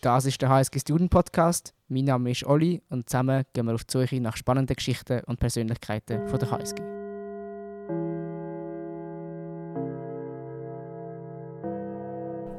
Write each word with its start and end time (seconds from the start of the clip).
Das 0.00 0.26
ist 0.26 0.40
der 0.40 0.48
HSG 0.48 0.78
Student 0.78 1.10
Podcast. 1.10 1.74
Mein 1.88 2.04
Name 2.04 2.30
ist 2.30 2.46
Olli 2.46 2.80
und 2.88 3.10
zusammen 3.10 3.42
gehen 3.52 3.66
wir 3.66 3.74
auf 3.74 3.82
die 3.82 3.98
Suche 3.98 4.20
nach 4.20 4.36
spannenden 4.36 4.76
Geschichten 4.76 5.24
und 5.24 5.40
Persönlichkeiten 5.40 6.28
von 6.28 6.38
der 6.38 6.50
HSG. 6.52 6.82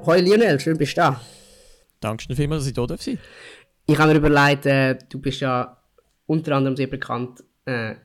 Hoi 0.06 0.20
Lionel, 0.20 0.60
schön 0.60 0.78
bist 0.78 0.98
du 0.98 1.02
da. 1.02 1.22
Dankeschön 2.02 2.36
vielmals, 2.36 2.64
dass 2.64 2.72
ich 2.72 2.76
hier 2.76 2.88
darf 2.88 3.02
sein 3.02 3.20
Ich 3.86 3.98
habe 3.98 4.12
mir 4.12 4.18
überlegt, 4.18 4.66
äh, 4.66 4.98
du 5.08 5.22
bist 5.22 5.40
ja 5.40 5.82
unter 6.26 6.58
anderem 6.58 6.76
sehr 6.76 6.88
bekannt 6.88 7.42
äh, 7.64 7.96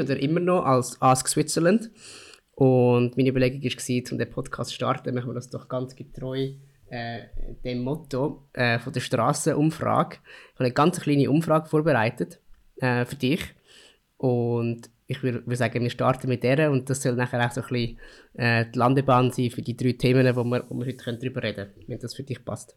oder 0.00 0.18
immer 0.18 0.40
noch 0.40 0.64
als 0.64 1.00
Ask 1.00 1.28
Switzerland. 1.28 1.92
Und 2.56 3.16
meine 3.16 3.28
Überlegung 3.28 3.62
war, 3.62 4.12
um 4.12 4.18
den 4.18 4.30
Podcast 4.30 4.70
zu 4.70 4.74
starten, 4.74 5.14
machen 5.14 5.30
wir 5.30 5.34
das 5.34 5.48
doch 5.48 5.68
ganz 5.68 5.94
getreu 5.94 6.54
äh, 6.94 7.28
dem 7.64 7.82
Motto 7.82 8.44
äh, 8.52 8.78
von 8.78 8.92
der 8.92 9.00
Straßenumfrage. 9.00 10.16
Ich 10.16 10.54
habe 10.54 10.64
eine 10.64 10.72
ganz 10.72 11.00
kleine 11.00 11.30
Umfrage 11.30 11.68
vorbereitet 11.68 12.38
äh, 12.76 13.04
für 13.04 13.16
dich. 13.16 13.40
Und 14.16 14.90
ich 15.06 15.22
würde 15.22 15.44
würd 15.46 15.58
sagen, 15.58 15.82
wir 15.82 15.90
starten 15.90 16.28
mit 16.28 16.44
der 16.44 16.70
und 16.70 16.88
das 16.88 17.02
soll 17.02 17.14
nachher 17.14 17.44
auch 17.44 17.50
so 17.50 17.62
ein 17.62 17.66
bisschen 17.68 17.98
äh, 18.34 18.64
die 18.72 18.78
Landebahn 18.78 19.32
sein 19.32 19.50
für 19.50 19.60
die 19.60 19.76
drei 19.76 19.92
Themen, 19.92 20.24
wo 20.36 20.44
wir, 20.44 20.64
wo 20.68 20.78
wir 20.78 20.86
heute 20.86 21.18
darüber 21.18 21.42
reden 21.42 21.66
können, 21.74 21.88
wenn 21.88 21.98
das 21.98 22.14
für 22.14 22.22
dich 22.22 22.42
passt. 22.44 22.76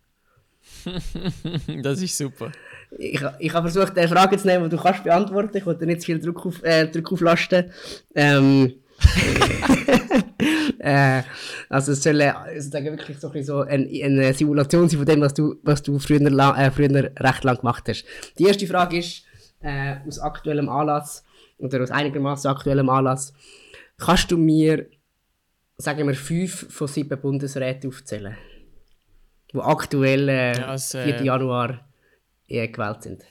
das 1.84 2.02
ist 2.02 2.18
super. 2.18 2.52
Ich, 2.98 3.22
ich 3.40 3.54
habe 3.54 3.70
versucht, 3.70 3.98
eine 3.98 4.08
Frage 4.08 4.38
zu 4.38 4.48
nehmen, 4.48 4.70
die 4.70 4.76
du 4.76 4.82
kannst 4.82 5.04
beantworten. 5.04 5.56
Ich 5.56 5.66
wollte 5.66 5.86
nicht 5.86 6.02
zu 6.02 6.08
viel 6.08 6.20
Druck, 6.20 6.46
auf, 6.46 6.62
äh, 6.64 6.88
Druck 6.88 7.14
auflasten. 7.14 7.72
Ähm, 8.16 8.74
äh, 10.80 11.22
also 11.70 11.92
es 11.92 12.02
soll 12.04 12.22
also 12.22 12.72
wirklich 12.72 13.20
so, 13.20 13.32
so 13.42 13.62
eine, 13.62 13.88
eine, 14.04 14.34
Simulation 14.34 14.90
sein 14.90 14.98
von 14.98 15.06
dem, 15.06 15.22
was 15.22 15.34
du, 15.34 15.56
was 15.64 15.84
du 15.84 16.00
früher, 16.00 16.22
äh, 16.22 16.72
früher 16.72 17.12
recht 17.20 17.44
lang 17.44 17.58
gemacht 17.58 17.84
hast. 17.88 18.06
Die 18.38 18.46
erste 18.46 18.68
Frage 18.68 18.98
ist, 18.98 19.24
äh, 19.62 19.98
aus 20.08 20.20
aktuellem 20.20 20.70
Anlass, 20.70 21.24
oder 21.60 21.82
aus 21.82 21.92
einigermaßen 21.92 22.50
aktuellem 22.50 22.90
Anlass, 22.90 23.34
kannst 23.98 24.32
du 24.32 24.38
mir, 24.38 24.88
sagen 25.78 26.08
wir, 26.08 26.16
fünf 26.16 26.72
von 26.74 26.88
sieben 26.88 27.20
Bundesräten 27.20 27.90
aufzählen, 27.90 28.38
die 29.52 29.60
aktuell 29.60 30.30
äh, 30.30 30.58
ja, 30.58 30.68
also, 30.68 31.00
4. 31.00 31.24
Januar 31.24 31.88
äh, 32.48 32.68
gewählt 32.68 33.04
sind? 33.04 33.24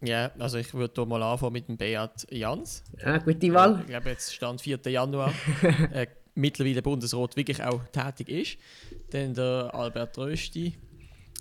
Ja, 0.00 0.30
also 0.38 0.58
ich 0.58 0.74
würde 0.74 0.92
hier 0.94 1.06
mal 1.06 1.22
anfangen 1.22 1.54
mit 1.54 1.68
dem 1.68 1.76
Beat 1.76 2.26
Jans. 2.30 2.84
Ja, 3.02 3.18
gute 3.18 3.54
Wahl. 3.54 3.80
Ich 3.80 3.86
glaube, 3.86 4.10
jetzt 4.10 4.34
stand 4.34 4.60
4. 4.60 4.78
Januar. 4.86 5.32
äh, 5.92 6.06
mittlerweile 6.34 6.82
Bundesrat 6.82 7.36
wirklich 7.36 7.62
auch 7.62 7.82
tätig 7.92 8.28
ist. 8.28 8.58
Dann 9.10 9.34
der 9.34 9.70
Albert 9.72 10.16
Rösti, 10.18 10.76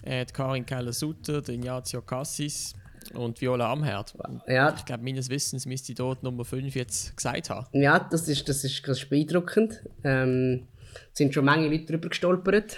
äh, 0.04 0.26
die 0.26 0.34
Karin 0.34 0.66
Keller-Sutter, 0.66 1.48
Ignazio 1.50 2.02
Cassis 2.02 2.74
und 3.14 3.40
Viola 3.40 3.72
Amherd. 3.72 4.16
Ja. 4.48 4.74
Ich 4.76 4.86
glaube, 4.86 5.04
meines 5.04 5.30
Wissens 5.30 5.66
müsste 5.66 5.92
ich 5.92 5.98
dort 5.98 6.24
Nummer 6.24 6.46
5 6.46 6.74
jetzt 6.76 7.16
gesagt 7.16 7.50
haben. 7.50 7.68
Ja, 7.74 8.00
das 8.00 8.28
ist, 8.28 8.48
das 8.50 8.64
ist, 8.64 8.88
das 8.88 9.00
ist 9.00 9.10
beeindruckend. 9.10 9.84
Ähm, 10.04 10.68
sind 11.14 11.34
schon 11.34 11.46
Menge 11.46 11.68
Leute 11.68 11.86
drüber 11.86 12.10
gestolpert, 12.10 12.78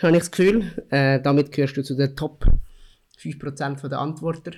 habe 0.00 0.12
ich 0.12 0.20
das 0.20 0.30
Gefühl. 0.30 0.84
Äh, 0.90 1.20
damit 1.20 1.52
gehörst 1.52 1.76
du 1.76 1.82
zu 1.82 1.96
den 1.96 2.14
Top 2.16 2.46
5% 3.20 3.88
der 3.88 3.98
Antworter. 3.98 4.52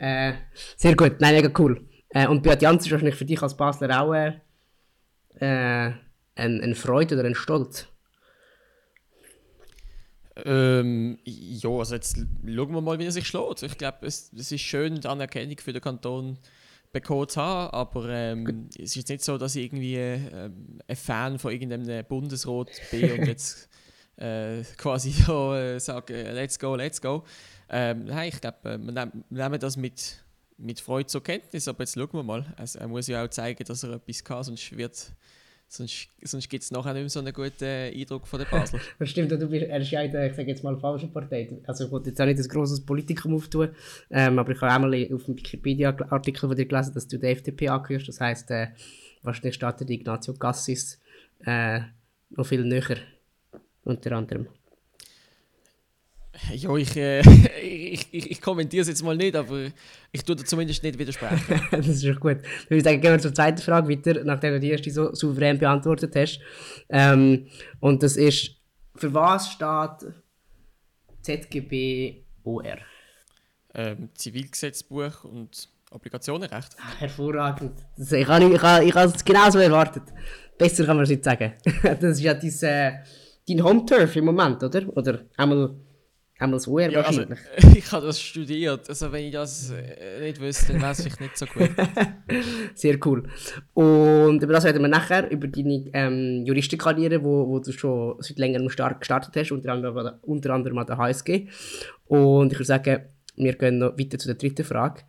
Äh, 0.00 0.32
sehr 0.76 0.96
gut, 0.96 1.20
nein, 1.20 1.34
mega 1.34 1.50
cool. 1.58 1.86
Äh, 2.08 2.26
und 2.26 2.42
Beat 2.42 2.62
Jans 2.62 2.86
ist 2.86 2.90
wahrscheinlich 2.90 3.16
für 3.16 3.26
dich 3.26 3.42
als 3.42 3.54
Basler 3.54 4.00
auch 4.00 4.14
äh, 4.14 4.32
ein, 5.40 5.96
ein 6.34 6.74
Freude 6.74 7.16
oder 7.16 7.26
ein 7.26 7.34
Stolz. 7.34 7.86
Ähm, 10.46 11.18
ja, 11.24 11.68
also 11.68 11.94
jetzt 11.94 12.16
schauen 12.16 12.72
wir 12.72 12.80
mal, 12.80 12.98
wie 12.98 13.04
er 13.04 13.12
sich 13.12 13.26
schlägt. 13.26 13.62
Ich 13.62 13.76
glaube, 13.76 14.06
es, 14.06 14.32
es 14.32 14.50
ist 14.50 14.62
schön, 14.62 15.00
die 15.02 15.06
Anerkennung 15.06 15.58
für 15.58 15.74
den 15.74 15.82
Kanton 15.82 16.38
bekommen 16.92 17.28
zu 17.28 17.42
haben, 17.42 17.70
aber 17.74 18.08
ähm, 18.08 18.68
es 18.78 18.96
ist 18.96 19.10
nicht 19.10 19.22
so, 19.22 19.36
dass 19.36 19.54
ich 19.54 19.66
irgendwie 19.66 19.96
äh, 19.96 20.50
ein 20.88 20.96
Fan 20.96 21.38
von 21.38 21.52
irgendeinem 21.52 22.06
Bundesrat 22.06 22.70
bin 22.90 23.12
und 23.12 23.26
jetzt 23.26 23.68
äh, 24.16 24.62
quasi 24.78 25.10
so 25.26 25.54
äh, 25.54 25.78
sage, 25.78 26.14
äh, 26.14 26.32
let's 26.32 26.58
go, 26.58 26.74
let's 26.74 27.02
go. 27.02 27.24
Ähm, 27.70 28.04
nein, 28.04 28.28
ich 28.28 28.40
glaube, 28.40 28.58
äh, 28.64 28.78
wir, 28.78 29.12
nehmen, 29.30 29.60
das 29.60 29.76
mit, 29.76 30.22
mit 30.58 30.80
Freude 30.80 31.06
zur 31.06 31.22
Kenntnis, 31.22 31.68
aber 31.68 31.80
jetzt 31.80 31.94
schauen 31.94 32.12
wir 32.12 32.22
mal. 32.22 32.52
Also, 32.56 32.78
er 32.78 32.88
muss 32.88 33.06
ja 33.06 33.24
auch 33.24 33.28
zeigen, 33.28 33.64
dass 33.64 33.82
er 33.84 33.94
etwas 33.94 34.24
kann, 34.24 34.42
sonst 34.42 34.76
wird 34.76 35.12
Sonst, 35.72 36.08
sonst 36.24 36.48
gibt 36.48 36.64
es 36.64 36.72
nachher 36.72 36.92
nicht 36.94 37.02
mehr 37.02 37.10
so 37.10 37.20
einen 37.20 37.32
guten 37.32 37.64
Eindruck 37.64 38.26
von 38.26 38.40
der 38.40 38.46
Basel. 38.46 38.80
das 38.98 39.08
stimmt, 39.08 39.30
du 39.30 39.46
bist, 39.46 39.66
er 39.66 39.80
ist 39.80 39.92
ja 39.92 40.02
in 40.02 40.10
der, 40.10 40.26
ich 40.26 40.34
sage 40.34 40.48
jetzt 40.48 40.64
mal, 40.64 40.76
falschen 40.76 41.12
Partei. 41.12 41.48
Also 41.64 41.84
ich 41.84 41.92
wollte 41.92 42.10
jetzt 42.10 42.20
auch 42.20 42.26
nicht 42.26 42.40
ein 42.40 42.48
grosses 42.48 42.84
Politikum 42.84 43.36
auftun, 43.36 43.68
ähm, 44.10 44.40
aber 44.40 44.50
ich 44.50 44.60
habe 44.60 44.72
einmal 44.72 45.14
auf 45.14 45.26
dem 45.26 45.36
Wikipedia-Artikel 45.36 46.48
von 46.48 46.56
dir 46.56 46.66
gelesen, 46.66 46.92
dass 46.94 47.06
du 47.06 47.20
der 47.20 47.30
FDP 47.30 47.68
angehörst. 47.68 48.08
Das 48.08 48.20
heisst, 48.20 48.50
äh, 48.50 48.66
wahrscheinlich 49.22 49.54
startet 49.54 49.88
Ignazio 49.90 50.34
Cassis 50.34 51.00
äh, 51.44 51.82
noch 52.30 52.46
viel 52.46 52.64
näher, 52.64 52.96
unter 53.84 54.10
anderem. 54.10 54.48
Ja, 56.54 56.74
ich, 56.76 56.96
äh, 56.96 57.20
ich, 57.60 58.08
ich, 58.12 58.30
ich 58.30 58.40
kommentiere 58.40 58.82
es 58.82 58.88
jetzt 58.88 59.02
mal 59.02 59.16
nicht, 59.16 59.36
aber 59.36 59.66
ich 60.10 60.24
tue 60.24 60.36
da 60.36 60.44
zumindest 60.44 60.82
nicht 60.82 60.98
widersprechen. 60.98 61.60
das 61.70 61.86
ist 61.86 62.04
schon 62.04 62.18
gut. 62.18 62.36
Dann 62.36 62.42
würde 62.68 62.76
ich 62.76 62.84
sagen, 62.84 63.00
gehen 63.00 63.12
wir 63.12 63.18
zur 63.18 63.34
zweiten 63.34 63.60
Frage 63.60 63.88
weiter, 63.88 64.24
nachdem 64.24 64.54
du 64.54 64.60
die 64.60 64.70
erste 64.70 64.90
so 64.90 65.14
souverän 65.14 65.58
beantwortet 65.58 66.14
hast. 66.16 66.40
Ähm, 66.88 67.46
und 67.80 68.02
das 68.02 68.16
ist, 68.16 68.56
für 68.96 69.12
was 69.12 69.52
steht 69.52 70.12
ZGB 71.22 72.24
OR? 72.44 72.78
Ähm, 73.74 74.08
Zivilgesetzbuch 74.14 75.24
und 75.24 75.68
Obligationenrecht. 75.90 76.76
Ach, 76.80 77.00
hervorragend. 77.00 77.72
Das, 77.96 78.12
ich 78.12 78.26
habe 78.26 78.52
ich 78.52 78.62
habe, 78.62 78.84
ich 78.84 78.94
habe 78.94 79.12
es 79.12 79.24
genauso 79.24 79.58
erwartet. 79.58 80.04
Besser 80.58 80.84
kann 80.86 80.96
man 80.96 81.04
es 81.04 81.10
nicht 81.10 81.24
sagen. 81.24 81.52
das 81.82 82.02
ist 82.02 82.20
ja 82.20 82.34
dein, 82.34 82.50
äh, 82.62 83.02
dein 83.48 83.64
Home-Turf 83.64 84.16
im 84.16 84.24
Moment, 84.24 84.62
oder? 84.62 84.88
Oder 84.96 85.20
einmal 85.36 85.74
Einmal 86.40 86.58
so 86.58 86.78
eher 86.78 86.90
ja, 86.90 87.02
also, 87.02 87.22
ich 87.76 87.92
habe 87.92 88.06
das 88.06 88.18
studiert, 88.18 88.88
also 88.88 89.12
wenn 89.12 89.26
ich 89.26 89.32
das 89.32 89.70
äh, 89.72 90.20
nicht 90.20 90.40
wüsste, 90.40 90.72
dann 90.72 90.80
wäre 90.80 90.92
es 90.92 91.02
vielleicht 91.02 91.20
nicht 91.20 91.36
so 91.36 91.44
gut. 91.44 91.70
Sehr 92.74 92.98
cool. 93.04 93.28
Und 93.74 94.42
über 94.42 94.54
das 94.54 94.64
reden 94.64 94.80
wir 94.80 94.88
nachher, 94.88 95.30
über 95.30 95.46
deine 95.48 95.90
ähm, 95.92 96.42
Juristenkarriere, 96.46 97.22
wo, 97.22 97.46
wo 97.46 97.58
du 97.58 97.70
schon 97.72 98.16
seit 98.20 98.38
längerem 98.38 98.68
gestartet 98.68 99.36
hast, 99.36 99.52
unter 99.52 99.72
anderem, 99.72 100.14
unter 100.22 100.54
anderem 100.54 100.78
an 100.78 100.86
der 100.86 100.96
HSG. 100.96 101.48
Und 102.06 102.52
ich 102.52 102.58
würde 102.58 102.64
sagen, 102.64 103.02
wir 103.36 103.52
gehen 103.52 103.76
noch 103.76 103.98
weiter 103.98 104.18
zu 104.18 104.28
der 104.28 104.36
dritten 104.36 104.64
Frage. 104.64 105.02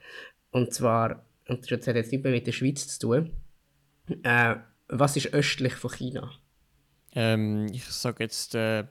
Und 0.52 0.74
zwar, 0.74 1.26
und 1.48 1.72
das 1.72 1.88
hat 1.88 1.96
jetzt 1.96 2.12
nicht 2.12 2.26
mehr 2.26 2.34
mit 2.34 2.46
der 2.46 2.52
Schweiz 2.52 2.86
zu 2.90 3.08
tun, 3.08 3.32
äh, 4.24 4.56
was 4.90 5.16
ist 5.16 5.34
östlich 5.34 5.76
von 5.76 5.92
China? 5.92 6.30
Ähm, 7.16 7.68
ich 7.72 7.86
sage 7.86 8.24
jetzt 8.24 8.54
äh, 8.54 8.84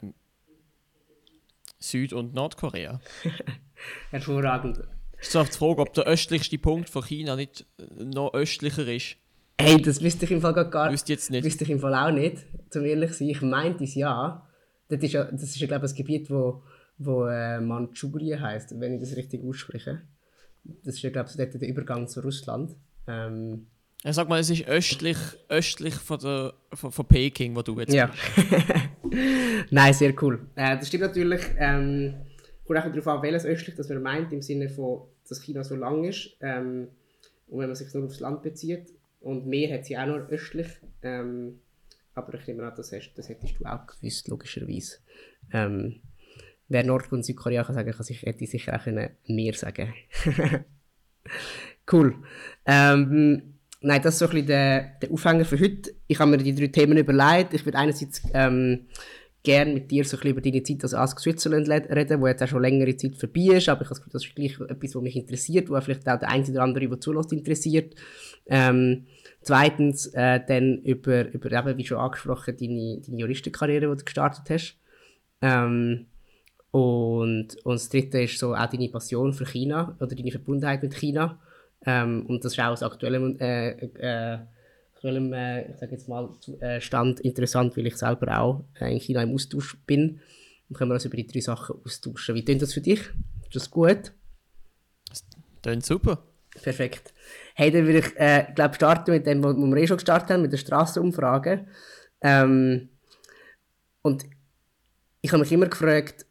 Süd- 1.81 2.13
und 2.13 2.35
Nordkorea. 2.35 3.01
Hervorragend. 4.11 4.81
Ich 5.21 5.29
die 5.29 5.39
Frage, 5.39 5.81
ob 5.81 5.93
der 5.95 6.05
östlichste 6.05 6.59
Punkt 6.59 6.89
von 6.89 7.03
China 7.03 7.37
nicht 7.37 7.67
noch 7.99 8.33
östlicher 8.33 8.87
ist. 8.87 9.17
Hey, 9.61 9.81
das 9.81 10.03
wüsste 10.03 10.25
ich 10.25 10.31
im 10.31 10.41
Fall 10.41 10.55
gar 10.71 10.91
nicht. 10.91 11.09
jetzt 11.09 11.31
nicht. 11.31 11.45
Wüsste 11.45 11.65
ich 11.65 11.71
im 11.71 11.81
Fall 11.81 11.95
auch 11.95 12.11
nicht, 12.11 12.47
zum 12.71 12.85
ehrlich 12.85 13.13
sein. 13.13 13.29
Ich 13.29 13.43
meinte 13.43 13.85
es 13.85 13.95
ja. 13.95 14.47
Das 14.89 15.03
ist 15.03 15.13
ja, 15.13 15.25
das 15.25 15.43
ist 15.43 15.59
glaube 15.59 15.87
ich, 15.87 15.93
ein 15.93 15.97
Gebiet, 15.97 16.31
wo, 16.31 16.63
wo 16.99 17.27
äh, 17.27 17.61
Manchurien 17.61 18.41
heisst, 18.41 18.79
wenn 18.81 18.95
ich 18.95 19.01
das 19.01 19.17
richtig 19.17 19.45
ausspreche. 19.45 20.03
Das 20.65 20.95
ist 20.95 21.13
glaube 21.13 21.29
ich, 21.31 21.37
der 21.37 21.69
Übergang 21.69 22.09
zu 22.09 22.21
Russland. 22.21 22.75
Ähm, 23.07 23.67
ja, 24.03 24.15
sag 24.15 24.29
mal, 24.31 24.41
es 24.41 24.49
ist 24.49 24.67
östlich, 24.67 25.19
östlich 25.49 25.95
von, 25.95 26.19
der, 26.19 26.55
von, 26.73 26.91
von 26.91 27.05
Peking, 27.05 27.55
wo 27.55 27.61
du 27.61 27.79
jetzt 27.79 27.93
ja. 27.93 28.11
Nein, 29.71 29.95
sehr 29.95 30.15
cool. 30.23 30.47
Äh, 30.55 30.77
das 30.77 30.89
stimmt 30.89 31.05
natürlich. 31.05 31.43
Ähm, 31.59 32.15
kommt 32.65 32.79
auch 32.79 32.85
darauf 32.85 33.07
an, 33.09 33.23
welches 33.23 33.45
östlich 33.45 33.77
das 33.77 33.89
man 33.89 34.03
meint, 34.03 34.33
im 34.33 34.43
Sinne 34.43 34.69
von, 34.69 35.03
dass 35.29 35.43
China 35.43 35.65
so 35.65 35.77
lang 35.77 36.05
ist. 36.05 36.37
Ähm, 36.41 36.89
und 37.49 37.61
wenn 37.61 37.67
man 37.67 37.77
sich 37.77 37.93
nur 37.95 38.05
aufs 38.05 38.21
Land 38.21 38.43
bezieht. 38.43 38.93
Und 39.21 39.47
Meer 39.47 39.75
hat 39.75 39.85
sie 39.85 39.99
auch 39.99 40.07
noch 40.07 40.29
östlich. 40.31 40.69
Ähm, 41.03 41.61
aber 42.15 42.35
ich 42.35 42.47
nehme 42.47 42.65
an, 42.65 42.75
das, 42.77 42.93
hast, 42.93 43.13
das 43.15 43.29
hättest 43.29 43.59
du 43.59 43.65
auch 43.65 43.87
gewusst, 43.87 44.29
logischerweise. 44.29 44.99
Ähm, 45.53 46.01
wer 46.69 46.85
Nord- 46.85 47.13
und 47.13 47.25
Südkorea 47.25 47.65
kann 47.65 47.75
sagen, 47.75 47.93
kann 47.93 48.05
sich, 48.05 48.23
hätte 48.23 48.47
sicher 48.47 48.81
auch 48.81 48.87
Meer 49.27 49.55
sagen 49.55 49.93
Cool. 51.91 52.15
Ähm, 52.67 53.55
nein, 53.81 54.01
das 54.03 54.15
ist 54.15 54.19
so 54.21 54.27
ein 54.27 54.31
bisschen 54.31 54.47
der, 54.47 54.93
der 55.03 55.11
Aufhänger 55.11 55.45
für 55.45 55.59
heute. 55.59 55.93
Ich 56.07 56.19
habe 56.19 56.31
mir 56.31 56.39
die 56.39 56.55
drei 56.55 56.69
Themen 56.69 56.99
überlegt. 56.99 57.55
Ich 57.55 57.65
würde 57.65 57.79
einerseits 57.79 58.23
ähm, 58.35 58.87
gerne 59.43 59.75
mit 59.75 59.91
dir 59.91 60.05
so 60.05 60.17
ein 60.17 60.21
bisschen 60.21 60.37
über 60.37 60.41
deine 60.41 60.63
Zeit 60.63 60.83
als 60.83 60.95
Ask 60.95 61.21
Switzerland 61.21 61.69
reden, 61.69 62.21
wo 62.21 62.27
jetzt 62.27 62.43
auch 62.43 62.49
schon 62.49 62.63
längere 62.63 62.97
Zeit 62.97 63.17
vorbei 63.17 63.57
ist, 63.57 63.69
aber 63.69 63.83
ich 63.83 63.91
habe 63.91 64.01
das 64.13 64.25
ist 64.25 64.35
gleich 64.35 64.61
etwas, 64.61 64.95
was 64.95 65.03
mich 65.03 65.17
interessiert, 65.17 65.71
wo 65.71 65.81
vielleicht 65.81 66.09
auch 66.09 66.19
der 66.19 66.29
eine 66.29 66.45
oder 66.45 66.63
andere, 66.63 66.89
der 66.89 67.01
zulässt, 67.01 67.33
interessiert. 67.33 67.95
Ähm, 68.47 69.07
zweitens 69.43 70.07
äh, 70.09 70.41
dann 70.47 70.79
über, 70.83 71.33
über 71.33 71.51
eben, 71.53 71.79
wie 71.79 71.87
schon 71.87 71.99
angesprochen, 71.99 72.57
deine, 72.59 73.01
deine 73.01 73.19
Juristenkarriere, 73.19 73.91
die 73.91 73.97
du 73.99 74.05
gestartet 74.05 74.51
hast. 74.51 74.77
Ähm, 75.41 76.07
Und, 76.73 77.57
und 77.65 77.75
das 77.75 77.89
dritte 77.89 78.23
ist 78.23 78.39
so 78.39 78.55
auch 78.55 78.71
deine 78.71 78.89
Passion 78.89 79.33
für 79.33 79.47
China 79.47 79.97
oder 79.99 80.15
deine 80.15 80.31
Verbundenheit 80.31 80.83
mit 80.83 80.95
China. 80.95 81.41
Ähm, 81.87 82.27
und 82.27 82.45
das 82.45 82.53
ist 82.53 82.59
auch 82.61 82.73
aus 82.73 82.83
aktuellem, 82.83 83.39
äh, 83.39 83.71
äh, 83.71 84.39
aktuellem 84.95 85.33
äh, 85.33 85.71
ich 85.71 85.79
sage 85.79 85.93
jetzt 85.93 86.09
mal, 86.09 86.29
äh, 86.61 86.81
Stand 86.81 87.21
interessant, 87.21 87.77
weil 87.77 87.87
ich 87.87 87.97
selber 87.97 88.39
auch 88.39 88.65
in 88.81 89.01
China 89.01 89.23
im 89.23 89.35
Austausch 89.35 89.79
bin. 89.87 90.21
Dann 90.69 90.77
können 90.77 90.91
wir 90.91 90.95
uns 90.95 91.05
über 91.05 91.17
die 91.17 91.27
drei 91.27 91.41
Sachen 91.41 91.77
austauschen. 91.85 92.35
Wie 92.35 92.45
klingt 92.45 92.63
das 92.63 92.75
für 92.75 92.81
dich? 92.81 93.01
Ist 93.01 93.55
das 93.55 93.71
gut? 93.71 94.13
Das 95.09 95.25
klingt 95.63 95.85
super. 95.85 96.23
Perfekt. 96.63 97.15
Hey, 97.55 97.71
dann 97.71 97.87
würde 97.87 98.01
ich, 98.01 98.17
äh, 98.17 98.47
glaube 98.55 98.75
starten 98.75 99.13
mit 99.13 99.27
dem, 99.27 99.43
wo 99.43 99.53
wir 99.55 99.77
eh 99.77 99.87
schon 99.87 99.97
gestartet 99.97 100.31
haben, 100.31 100.43
mit 100.43 100.53
der 100.53 100.59
Strassenumfrage. 100.59 101.67
Ähm, 102.23 102.91
und 104.03 104.25
ich 105.21 105.33
habe 105.33 105.41
mich 105.41 105.53
immer 105.53 105.67
gefragt, 105.67 106.27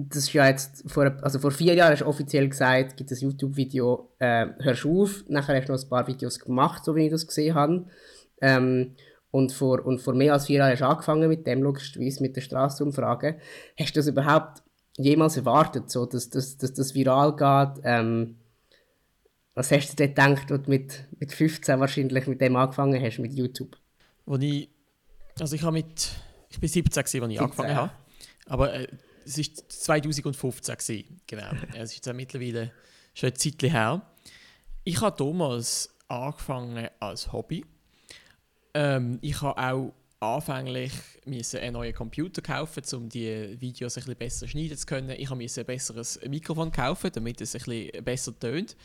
das 0.00 0.24
ist 0.24 0.32
ja 0.32 0.46
jetzt 0.46 0.88
vor, 0.88 1.16
also 1.22 1.40
vor 1.40 1.50
vier 1.50 1.74
Jahren 1.74 1.90
hast 1.90 2.02
du 2.02 2.06
offiziell 2.06 2.48
gesagt, 2.48 2.96
gibt 2.96 3.10
es 3.10 3.20
YouTube-Video, 3.20 4.12
äh, 4.20 4.46
hörst 4.60 4.86
auf. 4.86 5.24
Nachher 5.28 5.56
hast 5.56 5.68
du 5.68 5.72
noch 5.72 5.82
ein 5.82 5.88
paar 5.88 6.06
Videos 6.06 6.38
gemacht, 6.38 6.84
so 6.84 6.94
wie 6.94 7.06
ich 7.06 7.10
das 7.10 7.26
gesehen 7.26 7.54
habe. 7.56 7.86
Ähm, 8.40 8.94
und, 9.32 9.52
vor, 9.52 9.84
und 9.84 10.00
vor 10.00 10.14
mehr 10.14 10.34
als 10.34 10.46
vier 10.46 10.58
Jahren 10.58 10.70
hast 10.70 10.80
du 10.80 10.86
angefangen 10.86 11.28
mit 11.28 11.46
dem, 11.46 11.62
logischerweise, 11.62 12.22
mit 12.22 12.36
der 12.36 12.42
Straßenumfrage. 12.42 13.40
Hast 13.78 13.96
du 13.96 13.98
das 13.98 14.06
überhaupt 14.06 14.62
jemals 14.96 15.36
erwartet, 15.36 15.90
so, 15.90 16.06
dass, 16.06 16.30
dass, 16.30 16.56
dass 16.56 16.72
das 16.72 16.94
viral 16.94 17.34
geht? 17.34 17.82
Ähm, 17.84 18.36
was 19.54 19.72
hast 19.72 19.90
du 19.90 19.96
dir 19.96 20.08
gedacht, 20.08 20.52
als 20.52 20.62
du 20.62 20.70
mit, 20.70 21.06
mit 21.18 21.32
15 21.32 21.80
wahrscheinlich 21.80 22.28
mit 22.28 22.40
dem 22.40 22.54
angefangen 22.54 23.02
hast, 23.02 23.18
mit 23.18 23.32
YouTube? 23.32 23.76
Wo 24.26 24.36
ich, 24.36 24.68
also 25.40 25.56
ich, 25.56 25.70
mit, 25.70 26.10
ich 26.50 26.60
bin 26.60 26.68
17, 26.68 27.02
als 27.02 27.14
ich 27.14 27.20
17. 27.20 27.38
angefangen 27.40 27.74
habe. 27.74 27.90
Aber 28.46 28.72
äh, 28.72 28.86
es 29.28 29.38
war 29.38 29.68
2015, 29.68 30.76
gewesen, 30.76 31.20
genau. 31.26 31.50
Es 31.74 31.92
ist 31.92 32.12
mittlerweile 32.12 32.72
schon 33.14 33.30
ein 33.30 33.36
Zeitchen 33.36 33.70
her. 33.70 34.02
Ich 34.84 35.00
habe 35.00 35.16
damals 35.16 35.94
angefangen 36.08 36.88
als 36.98 37.32
Hobby. 37.32 37.64
Ähm, 38.74 39.18
ich 39.20 39.40
habe 39.42 39.60
auch 39.60 39.92
anfänglich 40.20 40.92
einen 41.26 41.72
neuen 41.74 41.94
Computer 41.94 42.42
kaufen, 42.42 42.82
um 42.94 43.08
die 43.08 43.60
Videos 43.60 43.96
ein 43.96 44.00
bisschen 44.00 44.16
besser 44.16 44.48
schneiden 44.48 44.76
zu 44.76 44.86
können. 44.86 45.10
Ich 45.10 45.30
musste 45.30 45.60
ein 45.60 45.66
besseres 45.66 46.18
Mikrofon 46.26 46.72
kaufen, 46.72 47.10
damit 47.12 47.40
es 47.40 47.54
ein 47.54 47.62
bisschen 47.62 48.04
besser 48.04 48.38
tönt. 48.38 48.76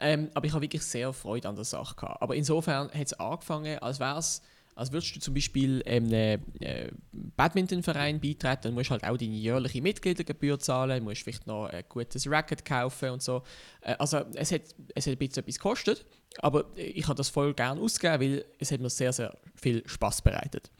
Ähm, 0.00 0.30
aber 0.34 0.46
ich 0.46 0.52
habe 0.52 0.62
wirklich 0.62 0.82
sehr 0.82 1.12
Freude 1.12 1.48
an 1.48 1.56
der 1.56 1.64
Sache 1.64 1.94
gehabt. 1.94 2.22
Aber 2.22 2.34
insofern 2.34 2.90
hat 2.90 3.06
es 3.06 3.12
angefangen, 3.14 3.78
als 3.80 4.00
wäre 4.00 4.18
es 4.18 4.42
als 4.74 4.92
würdest 4.92 5.14
du 5.16 5.20
zum 5.20 5.34
Beispiel 5.34 5.82
einem 5.86 6.12
äh, 6.60 6.88
Badmintonverein 7.12 8.20
beitreten, 8.20 8.62
dann 8.62 8.74
musst 8.74 8.88
du 8.88 8.92
halt 8.92 9.04
auch 9.04 9.16
deine 9.16 9.34
jährliche 9.34 9.82
Mitgliedergebühr 9.82 10.58
zahlen, 10.58 11.04
musst 11.04 11.22
vielleicht 11.22 11.46
noch 11.46 11.66
ein 11.66 11.84
gutes 11.88 12.28
Racket 12.28 12.64
kaufen 12.64 13.10
und 13.10 13.22
so. 13.22 13.42
Äh, 13.82 13.94
also 13.98 14.18
es 14.34 14.52
hat, 14.52 14.62
es 14.94 15.06
hat 15.06 15.12
ein 15.12 15.18
bisschen 15.18 15.42
etwas 15.42 15.56
gekostet, 15.56 16.06
aber 16.38 16.64
ich 16.76 17.06
habe 17.06 17.16
das 17.16 17.28
voll 17.28 17.54
gerne 17.54 17.80
ausgegeben, 17.80 18.20
weil 18.20 18.44
es 18.58 18.72
hat 18.72 18.80
mir 18.80 18.90
sehr, 18.90 19.12
sehr 19.12 19.36
viel 19.54 19.82
Spaß 19.86 20.22
bereitet. 20.22 20.70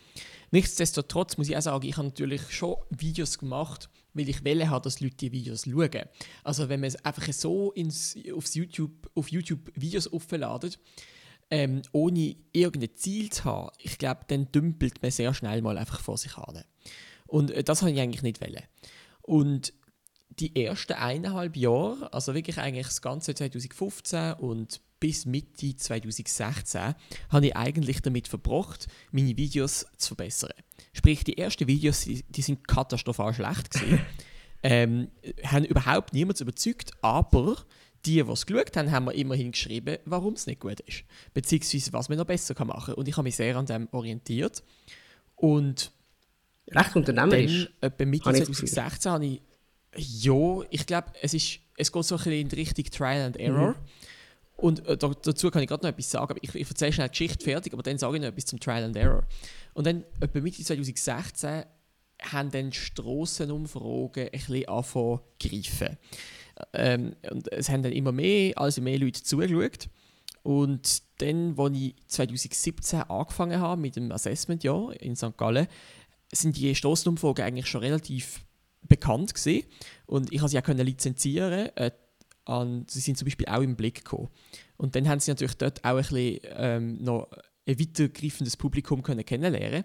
Nichtsdestotrotz 0.50 1.38
muss 1.38 1.48
ich 1.48 1.56
auch 1.56 1.62
sagen, 1.62 1.86
ich 1.86 1.96
habe 1.96 2.08
natürlich 2.08 2.50
schon 2.50 2.76
Videos 2.90 3.38
gemacht, 3.38 3.88
weil 4.14 4.28
ich 4.28 4.44
will 4.44 4.68
habe, 4.68 4.82
dass 4.82 5.00
Leute 5.00 5.16
die 5.16 5.32
Videos 5.32 5.64
schauen. 5.64 6.08
Also 6.44 6.68
wenn 6.68 6.80
man 6.80 6.94
einfach 7.02 7.32
so 7.32 7.72
ins, 7.72 8.16
aufs 8.34 8.54
YouTube, 8.54 9.10
auf 9.14 9.28
YouTube 9.28 9.72
Videos 9.74 10.12
aufladet, 10.12 10.78
ähm, 11.52 11.82
ohne 11.92 12.34
irgendein 12.52 12.96
Ziel 12.96 13.28
zu 13.28 13.44
haben, 13.44 13.70
ich 13.78 13.98
glaube, 13.98 14.22
dann 14.28 14.50
dümpelt 14.50 15.02
man 15.02 15.10
sehr 15.10 15.34
schnell 15.34 15.60
mal 15.60 15.76
einfach 15.76 16.00
vor 16.00 16.16
sich 16.16 16.38
an. 16.38 16.64
Und 17.26 17.50
äh, 17.50 17.62
das 17.62 17.82
habe 17.82 17.92
ich 17.92 18.00
eigentlich 18.00 18.22
nicht 18.22 18.40
wollen. 18.40 18.62
Und 19.20 19.74
die 20.30 20.56
ersten 20.56 20.94
eineinhalb 20.94 21.58
Jahre, 21.58 22.10
also 22.10 22.32
wirklich 22.34 22.56
eigentlich 22.56 22.86
das 22.86 23.02
ganze 23.02 23.34
2015 23.34 24.32
und 24.32 24.80
bis 24.98 25.26
Mitte 25.26 25.76
2016, 25.76 26.94
habe 27.28 27.46
ich 27.46 27.54
eigentlich 27.54 28.00
damit 28.00 28.28
verbracht, 28.28 28.86
meine 29.10 29.36
Videos 29.36 29.84
zu 29.98 30.14
verbessern. 30.14 30.54
Sprich, 30.94 31.22
die 31.22 31.36
ersten 31.36 31.66
Videos, 31.66 32.00
die, 32.04 32.22
die 32.30 32.40
sind 32.42 32.66
katastrophal 32.66 33.34
schlecht 33.34 33.72
gewesen. 33.72 34.00
ähm, 34.62 35.08
haben 35.44 35.66
überhaupt 35.66 36.14
niemand 36.14 36.40
überzeugt, 36.40 36.92
aber 37.02 37.56
die, 38.04 38.22
die 38.22 38.30
es 38.30 38.46
geschaut 38.46 38.76
haben, 38.76 38.90
haben 38.90 39.04
mir 39.04 39.14
immerhin 39.14 39.52
geschrieben, 39.52 39.98
warum 40.04 40.34
es 40.34 40.46
nicht 40.46 40.60
gut 40.60 40.80
ist. 40.80 41.04
Beziehungsweise, 41.34 41.92
was 41.92 42.08
man 42.08 42.18
noch 42.18 42.24
besser 42.24 42.52
machen 42.64 42.86
kann. 42.86 42.94
Und 42.94 43.08
ich 43.08 43.16
habe 43.16 43.24
mich 43.24 43.36
sehr 43.36 43.56
an 43.56 43.66
dem 43.66 43.88
orientiert. 43.92 44.62
Und 45.36 45.92
Recht 46.70 46.96
unternehmerisch. 46.96 47.70
Dann, 47.80 47.90
etwa 47.92 48.04
Mitte 48.04 48.24
2016 48.24 49.12
habe 49.12 49.26
ich, 49.26 49.40
ja, 49.96 50.60
ich 50.70 50.86
glaube, 50.86 51.08
es, 51.20 51.34
es 51.34 51.92
geht 51.92 52.04
so 52.04 52.14
ein 52.14 52.18
bisschen 52.18 52.32
in 52.32 52.48
die 52.48 52.56
Richtung 52.56 52.84
Trial 52.84 53.26
and 53.26 53.36
Error. 53.36 53.70
Mhm. 53.70 53.76
Und 54.56 54.86
äh, 54.86 54.96
dazu 54.96 55.50
kann 55.50 55.62
ich 55.62 55.68
gerade 55.68 55.84
noch 55.84 55.90
etwas 55.90 56.10
sagen. 56.10 56.36
Ich, 56.40 56.54
ich 56.54 56.68
erzähle 56.68 56.92
schnell 56.92 57.08
die 57.08 57.12
Geschichte 57.12 57.44
fertig, 57.44 57.72
aber 57.72 57.82
dann 57.82 57.98
sage 57.98 58.16
ich 58.16 58.22
noch 58.22 58.28
etwas 58.28 58.46
zum 58.46 58.60
Trial 58.60 58.84
and 58.84 58.96
Error. 58.96 59.24
Und 59.74 59.86
dann, 59.86 60.04
etwa 60.20 60.40
Mitte 60.40 60.62
2016, 60.62 61.64
haben 62.30 62.50
dann 62.50 62.72
Strassenumfragen 62.72 64.24
ein 64.24 64.30
bisschen 64.30 64.68
angefangen 64.68 65.20
zu 65.40 65.48
greifen. 65.48 65.98
Ähm, 66.72 67.14
und 67.30 67.50
es 67.52 67.68
haben 67.68 67.82
dann 67.82 67.92
immer 67.92 68.12
mehr, 68.12 68.56
also 68.56 68.80
mehr 68.82 68.98
Leute 68.98 69.22
zugeschaut. 69.22 69.88
Und 70.42 71.02
dann, 71.18 71.54
als 71.56 71.76
ich 71.76 71.94
2017 72.08 73.02
angefangen 73.02 73.60
habe 73.60 73.80
mit 73.80 73.96
dem 73.96 74.10
Assessment-Jahr 74.10 75.00
in 75.00 75.14
St. 75.14 75.36
Gallen, 75.36 75.68
sind 76.32 76.56
die 76.56 76.74
Strassenumfragen 76.74 77.44
eigentlich 77.44 77.66
schon 77.66 77.82
relativ 77.82 78.44
bekannt 78.82 79.34
gewesen. 79.34 79.66
Und 80.06 80.32
ich 80.32 80.40
konnte 80.40 80.50
sie 80.50 80.58
auch 80.58 80.84
lizenzieren. 80.84 81.70
Äh, 81.76 81.92
an, 82.44 82.86
sie 82.88 83.00
sind 83.00 83.16
zum 83.16 83.26
Beispiel 83.26 83.46
auch 83.46 83.60
im 83.60 83.76
Blick 83.76 83.96
gekommen. 83.96 84.28
Und 84.76 84.96
dann 84.96 85.08
haben 85.08 85.20
sie 85.20 85.30
natürlich 85.30 85.56
dort 85.56 85.84
auch 85.84 85.90
ein 85.90 85.96
bisschen 85.98 86.40
ähm, 86.56 87.02
noch 87.02 87.28
ein 87.66 87.78
weitergreifendes 87.78 88.56
Publikum 88.56 89.02
können 89.02 89.24
kennenlernen 89.24 89.84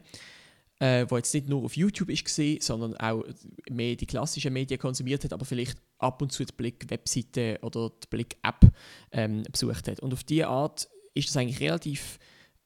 äh, 0.79 1.05
wo 1.09 1.17
jetzt 1.17 1.33
nicht 1.33 1.49
nur 1.49 1.63
auf 1.63 1.75
YouTube 1.75 2.09
ist 2.09 2.25
gesehen, 2.25 2.61
sondern 2.61 2.95
auch 2.97 3.23
mehr 3.69 3.95
die 3.95 4.05
klassischen 4.05 4.53
Medien 4.53 4.79
konsumiert 4.79 5.23
hat, 5.23 5.33
aber 5.33 5.45
vielleicht 5.45 5.77
ab 5.97 6.21
und 6.21 6.31
zu 6.31 6.45
die 6.45 6.53
Blick-Webseite 6.53 7.59
oder 7.61 7.89
die 7.89 8.07
Blick-App 8.09 8.71
ähm, 9.11 9.43
besucht 9.51 9.87
hat. 9.87 9.99
Und 9.99 10.13
auf 10.13 10.23
diese 10.23 10.47
Art 10.47 10.87
ist 11.13 11.29
das 11.29 11.37
eigentlich 11.37 11.59
relativ 11.59 12.19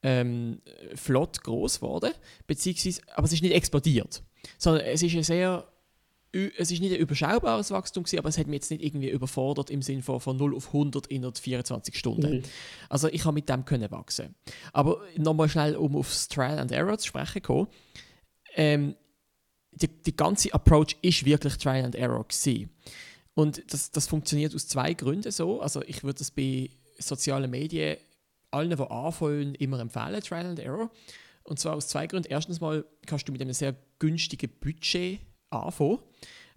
ähm, 0.03 0.61
flott 0.95 1.43
groß 1.43 1.79
geworden, 1.79 2.11
beziehungsweise, 2.47 3.01
aber 3.15 3.25
es 3.25 3.33
ist 3.33 3.43
nicht 3.43 3.53
explodiert, 3.53 4.23
sondern 4.57 4.85
es 4.85 5.01
ist 5.03 5.15
ein 5.15 5.23
sehr 5.23 5.67
es 6.33 6.71
ist 6.71 6.79
nicht 6.79 6.93
ein 6.93 6.99
überschaubares 6.99 7.71
Wachstum 7.71 8.03
gewesen, 8.03 8.19
aber 8.19 8.29
es 8.29 8.37
hat 8.37 8.47
mich 8.47 8.55
jetzt 8.55 8.71
nicht 8.71 8.83
irgendwie 8.83 9.09
überfordert 9.09 9.69
im 9.69 9.81
Sinne 9.81 10.01
von, 10.01 10.21
von 10.21 10.37
0 10.37 10.55
auf 10.55 10.67
100 10.67 11.07
innerhalb 11.07 11.37
24 11.37 11.97
Stunden. 11.97 12.37
Mhm. 12.37 12.43
Also 12.87 13.09
ich 13.09 13.25
habe 13.25 13.33
mit 13.33 13.49
dem 13.49 13.65
können 13.65 13.91
wachsen. 13.91 14.35
Aber 14.71 15.01
nochmal 15.17 15.49
schnell, 15.49 15.75
um 15.75 15.95
aufs 15.95 16.29
Trial 16.29 16.57
and 16.59 16.71
Error 16.71 16.97
zu 16.97 17.07
sprechen 17.07 17.41
kommen. 17.41 17.67
Ähm, 18.55 18.95
die, 19.71 19.87
die 19.87 20.15
ganze 20.15 20.53
Approach 20.53 20.97
ist 21.01 21.25
wirklich 21.25 21.57
Trial 21.57 21.85
and 21.85 21.95
Error 21.95 22.25
gewesen. 22.27 22.69
Und 23.33 23.63
das, 23.73 23.91
das 23.91 24.07
funktioniert 24.07 24.53
aus 24.53 24.67
zwei 24.67 24.93
Gründen 24.93 25.31
so. 25.31 25.61
Also 25.61 25.81
ich 25.83 26.03
würde 26.03 26.19
das 26.19 26.31
bei 26.31 26.69
sozialen 26.99 27.49
Medien 27.49 27.97
allen, 28.51 28.75
die 28.75 28.83
anfangen, 28.83 29.55
immer 29.55 29.79
empfehlen, 29.79 30.21
Trial 30.21 30.45
and 30.45 30.59
Error. 30.59 30.91
Und 31.43 31.59
zwar 31.59 31.75
aus 31.75 31.87
zwei 31.87 32.07
Gründen. 32.07 32.29
Erstens 32.29 32.59
mal 32.59 32.85
kannst 33.05 33.27
du 33.27 33.31
mit 33.31 33.41
einem 33.41 33.53
sehr 33.53 33.75
günstigen 33.99 34.49
Budget 34.59 35.21
anfangen. 35.49 35.99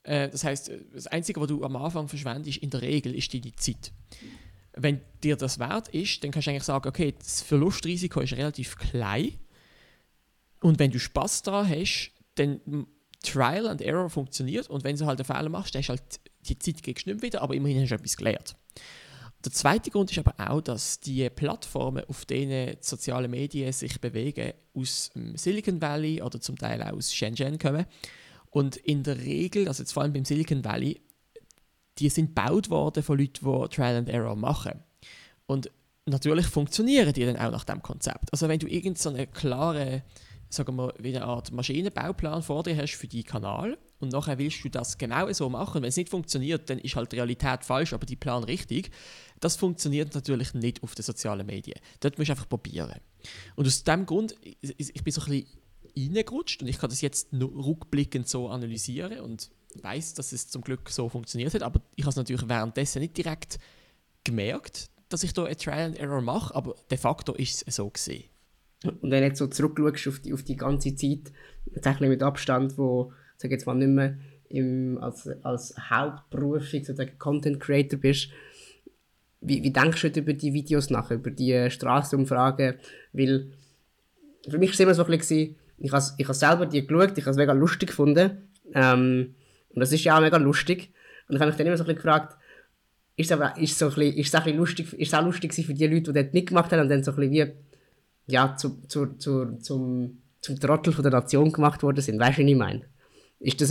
Äh, 0.03 0.29
das 0.29 0.45
heißt, 0.45 0.71
das 0.93 1.07
Einzige, 1.07 1.41
was 1.41 1.49
du 1.49 1.65
am 1.65 1.77
Anfang 1.77 2.09
verschwendest, 2.09 2.59
in 2.59 2.71
der 2.71 2.83
Regel 2.83 3.15
ist 3.15 3.33
deine 3.33 3.55
Zeit. 3.57 3.93
Wenn 4.73 5.01
dir 5.23 5.37
das 5.37 5.59
wert 5.59 5.89
ist, 5.89 6.23
dann 6.25 6.33
kannst 6.33 6.47
du 6.47 6.51
eigentlich 6.51 6.65
sagen, 6.65 6.89
okay, 6.89 7.15
das 7.17 7.43
Verlustrisiko 7.43 8.21
ist 8.21 8.33
relativ 8.33 8.77
klein. 8.77 9.39
Und 10.65 10.79
wenn 10.79 10.91
du 10.91 10.99
Spaß 10.99 11.43
daran 11.43 11.69
hast, 11.69 12.11
dann 12.37 12.87
Trial 13.23 13.69
and 13.69 13.83
Error 13.83 14.09
funktioniert 14.09 14.71
und 14.71 14.83
wenn 14.83 14.97
du 14.97 15.05
halt 15.05 15.21
einen 15.21 15.27
Fehler 15.27 15.51
machst, 15.51 15.75
dann 15.75 15.83
du 15.83 15.89
halt 15.89 16.03
die 16.41 16.59
Zeit 16.59 16.83
gegen 16.83 17.01
nicht 17.05 17.23
wieder, 17.23 17.43
aber 17.43 17.55
immerhin 17.55 17.83
hast 17.83 17.91
du 17.91 17.97
etwas 17.97 18.17
gelernt. 18.17 18.57
Der 19.45 19.53
zweite 19.53 19.91
Grund 19.91 20.11
ist 20.11 20.27
aber 20.27 20.35
auch, 20.39 20.63
dass 20.63 21.01
die 21.01 21.29
Plattformen, 21.29 22.05
auf 22.09 22.25
denen 22.25 22.77
die 22.77 22.79
sozialen 22.81 23.31
Medien 23.31 23.71
sich 23.75 24.01
bewegen, 24.01 24.55
aus 24.73 25.11
dem 25.15 25.37
Silicon 25.37 25.83
Valley 25.83 26.23
oder 26.23 26.41
zum 26.41 26.57
Teil 26.57 26.83
auch 26.83 26.95
aus 26.95 27.13
Shenzhen 27.13 27.59
kommen 27.59 27.85
und 28.49 28.77
in 28.77 29.03
der 29.03 29.19
Regel, 29.19 29.69
also 29.69 29.83
jetzt 29.83 29.93
vor 29.93 30.03
allem 30.03 30.15
beim 30.15 30.25
Silicon 30.25 30.65
Valley, 30.65 30.99
die 31.99 32.09
sind 32.09 32.35
gebaut 32.35 32.71
worden 32.71 33.03
von 33.03 33.19
Leuten, 33.19 33.45
die 33.45 33.69
Trial 33.69 33.97
and 33.97 34.09
Error 34.09 34.35
machen. 34.35 34.83
Und 35.45 35.71
natürlich 36.07 36.47
funktionieren 36.47 37.13
die 37.13 37.27
dann 37.27 37.37
auch 37.37 37.53
nach 37.53 37.65
dem 37.65 37.83
Konzept. 37.83 38.33
Also 38.33 38.49
wenn 38.49 38.59
du 38.59 38.67
irgend 38.67 38.97
so 38.97 39.13
klare, 39.31 40.03
sagen 40.55 40.77
wir, 40.77 40.95
wie 40.99 41.15
eine 41.15 41.25
Art 41.25 41.53
Maschinenbauplan 41.53 42.43
vor 42.43 42.63
dir 42.63 42.77
hast 42.77 42.95
für 42.95 43.09
die 43.09 43.23
Kanal 43.23 43.77
und 44.01 44.13
nachher 44.13 44.39
willst 44.39 44.65
du 44.65 44.69
das 44.69 44.99
genau 44.99 45.31
so 45.33 45.49
machen, 45.49 45.83
wenn 45.83 45.89
es 45.89 45.97
nicht 45.97 46.09
funktioniert, 46.09 46.71
dann 46.71 46.79
ist 46.79 46.97
halt 46.97 47.13
die 47.13 47.17
Realität 47.17 47.65
falsch, 47.65 47.93
aber 47.93 48.07
die 48.07 48.17
Plan 48.17 48.45
richtig. 48.45 48.91
Das 49.41 49.57
funktioniert 49.57 50.15
natürlich 50.15 50.55
nicht 50.55 50.83
auf 50.83 50.95
den 50.95 51.03
sozialen 51.03 51.47
Medien. 51.47 51.79
Dort 52.01 52.19
musst 52.19 52.29
du 52.29 52.33
einfach 52.33 52.49
probieren. 52.49 53.01
Und 53.57 53.67
aus 53.67 53.85
dem 53.85 54.07
Grund, 54.07 54.37
ich 54.61 55.05
bin 55.05 55.13
so 55.13 55.23
ein 55.23 55.29
bisschen 55.29 55.47
reingerutscht 55.97 56.63
und 56.63 56.69
ich 56.69 56.79
kann 56.79 56.91
das 56.91 57.01
jetzt 57.01 57.29
rückblickend 57.33 58.29
so 58.29 58.49
analysieren 58.49 59.21
und 59.21 59.51
weiß, 59.83 60.15
dass 60.15 60.33
es 60.33 60.49
zum 60.49 60.63
Glück 60.63 60.89
so 60.91 61.09
funktioniert 61.09 61.55
hat, 61.55 61.63
aber 61.63 61.81
ich 61.97 62.05
habe 62.05 62.11
es 62.11 62.17
natürlich 62.17 62.49
währenddessen 62.49 63.01
nicht 63.01 63.17
direkt 63.17 63.59
gemerkt, 64.23 64.91
dass 65.09 65.23
ich 65.23 65.33
da 65.33 65.45
eine 65.45 65.57
Trial 65.57 65.87
and 65.87 65.99
Error 65.99 66.21
mache, 66.21 66.55
aber 66.55 66.75
de 66.91 66.99
facto 66.99 67.35
ist 67.35 67.65
es 67.67 67.77
so 67.77 67.89
gesehen. 67.91 68.25
Und 68.87 69.11
wenn 69.11 69.23
du 69.23 69.29
jetzt 69.29 69.39
so 69.39 69.47
zurückschaust 69.47 70.09
auf 70.09 70.19
die, 70.21 70.33
auf 70.33 70.43
die 70.43 70.57
ganze 70.57 70.95
Zeit, 70.95 71.33
tatsächlich 71.73 72.09
mit 72.09 72.23
Abstand, 72.23 72.77
wo, 72.79 73.13
sag 73.37 73.51
jetzt 73.51 73.67
mal, 73.67 73.75
nicht 73.75 73.89
mehr 73.89 74.17
im, 74.49 74.99
als, 74.99 75.29
als 75.43 75.75
Hauptberuf 75.91 76.69
sozusagen 76.69 77.19
Content 77.19 77.61
Creator 77.61 77.99
bist, 77.99 78.31
wie, 79.41 79.63
wie 79.63 79.71
denkst 79.73 80.01
du 80.01 80.21
über 80.21 80.33
die 80.33 80.55
Videos 80.55 80.91
nach, 80.91 81.11
über 81.11 81.31
die 81.31 81.71
Straßenumfragen? 81.71 82.77
Weil 83.13 83.51
für 84.49 84.59
mich 84.59 84.71
war 84.71 84.75
es 84.75 84.81
immer 84.81 84.95
so 84.95 85.05
ein 85.05 85.19
bisschen, 85.19 85.57
ich 85.79 85.93
habe 85.93 86.05
ich 86.17 86.27
selber 86.29 86.67
die 86.67 86.87
geschaut, 86.87 87.19
ich 87.19 87.25
habe 87.25 87.31
es 87.31 87.37
mega 87.37 87.53
lustig 87.53 87.91
gefunden. 87.91 88.49
Ähm, 88.73 89.35
und 89.71 89.81
das 89.81 89.93
ist 89.93 90.05
ja 90.05 90.17
auch 90.17 90.21
mega 90.21 90.37
lustig. 90.37 90.91
Und 91.29 91.37
ich 91.37 91.41
habe 91.41 91.51
mich 91.51 91.59
dann 91.59 91.67
immer 91.67 91.77
so 91.77 91.85
ein 91.85 91.95
gefragt, 91.95 92.37
ist 93.17 93.31
es, 93.31 93.33
aber, 93.33 93.57
ist 93.59 93.79
so 93.79 93.87
ein 93.87 93.95
bisschen, 93.95 94.17
ist 94.17 94.35
es 94.35 94.41
auch 94.41 94.47
lustig, 94.47 94.93
ist 94.95 95.09
es 95.09 95.15
auch 95.15 95.25
lustig 95.25 95.55
für 95.55 95.75
die 95.75 95.87
Leute, 95.87 96.13
die 96.13 96.23
dort 96.23 96.35
mitgemacht 96.35 96.73
haben 96.73 96.81
und 96.81 96.89
dann 96.89 97.05
so 97.05 97.13
ein 97.13 97.17
bisschen 97.17 97.33
wie, 97.33 97.53
ja, 98.27 98.57
zu, 98.57 98.81
zu, 98.89 99.17
zu, 99.17 99.59
zum, 99.59 100.23
zum 100.41 100.61
Trottel 100.61 100.93
von 100.93 101.03
der 101.03 101.13
Nation 101.13 101.53
gemacht 101.53 101.83
worden 101.83 102.01
sind. 102.01 102.19
Weißt 102.19 102.39
du, 102.39 102.43
was 102.43 102.51
ich 102.51 102.57
meine? 102.57 102.83
Ist 103.41 103.61
das, 103.61 103.71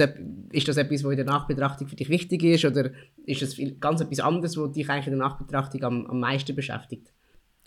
ist 0.51 0.67
das 0.67 0.77
etwas, 0.77 1.03
was 1.03 1.12
in 1.12 1.17
der 1.17 1.25
Nachbetrachtung 1.25 1.88
für 1.88 1.95
dich 1.95 2.10
wichtig 2.10 2.43
ist 2.43 2.65
oder 2.65 2.91
ist 3.25 3.41
das 3.41 3.57
ganz 3.79 4.01
etwas 4.01 4.19
anderes, 4.19 4.57
was 4.57 4.72
dich 4.72 4.88
eigentlich 4.89 5.07
in 5.07 5.17
der 5.17 5.27
Nachbetrachtung 5.27 5.83
am, 5.83 6.05
am 6.05 6.19
meisten 6.19 6.55
beschäftigt? 6.55 7.12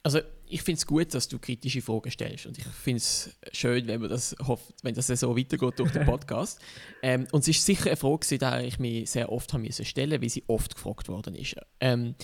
Also 0.05 0.21
ich 0.47 0.62
finde 0.62 0.78
es 0.78 0.87
gut, 0.87 1.12
dass 1.14 1.26
du 1.26 1.40
kritische 1.40 1.83
Fragen 1.83 2.12
stellst 2.12 2.47
und 2.47 2.57
ich 2.59 2.64
finde 2.64 2.99
es 2.99 3.37
schön, 3.50 3.88
wenn, 3.88 4.00
man 4.00 4.09
das 4.09 4.37
hofft, 4.47 4.73
wenn 4.85 4.95
das 4.95 5.09
so 5.09 5.37
weitergeht 5.37 5.81
durch 5.81 5.90
den 5.90 6.05
Podcast. 6.07 6.61
ähm, 7.02 7.26
und 7.33 7.40
es 7.40 7.49
ist 7.49 7.66
sicher 7.66 7.87
eine 7.87 7.97
Frage, 7.97 8.38
die 8.38 8.66
ich 8.69 8.78
mir 8.78 9.05
sehr 9.05 9.33
oft 9.33 9.52
haben 9.52 9.62
müssen 9.62 9.85
stellen, 9.85 10.23
weil 10.23 10.28
sie 10.28 10.45
oft 10.47 10.76
gefragt 10.76 11.09
worden 11.09 11.35
ist. 11.35 11.57
Ähm, 11.81 12.14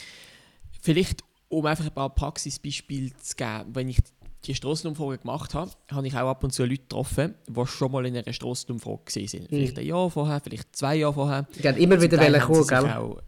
vielleicht, 0.81 1.25
um 1.49 1.67
einfach 1.67 1.87
ein 1.87 1.95
paar 1.95 2.15
Praxisbeispiele 2.15 3.17
zu 3.17 3.35
geben, 3.35 3.75
wenn 3.75 3.89
ich 3.89 3.99
die 4.45 4.55
Strassenumfrage 4.55 5.19
gemacht 5.19 5.55
habe, 5.55 5.71
habe 5.91 6.07
ich 6.07 6.15
auch 6.15 6.29
ab 6.29 6.43
und 6.43 6.53
zu 6.53 6.65
Leute 6.65 6.83
getroffen, 6.83 7.35
die 7.49 7.67
schon 7.67 7.93
mal 7.93 8.05
in 8.07 8.17
einer 8.17 8.33
Strassenumfrage 8.33 9.03
gesehen 9.05 9.29
sind. 9.29 9.49
Vielleicht 9.49 9.79
ein 9.79 9.87
Jahr 9.87 10.11
vorher, 10.11 10.41
vielleicht 10.41 10.75
zwei 10.75 10.97
Jahre 10.97 11.15
vorher. 11.15 11.47
Die 11.63 11.69
haben 11.69 11.79
immer 11.79 12.01
wieder 12.01 12.41
kommen, 12.41 12.67
gell? 12.67 12.85
Auch, 12.91 13.21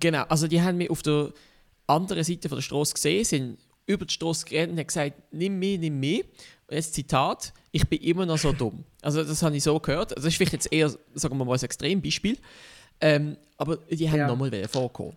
genau, 0.00 0.22
also 0.24 0.48
die 0.48 0.60
haben 0.60 0.78
mich 0.78 0.90
auf 0.90 1.02
der 1.02 1.32
anderen 1.86 2.24
Seite 2.24 2.48
von 2.48 2.58
der 2.58 2.62
Straße 2.62 2.94
gesehen, 2.94 3.24
sind 3.24 3.58
über 3.86 4.04
die 4.04 4.12
Straße 4.12 4.44
gerannt 4.44 4.72
und 4.72 4.78
haben 4.78 4.86
gesagt, 4.86 5.14
nimm 5.32 5.58
mich, 5.58 5.78
nimm 5.78 5.98
mich. 5.98 6.24
Und 6.66 6.74
jetzt 6.74 6.94
Zitat, 6.94 7.54
ich 7.72 7.88
bin 7.88 8.00
immer 8.00 8.26
noch 8.26 8.36
so 8.36 8.52
dumm. 8.52 8.84
Also 9.00 9.24
das 9.24 9.42
habe 9.42 9.56
ich 9.56 9.62
so 9.62 9.78
gehört. 9.80 10.12
Also 10.12 10.26
das 10.26 10.34
ist 10.34 10.36
vielleicht 10.36 10.52
jetzt 10.52 10.72
eher, 10.72 10.90
sagen 11.14 11.38
wir 11.38 11.44
mal, 11.44 11.54
ein 11.54 11.62
Extrembeispiel. 11.62 12.36
Ähm, 13.00 13.36
aber 13.56 13.76
die 13.76 14.10
haben 14.10 14.18
ja. 14.18 14.26
nochmal 14.26 14.68
vorkommen. 14.68 15.16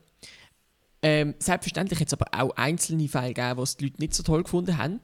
Ähm, 1.03 1.35
selbstverständlich 1.39 1.99
hat 1.99 2.07
es 2.07 2.13
aber 2.13 2.27
auch 2.31 2.55
einzelne 2.55 3.07
Fälle 3.07 3.33
gegeben, 3.33 3.57
wo 3.57 3.63
es 3.63 3.77
die 3.77 3.85
Leute 3.85 3.99
nicht 3.99 4.13
so 4.13 4.23
toll 4.23 4.43
gefunden 4.43 4.77
haben. 4.77 4.99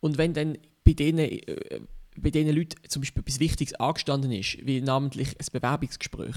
Und 0.00 0.18
wenn 0.18 0.34
dann 0.34 0.58
bei 0.84 0.92
denen, 0.92 1.20
äh, 1.20 1.80
bei 2.16 2.30
denen 2.30 2.54
Leuten 2.54 2.76
zum 2.88 3.02
Beispiel 3.02 3.22
etwas 3.22 3.40
Wichtiges 3.40 3.74
angestanden 3.74 4.32
ist, 4.32 4.58
wie 4.66 4.80
namentlich 4.80 5.38
ein 5.38 5.46
Bewerbungsgespräch, 5.52 6.36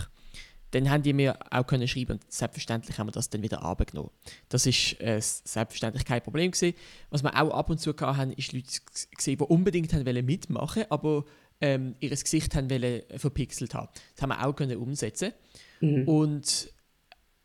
dann 0.71 0.89
haben 0.89 1.03
die 1.03 1.11
mir 1.11 1.37
auch 1.49 1.67
können 1.67 1.87
schreiben 1.87 2.13
und 2.13 2.31
selbstverständlich 2.31 2.97
haben 2.97 3.07
wir 3.07 3.11
das 3.11 3.29
dann 3.29 3.43
wieder 3.43 3.61
abgenommen. 3.61 4.11
Das 4.47 4.65
ist 4.65 4.99
äh, 5.01 5.19
selbstverständlich 5.19 6.05
kein 6.05 6.21
Problem 6.21 6.51
gewesen. 6.51 6.75
Was 7.09 7.23
wir 7.23 7.35
auch 7.41 7.51
ab 7.51 7.69
und 7.69 7.79
zu 7.79 7.93
hatten, 7.93 8.31
ist 8.31 8.53
Leute 8.53 8.69
gesehen, 9.15 9.37
die 9.37 9.43
unbedingt 9.43 9.93
haben 9.93 10.05
wollen 10.05 10.25
mitmachen, 10.25 10.85
aber 10.89 11.25
ähm, 11.59 11.95
ihr 11.99 12.09
Gesicht 12.09 12.55
haben 12.55 12.69
wollen 12.69 13.01
verpixelt 13.17 13.73
haben. 13.73 13.89
Das 14.15 14.23
haben 14.23 14.29
wir 14.29 14.45
auch 14.45 14.55
können 14.55 14.77
umsetzen. 14.77 15.33
Mhm. 15.81 16.07
Und 16.07 16.71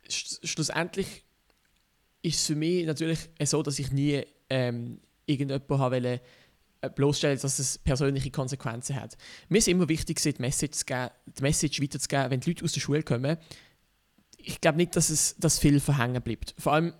sch 0.09 0.39
schlussendlich 0.45 1.26
ist 2.27 2.41
es 2.41 2.47
für 2.47 2.57
mich 2.57 2.87
natürlich 2.87 3.19
so, 3.45 3.63
dass 3.63 3.79
ich 3.79 3.93
nie 3.93 4.23
ähm, 4.51 5.01
irgendjemanden 5.27 5.69
wollen, 5.69 6.21
äh, 6.81 6.91
bloßstellen, 6.91 7.39
dass 7.41 7.59
es 7.59 7.79
persönliche 7.79 8.31
Konsequenzen 8.31 8.97
hat. 8.97 9.17
Mir 9.49 9.59
ist 9.59 9.69
immer 9.69 9.89
wichtig, 9.89 10.21
die 10.21 10.35
Message, 10.39 10.85
geben, 10.85 11.11
die 11.27 11.43
Message 11.43 11.81
weiterzugeben, 11.81 12.31
wenn 12.31 12.41
die 12.41 12.51
Leute 12.51 12.65
aus 12.65 12.73
der 12.73 12.81
Schule 12.81 13.03
kommen. 13.03 13.37
Ich 14.39 14.61
glaube 14.61 14.77
nicht, 14.77 14.95
dass 14.97 15.11
es 15.11 15.37
dass 15.39 15.59
viel 15.59 15.81
verhängen 15.81 16.23
bleibt. 16.23 16.55
Vor 16.59 16.73
allem 16.73 16.93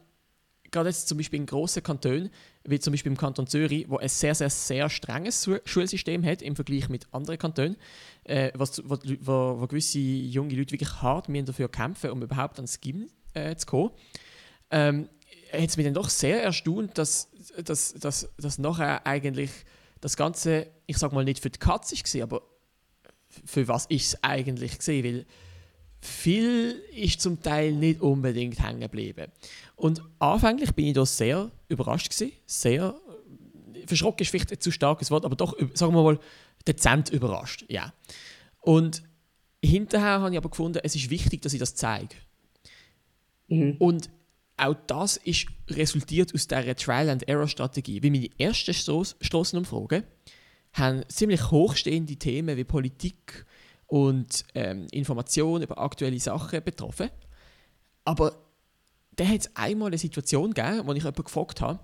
gerade 0.71 0.89
jetzt 0.89 1.09
zum 1.09 1.19
Beispiel 1.19 1.41
in 1.41 1.47
grossen 1.47 1.83
Kantonen, 1.83 2.31
wie 2.65 2.79
zum 2.79 2.93
Beispiel 2.93 3.13
im 3.13 3.19
Kanton 3.19 3.47
Zürich, 3.47 3.89
wo 3.89 3.99
ein 3.99 4.09
sehr, 4.09 4.35
sehr, 4.35 4.51
sehr 4.51 4.89
strenges 4.91 5.49
Schulsystem 5.65 6.25
hat 6.25 6.43
im 6.43 6.57
Vergleich 6.57 6.89
mit 6.89 7.07
anderen 7.13 7.39
Kantonen, 7.39 7.77
äh, 8.25 8.51
was, 8.55 8.83
wo, 8.85 8.99
wo, 9.21 9.61
wo, 9.61 9.67
gewisse 9.67 9.99
junge 9.99 10.55
Leute 10.55 10.73
wirklich 10.73 11.03
hart 11.03 11.29
dafür 11.29 11.69
kämpfen, 11.71 12.11
um 12.11 12.23
überhaupt 12.23 12.57
ans 12.57 12.81
Gym 12.81 13.09
äh, 13.35 13.55
zu 13.57 13.67
kommen. 13.67 13.91
Ähm, 14.71 15.09
hat 15.61 15.69
es 15.69 15.77
mich 15.77 15.87
dann 15.87 15.95
doch 15.95 16.09
sehr 16.09 16.43
erstaunt, 16.43 16.99
dass, 16.99 17.29
dass, 17.63 17.95
dass, 17.95 18.29
dass 18.39 18.59
nachher 18.59 19.07
eigentlich 19.07 19.51
das 20.01 20.17
Ganze, 20.17 20.69
ich 20.87 20.99
sag 20.99 21.13
mal 21.13 21.25
nicht 21.25 21.41
für 21.41 21.51
die 21.51 21.59
Katze 21.59 21.97
war, 21.97 22.23
aber 22.23 22.43
für 23.45 23.69
was 23.69 23.87
ist 23.87 24.07
es 24.07 24.25
eigentlich 24.25 24.79
gesehen, 24.79 25.05
weil 25.05 25.27
viel 26.01 26.83
ist 26.95 27.21
zum 27.21 27.43
Teil 27.43 27.73
nicht 27.73 28.01
unbedingt 28.01 28.63
hängen 28.63 28.81
geblieben. 28.81 29.33
Und 29.75 30.03
anfänglich 30.19 30.73
bin 30.75 30.87
ich 30.87 30.95
da 30.95 31.05
sehr 31.05 31.51
überrascht 31.69 32.11
gewesen, 32.11 32.33
sehr 32.47 32.95
verschrocken 33.87 34.23
ist 34.23 34.31
vielleicht 34.31 34.53
ein 34.53 34.61
zu 34.61 34.71
starkes 34.71 35.11
Wort, 35.11 35.25
aber 35.25 35.37
doch, 35.37 35.57
sagen 35.75 35.95
wir 35.95 36.03
mal, 36.03 36.19
dezent 36.67 37.11
überrascht, 37.11 37.65
ja. 37.69 37.93
Und 38.61 39.03
hinterher 39.63 40.21
habe 40.21 40.33
ich 40.33 40.39
aber 40.39 40.51
gefunden, 40.51 40.81
es 40.83 40.97
ist 40.97 41.11
wichtig, 41.11 41.43
dass 41.43 41.53
ich 41.53 41.61
das 41.61 41.75
zeige. 41.75 42.17
Mhm. 43.49 43.77
Und 43.79 44.11
auch 44.57 44.77
das 44.87 45.17
ist 45.19 45.47
resultiert 45.69 46.35
aus 46.35 46.49
dieser 46.49 46.75
Trial-and-Error-Strategie. 46.75 48.03
Wie 48.03 48.11
meine 48.11 48.31
ersten 48.39 48.73
Strassenumfragen 48.73 50.05
haben 50.73 51.05
ziemlich 51.09 51.51
hochstehende 51.51 52.17
Themen 52.17 52.57
wie 52.57 52.65
Politik 52.65 53.45
und 53.87 54.45
ähm, 54.55 54.87
Informationen 54.93 55.65
über 55.65 55.79
aktuelle 55.79 56.19
Sachen 56.21 56.63
betroffen. 56.63 57.11
Aber 58.05 58.37
da 59.17 59.27
hat 59.27 59.41
es 59.41 59.57
einmal 59.57 59.89
eine 59.89 59.99
Situation 59.99 60.53
gegeben, 60.53 60.87
wo 60.87 60.93
ich 60.93 60.99
jemanden 60.99 61.25
gefragt 61.25 61.61
habe, 61.61 61.81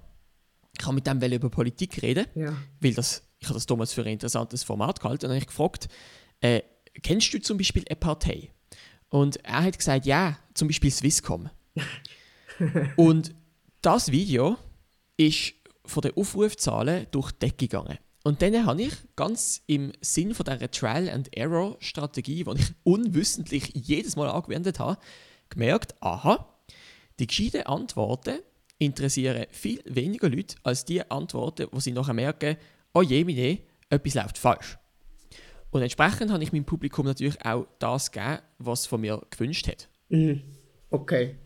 ich 0.72 0.78
kann 0.78 0.94
mit 0.94 1.06
dem 1.06 1.20
über 1.20 1.50
Politik 1.50 2.02
reden, 2.02 2.26
ja. 2.34 2.56
weil 2.80 2.94
das, 2.94 3.22
ich 3.38 3.46
habe 3.48 3.54
das 3.54 3.66
damals 3.66 3.92
für 3.92 4.02
ein 4.02 4.12
interessantes 4.12 4.62
Format 4.62 5.00
gehalten 5.00 5.26
und 5.26 5.30
dann 5.30 5.36
habe 5.36 5.42
ich 5.42 5.46
gefragt, 5.46 5.88
äh, 6.40 6.62
kennst 7.02 7.32
du 7.34 7.40
zum 7.40 7.58
Beispiel 7.58 7.84
eine 7.88 7.96
Partei? 7.96 8.50
Und 9.08 9.36
er 9.44 9.64
hat 9.64 9.76
gesagt, 9.76 10.06
ja, 10.06 10.38
zum 10.54 10.68
Beispiel 10.68 10.90
Swisscom. 10.90 11.50
und 12.96 13.34
das 13.80 14.12
Video 14.12 14.56
ist 15.16 15.54
von 15.84 16.02
den 16.02 16.16
Aufrufzahlen 16.16 17.06
durch 17.10 17.32
die 17.32 17.38
Decke 17.40 17.68
gegangen. 17.68 17.98
Und 18.24 18.40
dann 18.40 18.66
habe 18.66 18.82
ich 18.82 18.94
ganz 19.16 19.62
im 19.66 19.92
Sinn 20.00 20.34
von 20.34 20.44
dieser 20.44 20.70
Trial-and-Error-Strategie, 20.70 22.44
die 22.44 22.60
ich 22.60 22.74
unwissentlich 22.84 23.72
jedes 23.74 24.14
Mal 24.14 24.30
angewendet 24.30 24.78
habe, 24.78 24.98
gemerkt, 25.48 26.00
aha, 26.00 26.48
die 27.18 27.26
gescheiten 27.26 27.62
Antworten 27.62 28.38
interessieren 28.78 29.46
viel 29.50 29.80
weniger 29.84 30.28
Leute 30.28 30.56
als 30.62 30.84
die 30.84 31.08
Antworten, 31.10 31.66
wo 31.72 31.80
sie 31.80 31.92
nachher 31.92 32.14
merken, 32.14 32.56
oh 32.94 33.02
je, 33.02 33.24
meine, 33.24 33.58
etwas 33.90 34.14
läuft 34.14 34.38
falsch. 34.38 34.78
Und 35.70 35.82
entsprechend 35.82 36.30
habe 36.30 36.42
ich 36.42 36.52
meinem 36.52 36.64
Publikum 36.64 37.06
natürlich 37.06 37.44
auch 37.44 37.66
das 37.78 38.10
gegeben, 38.10 38.38
was 38.58 38.86
von 38.86 39.00
mir 39.00 39.20
gewünscht 39.30 39.66
hat. 39.68 39.88
Mhm. 40.10 40.42
Okay. 40.90 41.36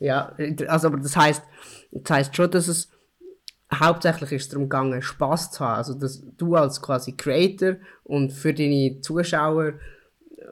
Ja, 0.00 0.34
also 0.66 0.88
aber 0.88 0.96
das 0.96 1.14
heißt, 1.14 1.42
das 1.92 2.10
heißt 2.10 2.36
schon, 2.36 2.50
dass 2.50 2.68
es 2.68 2.90
hauptsächlich 3.72 4.32
ist 4.32 4.52
darum 4.52 4.64
gegangen, 4.64 5.02
Spaß 5.02 5.52
zu 5.52 5.60
haben. 5.60 5.76
Also 5.76 5.94
dass 5.94 6.22
du 6.36 6.56
als 6.56 6.82
quasi 6.82 7.12
Creator 7.12 7.76
und 8.02 8.32
für 8.32 8.52
deine 8.52 9.00
Zuschauer, 9.02 9.74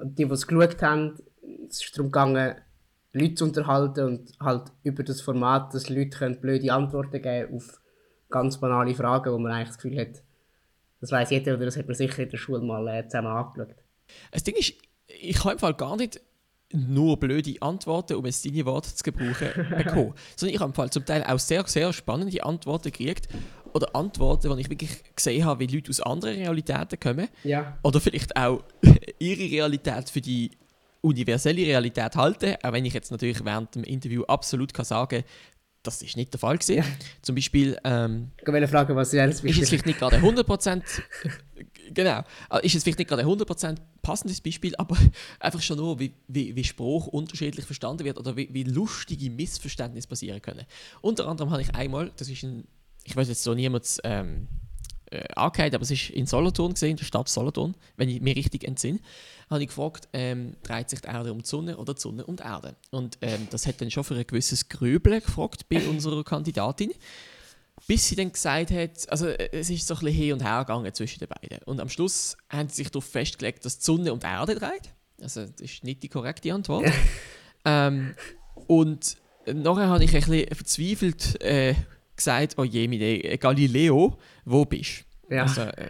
die, 0.04 0.24
es 0.24 0.46
geschaut 0.46 0.80
haben, 0.82 1.14
es 1.68 1.82
ist 1.82 1.96
darum 1.96 2.12
gegangen, 2.12 2.54
Leute 3.12 3.34
zu 3.34 3.44
unterhalten 3.46 4.04
und 4.04 4.32
halt 4.38 4.70
über 4.82 5.02
das 5.02 5.22
Format, 5.22 5.74
dass 5.74 5.88
Leute 5.88 6.18
können 6.18 6.40
blöde 6.40 6.72
Antworten 6.72 7.22
geben 7.22 7.56
auf 7.56 7.80
ganz 8.28 8.58
banale 8.58 8.94
Fragen, 8.94 9.32
wo 9.32 9.38
man 9.38 9.50
eigentlich 9.50 9.68
das 9.68 9.78
Gefühl 9.78 9.98
hat, 9.98 10.22
das 11.00 11.10
weiß 11.10 11.30
jeder 11.30 11.54
oder 11.54 11.64
das 11.64 11.76
hat 11.76 11.86
man 11.86 11.94
sicher 11.94 12.22
in 12.22 12.28
der 12.28 12.36
Schule 12.36 12.60
mal 12.60 12.86
äh, 12.88 13.08
zusammen 13.08 13.28
angeschaut. 13.28 13.74
Das 14.30 14.44
Ding 14.44 14.56
ist, 14.56 14.74
ich 15.06 15.38
habe 15.40 15.52
im 15.52 15.58
Fall 15.58 15.74
gar 15.74 15.96
nicht 15.96 16.20
nur 16.72 17.18
blöde 17.18 17.54
Antworten, 17.60 18.16
um 18.16 18.26
jetzt 18.26 18.44
deine 18.44 18.64
Worte 18.66 18.94
zu 18.94 19.02
gebrauchen, 19.02 19.48
bekommen. 19.76 20.14
Sondern 20.37 20.54
ich 20.54 20.60
habe 20.60 20.70
im 20.70 20.75
Fall 20.75 20.90
zum 20.90 21.04
Teil 21.04 21.25
auch 21.25 21.38
sehr, 21.38 21.66
sehr 21.66 21.92
spannende 21.92 22.42
Antworten 22.44 22.92
gekriegt. 22.92 23.28
Oder 23.75 23.94
Antworten, 23.94 24.54
die 24.54 24.62
ich 24.62 24.70
wirklich 24.70 25.02
gesehen 25.14 25.44
habe, 25.44 25.60
wie 25.60 25.75
Leute 25.75 25.90
aus 25.90 26.00
anderen 26.00 26.37
Realitäten 26.37 26.98
kommen. 26.98 27.28
Ja. 27.44 27.78
Oder 27.82 28.00
vielleicht 28.00 28.37
auch 28.37 28.62
ihre 29.18 29.50
Realität 29.50 30.10
für 30.10 30.20
die 30.20 30.50
universelle 31.00 31.62
Realität 31.62 32.16
halten. 32.16 32.56
Auch 32.62 32.72
wenn 32.72 32.84
ich 32.84 32.94
jetzt 32.94 33.10
natürlich 33.10 33.44
während 33.44 33.75
dem 33.75 33.84
Interview 33.84 34.25
absolut 34.25 34.72
kann 34.75 34.84
sagen 34.84 35.25
das 35.82 36.02
ist 36.02 36.16
nicht 36.16 36.32
der 36.32 36.40
Fall 36.40 36.58
gewesen. 36.58 36.76
Ja. 36.78 36.84
Zum 37.22 37.34
Beispiel 37.34 37.78
ähm, 37.84 38.30
fragen, 38.44 38.96
was 38.96 39.14
ist 39.14 39.32
es 39.32 39.40
vielleicht 39.40 39.87
nicht 39.87 39.98
gerade 39.98 40.16
100% 40.18 40.82
Genau. 41.92 42.22
Also 42.48 42.64
Ist 42.64 42.74
jetzt 42.74 42.84
vielleicht 42.84 42.98
nicht 42.98 43.08
gerade 43.08 43.22
ein 43.22 43.28
100% 43.28 43.76
passendes 44.02 44.40
Beispiel, 44.40 44.74
aber 44.76 44.96
einfach 45.40 45.60
schon 45.60 45.78
nur, 45.78 45.98
wie, 45.98 46.12
wie, 46.28 46.54
wie 46.54 46.64
Spruch 46.64 47.06
unterschiedlich 47.08 47.64
verstanden 47.64 48.04
wird 48.04 48.18
oder 48.18 48.36
wie, 48.36 48.48
wie 48.52 48.64
lustige 48.64 49.30
Missverständnisse 49.30 50.08
passieren 50.08 50.40
können. 50.42 50.64
Unter 51.00 51.28
anderem 51.28 51.50
habe 51.50 51.62
ich 51.62 51.74
einmal, 51.74 52.12
das 52.16 52.28
ist 52.28 52.42
ein, 52.42 52.66
ich 53.04 53.16
weiß 53.16 53.28
jetzt 53.28 53.42
so 53.42 53.54
niemand 53.54 53.98
ähm, 54.04 54.48
äh, 55.10 55.24
angehört, 55.34 55.74
aber 55.74 55.82
es 55.82 55.90
ist 55.90 56.10
in 56.10 56.26
Solothurn 56.26 56.74
gesehen, 56.74 56.90
in 56.90 56.96
der 56.96 57.04
Stadt 57.04 57.28
Solothurn, 57.28 57.74
wenn 57.96 58.08
ich 58.08 58.20
mich 58.20 58.36
richtig 58.36 58.64
entsinne, 58.64 59.00
habe 59.48 59.62
ich 59.62 59.68
gefragt, 59.68 60.08
ähm, 60.12 60.56
dreht 60.62 60.90
sich 60.90 61.00
die 61.00 61.08
Erde 61.08 61.32
um 61.32 61.40
die 61.40 61.48
Sonne 61.48 61.76
oder 61.78 61.94
die 61.94 62.00
Sonne 62.00 62.24
um 62.26 62.36
die 62.36 62.42
Erde? 62.42 62.76
Und 62.90 63.18
ähm, 63.22 63.48
das 63.50 63.66
hat 63.66 63.80
dann 63.80 63.90
schon 63.90 64.04
für 64.04 64.14
ein 64.14 64.26
gewisses 64.26 64.68
Grübeln 64.68 65.20
gefragt 65.20 65.68
bei 65.68 65.86
unserer 65.88 66.22
Kandidatin. 66.24 66.92
Bis 67.88 68.07
sie 68.07 68.16
dann 68.16 68.30
gesagt 68.30 68.71
hat, 68.71 69.09
also 69.09 69.26
äh, 69.26 69.49
es 69.50 69.71
ist 69.71 69.87
so 69.87 69.95
ein 69.95 70.00
bisschen 70.00 70.14
hin 70.14 70.33
und 70.35 70.45
her 70.45 70.61
gegangen 70.61 70.92
zwischen 70.92 71.21
den 71.21 71.28
beiden. 71.28 71.59
Und 71.64 71.80
am 71.80 71.88
Schluss 71.88 72.37
haben 72.50 72.68
sie 72.68 72.76
sich 72.76 72.90
darauf 72.90 73.07
festgelegt, 73.07 73.64
dass 73.64 73.78
die 73.78 73.85
Sonne 73.85 74.12
um 74.12 74.21
die 74.21 74.26
Erde 74.26 74.54
dreht. 74.54 74.92
Also 75.21 75.47
das 75.47 75.61
ist 75.61 75.85
nicht 75.85 76.02
die 76.02 76.09
korrekte 76.09 76.52
Antwort. 76.52 76.85
ähm, 77.64 78.14
und 78.66 79.16
nachher 79.47 79.88
habe 79.88 80.04
ich 80.04 80.14
ein 80.14 80.21
bisschen 80.21 80.54
verzweifelt 80.54 81.42
äh, 81.42 81.75
gesagt, 82.14 82.54
oh 82.59 82.64
je, 82.64 82.87
meine 82.87 83.38
Galileo, 83.38 84.18
wo 84.45 84.66
bist 84.66 85.04
du? 85.28 85.35
Ja. 85.35 85.42
Also, 85.42 85.62
äh, 85.62 85.88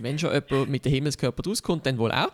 wenn 0.00 0.18
schon 0.18 0.32
jemand 0.32 0.70
mit 0.70 0.84
dem 0.84 0.92
Himmelskörper 0.92 1.42
rauskommt, 1.46 1.84
dann 1.86 1.98
wohl 1.98 2.12
auch. 2.12 2.28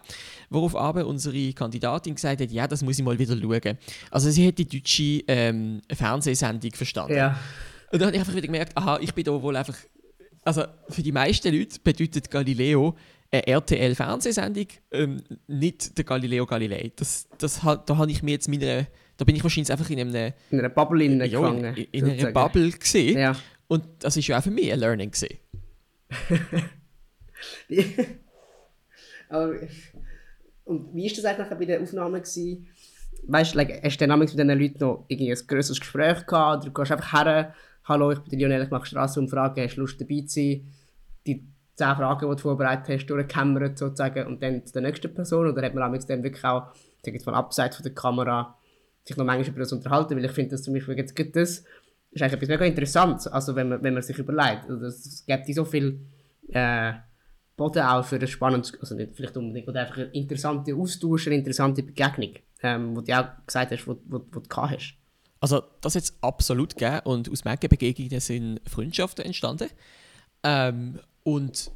Worauf 0.50 0.76
aber 0.76 1.06
unsere 1.06 1.52
Kandidatin 1.52 2.14
gesagt 2.14 2.40
hat, 2.40 2.50
ja, 2.50 2.66
das 2.66 2.82
muss 2.82 2.98
ich 2.98 3.04
mal 3.04 3.18
wieder 3.18 3.36
schauen. 3.36 3.78
Also 4.10 4.30
sie 4.30 4.46
hat 4.46 4.58
die 4.58 4.66
deutsche 4.66 5.24
ähm, 5.28 5.82
Fernsehsendung 5.92 6.72
verstanden. 6.72 7.16
ja. 7.16 7.38
Und 7.94 8.00
dann 8.00 8.08
habe 8.08 8.16
ich 8.16 8.20
einfach 8.22 8.34
wieder 8.34 8.48
gemerkt, 8.48 8.76
aha, 8.76 8.98
ich 9.00 9.14
bin 9.14 9.22
da 9.22 9.40
wohl 9.40 9.54
einfach. 9.54 9.76
Also 10.42 10.64
für 10.88 11.00
die 11.04 11.12
meisten 11.12 11.56
Leute 11.56 11.78
bedeutet 11.78 12.28
Galileo 12.28 12.96
eine 13.30 13.46
RTL-Fernsehsendung, 13.46 14.66
ähm, 14.90 15.22
nicht 15.46 15.96
der 15.96 16.04
Galileo 16.04 16.44
Galilei. 16.44 16.90
Das, 16.96 17.28
das, 17.38 17.60
da 17.60 17.96
habe 17.96 18.10
ich 18.10 18.24
mir 18.24 18.32
jetzt 18.32 18.48
meine. 18.48 18.88
Da 19.16 19.24
bin 19.24 19.36
ich 19.36 19.44
wahrscheinlich 19.44 19.70
einfach 19.70 19.88
in 19.90 20.00
einem. 20.00 20.32
In 20.50 20.58
einer 20.58 20.70
Bubble 20.70 21.04
innen 21.04 21.20
Ja, 21.30 21.38
in, 21.38 21.62
gefangen. 21.62 21.86
in 21.92 22.04
einer. 22.10 22.32
Bubble 22.32 22.72
gesehen. 22.72 23.16
Ja. 23.16 23.36
Und 23.68 23.84
das 24.00 24.16
ist 24.16 24.26
ja 24.26 24.40
auch 24.40 24.42
für 24.42 24.50
mich 24.50 24.72
ein 24.72 24.80
Learning 24.80 25.12
gesehen. 25.12 25.38
Aber, 29.28 29.54
und 30.64 30.94
wie 30.96 31.04
war 31.06 31.14
das 31.14 31.24
eigentlich 31.24 31.58
bei 31.60 31.64
der 31.64 31.80
Aufnahme? 31.80 32.20
Gewesen? 32.20 32.66
Weißt 33.28 33.54
du, 33.54 33.58
like, 33.58 33.84
hast 33.84 33.98
du 34.00 34.06
dann 34.08 34.18
mit 34.18 34.32
diesen 34.32 34.48
Leuten 34.48 34.78
noch 34.80 35.04
irgendwie 35.06 35.30
ein 35.32 35.46
grösseres 35.46 35.78
Gespräch 35.78 36.26
gehabt? 36.26 36.64
Oder 36.64 36.72
du 36.72 36.72
gehst 36.72 36.90
einfach 36.90 37.12
her, 37.24 37.54
hallo, 37.84 38.12
ich 38.12 38.18
bin 38.20 38.30
der 38.30 38.48
Lionel, 38.48 38.64
ich 38.64 38.70
mache 38.70 38.86
Strassenumfragen, 38.86 39.62
hast 39.62 39.76
du 39.76 39.82
Lust 39.82 40.00
dabei 40.00 40.20
zu 40.26 40.40
sein? 40.40 40.68
Die 41.26 41.46
10 41.76 41.96
Fragen, 41.96 42.30
die 42.30 42.36
du 42.36 42.42
vorbereitet 42.42 42.88
hast, 42.88 43.06
durchgekämmert 43.06 43.78
sozusagen 43.78 44.26
und 44.26 44.42
dann 44.42 44.64
zu 44.64 44.72
der 44.72 44.82
nächsten 44.82 45.12
Person? 45.12 45.48
Oder 45.48 45.62
hat 45.62 45.74
man 45.74 45.92
dann 45.92 46.22
wirklich 46.22 46.44
auch, 46.44 46.72
ich 47.04 47.12
jetzt 47.12 47.26
mal 47.26 47.34
abseits 47.34 47.76
von 47.76 47.84
der 47.84 47.94
Kamera, 47.94 48.58
sich 49.04 49.16
noch 49.16 49.24
manchmal 49.24 49.50
über 49.50 49.60
das 49.60 49.72
unterhalten? 49.72 50.16
Weil 50.16 50.24
ich 50.24 50.32
finde, 50.32 50.52
dass 50.52 50.62
zum 50.62 50.74
Beispiel 50.74 50.96
jetzt 50.96 51.14
gibt 51.14 51.36
das 51.36 51.64
ist 52.14 52.22
eigentlich 52.22 52.34
etwas 52.34 52.48
mega 52.48 52.64
Interessantes, 52.64 53.26
also 53.26 53.56
wenn 53.56 53.68
man, 53.68 53.82
wenn 53.82 53.94
man 53.94 54.02
sich 54.02 54.16
überlegt. 54.18 54.70
Also 54.70 54.86
es 54.86 55.24
gibt 55.26 55.52
so 55.52 55.64
viel 55.64 56.00
äh, 56.50 56.92
Boden 57.56 57.82
auch 57.82 58.04
für 58.04 58.16
ein 58.16 58.26
spannendes, 58.28 58.72
also 58.80 58.94
nicht 58.94 59.16
vielleicht 59.16 59.36
unbedingt, 59.36 59.66
oder 59.66 59.80
einfach 59.80 59.98
ein 59.98 60.12
interessanter 60.12 60.76
Austausch, 60.76 61.26
eine 61.26 61.36
interessante 61.36 61.82
Begegnung, 61.82 62.34
ähm, 62.62 62.96
wo 62.96 63.00
du 63.00 63.18
auch 63.18 63.26
gesagt 63.44 63.72
hast, 63.72 63.86
wo, 63.88 63.98
wo, 64.04 64.20
wo 64.30 64.40
du 64.40 64.48
gehabt 64.48 64.74
hast. 64.74 64.94
Also, 65.44 65.62
das 65.82 65.94
es 65.94 66.14
absolut 66.22 66.74
gegeben 66.74 67.00
und 67.04 67.30
aus 67.30 67.44
manchen 67.44 67.68
Begegnungen 67.68 68.18
sind 68.18 68.60
Freundschaften 68.66 69.26
entstanden. 69.26 69.68
Ähm, 70.42 70.98
und 71.22 71.70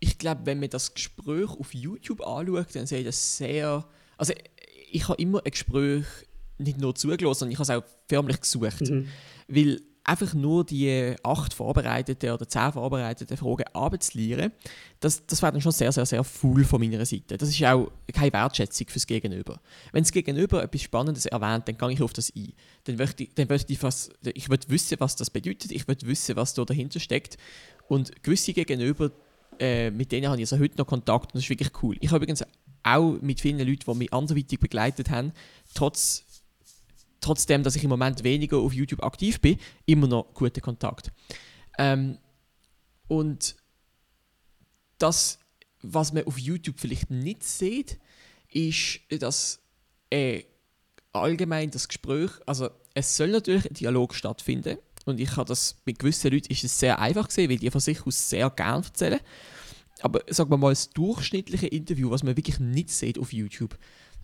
ich 0.00 0.16
glaube, 0.16 0.46
wenn 0.46 0.58
man 0.58 0.70
das 0.70 0.94
Gespräch 0.94 1.50
auf 1.50 1.74
YouTube 1.74 2.26
anschaut, 2.26 2.74
dann 2.74 2.86
sehe 2.86 3.00
ich 3.00 3.04
das 3.04 3.36
sehr. 3.36 3.86
Also, 4.16 4.32
ich 4.90 5.06
habe 5.06 5.20
immer 5.20 5.44
ein 5.44 5.50
Gespräch 5.50 6.06
nicht 6.56 6.80
nur 6.80 6.94
zugelassen, 6.94 7.40
sondern 7.40 7.52
ich 7.52 7.58
habe 7.58 7.82
es 7.82 7.84
auch 7.84 7.98
förmlich 8.08 8.40
gesucht. 8.40 8.90
Weil 9.48 9.82
einfach 10.08 10.32
nur 10.32 10.64
die 10.64 11.14
acht 11.22 11.52
vorbereiteten 11.52 12.30
oder 12.30 12.48
zehn 12.48 12.72
vorbereiteten 12.72 13.36
Fragen 13.36 13.64
abzulieren, 13.74 14.52
das, 15.00 15.26
das 15.26 15.42
wäre 15.42 15.52
dann 15.52 15.60
schon 15.60 15.72
sehr, 15.72 15.92
sehr, 15.92 16.06
sehr 16.06 16.24
full 16.24 16.64
von 16.64 16.80
meiner 16.80 17.04
Seite. 17.04 17.36
Das 17.36 17.48
ist 17.50 17.62
auch 17.62 17.90
keine 18.12 18.32
Wertschätzung 18.32 18.88
fürs 18.88 19.06
Gegenüber. 19.06 19.60
Wenn 19.92 20.02
das 20.02 20.10
Gegenüber 20.10 20.62
etwas 20.62 20.80
Spannendes 20.80 21.26
erwähnt, 21.26 21.68
dann 21.68 21.76
gehe 21.76 21.92
ich 21.92 22.02
auf 22.02 22.14
das 22.14 22.32
ein. 22.34 22.54
Dann 22.84 22.96
möchte 22.96 23.24
ich, 23.24 23.34
dann 23.34 23.48
möchte 23.48 23.70
ich, 23.70 23.82
was, 23.82 24.10
ich 24.22 24.48
möchte 24.48 24.70
wissen, 24.70 24.96
was 24.98 25.14
das 25.14 25.28
bedeutet, 25.28 25.72
ich 25.72 25.86
möchte 25.86 26.06
wissen, 26.06 26.36
was 26.36 26.54
da 26.54 26.64
dahinter 26.64 27.00
steckt. 27.00 27.36
Und 27.86 28.22
gewisse 28.22 28.54
Gegenüber, 28.54 29.10
äh, 29.60 29.90
mit 29.90 30.10
denen 30.10 30.28
habe 30.28 30.40
ich 30.40 30.50
also 30.50 30.58
heute 30.58 30.78
noch 30.78 30.86
Kontakt 30.86 31.26
und 31.26 31.34
das 31.34 31.42
ist 31.42 31.50
wirklich 31.50 31.70
cool. 31.82 31.96
Ich 32.00 32.10
habe 32.10 32.24
übrigens 32.24 32.44
auch 32.82 33.20
mit 33.20 33.42
vielen 33.42 33.58
Leuten, 33.58 33.84
die 33.86 33.98
mich 33.98 34.12
anderweitig 34.12 34.58
begleitet 34.58 35.10
haben, 35.10 35.32
trotz 35.74 36.24
trotzdem, 37.20 37.62
dass 37.62 37.76
ich 37.76 37.84
im 37.84 37.90
Moment 37.90 38.24
weniger 38.24 38.58
auf 38.58 38.72
YouTube 38.72 39.02
aktiv 39.02 39.40
bin, 39.40 39.58
immer 39.86 40.06
noch 40.06 40.34
guten 40.34 40.60
Kontakt. 40.60 41.10
Ähm, 41.78 42.18
und 43.08 43.56
das, 44.98 45.38
was 45.82 46.12
man 46.12 46.24
auf 46.24 46.38
YouTube 46.38 46.78
vielleicht 46.78 47.10
nicht 47.10 47.42
sieht, 47.42 47.98
ist, 48.50 49.00
dass 49.10 49.60
äh, 50.10 50.44
allgemein 51.12 51.70
das 51.70 51.88
Gespräch, 51.88 52.30
also 52.46 52.70
es 52.94 53.16
soll 53.16 53.28
natürlich 53.28 53.68
ein 53.68 53.74
Dialog 53.74 54.14
stattfinden 54.14 54.78
und 55.04 55.20
ich 55.20 55.36
habe 55.36 55.48
das 55.48 55.76
mit 55.84 55.98
gewissen 55.98 56.32
Leuten 56.32 56.52
ist 56.52 56.64
es 56.64 56.78
sehr 56.78 56.98
einfach 56.98 57.28
gesehen, 57.28 57.50
weil 57.50 57.58
die 57.58 57.70
von 57.70 57.80
sich 57.80 58.06
aus 58.06 58.28
sehr 58.28 58.50
gern 58.50 58.82
erzählen. 58.82 59.20
Aber 60.00 60.20
sagen 60.28 60.50
wir 60.50 60.58
mal, 60.58 60.70
das 60.70 60.90
durchschnittliche 60.90 61.66
Interview, 61.66 62.10
was 62.10 62.22
man 62.22 62.36
wirklich 62.36 62.60
nicht 62.60 62.90
sieht 62.90 63.18
auf 63.18 63.32
YouTube, 63.32 63.76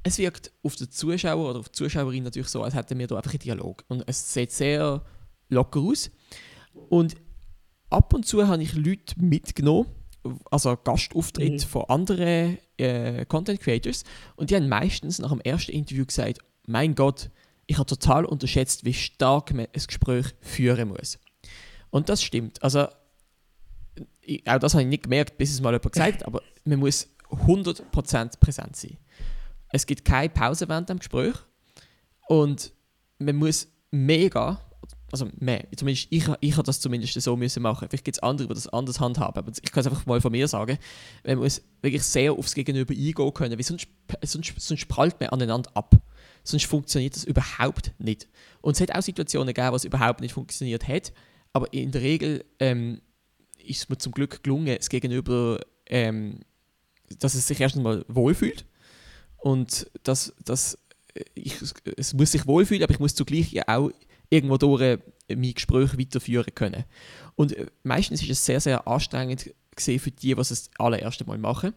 es 0.05 0.19
wirkt 0.19 0.53
auf 0.63 0.77
den 0.77 0.91
Zuschauer 0.91 1.51
oder 1.51 1.61
auf 1.61 1.71
die 1.71 1.73
Zuschauerin 1.79 2.23
natürlich 2.23 2.49
so, 2.49 2.63
als 2.63 2.75
hätten 2.75 2.99
wir 2.99 3.07
da 3.07 3.17
einfach 3.17 3.33
einen 3.33 3.41
Dialog. 3.41 3.85
Und 3.89 4.05
es 4.07 4.33
sieht 4.33 4.53
sehr 4.53 5.03
locker 5.49 5.81
aus. 5.81 6.11
Und 6.91 7.17
ab 7.91 8.13
und 8.13 8.27
zu 8.27 8.47
habe 8.47 8.63
ich 8.63 8.75
Leute 8.75 9.15
mitgenommen, 9.19 9.87
also 10.51 10.77
Gastauftritt 10.77 11.53
Mhm. 11.53 11.59
von 11.67 11.85
anderen 11.89 12.59
äh, 12.77 13.25
Content 13.27 13.61
Creators. 13.61 14.05
Und 14.37 14.51
die 14.51 14.57
haben 14.57 14.69
meistens 14.69 15.19
nach 15.19 15.31
dem 15.31 15.41
ersten 15.41 15.73
Interview 15.73 16.05
gesagt: 16.05 16.39
Mein 16.67 16.95
Gott, 16.95 17.31
ich 17.67 17.77
habe 17.79 17.87
total 17.87 18.25
unterschätzt, 18.27 18.85
wie 18.85 18.95
stark 18.95 19.53
man 19.55 19.67
ein 19.67 19.87
Gespräch 19.87 20.27
führen 20.41 20.89
muss. 20.89 21.19
Und 21.91 22.09
das 22.09 22.23
stimmt. 22.23 22.63
Also, 22.63 22.89
ich, 24.21 24.47
auch 24.47 24.59
das 24.59 24.75
habe 24.75 24.83
ich 24.83 24.89
nicht 24.89 25.05
gemerkt, 25.05 25.39
bis 25.39 25.51
es 25.53 25.61
mal 25.61 25.73
jemand 25.73 25.93
gesagt 25.93 26.15
hat, 26.17 26.23
aber 26.27 26.43
man 26.65 26.79
muss 26.79 27.09
100% 27.31 28.39
präsent 28.39 28.77
sein. 28.77 28.99
Es 29.75 29.87
gibt 29.87 30.05
keine 30.05 30.29
Pause 30.29 30.69
während 30.69 30.89
dem 30.89 31.01
Gespräch 31.01 31.35
und 32.29 32.73
man 33.19 33.35
muss 33.35 33.67
mega, 33.91 34.61
also 35.11 35.29
mehr, 35.41 35.67
zumindest 35.75 36.07
ich, 36.11 36.29
ich 36.41 36.53
habe 36.53 36.63
das 36.63 36.81
zumindest 36.81 37.21
so 37.21 37.37
müssen 37.37 37.61
machen. 37.61 37.89
Vielleicht 37.89 38.05
gibt 38.05 38.17
es 38.17 38.23
andere, 38.23 38.47
die 38.47 38.55
das 38.55 38.69
anders 38.69 39.01
handhaben, 39.01 39.37
aber 39.37 39.51
ich 39.51 39.73
kann 39.73 39.81
es 39.81 39.89
einfach 39.89 40.07
mal 40.07 40.21
von 40.21 40.31
mir 40.31 40.47
sagen. 40.47 40.79
Man 41.27 41.39
muss 41.39 41.61
wirklich 41.83 42.05
sehr 42.05 42.33
aufs 42.35 42.55
Gegenüber 42.55 42.95
eingehen 42.95 43.35
können, 43.35 43.59
weil 43.59 43.65
sonst, 43.65 43.89
sonst, 44.23 44.55
sonst 44.61 44.87
prallt 44.87 45.19
man 45.19 45.31
aneinander 45.31 45.73
ab. 45.75 45.97
Sonst 46.45 46.67
funktioniert 46.67 47.17
das 47.17 47.25
überhaupt 47.25 47.95
nicht. 47.99 48.29
Und 48.61 48.77
es 48.77 48.81
hat 48.81 48.95
auch 48.95 49.03
Situationen 49.03 49.55
gegeben, 49.55 49.73
wo 49.73 49.77
es 49.77 49.85
überhaupt 49.85 50.21
nicht 50.21 50.35
funktioniert 50.35 50.87
hat, 50.87 51.13
aber 51.53 51.73
in 51.73 51.91
der 51.91 52.03
Regel 52.03 52.45
ähm, 52.61 53.01
ist 53.59 53.83
es 53.83 53.89
mir 53.89 53.99
zum 53.99 54.13
Glück 54.13 54.45
gelungen, 54.45 54.77
das 54.77 54.89
Gegenüber, 54.89 55.59
ähm, 55.87 56.43
dass 57.19 57.35
es 57.35 57.49
sich 57.49 57.59
erst 57.59 57.77
einmal 57.77 58.05
wohlfühlt 58.07 58.67
und 59.45 59.91
dass, 60.05 60.35
dass 60.43 60.79
ich, 61.35 61.61
es 61.99 62.15
muss 62.15 62.33
sich 62.33 62.47
wohlfühlen, 62.47 62.83
aber 62.83 62.95
ich 62.95 62.99
muss 62.99 63.15
zugleich 63.15 63.53
ja 63.53 63.65
auch 63.67 63.91
irgendwo 64.31 64.57
durch 64.57 64.81
äh, 64.81 64.99
mein 65.37 65.53
Gespräch 65.53 65.99
weiterführen 65.99 66.55
können. 66.55 66.85
Und 67.37 67.55
äh, 67.55 67.67
meistens 67.83 68.23
ist 68.23 68.31
es 68.31 68.47
sehr, 68.47 68.59
sehr 68.61 68.89
anstrengend 68.89 69.55
gesehen 69.77 69.99
für 70.01 70.11
die, 70.11 70.35
die 70.35 70.41
es 70.41 70.49
das 70.49 70.71
allererste 70.79 71.27
Mal 71.27 71.37
machen. 71.37 71.75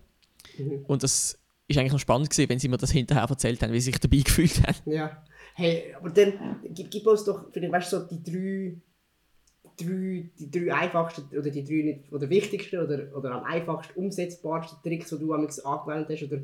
Und 0.88 1.04
das 1.04 1.38
ist 1.68 1.78
eigentlich 1.78 1.92
noch 1.92 2.00
spannend 2.00 2.30
gesehen, 2.30 2.48
wenn 2.48 2.58
sie 2.58 2.70
mir 2.70 2.78
das 2.78 2.92
hinterher 2.92 3.30
erzählt 3.30 3.62
haben, 3.62 3.74
wie 3.74 3.82
sie 3.82 3.92
sich 3.92 4.00
dabei 4.00 4.18
gefühlt 4.26 4.66
haben. 4.66 4.90
Ja. 4.90 5.22
Hey, 5.54 5.94
aber 5.94 6.10
dann 6.10 6.62
gib, 6.74 6.90
gib 6.90 7.06
uns 7.06 7.26
doch, 7.26 7.52
vielleicht, 7.52 7.74
weißt 7.74 7.92
du, 7.92 8.00
so 8.00 8.08
die 8.08 8.24
drei, 8.24 8.82
drei, 9.76 10.30
die 10.40 10.50
drei 10.50 10.74
einfachsten 10.74 11.38
oder 11.38 11.50
die 11.50 11.66
drei 11.66 11.84
nicht, 11.84 12.14
oder 12.14 12.30
wichtigsten 12.30 12.78
oder, 12.80 13.14
oder 13.14 13.32
am 13.32 13.44
einfachsten 13.44 14.00
umsetzbarsten 14.00 14.78
Tricks, 14.82 15.10
die 15.10 15.20
du 15.20 15.34
angewendet 15.34 16.10
hast 16.10 16.24
oder 16.24 16.40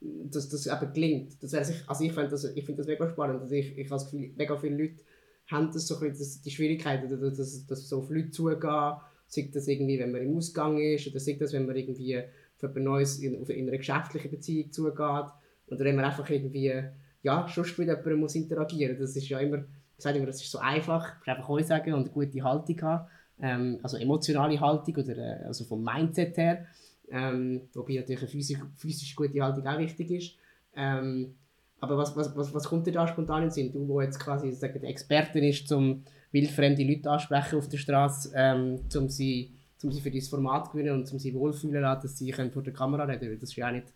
dass 0.00 0.48
das 0.48 0.66
eben 0.66 0.92
gelingt. 0.92 1.42
Das 1.42 1.52
wäre 1.52 1.66
also 1.86 2.04
ich 2.04 2.12
finde 2.12 2.28
das, 2.28 2.44
ich 2.44 2.64
find 2.64 2.78
das 2.78 2.86
mega 2.86 3.08
spannend. 3.08 3.40
Also 3.40 3.54
ich, 3.54 3.76
ich 3.76 3.86
habe 3.86 4.00
das 4.00 4.10
Gefühl, 4.10 4.32
mega 4.36 4.56
viele 4.56 4.76
Leute 4.76 5.02
haben 5.50 5.72
das 5.72 5.86
so 5.86 5.94
ein 5.96 6.00
bisschen, 6.00 6.18
das, 6.18 6.42
die 6.42 6.50
Schwierigkeit, 6.50 7.04
oder 7.04 7.16
dass, 7.16 7.36
dass, 7.36 7.66
dass 7.66 7.88
so 7.88 7.98
auf 7.98 8.10
Leute 8.10 8.30
zugehen, 8.30 8.94
sei 9.26 9.50
das 9.52 9.66
irgendwie, 9.66 9.98
wenn 9.98 10.12
man 10.12 10.22
im 10.22 10.36
Ausgang 10.36 10.78
ist, 10.78 11.08
oder 11.08 11.20
sei 11.20 11.34
das, 11.34 11.52
wenn 11.52 11.66
man 11.66 11.76
irgendwie 11.76 12.18
auf 12.18 12.62
jemand 12.62 12.84
Neues 12.84 13.18
in, 13.18 13.44
in 13.46 13.68
einer 13.68 13.78
geschäftlichen 13.78 14.30
Beziehung 14.30 14.72
zugeht, 14.72 15.26
oder 15.70 15.84
wenn 15.84 15.96
man 15.96 16.04
einfach 16.04 16.28
irgendwie, 16.28 16.82
ja, 17.22 17.48
schon 17.48 17.64
mit 17.76 17.88
jemandem 17.88 18.20
muss 18.20 18.34
interagieren. 18.34 18.98
Das 18.98 19.16
ist 19.16 19.28
ja 19.28 19.38
immer, 19.38 19.58
ich 19.58 20.02
sage 20.02 20.18
immer, 20.18 20.26
das 20.26 20.42
ist 20.42 20.50
so 20.50 20.58
einfach, 20.58 21.10
du 21.10 21.16
musst 21.18 21.28
einfach 21.28 21.48
«Hoi» 21.48 21.62
sagen 21.62 21.94
und 21.94 22.04
eine 22.04 22.10
gute 22.10 22.42
Haltung 22.42 22.80
haben, 22.82 23.08
ähm, 23.40 23.78
also 23.82 23.96
emotionale 23.96 24.60
Haltung, 24.60 24.96
oder 24.96 25.16
äh, 25.16 25.44
also 25.44 25.64
vom 25.64 25.82
Mindset 25.82 26.36
her. 26.36 26.66
Ähm, 27.10 27.62
wobei 27.74 27.94
natürlich 27.94 28.20
eine 28.20 28.28
physisch, 28.28 28.58
physisch 28.76 29.16
gute 29.16 29.42
Haltung 29.42 29.66
auch 29.66 29.78
wichtig 29.78 30.10
ist. 30.10 30.34
Ähm, 30.76 31.34
aber 31.80 31.96
was, 31.96 32.14
was, 32.16 32.36
was, 32.36 32.52
was 32.52 32.64
kommt 32.64 32.86
dir 32.86 32.92
da 32.92 33.06
spontan 33.06 33.44
in 33.44 33.50
Sinn? 33.50 33.72
Du, 33.72 33.86
wo 33.86 34.00
jetzt 34.00 34.18
quasi 34.18 34.52
sagen, 34.52 34.82
Expertin 34.84 35.44
ist, 35.44 35.70
um 35.72 36.04
wildfremde 36.32 36.84
Leute 36.84 37.10
ansprechen 37.10 37.58
auf 37.58 37.68
der 37.68 37.78
Straße, 37.78 38.32
ähm, 38.34 38.80
um 38.96 39.08
sie, 39.08 39.52
um 39.82 39.92
sie 39.92 40.00
für 40.00 40.10
dieses 40.10 40.28
Format 40.28 40.66
zu 40.66 40.72
gewinnen 40.72 40.94
und 40.94 41.10
um 41.12 41.18
sie 41.18 41.32
wohlfühlen 41.34 41.80
lassen, 41.80 42.02
dass 42.02 42.18
sie 42.18 42.30
können 42.30 42.50
vor 42.50 42.62
der 42.62 42.72
Kamera 42.72 43.04
reden 43.04 43.20
können. 43.20 43.40
Das 43.40 43.50
ist 43.50 43.56
ja 43.56 43.68
auch 43.68 43.72
nicht, 43.72 43.86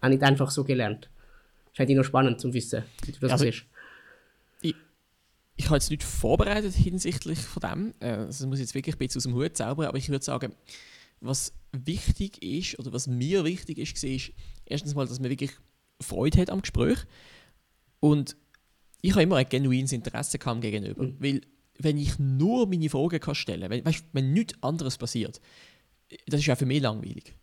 auch 0.00 0.08
nicht 0.08 0.22
einfach 0.22 0.50
so 0.50 0.64
gelernt. 0.64 1.10
Das 1.76 1.88
ist 1.88 1.94
noch 1.94 2.04
spannend 2.04 2.40
zu 2.40 2.52
wissen, 2.54 2.82
wie 3.04 3.12
du 3.12 3.20
das 3.20 3.32
Also, 3.32 3.44
siehst. 3.44 3.66
ich 5.58 5.66
habe 5.66 5.76
jetzt 5.76 5.90
nicht 5.90 6.02
vorbereitet 6.02 6.74
hinsichtlich 6.74 7.38
von 7.38 7.60
dem. 7.60 7.94
Äh, 8.00 8.26
Das 8.26 8.44
muss 8.46 8.58
ich 8.58 8.64
jetzt 8.64 8.74
wirklich 8.74 8.94
ein 8.94 8.98
bisschen 8.98 9.18
aus 9.18 9.22
dem 9.24 9.34
Hut 9.34 9.56
zaubern, 9.56 9.86
aber 9.86 9.98
ich 9.98 10.08
würde 10.08 10.24
sagen, 10.24 10.54
was 11.20 11.52
wichtig 11.72 12.42
ist, 12.42 12.78
oder 12.78 12.92
was 12.92 13.06
mir 13.06 13.44
wichtig 13.44 13.78
ist, 13.78 14.02
war, 14.02 14.10
ist 14.10 14.32
erstens 14.64 14.94
mal, 14.94 15.06
dass 15.06 15.20
man 15.20 15.30
wirklich 15.30 15.52
Freude 16.00 16.40
hat 16.40 16.50
am 16.50 16.60
Gespräch. 16.60 16.98
Und 18.00 18.36
ich 19.02 19.12
habe 19.12 19.22
immer 19.22 19.36
ein 19.36 19.48
genuines 19.48 19.92
Interesse 19.92 20.38
dem 20.38 20.60
gegenüber. 20.60 21.04
Mhm. 21.04 21.16
Weil, 21.18 21.40
wenn 21.78 21.98
ich 21.98 22.18
nur 22.18 22.66
meine 22.66 22.88
Fragen 22.88 23.20
kann 23.20 23.34
stellen 23.34 23.70
kann, 23.70 23.84
wenn, 23.84 23.94
wenn 24.12 24.32
nichts 24.32 24.54
anderes 24.62 24.96
passiert, 24.96 25.40
das 26.26 26.40
ist 26.40 26.46
ja 26.46 26.56
für 26.56 26.66
mich 26.66 26.80
langweilig. 26.80 27.34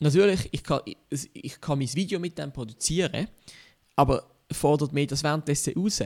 Natürlich, 0.00 0.48
ich 0.50 0.62
kann, 0.62 0.80
ich, 0.84 1.30
ich 1.32 1.60
kann 1.60 1.78
mein 1.78 1.94
Video 1.94 2.18
mit 2.18 2.36
dem 2.38 2.52
produzieren, 2.52 3.28
aber 3.94 4.28
fordert 4.50 4.92
mir 4.92 5.06
das 5.06 5.22
währenddessen 5.22 5.74
raus. 5.74 6.02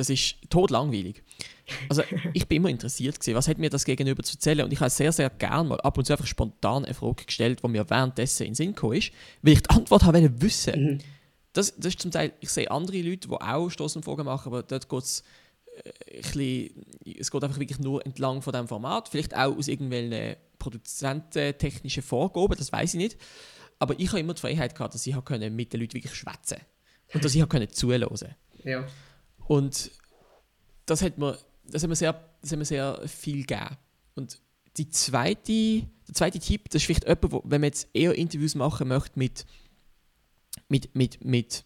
Das 0.00 0.08
ist 0.08 0.36
totlangweilig. 0.48 1.22
Also 1.90 2.02
ich 2.32 2.48
bin 2.48 2.56
immer 2.56 2.70
interessiert 2.70 3.20
gewesen, 3.20 3.36
was 3.36 3.48
hat 3.48 3.58
mir 3.58 3.68
das 3.68 3.84
gegenüber 3.84 4.22
zu 4.22 4.36
erzählen 4.36 4.64
und 4.64 4.72
ich 4.72 4.80
habe 4.80 4.88
sehr, 4.88 5.12
sehr 5.12 5.28
gerne 5.28 5.68
mal 5.68 5.80
ab 5.82 5.98
und 5.98 6.06
zu 6.06 6.14
einfach 6.14 6.26
spontan 6.26 6.86
eine 6.86 6.94
Frage 6.94 7.26
gestellt, 7.26 7.60
die 7.62 7.68
mir 7.68 7.90
währenddessen 7.90 8.44
in 8.44 8.52
den 8.52 8.54
Sinn 8.54 8.74
gekommen 8.74 8.96
ist, 8.96 9.12
weil 9.42 9.52
ich 9.52 9.62
die 9.62 9.68
Antwort 9.68 10.04
habe 10.04 10.40
wissen. 10.40 10.82
Mhm. 10.82 10.98
Das, 11.52 11.76
das 11.76 11.92
ist 11.92 12.00
zum 12.00 12.10
Teil, 12.10 12.32
ich 12.40 12.48
sehe 12.48 12.70
andere 12.70 13.02
Leute, 13.02 13.28
die 13.28 13.34
auch 13.34 13.68
Stoßenfragen 13.68 14.24
machen, 14.24 14.48
aber 14.48 14.62
dort 14.62 14.88
geht 14.88 15.02
es 15.02 15.22
ein 15.84 16.22
bisschen, 16.22 16.86
es 17.18 17.30
geht 17.30 17.44
einfach 17.44 17.60
wirklich 17.60 17.78
nur 17.78 18.06
entlang 18.06 18.40
von 18.40 18.54
diesem 18.54 18.68
Format, 18.68 19.10
vielleicht 19.10 19.36
auch 19.36 19.54
aus 19.54 19.68
irgendwelchen 19.68 20.36
produzententechnischen 20.58 22.02
Vorgaben, 22.02 22.56
das 22.56 22.72
weiß 22.72 22.94
ich 22.94 22.98
nicht. 22.98 23.18
Aber 23.78 24.00
ich 24.00 24.08
habe 24.08 24.20
immer 24.20 24.32
die 24.32 24.40
Freiheit 24.40 24.74
gehabt, 24.74 24.94
dass 24.94 25.06
ich 25.06 25.14
mit 25.14 25.74
den 25.74 25.80
Leuten 25.80 25.92
wirklich 25.92 26.14
schwätzen 26.14 26.56
und 27.12 27.22
dass 27.22 27.34
ich 27.34 27.70
zuhören 27.72 28.08
Ja. 28.64 28.86
Und 29.50 29.90
das 30.86 31.02
hat 31.02 31.18
mir, 31.18 31.36
das 31.64 31.82
hat 31.82 31.88
mir, 31.88 31.96
sehr, 31.96 32.12
das 32.40 32.52
hat 32.52 32.58
mir 32.60 32.64
sehr 32.64 33.00
viel 33.08 33.44
gegeben. 33.44 33.76
Und 34.14 34.38
die 34.76 34.88
zweite, 34.90 35.88
der 36.06 36.14
zweite 36.14 36.38
Tipp, 36.38 36.70
das 36.70 36.82
ist 36.82 36.86
vielleicht 36.86 37.02
jemand, 37.02 37.32
wo, 37.32 37.42
wenn 37.44 37.60
man 37.60 37.66
jetzt 37.70 37.88
eher 37.92 38.14
Interviews 38.14 38.54
machen 38.54 38.86
möchte 38.86 39.18
mit, 39.18 39.44
mit, 40.68 40.94
mit, 40.94 41.24
mit, 41.24 41.64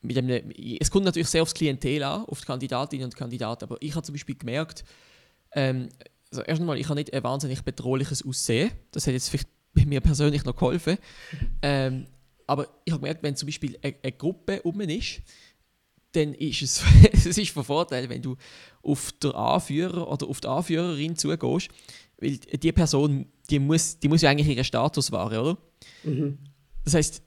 mit 0.00 0.16
einem, 0.16 0.52
es 0.78 0.88
kommt 0.92 1.06
natürlich 1.06 1.26
sehr 1.26 1.42
aufs 1.42 1.54
Klientel 1.54 2.04
an, 2.04 2.24
auf 2.26 2.38
die 2.38 2.46
Kandidatinnen 2.46 3.06
und 3.06 3.16
Kandidaten, 3.16 3.64
aber 3.64 3.78
ich 3.80 3.96
habe 3.96 4.06
zum 4.06 4.12
Beispiel 4.12 4.36
gemerkt, 4.36 4.84
ähm, 5.56 5.88
also 6.30 6.42
erst 6.42 6.60
einmal, 6.60 6.78
ich 6.78 6.88
habe 6.88 7.00
nicht 7.00 7.12
ein 7.12 7.24
wahnsinnig 7.24 7.62
bedrohliches 7.62 8.24
Aussehen, 8.24 8.70
das 8.92 9.08
hat 9.08 9.12
jetzt 9.12 9.28
vielleicht 9.28 9.48
mir 9.74 10.00
persönlich 10.00 10.44
noch 10.44 10.54
geholfen, 10.54 10.98
ähm, 11.62 12.06
aber 12.46 12.68
ich 12.84 12.92
habe 12.92 13.00
gemerkt, 13.00 13.24
wenn 13.24 13.34
zum 13.34 13.46
Beispiel 13.48 13.76
eine, 13.82 13.96
eine 14.04 14.12
Gruppe 14.12 14.62
um 14.62 14.80
ist, 14.82 15.20
dann 16.16 16.34
ist 16.34 16.62
es, 16.62 16.82
es 17.12 17.38
ist 17.38 17.50
von 17.50 17.64
Vorteil, 17.64 18.08
wenn 18.08 18.22
du 18.22 18.36
auf 18.82 19.12
den 19.12 19.32
Anführer 19.32 20.10
oder 20.10 20.26
auf 20.26 20.40
die 20.40 20.48
Anführerin 20.48 21.16
zugehst, 21.16 21.68
weil 22.18 22.38
die 22.38 22.72
Person, 22.72 23.26
die 23.50 23.58
muss, 23.58 23.98
die 23.98 24.08
muss 24.08 24.22
ja 24.22 24.30
eigentlich 24.30 24.48
ihren 24.48 24.64
Status 24.64 25.12
wahren, 25.12 25.38
oder? 25.38 25.58
Mhm. 26.04 26.38
Das 26.84 26.94
heißt, 26.94 27.22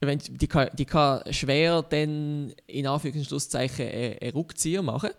wenn, 0.00 0.18
die, 0.18 0.46
kann, 0.46 0.70
die 0.76 0.86
kann 0.86 1.22
schwer 1.32 1.82
dann 1.82 2.54
in 2.66 2.86
Anführungs- 2.86 3.18
und 3.18 3.26
Schlusszeichen 3.26 3.86
einen 3.86 4.32
Rückzieher 4.32 4.82
machen, 4.82 5.10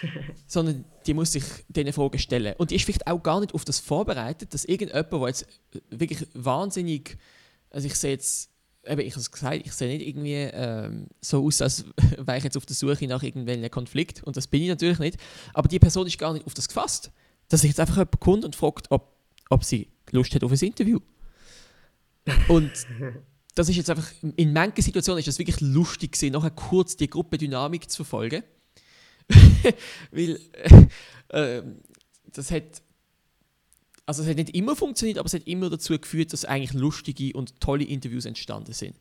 sondern 0.46 0.84
die 1.06 1.12
muss 1.12 1.32
sich 1.32 1.44
diese 1.68 1.92
Fragen 1.92 2.18
stellen. 2.18 2.54
Und 2.56 2.70
die 2.70 2.76
ist 2.76 2.84
vielleicht 2.84 3.06
auch 3.06 3.22
gar 3.22 3.40
nicht 3.40 3.52
auf 3.52 3.66
das 3.66 3.80
vorbereitet, 3.80 4.54
dass 4.54 4.64
irgendjemand, 4.64 5.12
der 5.12 5.26
jetzt 5.26 5.46
wirklich 5.90 6.26
wahnsinnig, 6.32 7.18
also 7.68 7.86
ich 7.86 7.94
sehe 7.96 8.12
jetzt, 8.12 8.50
eben, 8.86 9.00
ich 9.00 9.12
habe 9.12 9.20
es 9.20 9.30
gesagt, 9.30 9.66
ich 9.66 9.72
sehe 9.72 9.88
nicht 9.88 10.06
irgendwie 10.06 10.34
ähm, 10.34 11.06
so 11.20 11.44
aus, 11.44 11.60
als 11.62 11.84
wäre 12.18 12.38
ich 12.38 12.44
jetzt 12.44 12.56
auf 12.56 12.66
der 12.66 12.76
Suche 12.76 13.06
nach 13.06 13.22
irgendwelchen 13.22 13.70
Konflikt 13.70 14.22
und 14.22 14.36
das 14.36 14.46
bin 14.46 14.62
ich 14.62 14.68
natürlich 14.68 14.98
nicht, 14.98 15.18
aber 15.52 15.68
die 15.68 15.78
Person 15.78 16.06
ist 16.06 16.18
gar 16.18 16.32
nicht 16.32 16.46
auf 16.46 16.54
das 16.54 16.68
gefasst, 16.68 17.10
dass 17.48 17.62
sich 17.62 17.70
jetzt 17.70 17.80
einfach 17.80 17.96
jemand 17.96 18.20
kommt 18.20 18.44
und 18.44 18.56
fragt, 18.56 18.90
ob, 18.90 19.16
ob 19.50 19.64
sie 19.64 19.88
Lust 20.10 20.34
hat 20.34 20.44
auf 20.44 20.52
ein 20.52 20.58
Interview. 20.58 21.00
Und 22.48 22.72
das 23.54 23.68
ist 23.68 23.76
jetzt 23.76 23.90
einfach, 23.90 24.10
in 24.36 24.52
manchen 24.52 24.82
Situationen 24.82 25.18
ist 25.20 25.28
das 25.28 25.38
wirklich 25.38 25.60
lustig 25.60 26.12
gewesen, 26.12 26.32
nachher 26.32 26.50
kurz 26.50 26.96
die 26.96 27.08
Gruppendynamik 27.08 27.90
zu 27.90 28.04
verfolgen. 28.04 28.42
Weil 30.10 30.38
äh, 31.30 31.58
äh, 31.58 31.62
das 32.32 32.50
hat, 32.50 32.82
also 34.06 34.22
es 34.22 34.28
hat 34.28 34.36
nicht 34.36 34.54
immer 34.54 34.76
funktioniert, 34.76 35.18
aber 35.18 35.26
es 35.26 35.34
hat 35.34 35.46
immer 35.46 35.70
dazu 35.70 35.98
geführt, 35.98 36.32
dass 36.32 36.44
eigentlich 36.44 36.74
lustige 36.74 37.36
und 37.36 37.60
tolle 37.60 37.84
Interviews 37.84 38.26
entstanden 38.26 38.72
sind. 38.72 38.94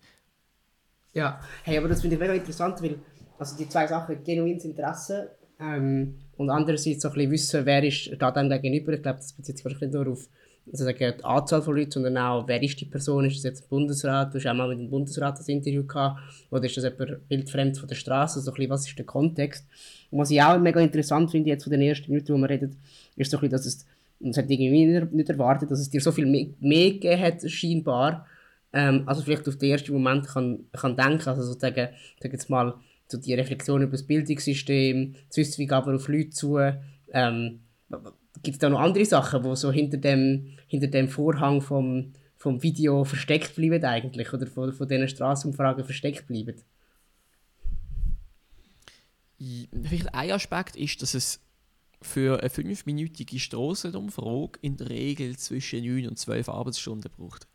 Ja, 1.13 1.41
hey, 1.63 1.77
aber 1.77 1.89
das 1.89 2.01
finde 2.01 2.15
ich 2.15 2.19
mega 2.19 2.33
interessant, 2.33 2.81
weil 2.81 2.99
also 3.37 3.57
die 3.57 3.67
zwei 3.67 3.87
Sachen, 3.87 4.23
genuines 4.23 4.65
Interesse 4.65 5.31
ähm, 5.59 6.15
und 6.37 6.49
andererseits 6.49 7.01
so 7.01 7.09
ein 7.09 7.13
bisschen 7.15 7.31
wissen, 7.31 7.65
wer 7.65 7.83
ist 7.83 8.11
da 8.17 8.31
dann 8.31 8.49
gegenüber. 8.49 8.93
Ich 8.93 9.01
glaube, 9.01 9.17
das 9.17 9.33
bezieht 9.33 9.57
sich 9.57 9.65
nicht 9.65 9.93
nur 9.93 10.07
auf 10.07 10.27
also 10.71 10.85
sagen, 10.85 11.13
die 11.19 11.23
Anzahl 11.25 11.61
von 11.61 11.75
Leuten, 11.75 11.91
sondern 11.91 12.17
auch, 12.17 12.47
wer 12.47 12.61
ist 12.61 12.79
die 12.79 12.85
Person, 12.85 13.25
ist 13.25 13.37
das 13.37 13.43
jetzt 13.43 13.63
ein 13.63 13.69
Bundesrat, 13.69 14.33
du 14.33 14.37
hast 14.37 14.47
auch 14.47 14.53
mal 14.53 14.69
mit 14.69 14.79
dem 14.79 14.89
Bundesrat 14.89 15.37
das 15.37 15.49
Interview 15.49 15.85
gehabt, 15.85 16.21
oder 16.51 16.63
ist 16.63 16.77
das 16.77 16.85
jemand 16.85 17.19
wildfremd 17.29 17.77
von 17.77 17.87
der 17.87 17.95
Straße, 17.95 18.39
so 18.39 18.51
ein 18.51 18.55
bisschen, 18.55 18.69
was 18.69 18.87
ist 18.87 18.97
der 18.97 19.05
Kontext. 19.05 19.67
Und 20.09 20.19
was 20.19 20.31
ich 20.31 20.41
auch 20.41 20.57
mega 20.59 20.79
interessant 20.79 21.31
finde, 21.31 21.49
jetzt 21.49 21.63
von 21.63 21.71
den 21.71 21.81
ersten 21.81 22.11
Minuten, 22.11 22.33
wo 22.33 22.37
wir 22.37 22.49
reden, 22.49 22.77
ist 23.15 23.29
so 23.29 23.37
ein 23.37 23.41
bisschen, 23.41 23.51
dass 23.51 23.65
es, 23.65 23.85
und 24.23 24.31
es 24.31 24.37
hat 24.37 24.49
irgendwie 24.49 24.85
nicht, 24.85 25.11
nicht 25.11 25.29
erwartet, 25.29 25.69
dass 25.69 25.79
es 25.79 25.89
dir 25.89 26.01
so 26.01 26.11
viel 26.11 26.25
mehr, 26.25 26.47
mehr 26.59 26.91
gegeben 26.91 27.21
hat, 27.21 27.49
scheinbar, 27.49 28.25
ähm, 28.71 29.03
also 29.05 29.21
vielleicht 29.21 29.47
auf 29.47 29.57
den 29.57 29.71
ersten 29.71 29.93
Moment 29.93 30.27
kann, 30.27 30.65
kann 30.71 30.95
denken, 30.95 31.29
also 31.29 31.43
sozusagen, 31.43 31.89
sag 32.21 32.31
jetzt 32.31 32.49
mal, 32.49 32.73
so 33.07 33.17
die 33.17 33.33
Reflexion 33.33 33.81
über 33.83 33.91
das 33.91 34.03
Bildungssystem, 34.03 35.15
geht 35.35 35.69
man 35.69 35.95
auf 35.95 36.07
Leute 36.07 36.29
zu, 36.31 36.57
ähm, 37.11 37.59
gibt 38.41 38.55
es 38.55 38.59
da 38.59 38.69
noch 38.69 38.79
andere 38.79 39.05
Sachen, 39.05 39.43
die 39.43 39.55
so 39.55 39.71
hinter 39.71 39.97
dem, 39.97 40.47
hinter 40.67 40.87
dem 40.87 41.07
Vorhang 41.09 41.61
vom, 41.61 42.13
vom 42.37 42.63
Video 42.63 43.03
versteckt 43.03 43.55
bleiben 43.55 43.83
eigentlich, 43.83 44.33
oder 44.33 44.47
von, 44.47 44.73
von 44.73 44.87
diesen 44.87 45.07
Straßenumfragen 45.07 45.83
versteckt 45.83 46.27
bleiben? 46.27 46.55
Vielleicht 49.37 50.13
ein 50.13 50.31
Aspekt 50.31 50.75
ist, 50.75 51.01
dass 51.01 51.13
es 51.13 51.42
für 52.03 52.39
eine 52.39 52.49
fünfminütige 52.49 53.39
Strassenumfrage 53.39 54.59
in 54.61 54.77
der 54.77 54.89
Regel 54.89 55.37
zwischen 55.37 55.83
9 55.83 56.07
und 56.09 56.19
12 56.19 56.49
Arbeitsstunden 56.49 57.11
braucht. 57.15 57.47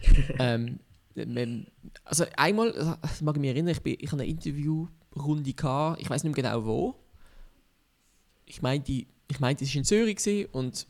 ähm, 0.38 0.78
also 2.04 2.24
einmal, 2.36 2.72
das 3.02 3.22
mag 3.22 3.36
ich 3.36 3.40
mich 3.40 3.50
erinnern, 3.50 3.72
ich, 3.72 3.82
bin, 3.82 3.96
ich 3.98 4.12
hatte 4.12 4.22
eine 4.22 4.30
Interviewrunde, 4.30 5.52
gehabt, 5.54 6.00
ich 6.00 6.10
weiß 6.10 6.24
nicht 6.24 6.36
mehr 6.36 6.42
genau 6.44 6.64
wo. 6.64 6.94
Ich 8.44 8.62
meinte, 8.62 8.92
ich 8.92 9.40
meinte, 9.40 9.64
es 9.64 9.70
war 9.70 9.78
in 9.78 9.84
Zürich 9.84 10.16
gewesen, 10.16 10.48
und 10.52 10.86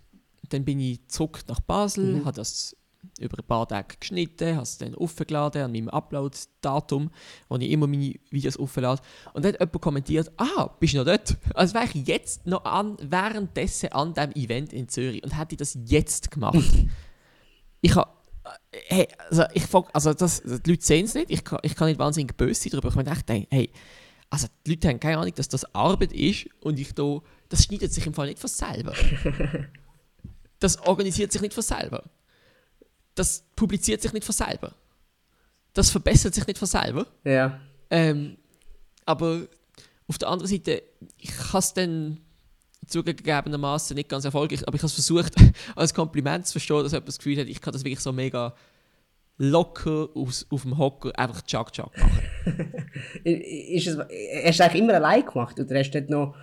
dann 0.51 0.65
bin 0.65 0.81
ich 0.81 1.07
zurück 1.09 1.41
nach 1.49 1.61
Basel, 1.61 2.17
Mhm. 2.17 2.25
habe 2.25 2.37
das 2.37 2.77
über 3.19 3.39
ein 3.39 3.47
paar 3.47 3.69
Tage 3.69 3.97
geschnitten, 3.99 4.55
habe 4.55 4.63
es 4.63 4.79
dann 4.79 4.95
aufgeladen 4.95 5.63
an 5.63 5.73
meinem 5.73 5.89
Upload-Datum, 5.89 7.11
wo 7.49 7.57
ich 7.57 7.71
immer 7.71 7.87
meine 7.87 8.15
Videos 8.31 8.57
auflade. 8.57 9.03
Und 9.35 9.45
dann 9.45 9.53
hat 9.53 9.61
jemand 9.61 9.81
kommentiert, 9.81 10.33
ah, 10.37 10.71
bist 10.79 10.95
du 10.95 10.99
noch 10.99 11.05
dort? 11.05 11.37
Also 11.55 11.75
wäre 11.75 11.87
ich 11.93 12.07
jetzt 12.07 12.47
noch 12.47 12.65
an, 12.65 12.97
währenddessen 13.01 13.93
an 13.93 14.15
diesem 14.15 14.33
Event 14.33 14.73
in 14.73 14.89
Zürich 14.89 15.23
und 15.23 15.39
hätte 15.39 15.55
ich 15.55 15.59
das 15.59 15.79
jetzt 15.87 16.31
gemacht. 16.31 16.59
ich 17.81 17.95
habe 17.95 18.11
hey, 18.89 19.09
also 19.29 19.45
ich 19.55 19.65
frag, 19.65 19.89
also 19.93 20.15
das, 20.15 20.43
die 20.43 20.71
Leute 20.71 20.85
sehen 20.85 21.05
es 21.07 21.15
nicht, 21.15 21.31
ich 21.31 21.45
kann, 21.45 21.59
ich 21.63 21.75
kann 21.75 21.89
nicht 21.89 21.99
wahnsinnig 21.99 22.37
böse 22.37 22.61
sein 22.61 22.71
darüber. 22.71 22.89
Ich 22.89 22.95
meine 22.95 23.11
echt, 23.11 23.29
hey, 23.29 23.71
also 24.31 24.47
die 24.67 24.71
Leute 24.71 24.89
haben 24.89 25.01
keine 25.01 25.19
Ahnung, 25.19 25.35
dass 25.35 25.49
das 25.49 25.75
Arbeit 25.75 26.13
ist 26.13 26.49
und 26.61 26.79
ich 26.79 26.95
da, 26.95 27.21
das 27.49 27.65
schneidet 27.65 27.93
sich 27.93 28.07
im 28.07 28.15
Fall 28.15 28.29
nicht 28.29 28.39
von 28.39 28.51
selber. 28.51 28.95
Das 30.59 30.81
organisiert 30.87 31.33
sich 31.33 31.43
nicht 31.43 31.53
von 31.53 31.63
selber. 31.63 32.03
Das 33.17 33.45
publiziert 33.57 34.03
sich 34.03 34.13
nicht 34.13 34.25
von 34.25 34.35
selber. 34.35 34.73
Das 35.73 35.91
verbessert 35.91 36.35
sich 36.35 36.47
nicht 36.47 36.59
von 36.59 36.69
selber. 36.69 37.07
Ja. 37.25 37.61
Ähm, 37.91 38.37
aber 39.05 39.49
auf 40.07 40.19
der 40.19 40.29
anderen 40.29 40.51
Seite, 40.51 40.83
ich 41.19 41.33
habe 41.53 41.59
es 41.59 41.75
dann 41.75 42.21
zugegebenermaßen 42.87 43.97
nicht 43.97 44.09
ganz 44.09 44.25
erfolgreich, 44.25 44.63
aber 44.67 44.77
ich 44.77 44.83
habe 44.83 44.87
es 44.87 44.95
versucht, 44.95 45.35
als 45.77 45.93
Kompliment 45.93 46.47
zu 46.47 46.53
verstehen, 46.53 46.83
dass 46.83 46.93
jemand 46.93 47.09
das 47.09 47.19
Gefühl 47.19 47.39
hat, 47.39 47.49
ich 47.49 47.61
kann 47.61 47.73
das 47.73 47.85
wirklich 47.85 48.01
so 48.01 48.13
mega 48.13 48.55
locker 49.39 50.09
aus, 50.15 50.47
auf 50.51 50.63
dem 50.63 50.79
Hocker 50.79 51.13
einfach 51.19 51.43
Chuck 51.43 51.73
Chuck 51.73 51.93
machen. 51.99 52.73
Ist 53.25 53.87
es, 53.87 53.99
hast 53.99 54.61
du 54.61 54.65
eigentlich 54.65 54.83
immer 54.83 54.95
allein 54.95 55.27
gemacht, 55.27 55.59
oder 55.59 55.79
hast 55.79 55.91
du 55.91 56.01
dort 56.01 56.11
noch 56.11 56.37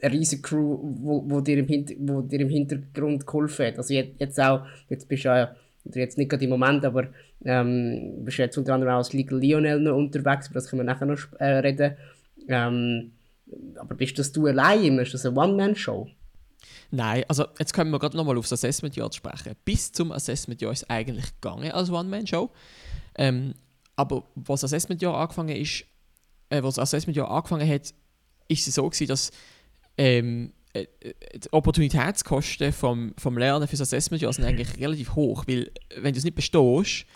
eine 0.00 0.12
riesige 0.12 0.42
Crew, 0.42 0.78
wo, 0.82 1.24
wo, 1.26 1.40
dir 1.40 1.58
im 1.58 1.66
Hinter, 1.66 1.94
wo 1.98 2.22
dir 2.22 2.40
im 2.40 2.50
Hintergrund 2.50 3.26
geholfen 3.26 3.66
hat? 3.66 3.78
Also 3.78 3.94
jetzt, 3.94 4.20
jetzt 4.20 4.38
auch, 4.40 4.66
jetzt 4.88 5.08
bist 5.08 5.24
du 5.24 5.28
ja 5.28 5.54
oder 5.88 5.98
jetzt 5.98 6.18
nicht 6.18 6.30
gerade 6.30 6.44
im 6.44 6.50
Moment, 6.50 6.84
aber 6.84 7.08
ähm, 7.44 8.24
bist 8.24 8.38
jetzt 8.38 8.58
unter 8.58 8.74
anderem 8.74 8.92
auch 8.92 8.98
als 8.98 9.12
Legal 9.12 9.40
Lionel 9.40 9.80
noch 9.80 9.96
unterwegs, 9.96 10.48
über 10.48 10.54
das 10.54 10.68
können 10.68 10.80
wir 10.80 10.84
nachher 10.84 11.06
noch 11.06 11.18
äh, 11.38 11.58
reden. 11.58 11.96
Ähm, 12.48 13.12
aber 13.76 13.94
bist 13.94 14.18
das 14.18 14.32
du 14.32 14.46
allein? 14.46 14.98
Ist 14.98 15.14
das 15.14 15.24
eine 15.26 15.36
One-Man-Show? 15.36 16.08
Nein, 16.90 17.24
also 17.28 17.46
jetzt 17.58 17.72
können 17.72 17.90
wir 17.90 17.98
gerade 17.98 18.16
nochmal 18.16 18.36
aufs 18.38 18.52
Assessment-Jahr 18.52 19.12
sprechen. 19.12 19.54
Bis 19.64 19.92
zum 19.92 20.12
Assessment-Jahr 20.12 20.72
ist 20.72 20.82
es 20.82 20.90
eigentlich 20.90 21.26
gegangen 21.40 21.70
als 21.72 21.90
One-Man-Show. 21.90 22.50
Ähm, 23.16 23.54
aber 23.96 24.24
was 24.34 24.60
das 24.60 24.72
Assessment-Jahr 24.72 25.14
angefangen 25.14 25.56
ist, 25.56 25.84
äh, 26.50 26.62
was 26.62 26.78
Assessment-Jahr 26.78 27.30
angefangen 27.30 27.68
hat, 27.68 27.94
ist 28.48 28.68
es 28.68 28.74
so 28.74 28.88
gewesen, 28.88 29.08
dass 29.08 29.30
ähm, 29.96 30.52
äh, 30.72 30.86
äh, 31.00 31.14
die 31.38 31.52
Opportunitätskosten 31.52 32.72
vom, 32.72 33.14
vom 33.18 33.38
Lernen 33.38 33.66
fürs 33.66 33.80
Assessment-Jahr 33.80 34.32
sind 34.32 34.44
eigentlich 34.44 34.78
relativ 34.78 35.14
hoch, 35.14 35.44
weil 35.46 35.70
wenn 35.96 36.12
du 36.12 36.18
es 36.18 36.24
nicht 36.24 36.34
bestehst, 36.34 37.06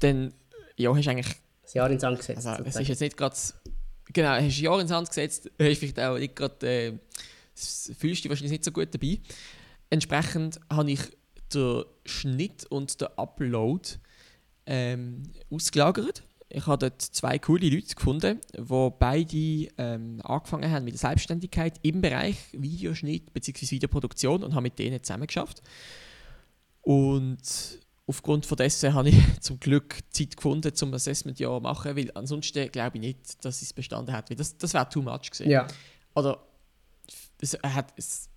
dann 0.00 0.32
ja, 0.76 0.94
hast 0.94 1.06
du 1.06 1.10
eigentlich... 1.10 1.36
Das 1.62 1.74
Jahr 1.74 1.90
ins 1.90 2.02
Sand 2.02 2.18
gesetzt. 2.18 2.46
Also, 2.46 2.64
es 2.64 2.76
ist 2.76 2.88
jetzt 2.88 3.00
nicht 3.00 3.16
gerade... 3.16 3.36
Genau, 4.12 4.28
hast 4.28 4.42
ein 4.42 4.50
Jahr 4.50 4.80
ins 4.80 4.90
Sand 4.90 5.08
gesetzt, 5.08 5.50
hast 5.60 5.78
vielleicht 5.78 6.00
auch 6.00 6.18
nicht 6.18 6.36
gerade... 6.36 6.66
Äh, 6.66 6.92
fühlst 7.54 7.98
du 8.00 8.06
dich 8.06 8.28
wahrscheinlich 8.28 8.52
nicht 8.52 8.64
so 8.64 8.72
gut 8.72 8.88
dabei. 8.92 9.20
Entsprechend 9.90 10.58
habe 10.70 10.90
ich 10.90 11.00
den 11.52 11.84
Schnitt 12.06 12.64
und 12.66 13.00
den 13.00 13.08
Upload 13.16 13.88
ähm, 14.66 15.22
ausgelagert. 15.50 16.22
Ich 16.54 16.66
habe 16.66 16.90
dort 16.90 17.00
zwei 17.00 17.38
coole 17.38 17.66
Leute 17.70 17.94
gefunden, 17.94 18.38
die 18.52 18.88
beide 18.98 19.72
ähm, 19.78 20.20
angefangen 20.22 20.70
haben 20.70 20.84
mit 20.84 20.92
der 20.92 20.98
Selbstständigkeit 20.98 21.80
im 21.82 22.02
Bereich 22.02 22.36
Videoschnitt 22.52 23.32
bzw. 23.32 23.70
Videoproduktion 23.70 24.44
und 24.44 24.52
habe 24.52 24.64
mit 24.64 24.78
denen 24.78 25.02
zusammen 25.02 25.26
geschafft. 25.26 25.62
Und 26.82 27.40
aufgrund 28.06 28.44
von 28.44 28.58
dessen 28.58 28.92
habe 28.92 29.08
ich 29.08 29.16
zum 29.40 29.60
Glück 29.60 30.00
Zeit 30.10 30.36
gefunden, 30.36 30.74
zum 30.74 30.92
Assessment 30.92 31.40
ja 31.40 31.58
machen, 31.58 31.96
weil 31.96 32.10
ansonsten 32.14 32.70
glaube 32.70 32.98
ich 32.98 33.00
nicht, 33.00 33.42
dass 33.44 33.62
es 33.62 33.72
bestanden 33.72 34.14
hat, 34.14 34.28
weil 34.28 34.36
das, 34.36 34.58
das 34.58 34.74
wäre 34.74 34.86
too 34.90 35.00
much 35.00 35.30
gewesen. 35.30 35.48
Ja. 35.48 35.66
Oder 36.14 36.38
es, 37.40 37.56
hat, 37.62 37.94
es, 37.96 38.28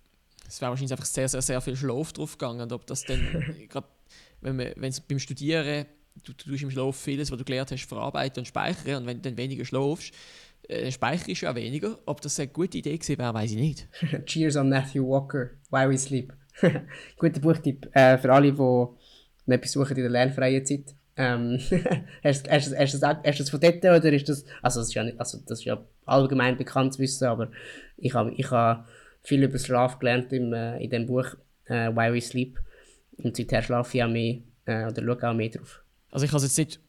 es 0.48 0.60
wäre 0.62 0.70
wahrscheinlich 0.70 0.92
einfach 0.92 1.04
sehr, 1.04 1.28
sehr, 1.28 1.42
sehr 1.42 1.60
viel 1.60 1.76
Schlaf 1.76 2.14
drauf 2.14 2.38
gegangen. 2.38 2.62
Und 2.62 2.72
ob 2.72 2.86
das 2.86 3.04
dann, 3.04 3.20
gerade 3.68 3.88
wenn 4.40 4.58
es 4.84 5.00
beim 5.00 5.18
Studieren, 5.18 5.84
du, 6.24 6.32
du 6.32 6.50
tust 6.50 6.62
im 6.62 6.70
Schlaf 6.70 6.96
vieles, 6.96 7.30
was 7.30 7.38
du 7.38 7.44
gelernt 7.44 7.70
hast, 7.70 7.86
verarbeiten 7.86 8.40
und 8.40 8.46
speichern. 8.46 9.02
Und 9.02 9.06
wenn 9.06 9.22
du 9.22 9.28
dann 9.28 9.36
weniger 9.36 9.64
schlafst, 9.64 10.12
äh, 10.68 10.90
speicherst 10.90 11.42
du 11.42 11.50
auch 11.50 11.54
weniger. 11.54 11.98
Ob 12.06 12.20
das 12.20 12.38
eine 12.38 12.48
gute 12.48 12.78
Idee 12.78 12.96
gewesen 12.96 13.18
wäre, 13.18 13.34
weiß 13.34 13.52
ich 13.52 13.56
nicht. 13.56 13.88
Cheers 14.26 14.56
on 14.56 14.68
Matthew 14.68 15.06
Walker, 15.06 15.50
Why 15.70 15.88
We 15.88 15.98
Sleep. 15.98 16.32
Guter 17.18 17.40
Buchtipp 17.40 17.88
äh, 17.94 18.18
für 18.18 18.32
alle, 18.32 18.52
die 18.52 19.52
etwas 19.52 19.72
suchen 19.72 19.96
in 19.96 20.02
der 20.02 20.10
lernfreien 20.10 20.64
Zeit. 20.64 20.94
Ähm, 21.18 21.58
hast 22.24 22.46
du 22.46 23.00
das 23.22 23.50
von 23.50 23.60
dort 23.60 23.84
oder 23.84 24.12
ist 24.12 24.28
das, 24.28 24.44
also 24.60 24.80
das 24.80 24.88
ist 24.88 24.94
ja, 24.94 25.04
nicht, 25.04 25.18
also 25.18 25.38
das 25.46 25.60
ist 25.60 25.64
ja 25.64 25.82
allgemein 26.04 26.58
bekanntes 26.58 26.98
Wissen, 26.98 27.26
aber 27.26 27.50
ich 27.96 28.12
habe 28.12 28.32
ich 28.36 28.50
hab 28.50 28.86
viel 29.22 29.42
über 29.42 29.58
Schlaf 29.58 29.98
gelernt 29.98 30.32
im, 30.32 30.52
äh, 30.52 30.78
in 30.82 30.90
dem 30.90 31.06
Buch 31.06 31.34
äh, 31.66 31.88
Why 31.88 32.12
We 32.12 32.20
Sleep 32.20 32.58
und 33.16 33.34
seither 33.34 33.62
schlafe 33.62 33.96
ich 33.96 34.04
auch 34.04 34.08
mehr 34.08 34.40
äh, 34.66 34.84
oder 34.84 35.02
schaue 35.02 35.30
auch 35.30 35.34
mehr 35.34 35.48
drauf. 35.48 35.82
Also 36.16 36.24
ich 36.24 36.32
habe 36.32 36.42
jetzt 36.42 36.56
nicht 36.56 36.80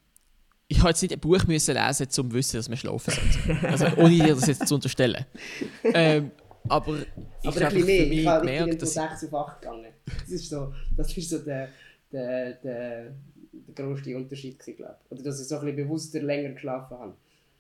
ich 0.70 0.80
habe 0.80 0.90
jetzt 0.90 1.02
nicht 1.02 1.14
ein 1.14 1.20
Buch 1.20 1.46
müssen 1.48 1.76
lesen, 1.76 2.04
um 2.04 2.10
zu 2.10 2.34
wissen, 2.34 2.56
dass 2.56 2.70
wir 2.70 2.78
schlafen 2.78 3.14
sollen. 3.14 3.66
Also 3.66 3.86
ohne 3.98 4.10
dir 4.10 4.36
das 4.36 4.48
jetzt 4.48 4.66
zu 4.66 4.76
unterstellen. 4.76 5.26
Ähm, 5.84 6.32
aber 6.70 7.00
ich 7.42 7.48
aber 7.48 7.66
habe 7.66 7.84
mehr. 7.84 8.12
Ich, 8.12 8.26
habe 8.26 8.46
gemerkt, 8.46 8.82
dass... 8.82 8.94
6 8.94 9.26
auf 9.26 9.34
8 9.34 9.62
gegangen. 9.62 9.94
Das 10.06 10.30
ist 10.30 10.50
so, 10.50 10.74
das 10.96 11.18
ist 11.18 11.30
so 11.30 11.40
der, 11.40 11.70
der, 12.10 12.54
der 12.54 13.16
der 13.52 13.76
grösste 13.76 14.16
Unterschied 14.16 14.60
gewesen, 14.60 14.78
glaube 14.78 14.96
ich. 15.04 15.12
Oder 15.12 15.24
dass 15.24 15.42
ich 15.42 15.48
so 15.48 15.56
ein 15.56 15.66
bisschen 15.66 15.76
bewusster 15.76 16.22
länger 16.22 16.52
geschlafen 16.52 16.98
habe. 16.98 17.14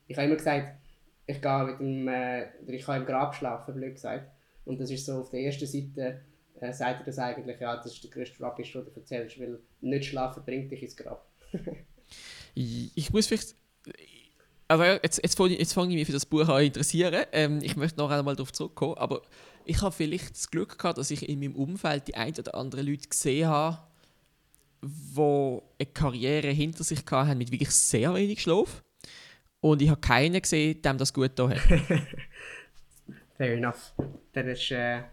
Ich 0.08 0.16
habe 0.16 0.28
immer 0.28 0.38
gesagt, 0.38 0.78
ich 1.26 1.42
gehe 1.42 1.64
mit 1.66 1.80
dem, 1.80 2.08
äh, 2.08 2.46
oder 2.64 2.74
ich 2.74 2.86
kann 2.86 3.02
im 3.02 3.06
Grab 3.06 3.36
schlafen, 3.36 3.74
blöd 3.74 3.96
gesagt. 3.96 4.32
Und 4.64 4.80
das 4.80 4.90
ist 4.90 5.06
so, 5.06 5.20
auf 5.20 5.32
der 5.32 5.42
ersten 5.42 5.68
Seite 5.68 6.22
äh, 6.62 6.72
sagt 6.72 7.02
er 7.02 7.06
das 7.06 7.20
eigentlich, 7.20 7.60
ja, 7.60 7.76
das 7.76 7.94
ist 7.94 8.04
der 8.04 8.12
grösste 8.12 8.42
Rubbish, 8.42 8.72
den 8.72 8.86
du 8.86 8.92
erzählst, 8.96 9.38
weil 9.40 9.60
nicht 9.82 10.06
schlafen 10.06 10.44
bringt 10.46 10.72
dich 10.72 10.82
ins 10.82 10.96
Grab. 10.96 11.28
ich 12.56 13.12
muss 13.14 13.28
vielleicht... 13.28 13.56
Also 14.70 14.84
jetzt, 14.84 15.22
jetzt 15.24 15.38
fange 15.38 15.56
ich, 15.56 15.70
fang 15.70 15.90
ich 15.90 15.96
mich 15.96 16.06
für 16.06 16.14
das 16.14 16.26
Buch 16.26 16.48
an 16.50 16.64
interessieren. 16.64 17.26
Ähm, 17.32 17.60
ich 17.62 17.78
möchte 17.78 18.00
noch 18.00 18.10
einmal 18.10 18.36
darauf 18.36 18.52
zurückkommen, 18.52 18.98
aber 18.98 19.22
ich 19.64 19.82
habe 19.82 19.94
vielleicht 19.94 20.32
das 20.32 20.52
Glück 20.52 20.78
gehabt, 20.78 20.98
dass 20.98 21.10
ich 21.10 21.28
in 21.28 21.40
meinem 21.40 21.56
Umfeld 21.56 22.08
die 22.08 22.16
ein 22.16 22.34
oder 22.38 22.56
anderen 22.56 22.86
Leute 22.86 23.08
gesehen 23.08 23.48
habe, 23.48 23.80
die 24.82 25.60
eine 25.80 25.92
Karriere 25.94 26.50
hinter 26.50 26.84
sich 26.84 27.04
hatten 27.10 27.38
mit 27.38 27.52
wirklich 27.52 27.72
sehr 27.72 28.14
wenig 28.14 28.42
Schlaf. 28.42 28.84
Und 29.60 29.82
ich 29.82 29.90
habe 29.90 30.02
keinen 30.02 30.42
gesehen, 30.42 30.82
dem 30.82 30.98
das 30.98 31.14
gut 31.14 31.32
da 31.36 31.50
hat. 31.50 31.60
Fair 33.38 33.54
enough. 33.54 33.94
Dann 34.34 34.48
ist, 34.48 34.72
äh, 34.72 35.04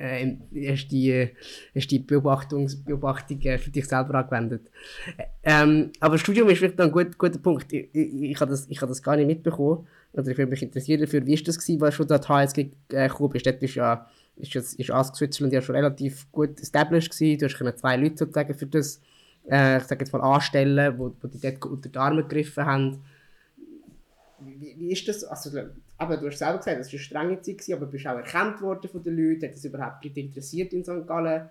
äh, 0.00 0.36
ist 0.52 0.90
die, 0.90 1.28
ist 1.74 1.90
die 1.90 1.98
Beobachtung, 1.98 2.70
Beobachtung 2.84 3.40
äh, 3.42 3.58
für 3.58 3.70
dich 3.70 3.86
selber 3.86 4.14
angewendet. 4.14 4.70
Ähm, 5.42 5.90
aber 6.00 6.18
Studium 6.18 6.48
ist 6.48 6.58
vielleicht 6.58 6.80
ein 6.80 6.90
gut, 6.90 7.18
guter 7.18 7.38
Punkt. 7.38 7.72
Ich, 7.72 7.88
ich, 7.92 8.22
ich 8.30 8.40
habe 8.40 8.50
das, 8.50 8.68
hab 8.68 8.88
das 8.88 9.02
gar 9.02 9.16
nicht 9.16 9.26
mitbekommen. 9.26 9.86
Oder 10.12 10.28
ich 10.28 10.38
würde 10.38 10.50
mich 10.50 10.62
interessieren 10.62 11.00
dafür, 11.00 11.24
wie 11.26 11.34
ist 11.34 11.46
das 11.46 11.58
gewesen, 11.58 11.82
als 11.82 11.96
du 11.96 12.04
da 12.04 12.20
HSG 12.20 12.70
äh, 12.88 13.08
gekommen 13.08 13.30
bist. 13.30 13.46
Dort 13.46 13.60
bist 13.60 13.74
ja 13.76 14.06
ist, 14.36 14.54
das, 14.54 14.74
ist 14.74 14.90
Ask 14.90 15.16
Switzerland 15.16 15.52
ja 15.52 15.62
schon 15.62 15.76
relativ 15.76 16.30
gut 16.32 16.60
established 16.60 17.10
gewesen. 17.10 17.38
Du 17.38 17.46
hast 17.46 17.78
zwei 17.78 17.96
Leute 17.96 18.16
sozusagen 18.16 18.54
für 18.54 18.66
das, 18.66 19.00
äh, 19.48 19.78
ich 19.78 19.84
sage 19.84 20.04
jetzt 20.04 20.12
mal, 20.12 20.22
anstellen, 20.22 20.98
wo, 20.98 21.14
wo 21.20 21.28
die 21.28 21.40
dort 21.40 21.64
unter 21.64 21.88
die 21.88 21.98
Arme 21.98 22.22
gegriffen 22.22 22.64
haben. 22.64 23.04
Wie, 24.40 24.74
wie 24.78 24.92
ist 24.92 25.06
das? 25.06 25.24
Also, 25.24 25.50
aber 26.00 26.16
du 26.16 26.28
hast 26.28 26.38
selber 26.38 26.56
gesagt, 26.56 26.80
das 26.80 26.86
war 26.86 26.92
eine 26.92 26.98
strenge 26.98 27.40
Zeit, 27.42 27.76
aber 27.76 27.84
du 27.84 27.92
bist 27.92 28.06
auch 28.06 28.16
erkannt 28.16 28.62
worden 28.62 28.88
von 28.88 29.02
den 29.02 29.16
Leuten. 29.16 29.44
Hat 29.44 29.54
das 29.54 29.64
überhaupt 29.66 30.02
nicht 30.02 30.16
interessiert 30.16 30.72
in 30.72 30.82
St. 30.82 31.06
Gallen? 31.06 31.50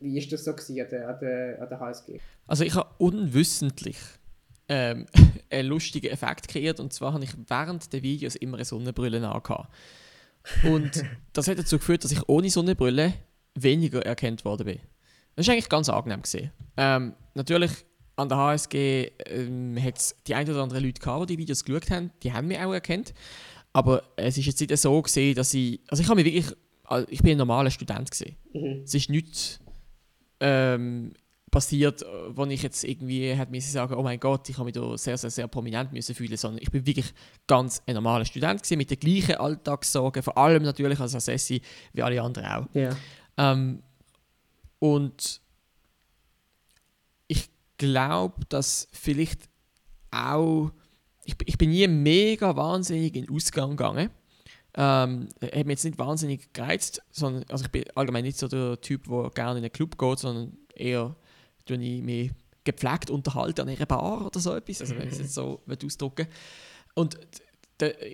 Wie 0.00 0.16
war 0.16 0.30
das 0.30 0.44
so 0.44 0.52
gewesen 0.52 0.80
an, 0.80 0.88
der, 0.90 1.08
an, 1.08 1.18
der, 1.20 1.62
an 1.62 1.68
der 1.68 1.78
HSG? 1.78 2.18
Also 2.48 2.64
ich 2.64 2.74
habe 2.74 2.90
unwissentlich 2.98 3.98
ähm, 4.68 5.06
einen 5.50 5.68
lustigen 5.68 6.10
Effekt 6.10 6.48
kreiert 6.48 6.80
und 6.80 6.92
zwar 6.92 7.12
habe 7.12 7.22
ich 7.22 7.30
während 7.46 7.92
der 7.92 8.02
Videos 8.02 8.34
immer 8.34 8.56
eine 8.56 8.64
Sonnenbrille 8.64 9.16
angehabt. 9.28 9.72
Und 10.64 11.04
das 11.32 11.46
hat 11.46 11.56
dazu 11.56 11.78
geführt, 11.78 12.02
dass 12.02 12.10
ich 12.10 12.28
ohne 12.28 12.50
Sonnenbrille 12.50 13.14
weniger 13.54 14.04
erkannt 14.04 14.44
worden 14.44 14.66
bin. 14.66 14.80
Das 15.36 15.46
war 15.46 15.52
eigentlich 15.52 15.68
ganz 15.68 15.88
angenehm. 15.88 16.22
Gewesen. 16.22 16.50
Ähm, 16.76 17.14
natürlich, 17.34 17.70
an 18.16 18.28
der 18.28 18.38
HSG 18.38 19.12
ähm, 19.26 19.78
hat 19.80 19.98
es 19.98 20.16
die 20.26 20.34
ein 20.34 20.50
oder 20.50 20.62
anderen 20.62 20.84
Leute 20.84 21.00
gehabt, 21.00 21.30
die 21.30 21.36
die 21.36 21.42
Videos 21.42 21.64
geschaut 21.64 21.90
haben, 21.90 22.10
die 22.24 22.32
haben 22.32 22.48
mich 22.48 22.58
auch 22.58 22.72
erkannt. 22.72 23.14
Aber 23.72 24.02
es 24.16 24.36
ist 24.36 24.46
jetzt 24.46 24.60
nicht 24.60 24.76
so 24.76 25.00
gesehen, 25.00 25.34
dass 25.34 25.54
ich. 25.54 25.80
Also 25.88 26.02
ich 26.02 26.08
habe 26.08 26.22
mich 26.22 26.32
wirklich. 26.32 26.56
Also 26.84 27.06
ich 27.10 27.22
bin 27.22 27.32
ein 27.32 27.38
normaler 27.38 27.70
Student 27.70 28.10
gesehen. 28.10 28.36
Mhm. 28.52 28.82
Es 28.84 28.94
ist 28.94 29.08
nichts 29.08 29.60
ähm, 30.40 31.12
passiert, 31.52 32.04
wo 32.30 32.44
ich 32.46 32.62
jetzt 32.62 32.82
irgendwie 32.82 33.28
hätte 33.32 33.52
müssen 33.52 33.70
sagen, 33.70 33.94
oh 33.94 34.02
mein 34.02 34.18
Gott, 34.18 34.48
ich 34.48 34.56
habe 34.56 34.64
mich 34.64 34.74
da 34.74 34.96
sehr, 34.96 35.16
sehr, 35.18 35.30
sehr 35.30 35.46
prominent 35.46 35.92
müssen 35.92 36.14
fühlen, 36.14 36.36
sondern 36.36 36.62
ich 36.62 36.70
bin 36.70 36.84
wirklich 36.84 37.12
ganz 37.46 37.82
ein 37.86 37.94
normaler 37.94 38.24
Student 38.24 38.62
gewesen, 38.62 38.78
mit 38.78 38.90
den 38.90 38.98
gleichen 38.98 39.36
Alltagssorgen, 39.36 40.22
vor 40.22 40.36
allem 40.36 40.62
natürlich 40.62 40.98
als 40.98 41.14
Assessi 41.14 41.60
wie 41.92 42.02
alle 42.02 42.20
anderen 42.20 42.48
auch. 42.48 42.74
Yeah. 42.74 42.96
Ähm, 43.36 43.82
und 44.78 45.40
ich 47.28 47.48
glaube, 47.76 48.44
dass 48.48 48.88
vielleicht 48.90 49.42
auch, 50.10 50.70
ich, 51.24 51.36
ich 51.44 51.58
bin 51.58 51.70
nie 51.70 51.86
mega 51.88 52.56
wahnsinnig 52.56 53.14
in 53.14 53.26
den 53.26 53.34
Ausgang 53.34 53.70
gegangen. 53.70 54.10
Ähm, 54.74 55.28
hat 55.42 55.54
mich 55.54 55.68
jetzt 55.68 55.84
nicht 55.84 55.98
wahnsinnig 55.98 56.52
gereizt, 56.52 57.02
sondern 57.10 57.44
also 57.50 57.64
ich 57.64 57.70
bin 57.70 57.84
allgemein 57.94 58.24
nicht 58.24 58.38
so 58.38 58.48
der 58.48 58.80
Typ, 58.80 59.04
der 59.06 59.30
gerne 59.34 59.58
in 59.58 59.64
einen 59.64 59.72
Club 59.72 59.98
geht, 59.98 60.18
sondern 60.18 60.56
eher 60.74 61.14
tue 61.66 61.76
ich 61.76 62.02
mich 62.02 62.30
gepflegt 62.64 63.10
unterhalten 63.10 63.62
an 63.62 63.68
einer 63.68 63.86
Bar 63.86 64.26
oder 64.26 64.40
so 64.40 64.54
etwas, 64.54 64.80
also 64.80 64.96
wenn 64.96 65.08
ich 65.08 65.14
es 65.14 65.18
jetzt 65.18 65.34
so 65.34 65.60
ausdrücken 65.66 66.26
Und 66.94 67.18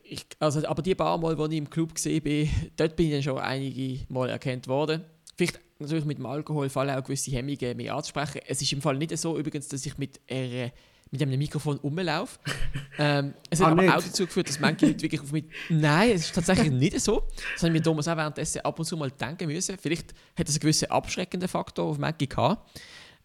ich, 0.04 0.26
also, 0.38 0.66
aber 0.66 0.82
die 0.82 0.94
paar 0.94 1.18
Mal, 1.18 1.36
wo 1.36 1.46
ich 1.46 1.52
im 1.58 1.68
Club 1.68 1.94
gesehen 1.94 2.22
bin, 2.22 2.48
dort 2.76 2.96
bin 2.96 3.06
ich 3.06 3.12
dann 3.12 3.22
schon 3.22 3.38
einige 3.38 4.00
Mal 4.08 4.30
erkannt 4.30 4.66
worden. 4.66 5.04
Vielleicht 5.36 5.60
natürlich 5.78 6.06
mit 6.06 6.18
dem 6.18 6.26
Alkohol 6.26 6.68
fallen 6.70 6.96
auch 6.96 7.04
gewisse 7.04 7.30
Hemmungen, 7.30 7.76
mich 7.76 7.92
anzusprechen. 7.92 8.40
Es 8.46 8.62
ist 8.62 8.72
im 8.72 8.80
Fall 8.80 8.96
nicht 8.96 9.16
so 9.18 9.38
übrigens, 9.38 9.68
dass 9.68 9.84
ich 9.84 9.98
mit, 9.98 10.20
einer, 10.28 10.72
mit 11.10 11.22
einem 11.22 11.38
Mikrofon 11.38 11.78
rumlaufe. 11.78 12.38
ähm, 12.98 13.34
es 13.50 13.60
hat 13.60 13.68
ah, 13.68 13.70
aber 13.72 13.82
nicht. 13.82 13.94
auch 13.94 14.02
dazu 14.02 14.26
geführt, 14.26 14.48
dass 14.48 14.60
manche 14.60 14.86
Leute 14.86 15.02
wirklich 15.02 15.20
auf 15.20 15.32
mich... 15.32 15.44
Nein, 15.68 16.10
es 16.10 16.26
ist 16.26 16.34
tatsächlich 16.34 16.70
nicht 16.70 17.00
so. 17.00 17.22
Das 17.54 17.62
habe 17.62 17.68
ich 17.68 17.80
mir 17.80 17.82
Thomas 17.82 18.08
auch 18.08 18.16
währenddessen 18.16 18.60
ab 18.60 18.78
und 18.78 18.84
zu 18.84 18.96
mal 18.96 19.10
denken 19.10 19.46
müssen. 19.46 19.76
Vielleicht 19.78 20.14
hat 20.38 20.48
es 20.48 20.54
einen 20.54 20.60
gewissen 20.60 20.90
abschreckenden 20.90 21.48
Faktor 21.48 21.86
auf 21.86 21.98
manche 21.98 22.26
gehabt. 22.26 22.80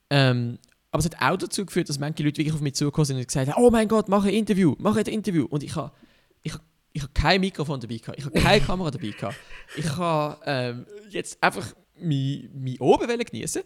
Ähm, 0.09 0.59
aber 0.91 0.99
es 0.99 1.05
hat 1.05 1.21
auch 1.21 1.37
dazu 1.37 1.65
geführt, 1.65 1.89
dass 1.89 1.97
manche 1.97 2.21
Leute 2.21 2.37
wirklich 2.37 2.53
auf 2.53 2.61
mich 2.61 2.75
zugekommen 2.75 3.05
sind 3.05 3.17
und 3.17 3.27
gesagt 3.27 3.49
haben, 3.49 3.63
oh 3.63 3.71
mein 3.71 3.87
Gott, 3.87 4.09
mach 4.09 4.25
ein 4.25 4.33
Interview, 4.33 4.75
mach 4.77 4.95
ein 4.95 5.05
Interview. 5.05 5.45
Und 5.45 5.63
ich 5.63 5.75
habe 5.75 5.91
ich, 6.43 6.53
ich 6.93 7.01
hab 7.01 7.15
kein 7.15 7.41
Mikrofon 7.41 7.79
dabei 7.79 7.97
gehabt, 7.97 8.19
ich 8.19 8.25
habe 8.25 8.39
keine 8.39 8.61
Kamera 8.65 8.91
dabei 8.91 9.09
gehabt. 9.09 9.35
Ich 9.75 9.89
habe 9.97 10.39
ähm, 10.45 10.85
jetzt 11.09 11.41
einfach 11.41 11.73
mein, 11.99 12.49
mein 12.53 12.77
Oben 12.79 13.07
genießen 13.07 13.63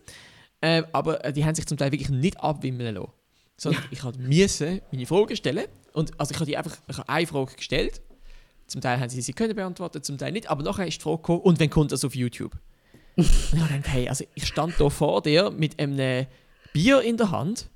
Äh, 0.61 0.83
aber 0.93 1.23
äh, 1.23 1.33
die 1.33 1.45
haben 1.45 1.53
sich 1.53 1.65
zum 1.67 1.77
Teil 1.77 1.91
wirklich 1.91 2.09
nicht 2.09 2.39
abwimmeln 2.39 2.95
lassen. 2.95 3.11
Sondern 3.57 3.83
ich 3.89 4.03
musste 4.03 4.81
meine 4.91 5.05
Fragen 5.05 5.35
stellen. 5.35 5.65
Und, 5.93 6.19
also 6.19 6.31
ich 6.31 6.37
habe 6.37 6.45
die 6.45 6.57
einfach 6.57 6.77
ich 6.87 6.97
habe 6.97 7.09
eine 7.09 7.27
Frage 7.27 7.55
gestellt. 7.55 8.01
Zum 8.67 8.81
Teil 8.81 8.99
haben 8.99 9.09
sie 9.09 9.21
sie 9.21 9.33
können 9.33 9.55
beantworten, 9.55 10.03
zum 10.03 10.17
Teil 10.17 10.31
nicht. 10.31 10.49
Aber 10.49 10.61
nachher 10.61 10.87
ist 10.87 10.99
die 10.99 11.01
Frage 11.01 11.17
gekommen, 11.17 11.41
und 11.41 11.59
wenn 11.59 11.69
kommt 11.69 11.91
das 11.91 12.05
auf 12.05 12.15
YouTube? 12.15 12.53
und 13.15 13.25
ich 13.25 13.59
habe 13.59 13.73
gedacht, 13.73 13.87
hey, 13.87 14.07
also 14.07 14.25
ich 14.35 14.45
stand 14.45 14.75
da 14.79 14.89
vor 14.89 15.21
dir 15.21 15.49
mit 15.49 15.79
einem 15.79 16.27
Bier 16.73 17.01
in 17.01 17.17
der 17.17 17.31
Hand. 17.31 17.69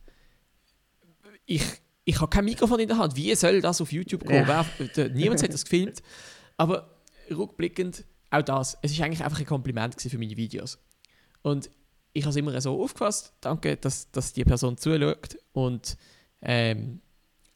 Ich, 1.45 1.63
ich 2.05 2.19
habe 2.21 2.29
kein 2.29 2.45
Mikrofon 2.45 2.79
in 2.79 2.87
der 2.87 2.97
Hand. 2.97 3.15
Wie 3.15 3.33
soll 3.33 3.61
das 3.61 3.81
auf 3.81 3.91
YouTube 3.91 4.25
kommen? 4.25 4.47
Ja. 4.47 4.65
Wer, 4.77 5.09
niemand 5.09 5.41
hat 5.41 5.51
das 5.51 5.63
gefilmt. 5.63 6.03
Aber 6.57 6.95
rückblickend, 7.29 8.05
auch 8.29 8.43
das, 8.43 8.77
es 8.81 8.91
ist 8.91 9.01
eigentlich 9.01 9.23
einfach 9.23 9.39
ein 9.39 9.45
Kompliment 9.45 9.99
für 9.99 10.17
meine 10.17 10.37
Videos. 10.37 10.77
Und 11.41 11.71
ich 12.13 12.23
habe 12.23 12.31
es 12.31 12.35
immer 12.35 12.59
so 12.61 12.81
aufgefasst. 12.81 13.33
Danke, 13.41 13.77
dass, 13.77 14.11
dass 14.11 14.33
die 14.33 14.43
Person 14.43 14.77
zuschaut. 14.77 15.37
Und 15.53 15.97
ähm, 16.41 16.99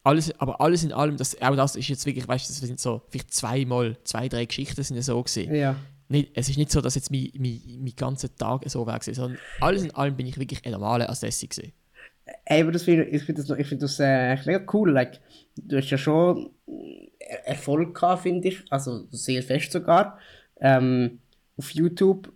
alles, 0.03 0.39
aber 0.39 0.61
alles 0.61 0.83
in 0.83 0.91
allem, 0.93 1.17
das, 1.17 1.41
auch 1.41 1.55
das 1.55 1.75
ist 1.75 1.87
jetzt 1.87 2.05
wirklich, 2.05 2.27
weißt 2.27 2.47
du, 2.47 2.53
das 2.53 2.59
sind 2.61 2.79
so 2.79 3.01
vielleicht 3.09 3.33
zweimal, 3.33 3.97
zwei, 4.03 4.29
drei 4.29 4.45
Geschichten 4.45 4.83
sind 4.83 5.01
so 5.01 5.21
gewesen. 5.21 5.53
Ja. 5.53 5.75
Nicht, 6.07 6.31
es 6.35 6.49
ist 6.49 6.57
nicht 6.57 6.71
so, 6.71 6.81
dass 6.81 6.93
jetzt 6.95 7.09
mein, 7.09 7.31
mein, 7.37 7.59
mein 7.81 7.93
ganzer 7.95 8.33
Tag 8.35 8.63
so 8.69 8.85
war, 8.85 9.01
sondern 9.01 9.39
alles 9.59 9.83
in 9.83 9.91
allem 9.95 10.15
bin 10.15 10.27
ich 10.27 10.37
wirklich 10.37 10.63
ein 10.63 10.71
normaler 10.71 11.09
Assessi 11.09 11.47
gewesen. 11.47 11.73
Ey, 12.45 12.61
aber 12.61 12.71
das 12.71 12.83
find, 12.83 13.07
ich 13.11 13.23
finde 13.23 13.43
das, 13.43 13.57
ich 13.57 13.67
find 13.67 13.81
das 13.81 13.99
äh, 13.99 14.35
mega 14.45 14.63
cool. 14.73 14.91
Like, 14.91 15.19
du 15.55 15.77
hast 15.77 15.89
ja 15.89 15.97
schon 15.97 16.51
Er- 17.19 17.47
Erfolg 17.47 17.95
gehabt, 17.95 18.21
finde 18.23 18.47
ich. 18.47 18.63
Also 18.71 19.07
sehr 19.09 19.41
fest 19.41 19.71
sogar. 19.71 20.19
Ähm, 20.59 21.19
auf 21.57 21.71
YouTube 21.71 22.31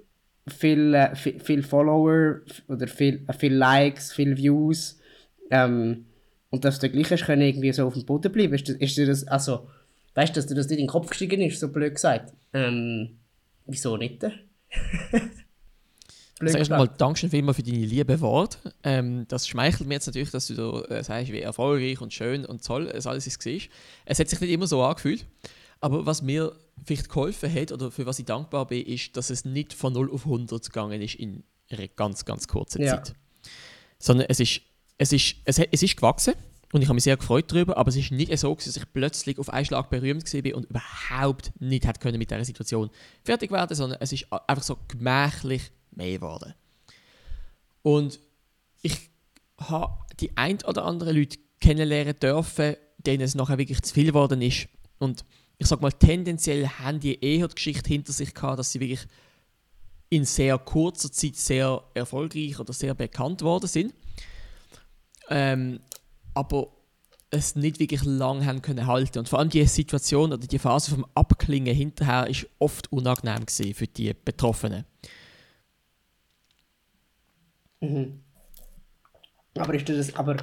viel, 0.49 0.93
äh, 0.93 1.15
viel, 1.15 1.39
viel 1.39 1.63
Follower 1.63 2.41
oder 2.67 2.88
viel, 2.88 3.23
äh, 3.27 3.33
viel 3.33 3.53
Likes, 3.53 4.13
viel 4.13 4.35
Views. 4.38 4.99
Ähm, 5.51 6.05
und 6.49 6.65
dass 6.65 6.79
du 6.79 6.89
gleich 6.89 7.12
hast 7.12 7.25
können 7.25 7.41
irgendwie 7.43 7.71
so 7.73 7.85
auf 7.88 7.93
dem 7.93 8.05
Boden 8.05 8.31
bleiben. 8.31 8.53
Ist, 8.53 8.67
das- 8.69 8.75
ist 8.77 8.97
dir 8.97 9.05
das, 9.05 9.27
also, 9.27 9.69
weißt 10.15 10.35
du, 10.35 10.39
dass 10.39 10.47
dir 10.47 10.55
das 10.55 10.67
nicht 10.69 10.79
in 10.79 10.85
den 10.85 10.91
Kopf 10.91 11.09
gestiegen 11.09 11.41
ist, 11.41 11.59
so 11.59 11.67
blöd 11.69 11.95
gesagt? 11.95 12.33
Ähm, 12.53 13.19
wieso 13.65 13.97
nicht? 13.97 14.19
blöd 14.21 14.31
Also 16.41 16.57
erst 16.57 16.69
gesagt. 16.69 16.69
mal 16.69 16.88
Dankeschön 16.97 17.29
vielmals 17.29 17.57
für 17.57 17.63
deine 17.63 17.77
lieben 17.85 18.21
Worte. 18.21 18.57
Ähm, 18.83 19.25
das 19.27 19.47
schmeichelt 19.47 19.88
mir 19.88 19.95
jetzt 19.95 20.07
natürlich, 20.07 20.31
dass 20.31 20.47
du 20.47 20.53
da 20.55 20.81
äh, 20.95 21.03
sagst, 21.03 21.31
wie 21.31 21.41
erfolgreich 21.41 22.01
und 22.01 22.13
schön 22.13 22.45
und 22.45 22.63
toll 22.65 22.88
es 22.93 23.05
alles 23.07 23.27
ist. 23.27 23.69
Es 24.05 24.19
hat 24.19 24.29
sich 24.29 24.39
nicht 24.41 24.51
immer 24.51 24.67
so 24.67 24.81
angefühlt. 24.81 25.25
Aber 25.81 26.05
was 26.05 26.21
mir 26.21 26.53
vielleicht 26.86 27.10
geholfen 27.10 27.54
hat 27.54 27.72
oder 27.72 27.92
für 27.92 28.06
was 28.06 28.20
ich 28.20 28.26
dankbar 28.26 28.68
bin, 28.68 28.86
ist, 28.86 29.15
dass 29.18 29.30
es 29.30 29.46
nicht 29.46 29.74
von 29.74 29.94
0 29.94 30.12
auf 30.12 30.26
100 30.26 30.63
gegangen 30.65 31.02
ist 31.02 31.15
in 31.15 31.44
einer 31.70 31.88
ganz, 31.88 32.26
ganz 32.26 32.48
kurzen 32.48 32.82
Ja. 32.82 33.04
Zeit. 33.04 33.13
Sondern 34.00 34.28
es 34.30 34.39
ist, 34.39 34.62
es, 34.98 35.12
ist, 35.13 35.36
es, 35.46 35.60
hat- 35.60 35.70
es 35.72 35.84
ist 35.84 35.96
gewachsen 35.96 36.34
und 36.74 36.82
ich 36.82 36.88
habe 36.88 36.96
mich 36.96 37.04
sehr 37.04 37.18
gefreut 37.18 37.52
darüber, 37.52 37.78
aber 37.78 37.89
es 37.89 37.96
ist 37.96 38.12
nicht 38.12 38.38
so, 38.38 38.54
dass 38.56 38.76
ich 38.78 38.94
plötzlich 38.94 39.39
auf 39.39 39.50
einen 39.50 39.65
Schlag 39.65 39.89
berühmt 39.89 40.32
war 40.34 40.56
und 40.56 40.65
überhaupt 40.65 41.52
nicht 41.60 41.86
hätte 41.86 42.00
können 42.00 42.18
mit 42.20 42.30
dieser 42.32 42.46
Situation 42.46 42.89
fertig 43.24 43.52
werden, 43.52 43.76
sondern 43.76 44.00
es 44.02 44.12
ist 44.13 44.28
einfach 44.32 44.63
so 44.63 44.78
gemächlich 44.88 45.72
mehr 45.92 46.12
geworden. 46.20 46.54
Und 47.82 48.20
ich 48.82 48.96
habe 49.58 49.94
die 50.20 50.36
ein 50.38 50.62
oder 50.63 50.86
andere 50.86 51.12
Leute 51.12 51.38
kennenlernen 51.60 52.15
dürfen, 52.20 52.76
denen 52.98 53.22
es 53.24 53.36
nachher 53.36 53.58
wirklich 53.58 53.82
zu 53.82 53.94
viel 53.94 54.06
geworden 54.08 54.42
ist. 54.42 54.68
Und 55.00 55.26
ich 55.60 55.67
sag 55.67 55.82
mal, 55.82 55.91
tendenziell 55.91 56.67
haben 56.67 57.00
die 57.02 57.22
eher 57.22 57.48
die 57.50 57.56
Geschichte 57.56 57.89
hinter 57.89 58.13
sich 58.13 58.34
gehabt, 58.34 58.58
dass 58.58 58.72
sie 58.72 58.80
wirklich 58.80 59.06
in 60.10 60.26
sehr 60.26 60.58
kurzer 60.58 61.12
Zeit 61.12 61.36
sehr 61.36 61.84
erfolgreich 61.93 62.60
oder 62.60 62.74
sehr 62.74 62.95
bekannt 62.95 63.41
worden 63.41 63.67
sind. 63.67 63.93
Ähm, 65.30 65.82
aber 66.34 66.69
es 67.30 67.56
nicht 67.56 67.80
wirklich 67.80 68.04
lang 68.06 68.45
haben 68.45 68.62
können 68.62 68.88
halten. 68.88 69.19
Und 69.19 69.30
vor 69.30 69.39
allem 69.39 69.50
die 69.50 69.65
Situation 69.65 70.32
oder 70.32 70.48
die 70.48 70.58
Phase 70.58 70.91
vom 70.91 71.06
Abklingen 71.13 71.76
hinterher 71.76 72.28
ist 72.28 72.48
oft 72.58 72.91
unangenehm 72.91 73.45
gewesen 73.45 73.74
für 73.74 73.86
die 73.86 74.13
Betroffenen. 74.13 74.86
Mhm. 77.82 78.24
Aber 79.56 79.74
ist 79.74 79.89
das, 79.89 80.15
aber, 80.15 80.38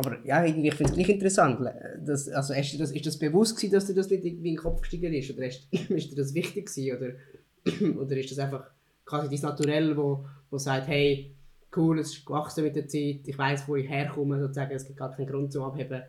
aber 0.00 0.18
ja, 0.24 0.42
ich 0.44 0.54
finde 0.74 0.90
es 0.90 0.92
gleich 0.94 1.08
interessant. 1.10 1.60
Das, 2.04 2.28
also 2.28 2.54
ist 2.54 2.72
dir 2.72 2.78
das, 2.78 2.90
ist 2.90 3.04
das 3.04 3.18
bewusst 3.18 3.56
gewesen, 3.56 3.72
dass 3.72 3.86
dir 3.86 3.94
das 3.94 4.08
nicht 4.08 4.24
in 4.24 4.42
den 4.42 4.56
Kopf 4.56 4.80
gestiegen 4.80 5.12
ist? 5.12 5.30
Oder 5.30 5.46
ist, 5.46 5.68
ist 5.90 6.10
dir 6.10 6.16
das 6.16 6.32
wichtig 6.32 6.66
gewesen? 6.66 6.96
Oder, 6.96 7.98
oder 8.00 8.16
ist 8.16 8.30
das 8.30 8.38
einfach 8.38 8.70
quasi 9.04 9.28
dein 9.28 9.50
Naturell, 9.50 9.96
wo, 9.96 10.24
wo 10.50 10.56
sagt, 10.56 10.88
hey, 10.88 11.34
cool, 11.76 11.98
es 11.98 12.14
ist 12.14 12.24
gewachsen 12.24 12.64
mit 12.64 12.76
der 12.76 12.88
Zeit, 12.88 13.20
ich 13.26 13.36
weiß, 13.36 13.68
wo 13.68 13.76
ich 13.76 13.88
herkomme, 13.88 14.40
sozusagen, 14.40 14.74
es 14.74 14.86
gibt 14.86 14.98
gar 14.98 15.14
keinen 15.14 15.26
Grund 15.26 15.52
zum 15.52 15.64
Abheben. 15.64 16.02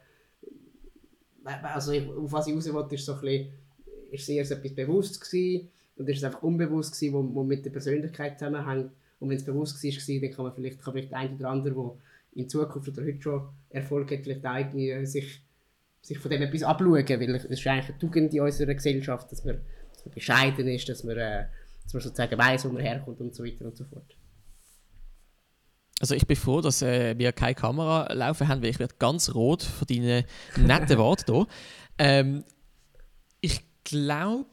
Also 1.44 1.92
ich, 1.92 2.08
auf 2.08 2.32
was 2.32 2.48
ich 2.48 2.56
raus 2.56 2.74
wollte, 2.74 2.96
ist 2.96 3.06
so 3.06 3.14
ein 3.16 3.22
bisschen, 4.10 4.40
ist 4.40 4.50
so 4.50 4.56
etwas 4.56 4.74
bewusst 4.74 5.20
gewesen, 5.22 5.70
und 5.98 6.10
ist 6.10 6.18
es 6.18 6.24
einfach 6.24 6.42
unbewusst 6.42 6.94
gewesen, 6.94 7.14
wo, 7.14 7.36
wo 7.36 7.44
mit 7.44 7.66
der 7.66 7.72
Persönlichkeit 7.72 8.40
zusammenhängt. 8.40 8.92
Und 9.20 9.30
wenn 9.30 9.38
es 9.38 9.46
bewusst 9.46 9.84
war, 9.84 10.20
dann 10.22 10.32
kann 10.32 10.46
man 10.46 10.54
vielleicht, 10.56 10.82
kann 10.82 10.94
vielleicht 10.94 11.14
eine 11.14 11.36
oder 11.36 11.50
andere, 11.50 11.74
der 11.74 11.98
in 12.34 12.50
Zukunft 12.50 12.90
oder 12.90 13.04
heute 13.04 13.22
schon 13.22 13.50
Erfolg 13.70 14.12
hat, 14.12 14.24
vielleicht 14.24 14.46
auch 14.46 14.56
irgendwie 14.56 15.06
sich, 15.06 15.44
sich 16.02 16.18
von 16.18 16.32
dem 16.32 16.42
etwas 16.42 16.64
abschauen. 16.64 16.94
Weil 16.94 17.36
es 17.36 17.46
ist 17.46 17.68
eigentlich 17.68 17.90
eine 17.90 17.98
Tugend 18.00 18.34
in 18.34 18.42
unserer 18.42 18.74
Gesellschaft, 18.74 19.32
dass 19.32 19.44
man, 19.44 19.62
dass 19.94 20.06
man 20.06 20.14
bescheiden 20.14 20.68
ist, 20.68 20.88
dass 20.90 21.04
man, 21.04 21.18
äh, 21.18 21.46
dass 21.84 21.94
man 21.94 22.02
sozusagen 22.02 22.38
weiß, 22.38 22.66
wo 22.66 22.70
man 22.70 22.84
herkommt 22.84 23.20
und 23.20 23.36
so 23.36 23.44
weiter 23.44 23.66
und 23.66 23.76
so 23.76 23.86
fort. 23.86 24.16
Also 26.00 26.16
ich 26.16 26.26
bin 26.26 26.36
froh, 26.36 26.62
dass 26.62 26.82
äh, 26.82 27.16
wir 27.18 27.32
keine 27.32 27.54
Kamera 27.54 28.12
laufen 28.12 28.48
haben, 28.48 28.64
weil 28.64 28.72
ich 28.72 28.80
werde 28.80 28.96
ganz 28.98 29.36
rot 29.36 29.62
von 29.62 29.86
deinen 29.88 30.24
netten 30.58 30.98
Worten 30.98 31.34
hier. 31.34 31.48
Ähm, 32.00 32.44
ich 33.40 33.62
glaube, 33.84 34.50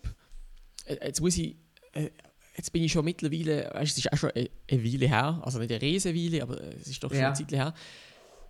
jetzt 0.87 1.23
muss 1.23 1.39
ich, 1.39 1.57
äh, 1.93 2.11
jetzt 2.59 2.73
bin 2.73 2.83
ich 2.85 2.93
schon 2.93 3.05
mittlerweile, 3.05 3.71
weißt, 3.73 3.97
es 3.97 4.05
ist 4.05 4.13
auch 4.13 4.19
schon 4.19 4.31
eine, 4.33 4.51
eine 4.71 4.85
Weile 4.85 5.09
her, 5.09 5.41
also 5.43 5.59
nicht 5.59 5.71
eine 5.71 5.81
Riesenweile, 5.81 6.43
aber 6.43 6.61
es 6.75 6.89
ist 6.89 7.03
doch 7.03 7.09
schon 7.11 7.21
Ja. 7.21 7.29
eine 7.29 7.37
Zeit 7.37 7.53
her. 7.53 7.73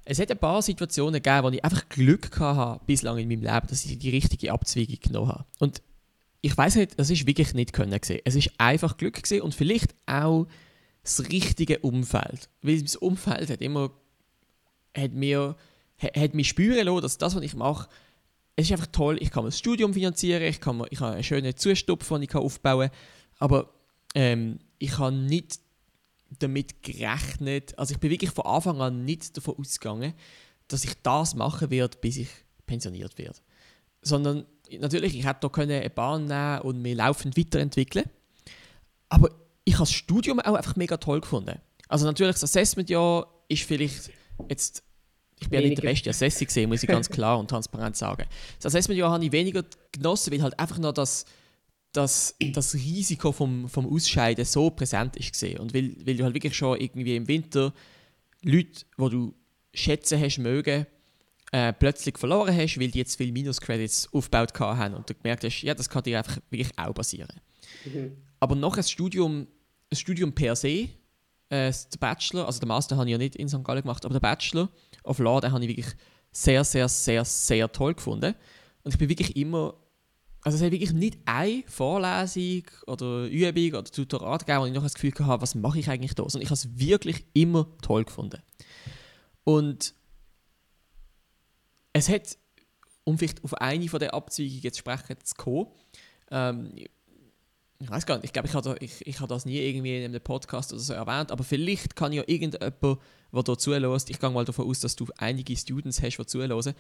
Es 0.05 0.18
hat 0.18 0.31
ein 0.31 0.38
paar 0.38 0.62
Situationen 0.62 1.23
gegeben, 1.23 1.44
wo 1.44 1.51
ich 1.51 1.62
einfach 1.62 1.88
Glück 1.90 2.40
hatte 2.40 2.81
bislang 2.87 3.18
in 3.18 3.29
meinem 3.29 3.42
Leben, 3.42 3.66
dass 3.68 3.85
ich 3.85 3.99
die 3.99 4.11
richtige 4.11 4.53
Abzweigung 4.53 4.97
genommen 5.01 5.29
habe. 5.29 5.44
Und 5.59 5.83
ich 6.40 6.57
weiß 6.57 6.77
nicht, 6.77 6.99
das 6.99 7.11
ist 7.11 7.27
wirklich 7.27 7.53
nicht 7.53 7.73
können 7.75 7.90
gewesen. 8.01 8.21
Es 8.25 8.35
ist 8.35 8.51
einfach 8.59 8.97
Glück 8.97 9.23
gewesen 9.23 9.42
und 9.42 9.55
vielleicht 9.55 9.94
auch 10.07 10.47
das 11.03 11.29
richtige 11.31 11.81
Umfeld. 11.81 12.49
Weil 12.62 12.81
das 12.83 12.97
Umfeld 12.97 13.51
hat 13.51 13.61
immer 13.61 13.90
hat 14.97 15.12
mir, 15.12 15.57
hat, 16.01 16.35
mich 16.35 16.49
spüren 16.49 16.87
lassen, 16.87 17.03
dass 17.03 17.18
das, 17.18 17.37
was 17.37 17.42
ich 17.42 17.55
mache, 17.55 17.88
es 18.57 18.66
ist 18.66 18.73
einfach 18.73 18.87
toll. 18.87 19.18
Ich 19.21 19.31
kann 19.31 19.44
mir 19.44 19.49
das 19.51 19.59
Studium 19.59 19.92
finanzieren, 19.94 20.42
ich, 20.42 20.61
kann 20.61 20.79
mir, 20.79 20.87
ich 20.90 21.01
habe 21.01 21.12
einen 21.12 21.23
schönen 21.23 21.55
Zustupf, 21.57 22.09
den 22.09 22.23
ich 22.23 22.35
aufbauen 22.35 22.88
kann. 22.88 22.99
Aber 23.38 23.71
ähm, 24.18 24.59
ich 24.81 24.98
habe 24.98 25.14
nicht 25.14 25.61
damit 26.40 26.83
gerechnet, 26.83 27.78
also 27.78 27.94
ich 27.94 28.00
bin 28.00 28.11
wirklich 28.11 28.33
von 28.33 28.46
Anfang 28.46 28.81
an 28.81 29.04
nicht 29.04 29.37
davon 29.37 29.54
ausgegangen, 29.57 30.12
dass 30.66 30.83
ich 30.83 30.94
das 31.04 31.37
machen 31.37 31.70
werde, 31.70 31.96
bis 31.98 32.16
ich 32.16 32.28
pensioniert 32.66 33.16
werde. 33.16 33.38
Sondern 34.02 34.44
natürlich, 34.81 35.16
ich 35.16 35.24
hätte 35.24 35.48
da 35.48 35.62
eine 35.62 35.88
Bahn 35.88 36.24
nehmen 36.26 36.62
und 36.62 36.83
mich 36.83 36.96
laufend 36.96 37.38
weiterentwickeln. 37.38 38.07
Aber 39.09 39.31
ich 39.64 39.74
habe 39.74 39.85
das 39.85 39.92
Studium 39.92 40.40
auch 40.40 40.54
einfach 40.54 40.74
mega 40.74 40.96
toll 40.96 41.20
gefunden. 41.20 41.61
Also 41.87 42.04
natürlich, 42.04 42.35
das 42.35 42.44
Assessment-Jahr 42.44 43.24
ist 43.46 43.62
vielleicht 43.62 44.11
jetzt, 44.48 44.83
ich 45.38 45.48
bin 45.48 45.62
ja 45.62 45.68
nicht 45.68 45.81
der 45.81 45.88
beste 45.88 46.11
Assessor 46.11 46.46
gesehen, 46.46 46.68
muss 46.68 46.83
ich 46.83 46.88
ganz 46.88 47.09
klar 47.09 47.38
und 47.38 47.48
transparent 47.48 47.96
sagen. 47.96 48.24
Das 48.57 48.66
Assessment-Jahr 48.66 49.12
habe 49.12 49.24
ich 49.24 49.31
weniger 49.31 49.64
genossen, 49.92 50.33
weil 50.33 50.42
halt 50.42 50.59
einfach 50.59 50.78
noch 50.78 50.92
das, 50.92 51.24
das, 51.99 52.37
das 52.53 52.75
Risiko 52.75 53.33
vom, 53.33 53.69
vom 53.69 53.92
Ausscheiden 53.92 54.44
so 54.44 54.71
präsent 54.71 55.17
ist 55.17 55.33
gesehen 55.33 55.59
und 55.59 55.75
weil, 55.75 55.96
weil 56.05 56.17
du 56.17 56.25
halt 56.25 56.35
wirklich 56.35 56.57
schon 56.57 56.81
irgendwie 56.81 57.17
im 57.17 57.27
Winter 57.27 57.75
Leute, 58.42 58.85
die 58.99 59.11
du 59.11 59.35
schätzen 59.75 60.21
hast 60.21 60.38
mögen, 60.38 60.87
äh, 61.51 61.73
plötzlich 61.73 62.17
verloren 62.17 62.57
hast, 62.57 62.79
weil 62.79 62.90
die 62.90 62.99
jetzt 62.99 63.17
viele 63.17 63.33
Minus-Credits 63.33 64.13
aufgebaut 64.13 64.59
haben 64.61 64.94
und 64.94 65.11
du 65.11 65.15
gemerkt 65.15 65.44
hast, 65.44 65.63
ja, 65.63 65.75
das 65.75 65.88
kann 65.88 66.05
dir 66.05 66.19
einfach 66.19 66.38
wirklich 66.51 66.79
auch 66.79 66.94
passieren. 66.94 67.40
Aber 68.38 68.55
noch 68.55 68.77
ein 68.77 68.85
Studium, 68.85 69.49
ein 69.90 69.96
Studium 69.96 70.33
per 70.33 70.55
se, 70.55 70.69
äh, 70.69 71.73
der 71.73 71.99
Bachelor, 71.99 72.46
also 72.46 72.61
der 72.61 72.69
Master 72.69 72.96
habe 72.96 73.07
ich 73.07 73.13
ja 73.13 73.19
nicht 73.19 73.35
in 73.35 73.49
St. 73.49 73.65
Gallen 73.65 73.83
gemacht, 73.83 74.05
aber 74.05 74.15
der 74.15 74.21
Bachelor 74.21 74.69
of 75.03 75.19
Law, 75.19 75.40
den 75.40 75.51
habe 75.51 75.65
ich 75.65 75.77
wirklich 75.77 75.96
sehr, 76.31 76.63
sehr, 76.63 76.88
sehr, 76.88 77.25
sehr 77.25 77.73
toll 77.73 77.94
gefunden. 77.94 78.35
Und 78.85 78.92
ich 78.92 78.99
bin 78.99 79.09
wirklich 79.09 79.37
immer, 79.37 79.75
also 80.42 80.56
es 80.56 80.62
hat 80.62 80.72
wirklich 80.72 80.92
nicht 80.92 81.18
eine 81.24 81.64
Vorlesung 81.66 82.64
oder 82.86 83.26
Übung 83.26 83.80
oder 83.80 83.84
Tutorat 83.84 84.46
gegeben, 84.46 84.62
wo 84.62 84.66
ich 84.66 84.72
noch 84.72 84.82
das 84.82 84.94
Gefühl 84.94 85.12
hatte, 85.26 85.42
was 85.42 85.54
mache 85.54 85.78
ich 85.78 85.88
eigentlich 85.90 86.14
da? 86.14 86.22
Sondern 86.28 86.42
ich 86.42 86.50
habe 86.50 86.54
es 86.54 86.78
wirklich 86.78 87.26
immer 87.34 87.66
toll 87.82 88.04
gefunden. 88.04 88.40
Und 89.44 89.94
es 91.92 92.08
hat, 92.08 92.38
um 93.04 93.18
vielleicht 93.18 93.42
auf 93.42 93.54
eine 93.54 93.88
von 93.88 93.98
der 93.98 94.14
Abzweigungen 94.14 94.72
zu 94.72 94.78
sprechen 94.78 95.16
zu 95.22 95.34
kommen, 95.34 95.66
ähm, 96.30 96.72
ich 97.80 97.90
weiß 97.90 98.06
gar 98.06 98.16
nicht, 98.16 98.24
ich 98.24 98.32
glaube, 98.32 98.48
ich 98.48 98.54
habe 98.54 98.76
ich, 98.80 99.06
ich 99.06 99.20
hab 99.20 99.28
das 99.28 99.44
nie 99.44 99.58
irgendwie 99.58 99.96
in 99.98 100.04
einem 100.04 100.20
Podcast 100.20 100.72
oder 100.72 100.80
so 100.80 100.92
erwähnt, 100.94 101.30
aber 101.30 101.44
vielleicht 101.44 101.94
kann 101.94 102.12
ja 102.12 102.22
irgendjemand, 102.26 102.74
der 102.82 103.44
hier 103.44 103.58
zuhört, 103.58 104.10
ich 104.10 104.18
gehe 104.18 104.30
mal 104.30 104.44
davon 104.44 104.68
aus, 104.68 104.80
dass 104.80 104.96
du 104.96 105.06
einige 105.16 105.56
Students 105.56 106.02
hast, 106.02 106.16
die 106.16 106.26
zuhören, 106.26 106.74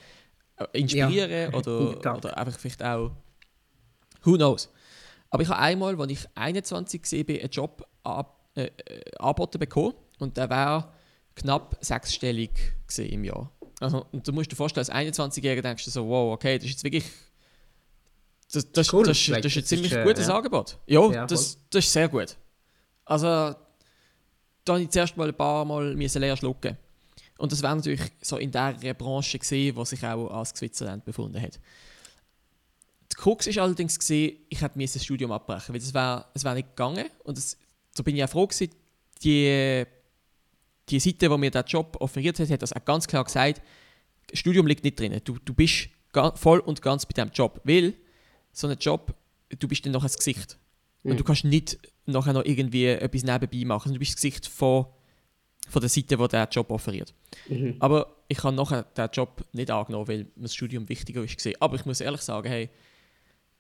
äh, 0.56 0.66
inspirieren 0.72 1.30
Ja, 1.30 1.52
oder, 1.52 1.98
oder 2.16 2.36
einfach 2.36 2.58
vielleicht 2.58 2.82
auch, 2.82 3.12
who 4.24 4.36
knows. 4.36 4.70
Aber 5.30 5.42
ich 5.42 5.48
habe 5.48 5.60
einmal, 5.60 6.00
als 6.00 6.12
ich 6.12 6.28
21 6.34 7.02
war, 7.28 7.34
einen 7.34 7.50
Job 7.50 7.86
ab, 8.02 8.48
äh, 8.54 8.64
äh, 8.64 8.70
angeboten 9.18 9.58
bekommen 9.58 9.94
und 10.18 10.36
der 10.36 10.48
war 10.48 10.94
knapp 11.34 11.76
sechsstellig 11.80 12.50
im 12.96 13.24
Jahr. 13.24 13.52
Also, 13.80 14.06
und 14.10 14.26
du 14.26 14.32
musst 14.32 14.50
dir 14.50 14.56
vorstellen, 14.56 14.88
als 14.88 15.16
21-Jähriger 15.16 15.62
denkst 15.62 15.84
du 15.84 15.90
so, 15.90 16.08
wow, 16.08 16.32
okay, 16.32 16.58
das 16.58 16.64
ist 16.64 16.70
jetzt 16.72 16.84
wirklich. 16.84 17.04
Das, 18.50 18.72
das, 18.72 18.92
Cool, 18.92 19.04
das, 19.04 19.24
das, 19.26 19.44
ist 19.44 19.56
ein 19.56 19.64
ziemlich 19.64 19.92
ist, 19.92 19.98
äh, 19.98 20.04
gutes 20.04 20.26
ja. 20.26 20.36
Angebot. 20.36 20.78
Ja, 20.86 21.00
Ja, 21.12 21.26
das, 21.26 21.58
das 21.68 21.84
ist 21.84 21.92
sehr 21.92 22.08
gut. 22.08 22.36
Also, 23.04 23.26
da 23.26 24.72
habe 24.72 24.82
ich 24.82 24.90
zuerst 24.90 25.16
mal 25.16 25.28
ein 25.28 25.34
paar 25.34 25.64
Mal 25.64 25.94
leer 25.94 26.36
schlucken. 26.36 26.76
Und 27.36 27.52
das 27.52 27.62
war 27.62 27.74
natürlich 27.74 28.00
so 28.20 28.36
in 28.38 28.50
der 28.50 28.94
Branche 28.94 29.38
gesehen, 29.38 29.76
wo 29.76 29.84
sich 29.84 30.04
auch 30.04 30.28
als 30.30 30.50
Switzerland 30.50 31.04
befunden 31.04 31.40
hat. 31.40 31.60
Die 33.12 33.16
Krux 33.16 33.46
ist 33.46 33.58
allerdings 33.58 33.98
gesehen, 33.98 34.38
ich 34.48 34.60
hätte 34.60 34.76
mir 34.76 34.86
das 34.86 35.02
Studium 35.02 35.32
abbrechen, 35.32 35.74
weil 35.74 35.80
es 35.80 35.94
wäre 35.94 36.26
es 36.34 36.44
wär 36.44 36.54
nicht 36.54 36.68
gegangen. 36.70 37.06
Und 37.24 37.38
das, 37.38 37.56
so 37.94 38.02
bin 38.02 38.16
ich 38.16 38.24
auch 38.24 38.28
froh 38.28 38.46
gewesen, 38.46 38.70
die, 39.22 39.84
die 40.88 41.00
Seite, 41.00 41.28
die 41.28 41.38
mir 41.38 41.50
den 41.50 41.64
Job 41.66 41.96
offeriert 42.00 42.38
hat, 42.38 42.50
hat 42.50 42.62
das 42.62 42.72
auch 42.72 42.84
ganz 42.84 43.06
klar 43.06 43.24
gesagt, 43.24 43.62
das 44.28 44.38
Studium 44.38 44.66
liegt 44.66 44.84
nicht 44.84 44.98
drin. 44.98 45.20
Du, 45.24 45.38
du 45.44 45.54
bist 45.54 45.88
voll 46.34 46.60
und 46.60 46.82
ganz 46.82 47.06
bei 47.06 47.12
diesem 47.14 47.30
Job. 47.32 47.60
Weil 47.64 47.94
so 48.52 48.66
ein 48.66 48.78
Job, 48.78 49.14
du 49.58 49.68
bist 49.68 49.84
dann 49.84 49.92
noch 49.92 50.04
ein 50.04 50.10
Gesicht. 50.10 50.58
Mhm. 51.02 51.12
Und 51.12 51.20
du 51.20 51.24
kannst 51.24 51.44
nicht 51.44 51.78
nachher 52.06 52.32
noch 52.32 52.44
irgendwie 52.44 52.86
etwas 52.86 53.22
nebenbei 53.22 53.64
machen. 53.64 53.92
Du 53.92 53.98
bist 53.98 54.12
das 54.12 54.16
Gesicht 54.16 54.46
von, 54.46 54.86
von 55.68 55.80
der 55.80 55.88
Seite, 55.88 56.16
die 56.16 56.28
der 56.28 56.48
Job 56.50 56.70
offeriert. 56.70 57.14
Mhm. 57.48 57.76
Aber 57.78 58.16
ich 58.28 58.42
habe 58.42 58.54
nachher 58.54 58.82
den 58.82 59.08
Job 59.12 59.44
nicht 59.52 59.70
angenommen, 59.70 60.08
weil 60.08 60.26
mir 60.36 60.42
das 60.42 60.54
Studium 60.54 60.88
wichtiger 60.88 61.22
ist. 61.22 61.36
gewesen. 61.36 61.56
Aber 61.60 61.76
ich 61.76 61.84
muss 61.84 62.00
ehrlich 62.00 62.22
sagen, 62.22 62.48
hey, 62.48 62.70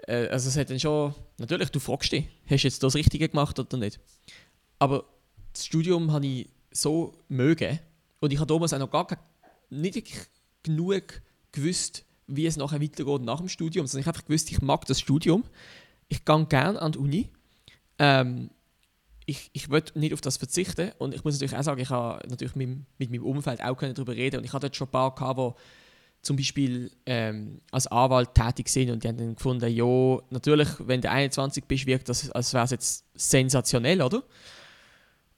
äh, 0.06 0.28
also 0.28 0.48
es 0.48 0.56
hat 0.56 0.70
dann 0.70 0.80
schon, 0.80 1.14
natürlich, 1.38 1.70
du 1.70 1.80
fragst 1.80 2.12
dich, 2.12 2.28
hast 2.46 2.62
du 2.62 2.68
jetzt 2.68 2.82
das 2.82 2.94
Richtige 2.94 3.28
gemacht 3.28 3.58
oder 3.58 3.76
nicht? 3.76 4.00
Aber 4.78 5.04
das 5.52 5.66
Studium 5.66 6.12
habe 6.12 6.26
ich 6.26 6.48
so 6.70 7.14
mögen 7.28 7.78
und 8.20 8.32
ich 8.32 8.38
habe 8.38 8.46
damals 8.46 8.72
auch 8.72 8.78
noch 8.78 8.90
gar 8.90 9.06
nicht 9.70 10.30
genug 10.62 11.22
gewusst, 11.52 12.04
wie 12.26 12.46
es 12.46 12.56
nachher 12.56 12.80
weitergeht 12.80 13.22
nach 13.22 13.38
dem 13.38 13.48
Studium, 13.48 13.86
sondern 13.86 14.02
ich 14.02 14.06
habe 14.06 14.16
einfach 14.16 14.26
gewusst, 14.26 14.50
ich 14.50 14.60
mag 14.60 14.84
das 14.86 15.00
Studium, 15.00 15.44
ich 16.08 16.24
gehe 16.24 16.46
gerne 16.46 16.80
an 16.80 16.92
die 16.92 16.98
Uni, 16.98 17.30
ähm, 17.98 18.50
ich, 19.26 19.50
ich 19.52 19.68
will 19.68 19.82
nicht 19.94 20.14
auf 20.14 20.20
das 20.20 20.36
verzichten 20.36 20.92
und 20.98 21.14
ich 21.14 21.24
muss 21.24 21.34
natürlich 21.34 21.56
auch 21.56 21.62
sagen, 21.62 21.80
ich 21.80 21.90
habe 21.90 22.26
natürlich 22.28 22.54
mit, 22.54 22.80
mit 22.98 23.10
meinem 23.10 23.24
Umfeld 23.24 23.62
auch 23.62 23.76
darüber 23.76 24.14
reden 24.14 24.38
und 24.38 24.44
ich 24.44 24.52
hatte 24.52 24.66
dort 24.66 24.76
schon 24.76 24.88
ein 24.88 24.90
paar 24.90 25.14
gehabt, 25.14 25.38
die 25.38 25.60
zum 26.22 26.36
Beispiel 26.36 26.90
ähm, 27.06 27.60
als 27.70 27.86
Anwalt 27.86 28.34
tätig 28.34 28.68
sind 28.68 28.90
und 28.90 29.04
die 29.04 29.08
haben 29.08 29.16
dann 29.16 29.34
gefunden, 29.34 29.70
ja, 29.72 30.18
natürlich, 30.30 30.68
wenn 30.80 31.00
du 31.00 31.10
21 31.10 31.64
bist, 31.64 31.86
wirkt 31.86 32.08
das, 32.08 32.30
als 32.30 32.52
wäre 32.52 32.64
es 32.64 32.70
jetzt 32.70 33.04
sensationell, 33.14 34.02
oder? 34.02 34.22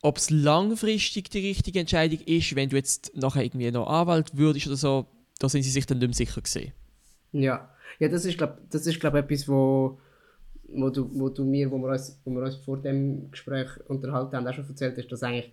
Ob 0.03 0.17
es 0.17 0.31
langfristig 0.31 1.31
die 1.31 1.47
richtige 1.47 1.81
Entscheidung 1.81 2.21
ist, 2.21 2.57
wenn 2.57 2.71
du 2.71 2.77
jetzt 2.77 3.15
nachher 3.15 3.45
irgendwie 3.45 3.71
noch 3.71 3.87
Anwalt 3.87 4.37
würdest 4.37 4.67
oder 4.67 4.77
so, 4.77 5.07
da 5.39 5.49
sind 5.49 5.63
sie 5.63 5.71
sich 5.71 5.87
dann 5.87 5.99
nicht 5.99 6.09
mehr 6.09 6.15
sicher 6.15 6.41
gesehen. 6.41 6.73
Ja, 7.33 7.69
ja 7.99 8.09
das 8.09 8.25
ist 8.25 8.39
glaube 8.39 8.59
ist 8.73 9.01
glaub, 9.01 9.15
etwas, 9.15 9.47
wo, 9.47 9.99
wo, 10.69 10.89
du, 10.89 11.11
wo 11.13 11.29
du 11.29 11.45
mir, 11.45 11.71
wo 11.71 11.79
wir, 11.79 11.91
uns, 11.91 12.19
wo 12.25 12.31
wir 12.31 12.43
uns 12.43 12.57
vor 12.57 12.79
dem 12.79 13.31
Gespräch 13.31 13.69
unterhalten 13.87 14.35
haben, 14.35 14.47
auch 14.47 14.55
schon 14.55 14.67
erzählt 14.67 14.97
hast, 14.97 15.09
dass 15.09 15.23
eigentlich 15.23 15.53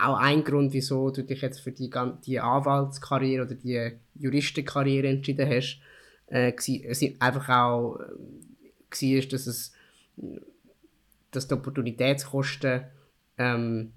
auch 0.00 0.18
ein 0.18 0.44
Grund, 0.44 0.72
wieso 0.72 1.10
du 1.10 1.22
dich 1.22 1.40
jetzt 1.40 1.60
für 1.60 1.72
die, 1.72 1.90
die 2.24 2.40
Anwaltskarriere 2.40 3.44
oder 3.44 3.54
die 3.54 3.92
Juristenkarriere 4.14 5.08
entschieden 5.08 5.48
hast, 5.48 5.80
äh, 6.28 6.52
es 6.56 7.02
einfach 7.20 7.48
auch 7.48 7.98
äh, 8.00 9.20
war, 9.20 9.28
dass 9.28 9.46
es 9.46 9.72
dass 11.30 11.46
die 11.46 11.54
Opportunitätskosten 11.54 12.84
ähm, 13.36 13.92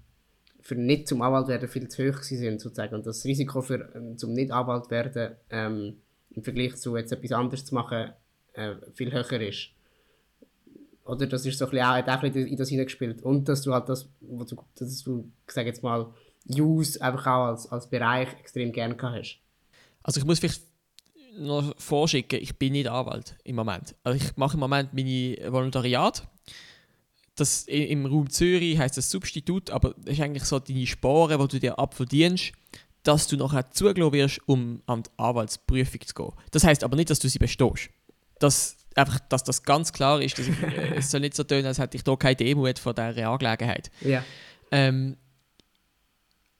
für 0.60 0.74
nicht 0.74 1.08
zum 1.08 1.22
Anwalt 1.22 1.48
werden 1.48 1.68
viel 1.68 1.88
zu 1.88 2.06
hoch 2.06 2.22
sind 2.22 2.60
sozusagen 2.60 2.94
und 2.94 3.06
das 3.06 3.24
Risiko 3.24 3.62
für 3.62 3.90
ähm, 3.94 4.18
zum 4.18 4.34
nicht 4.34 4.52
Anwalt 4.52 4.90
werden 4.90 5.36
ähm, 5.48 5.96
im 6.30 6.44
Vergleich 6.44 6.76
zu 6.76 6.96
jetzt 6.96 7.12
etwas 7.12 7.32
anderes 7.32 7.64
zu 7.64 7.74
machen 7.74 8.10
äh, 8.52 8.74
viel 8.92 9.12
höher 9.12 9.40
ist. 9.40 9.70
Oder 11.10 11.26
das 11.26 11.44
ist 11.44 11.58
so 11.58 11.64
ein 11.64 11.70
bisschen 11.72 11.86
auch, 11.86 11.94
ein 11.94 12.20
bisschen 12.20 12.46
in 12.46 12.56
das 12.56 12.68
hineingespielt. 12.68 13.22
Und 13.22 13.48
dass 13.48 13.62
du 13.62 13.72
halt 13.72 13.88
das, 13.88 14.08
was 14.20 14.46
du, 14.46 14.56
dass 14.76 15.02
du, 15.02 15.30
ich 15.46 15.52
sag 15.52 15.66
jetzt 15.66 15.82
mal, 15.82 16.06
Use 16.48 17.00
einfach 17.02 17.26
auch 17.26 17.46
als, 17.46 17.70
als 17.70 17.90
Bereich 17.90 18.28
extrem 18.38 18.72
gerne 18.72 18.94
gehabt 18.94 19.18
hast. 19.18 19.38
Also 20.02 20.20
ich 20.20 20.26
muss 20.26 20.38
vielleicht 20.38 20.62
noch 21.36 21.74
vorschicken, 21.78 22.40
ich 22.40 22.56
bin 22.56 22.72
nicht 22.72 22.88
Anwalt 22.88 23.36
im 23.44 23.56
Moment. 23.56 23.96
Also 24.04 24.24
ich 24.24 24.36
mache 24.36 24.54
im 24.54 24.60
Moment 24.60 24.94
meine 24.94 25.36
Volontariat. 25.48 26.28
Das, 27.34 27.64
Im 27.64 28.06
Raum 28.06 28.30
Zürich 28.30 28.78
heißt 28.78 28.96
das 28.96 29.10
Substitut, 29.10 29.70
aber 29.70 29.94
das 29.98 30.14
ist 30.14 30.20
eigentlich 30.20 30.44
so 30.44 30.58
deine 30.58 30.86
Sporen, 30.86 31.40
die 31.40 31.48
du 31.48 31.60
dir 31.60 31.78
abverdienst, 31.78 32.52
dass 33.02 33.26
du 33.26 33.36
nachher 33.36 33.70
zugelassen 33.70 34.12
wirst, 34.12 34.40
um 34.46 34.82
an 34.86 35.02
die 35.02 35.10
Anwaltsprüfung 35.16 36.00
zu 36.02 36.14
gehen. 36.14 36.32
Das 36.50 36.64
heißt 36.64 36.84
aber 36.84 36.96
nicht, 36.96 37.10
dass 37.10 37.18
du 37.18 37.28
sie 37.28 37.38
bestehst. 37.38 37.90
Das, 38.40 38.76
einfach, 38.96 39.20
dass 39.28 39.44
das 39.44 39.62
ganz 39.62 39.92
klar 39.92 40.20
ist. 40.20 40.38
Dass 40.38 40.48
ich, 40.48 40.62
äh, 40.62 40.94
es 40.96 41.10
soll 41.10 41.20
nicht 41.20 41.34
so 41.34 41.44
tun, 41.44 41.64
als 41.64 41.78
hätte 41.78 41.96
ich 41.96 42.02
da 42.02 42.16
keine 42.16 42.36
Demut 42.36 42.78
von 42.78 42.94
dieser 42.94 43.28
Angelegenheit. 43.28 43.90
Ja. 44.00 44.24
Ähm, 44.72 45.16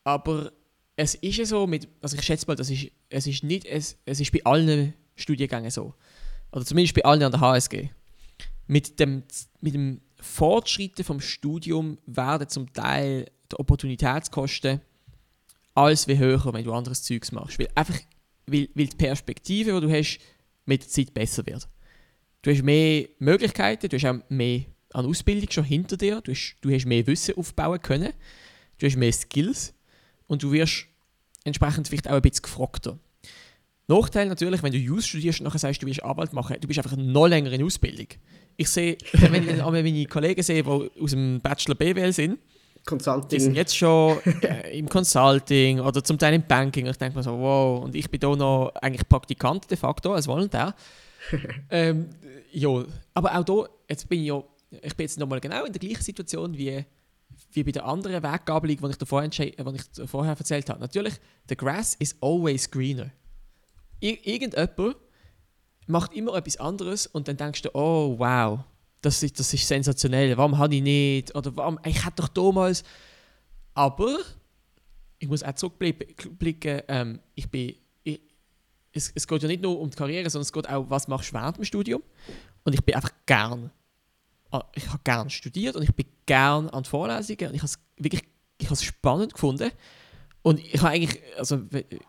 aber 0.05 0.53
es 0.97 1.15
ist 1.17 1.37
ja 1.37 1.45
so, 1.45 1.67
mit, 1.67 1.89
also 2.01 2.17
ich 2.17 2.23
schätze 2.23 2.47
mal, 2.47 2.57
das 2.57 2.71
ist, 2.71 2.91
es 3.09 3.27
ist 3.27 3.43
nicht, 3.43 3.67
es, 3.67 3.97
es 4.05 4.21
ist 4.21 4.33
bei 4.33 4.45
allen 4.45 4.95
Studiengängen 5.17 5.71
so. 5.71 5.95
Oder 6.53 6.65
zumindest 6.65 6.95
bei 6.95 7.05
allen 7.05 7.23
an 7.23 7.33
der 7.33 7.41
HSG. 7.41 7.89
Mit 8.67 9.01
dem, 9.01 9.23
mit 9.61 9.75
dem 9.75 10.01
Fortschreiten 10.21 11.05
vom 11.05 11.21
Studium 11.21 11.99
werden 12.07 12.49
zum 12.49 12.73
Teil 12.73 13.27
die 13.51 13.59
Opportunitätskosten 13.59 14.81
alles 15.75 16.07
wie 16.09 16.19
höher, 16.19 16.53
wenn 16.53 16.65
du 16.65 16.73
anderes 16.73 17.03
Zeugs 17.03 17.33
machst. 17.33 17.59
Weil 17.59 17.69
einfach, 17.75 17.99
weil, 18.47 18.69
weil 18.75 18.87
die 18.87 18.97
Perspektive, 18.97 19.73
die 19.73 19.87
du 19.87 19.93
hast, 19.93 20.19
mit 20.65 20.83
der 20.83 20.89
Zeit 20.89 21.15
besser 21.15 21.47
wird. 21.47 21.69
Du 22.43 22.51
hast 22.51 22.63
mehr 22.63 23.09
Möglichkeiten, 23.19 23.89
du 23.89 23.97
hast 23.97 24.05
auch 24.07 24.21
mehr 24.29 24.65
an 24.93 25.07
Ausbildung 25.07 25.51
schon 25.51 25.65
hinter 25.65 25.97
dir, 25.97 26.21
du 26.21 26.33
hast, 26.33 26.57
du 26.61 26.71
hast 26.71 26.87
mehr 26.87 27.07
Wissen 27.07 27.37
aufbauen 27.37 27.81
können, 27.81 28.13
du 28.79 28.87
hast 28.87 28.97
mehr 28.97 29.13
Skills 29.13 29.75
und 30.27 30.43
du 30.43 30.53
wirst 30.53 30.87
entsprechend 31.45 31.89
vielleicht 31.89 32.09
auch 32.09 32.15
ein 32.15 32.23
bisschen 32.23 32.43
gefragter. 32.43 32.99
Nachteil 33.89 34.29
natürlich, 34.29 34.63
wenn 34.63 34.73
du 34.73 34.79
Jus 34.79 35.07
studierst 35.07 35.41
und 35.41 35.45
nachher 35.45 35.59
sagst, 35.59 35.83
du 35.83 35.87
willst 35.87 36.03
Arbeit 36.03 36.33
machen, 36.33 36.57
du 36.61 36.69
bist 36.69 36.79
einfach 36.79 36.97
noch 36.97 37.27
länger 37.27 37.53
in 37.53 37.65
Ausbildung. 37.65 38.07
Ich 38.57 38.69
sehe, 38.69 38.97
wenn 39.13 39.49
ich 39.49 39.57
meine 39.59 40.07
Kollegen 40.07 40.43
sehe, 40.43 40.63
die 40.63 40.69
aus 40.69 41.11
dem 41.11 41.41
Bachelor 41.41 41.75
BWL 41.75 42.13
sind, 42.13 42.39
die 42.91 43.41
sind 43.41 43.55
Consulting. 43.55 43.55
jetzt 43.55 43.77
schon 43.77 44.19
äh, 44.43 44.79
im 44.79 44.89
Consulting 44.89 45.81
oder 45.81 46.03
zum 46.03 46.19
Teil 46.19 46.35
im 46.35 46.43
Banking. 46.43 46.85
Und 46.85 46.93
ich 46.93 46.99
denke 46.99 47.17
mir 47.17 47.23
so, 47.23 47.39
wow, 47.39 47.85
und 47.85 47.95
ich 47.95 48.11
bin 48.11 48.21
da 48.21 48.35
noch 48.35 48.73
eigentlich 48.77 49.09
Praktikant 49.09 49.71
de 49.71 49.77
facto 49.77 50.15
als 50.15 50.27
Volontär. 50.27 50.75
ähm, 51.71 52.11
ja, 52.53 52.85
aber 53.15 53.39
auch 53.39 53.45
da, 53.45 53.69
jetzt 53.89 54.09
bin 54.09 54.21
ich 54.21 54.27
ja, 54.27 54.43
ich 54.83 54.97
bin 54.97 55.05
jetzt 55.05 55.19
nochmal 55.19 55.41
genau 55.41 55.65
in 55.65 55.73
der 55.73 55.81
gleichen 55.81 56.03
Situation 56.03 56.57
wie, 56.57 56.85
wie 57.53 57.65
bei 57.65 57.73
der 57.73 57.85
anderen 57.85 58.23
Weggabelung, 58.23 58.77
die 58.77 58.87
ich, 58.87 59.59
äh, 59.59 59.65
die 59.65 60.03
ich 60.03 60.11
vorher 60.11 60.37
erzählt 60.37 60.69
habe. 60.71 60.81
Natürlich, 60.81 61.15
the 61.49 61.57
grass 61.57 61.95
is 61.95 62.17
always 62.21 62.71
greener. 62.71 63.11
Ir 64.01 64.27
irgendjemand 64.27 64.97
macht 65.87 66.15
immer 66.15 66.35
etwas 66.35 66.57
anderes 66.59 67.07
und 67.07 67.29
dann 67.29 67.37
denkst 67.37 67.63
du, 67.63 67.71
oh 67.75 68.19
wow, 68.19 68.61
das 69.01 69.23
ist, 69.23 69.39
das 69.39 69.53
ist 69.53 69.67
sensationell, 69.67 70.37
warum 70.37 70.59
habe 70.59 70.75
ich 70.75 70.83
nicht? 70.83 71.35
Oder 71.35 71.57
warum, 71.57 71.79
ich 71.85 72.05
hätte 72.05 72.23
doch 72.23 72.29
damals. 72.29 72.85
Aber 73.75 74.19
ich 75.19 75.29
muss 75.29 75.43
auch 75.43 75.55
zurückblicken, 75.55 76.83
ähm, 76.89 77.21
ich 77.35 77.51
bin, 77.51 77.75
ich, 78.03 78.21
es, 78.93 79.13
es 79.15 79.27
geht 79.27 79.43
ja 79.43 79.49
nicht 79.49 79.63
nur 79.63 79.79
um 79.79 79.91
die 79.91 79.97
Karriere, 79.97 80.29
sondern 80.29 80.43
es 80.43 80.53
geht 80.53 80.69
auch, 80.69 80.89
was 80.89 81.09
machst 81.09 81.31
du 81.31 81.35
während 81.35 81.57
dem 81.57 81.65
Studium. 81.65 82.03
Und 82.65 82.75
ich 82.75 82.85
bin 82.85 82.95
einfach 82.95 83.13
gern, 83.27 83.71
ah, 84.51 84.65
ich 84.75 84.87
habe 84.89 85.01
gern 85.05 85.31
studiert 85.31 85.77
und 85.77 85.83
ich 85.83 85.95
bin 85.95 86.07
gern 86.27 86.69
an 86.71 86.83
die 86.83 86.89
Vorlesungen 86.89 87.49
und 87.49 87.55
ich 87.55 87.63
habe 87.63 87.67
es 87.67 87.79
wirklich 87.97 88.25
ich 88.61 88.67
habe 88.67 88.75
es 88.75 88.85
spannend 88.85 89.35
gefunden. 89.35 89.71
Und 90.43 90.59
ich 90.61 90.81
habe 90.81 90.91
eigentlich, 90.91 91.21
also 91.37 91.61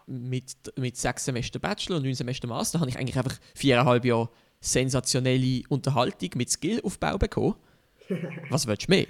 mit, 0.05 0.55
mit 0.77 0.95
sechs 0.95 1.25
Semester 1.25 1.59
Bachelor 1.59 1.97
und 1.97 2.03
neun 2.03 2.13
Semester 2.13 2.47
Master, 2.47 2.79
habe 2.79 2.89
ich 2.89 2.97
eigentlich 2.97 3.17
einfach 3.17 3.37
viereinhalb 3.53 4.05
Jahre 4.05 4.29
sensationelle 4.62 5.64
Unterhaltung 5.70 6.30
mit 6.36 6.49
Skillaufbau 6.49 7.18
bekommen. 7.18 7.55
Was 8.49 8.68
willst 8.68 8.88
du 8.88 8.91
mehr? 8.91 9.05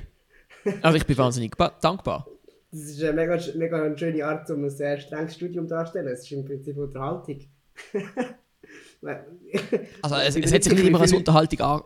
Also 0.82 0.98
ich 0.98 1.06
bin 1.06 1.18
wahnsinnig 1.18 1.56
ba- 1.58 1.74
dankbar. 1.82 2.26
Das 2.72 2.82
ist 2.82 3.04
eine 3.04 3.14
mega, 3.14 3.38
mega 3.56 3.84
eine 3.84 3.98
schöne 3.98 4.26
Art, 4.26 4.50
um 4.50 4.64
ein 4.64 4.70
sehr 4.70 4.98
strenges 5.00 5.36
Studium 5.36 5.68
darzustellen. 5.68 6.08
Es 6.08 6.22
ist 6.22 6.32
im 6.32 6.46
Prinzip 6.46 6.78
Unterhaltung. 6.78 7.40
Also 10.02 10.16
es, 10.18 10.36
es 10.36 10.54
hat 10.54 10.64
sich 10.64 10.74
nicht 10.74 10.86
immer 10.86 11.02
als 11.02 11.12
Unterhaltung 11.12 11.60
an, 11.62 11.82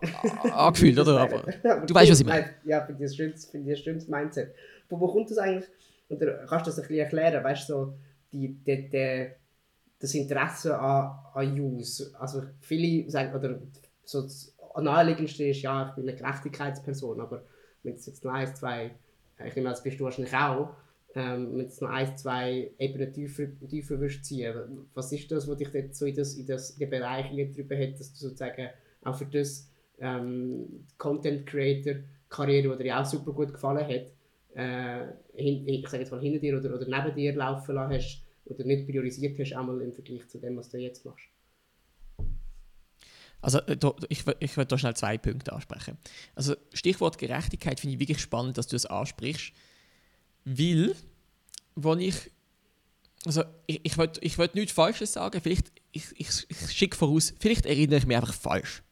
angefühlt, 0.52 0.98
oder? 0.98 1.20
Aber 1.20 1.42
du 1.86 1.94
weißt, 1.94 2.10
was 2.10 2.20
ich 2.20 2.26
meine. 2.26 2.50
Ja, 2.64 2.84
finde 2.84 3.02
ich 3.04 3.10
ein 3.10 3.16
schönes, 3.16 3.46
finde 3.46 3.72
ich 3.72 3.78
ein 3.78 3.82
schönes 3.84 4.06
Mindset. 4.08 4.54
Von 4.88 5.00
wo 5.00 5.08
kommt 5.08 5.30
das 5.30 5.38
eigentlich? 5.38 5.64
Oder 6.10 6.44
kannst 6.46 6.66
du 6.66 6.70
das 6.70 6.78
ein 6.78 6.82
bisschen 6.82 6.98
erklären? 6.98 7.42
Weißt 7.42 7.68
du, 7.70 7.72
so 7.72 7.94
die, 8.32 8.48
die, 8.66 8.90
die, 8.90 9.30
das 9.98 10.14
Interesse 10.14 10.78
an, 10.78 11.18
an 11.34 11.60
Use? 11.60 12.12
Also 12.18 12.42
viele 12.60 13.10
sagen, 13.10 13.34
oder 13.34 13.58
so 14.04 14.22
das 14.22 14.54
naheliegendste 14.80 15.44
ist, 15.44 15.62
ja, 15.62 15.88
ich 15.88 15.94
bin 15.94 16.08
eine 16.08 16.16
Gerechtigkeitsperson, 16.16 17.20
aber 17.20 17.44
wenn 17.82 17.94
es 17.94 18.06
jetzt 18.06 18.24
noch 18.24 18.32
eins, 18.32 18.54
zwei, 18.54 18.94
ich 19.44 19.56
nehme 19.56 19.68
an, 19.68 19.74
das 19.74 19.82
bist 19.82 19.98
du 19.98 20.04
wahrscheinlich 20.04 20.34
auch, 20.34 20.74
ähm, 21.14 21.56
wenn 21.56 21.66
es 21.66 21.80
noch 21.80 21.88
eins, 21.88 22.22
zwei 22.22 22.70
Ebenen 22.78 23.12
tiefer, 23.12 23.44
tiefer 23.68 23.98
willst 23.98 24.24
ziehen 24.24 24.86
was 24.92 25.12
ist 25.12 25.30
das, 25.32 25.48
was 25.48 25.56
dich 25.56 25.72
jetzt 25.72 25.98
so 25.98 26.04
in, 26.04 26.14
das, 26.14 26.34
in, 26.34 26.46
das, 26.46 26.70
in 26.70 26.78
den 26.80 26.90
Bereich 26.90 27.26
eingetrieben 27.30 27.78
hat, 27.78 27.98
dass 27.98 28.12
du 28.12 28.18
sozusagen 28.18 28.68
auch 29.02 29.16
für 29.16 29.26
das 29.26 29.70
ähm, 29.98 30.86
Content 30.98 31.46
Creator 31.46 31.94
Karriere, 32.28 32.76
die 32.76 32.84
dir 32.84 33.00
auch 33.00 33.06
super 33.06 33.32
gut 33.32 33.52
gefallen 33.52 33.86
hat, 33.86 34.12
äh, 34.56 35.06
ich 35.34 35.88
sage 35.88 36.02
jetzt 36.02 36.10
mal 36.10 36.20
hinter 36.20 36.40
dir 36.40 36.58
oder, 36.58 36.74
oder 36.74 36.86
neben 36.86 37.14
dir 37.14 37.34
laufen 37.34 37.74
lassen 37.74 37.94
hast 37.94 38.25
oder 38.46 38.64
nicht 38.64 38.86
priorisiert 38.86 39.38
hast, 39.38 39.52
einmal 39.52 39.80
im 39.80 39.92
Vergleich 39.92 40.26
zu 40.28 40.38
dem, 40.38 40.56
was 40.56 40.68
du 40.68 40.78
jetzt 40.78 41.04
machst? 41.04 41.26
Also 43.40 43.60
äh, 43.60 43.76
ich, 44.08 44.24
ich 44.40 44.56
würde 44.56 44.68
da 44.68 44.78
schnell 44.78 44.96
zwei 44.96 45.18
Punkte 45.18 45.52
ansprechen. 45.52 45.98
Also 46.34 46.56
Stichwort 46.72 47.18
Gerechtigkeit 47.18 47.80
finde 47.80 47.94
ich 47.94 48.00
wirklich 48.00 48.20
spannend, 48.20 48.58
dass 48.58 48.66
du 48.66 48.76
es 48.76 48.86
ansprichst, 48.86 49.52
weil, 50.44 50.94
wenn 51.74 52.00
ich, 52.00 52.30
also 53.24 53.44
ich, 53.66 53.80
ich 53.84 53.98
will, 53.98 54.10
ich 54.20 54.38
will 54.38 54.50
nichts 54.54 54.72
Falsches 54.72 55.12
sagen, 55.12 55.40
vielleicht, 55.40 55.72
ich, 55.92 56.04
ich, 56.16 56.28
ich 56.48 56.72
schicke 56.72 56.96
voraus, 56.96 57.34
vielleicht 57.38 57.66
erinnere 57.66 57.98
ich 57.98 58.06
mich 58.06 58.16
einfach 58.16 58.34
falsch. 58.34 58.82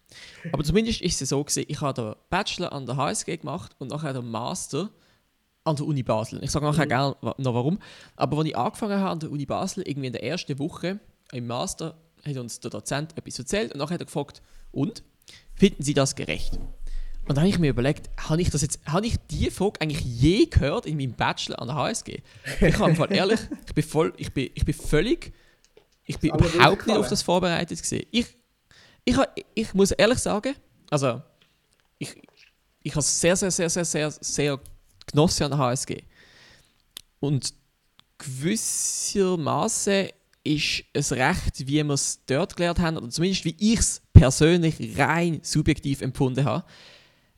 Aber 0.52 0.62
zumindest 0.62 1.00
ist 1.00 1.20
es 1.20 1.30
so 1.30 1.42
gewesen, 1.42 1.64
ich 1.68 1.80
habe 1.80 2.00
den 2.00 2.14
Bachelor 2.30 2.72
an 2.72 2.86
der 2.86 2.96
HSG 2.96 3.38
gemacht 3.38 3.74
und 3.78 3.90
nachher 3.90 4.12
den 4.12 4.30
Master 4.30 4.90
an 5.64 5.76
der 5.76 5.86
Uni 5.86 6.02
Basel. 6.02 6.42
Ich 6.42 6.50
sage 6.50 6.66
nachher 6.66 6.84
mhm. 6.84 6.88
gerne 6.88 7.16
noch 7.38 7.54
warum. 7.54 7.78
Aber 8.16 8.38
als 8.38 8.48
ich 8.48 8.56
angefangen 8.56 9.00
habe 9.00 9.10
an 9.10 9.18
der 9.18 9.30
Uni 9.30 9.46
Basel, 9.46 9.86
irgendwie 9.86 10.06
in 10.06 10.12
der 10.12 10.22
ersten 10.22 10.58
Woche 10.58 11.00
im 11.32 11.46
Master, 11.46 11.96
hat 12.24 12.36
uns 12.36 12.60
der 12.60 12.70
Dozent 12.70 13.16
etwas 13.16 13.38
erzählt 13.38 13.72
und 13.72 13.78
nachher 13.78 13.94
hat 13.94 14.02
er 14.02 14.06
gefragt, 14.06 14.42
und? 14.72 15.02
Finden 15.54 15.82
Sie 15.82 15.94
das 15.94 16.14
gerecht? 16.14 16.58
Und 17.26 17.36
dann 17.36 17.38
habe 17.38 17.48
ich 17.48 17.58
mir 17.58 17.70
überlegt, 17.70 18.10
habe 18.18 18.42
ich 18.42 18.50
das 18.50 18.60
jetzt, 18.60 18.80
habe 18.86 19.06
ich 19.06 19.16
die 19.30 19.50
Frage 19.50 19.80
eigentlich 19.80 20.04
je 20.04 20.46
gehört 20.46 20.84
in 20.84 20.98
meinem 20.98 21.14
Bachelor 21.14 21.60
an 21.60 21.68
der 21.68 21.76
HSG? 21.76 22.22
Ich 22.60 22.78
habe 22.78 22.94
Fall 22.94 23.12
ehrlich, 23.12 23.40
ich 23.66 23.74
bin 23.74 23.84
voll, 23.84 24.12
ich 24.18 24.32
bin, 24.32 24.50
ich 24.54 24.64
bin 24.64 24.74
völlig, 24.74 25.32
ich 26.04 26.18
bin 26.18 26.34
überhaupt 26.34 26.86
nicht 26.86 26.96
auf 26.96 27.08
das 27.08 27.22
vorbereitet 27.22 27.80
gesehen. 27.80 28.06
Ich, 28.10 28.26
ich, 29.04 29.16
ich 29.54 29.72
muss 29.72 29.92
ehrlich 29.92 30.18
sagen, 30.18 30.54
also 30.90 31.22
ich, 31.98 32.14
ich 32.82 32.92
habe 32.92 33.02
sehr, 33.02 33.36
sehr, 33.36 33.50
sehr, 33.50 33.70
sehr, 33.70 33.84
sehr, 33.86 34.10
sehr 34.10 34.60
genossen 35.07 35.44
an 35.44 35.50
der 35.50 35.59
HSG. 35.59 36.02
Und 37.20 37.55
gewissermaßen 38.18 40.09
ist 40.44 40.84
es 40.92 41.12
recht, 41.12 41.66
wie 41.66 41.84
wir 41.84 41.90
es 41.90 42.20
dort 42.26 42.57
gelernt 42.57 42.78
haben, 42.78 42.98
oder 42.98 43.09
zumindest 43.09 43.44
wie 43.44 43.57
ich 43.59 43.78
es 43.78 44.02
persönlich 44.12 44.98
rein 44.98 45.40
subjektiv 45.42 46.02
empfunden 46.02 46.44
habe, 46.44 46.64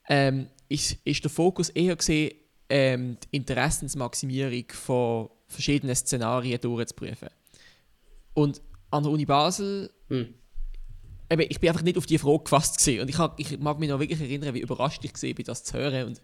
ähm, 0.09 0.49
ist, 0.69 0.97
ist 1.05 1.23
der 1.23 1.31
Fokus 1.31 1.69
eher 1.69 1.95
gesehen, 1.97 2.35
ähm, 2.69 3.17
die 3.23 3.37
Interessensmaximierung 3.37 4.65
von 4.73 5.31
verschiedenen 5.47 5.95
Szenarien 5.95 6.61
durchzuprüfen. 6.61 7.29
Und 8.35 8.61
an 8.91 9.05
der 9.05 9.13
Uni 9.13 9.25
Basel, 9.25 9.91
hm. 10.09 10.35
eben, 11.31 11.47
ich 11.49 11.61
bin 11.61 11.71
einfach 11.71 11.83
nicht 11.83 11.97
auf 11.97 12.07
die 12.07 12.19
Frage 12.19 12.45
gefasst 12.45 12.79
gewesen. 12.79 13.03
und 13.03 13.09
ich, 13.09 13.19
hab, 13.19 13.39
ich 13.39 13.59
mag 13.59 13.79
mich 13.79 13.89
noch 13.89 14.01
wirklich 14.01 14.21
erinnern, 14.21 14.55
wie 14.55 14.61
überrascht 14.61 15.05
ich 15.05 15.15
war, 15.15 15.45
das 15.45 15.65
zu 15.65 15.75
hören 15.75 16.09
und 16.09 16.23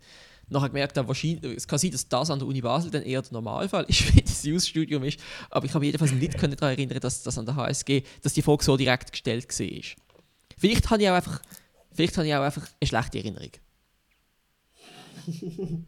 nachher 0.53 0.69
gemerkt 0.69 0.97
habe, 0.97 1.09
wahrscheinlich, 1.09 1.43
es 1.57 1.67
kann 1.67 1.79
sein, 1.79 1.91
dass 1.91 2.09
das 2.09 2.31
an 2.31 2.39
der 2.39 2.49
Uni 2.49 2.61
Basel 2.61 2.91
dann 2.91 3.03
eher 3.03 3.23
der 3.23 3.33
Normalfall 3.33 3.85
ist, 3.89 4.15
wie 4.15 4.23
das 4.23 4.43
Jus-Studium 4.45 5.05
ist, 5.05 5.21
aber 5.51 5.67
ich 5.67 5.75
habe 5.75 5.85
jedenfalls 5.85 6.13
nicht 6.13 6.35
daran 6.35 6.57
erinnern, 6.61 7.01
dass 7.01 7.23
das 7.23 7.39
an 7.39 7.47
der 7.47 7.57
HSG, 7.57 8.03
dass 8.23 8.35
die 8.35 8.43
Frage 8.43 8.65
so 8.65 8.77
direkt 8.77 9.13
gestellt 9.13 9.49
war. 9.49 9.83
Vielleicht 10.59 10.91
habe 10.91 11.03
ich 11.03 11.09
auch 11.09 11.15
einfach, 11.15 11.43
vielleicht 11.93 12.17
habe 12.17 12.27
ich 12.27 12.35
auch 12.35 12.43
einfach 12.43 12.69
eine 12.81 12.89
schlechte 12.89 13.19
Erinnerung. 13.19 13.51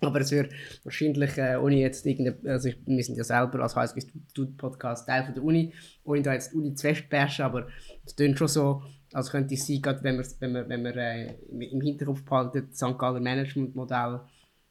Aber 0.00 0.20
es 0.20 0.30
wäre 0.30 0.48
wahrscheinlich, 0.84 1.36
äh, 1.38 1.56
ohne 1.56 1.76
jetzt 1.76 2.06
irgendeine, 2.06 2.52
also 2.52 2.68
ich, 2.68 2.76
wir 2.86 3.02
sind 3.02 3.16
ja 3.16 3.24
selber 3.24 3.60
als 3.60 3.74
HSG 3.74 4.00
Student 4.30 4.56
Podcast 4.56 5.06
Teil 5.06 5.24
von 5.24 5.34
der 5.34 5.42
Uni, 5.42 5.72
ohne 6.04 6.22
da 6.22 6.34
jetzt 6.34 6.52
die 6.52 6.56
Uni 6.56 6.74
zu 6.74 6.86
festbashen, 6.86 7.44
aber 7.44 7.68
es 8.04 8.14
klingt 8.14 8.38
schon 8.38 8.48
so, 8.48 8.82
als 9.12 9.30
könnte 9.30 9.54
es 9.54 9.66
sein, 9.66 9.80
gerade 9.80 10.02
wenn 10.02 10.16
man, 10.16 10.26
wenn 10.40 10.52
man, 10.52 10.68
wenn 10.68 10.82
man 10.82 10.98
äh, 10.98 11.34
im 11.50 11.80
Hinterkopf 11.80 12.24
behalten, 12.24 12.68
das 12.70 12.78
St. 12.78 12.98
Galler 12.98 13.20
Management 13.20 13.74
Modell, 13.74 14.20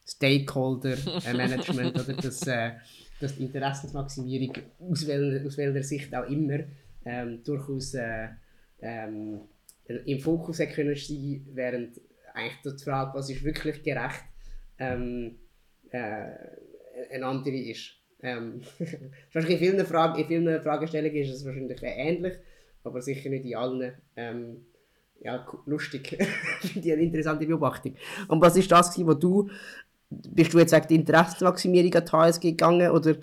Stakeholder 0.05 0.95
äh, 1.25 1.33
Management 1.35 1.99
oder 1.99 2.13
das, 2.13 2.45
äh, 2.47 2.71
das 3.19 3.35
die 3.35 3.43
Interessensmaximierung 3.43 4.55
aus 4.79 5.07
welcher, 5.07 5.45
aus 5.45 5.57
welcher 5.57 5.83
Sicht 5.83 6.15
auch 6.15 6.29
immer 6.29 6.59
ähm, 7.05 7.43
durchaus 7.43 7.93
äh, 7.95 8.29
ähm, 8.79 9.41
im 9.87 10.19
Fokus 10.19 10.57
können 10.57 10.95
sein, 10.95 11.47
während 11.53 11.99
eigentlich 12.33 12.75
die 12.77 12.83
Frage, 12.83 13.17
was 13.17 13.29
ist 13.29 13.43
wirklich 13.43 13.81
gerecht, 13.83 14.23
ähm, 14.79 15.37
äh, 15.89 16.25
eine 17.11 17.25
andere 17.25 17.55
ist. 17.55 17.93
Ähm, 18.21 18.61
in 19.33 19.57
vielen, 19.57 19.85
Fragen, 19.85 20.19
in 20.19 20.27
vielen 20.27 20.61
Fragestellungen 20.61 21.15
ist 21.15 21.29
es 21.29 21.45
wahrscheinlich 21.45 21.81
ähnlich, 21.81 22.33
aber 22.87 23.01
sicher 23.01 23.29
nicht 23.29 23.45
in 23.45 23.55
allen. 23.55 23.93
Ähm, 24.15 24.65
ja, 25.21 25.45
lustig. 25.65 26.09
Finde 26.61 26.87
ich 26.87 26.93
eine 26.93 27.03
interessante 27.03 27.45
Beobachtung. 27.45 27.95
Und 28.27 28.41
was 28.41 28.55
ist 28.55 28.71
das, 28.71 28.97
was 29.05 29.19
du, 29.19 29.49
bist 30.09 30.53
du 30.53 30.59
jetzt 30.59 30.73
wegen 30.73 30.87
der 30.87 30.97
Interessenmaximierung 30.97 31.93
an 31.95 32.05
die 32.05 32.11
HSG 32.11 32.41
gegangen 32.51 32.91
oder, 32.91 33.15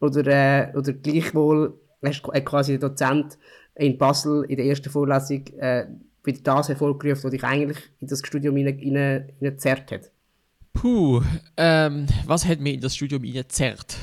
oder, 0.00 0.26
äh, 0.26 0.76
oder 0.76 0.92
gleichwohl 0.92 1.78
hast 2.04 2.22
du 2.22 2.30
quasi 2.42 2.78
der 2.78 2.90
Dozent 2.90 3.38
in 3.74 3.98
Basel 3.98 4.44
in 4.48 4.56
der 4.56 4.66
ersten 4.66 4.90
Vorlesung 4.90 5.46
äh, 5.58 5.86
wieder 6.24 6.40
das 6.42 6.68
hervorgerufen, 6.68 7.24
was 7.24 7.30
dich 7.30 7.44
eigentlich 7.44 7.78
in 8.00 8.08
das 8.08 8.20
Studium 8.24 8.56
hineingezerrt 8.56 9.92
hat? 9.92 10.10
Puh, 10.72 11.22
ähm, 11.56 12.06
was 12.26 12.44
hat 12.44 12.60
mich 12.60 12.74
in 12.74 12.80
das 12.80 12.96
Studium 12.96 13.22
hineingezerrt? 13.22 13.96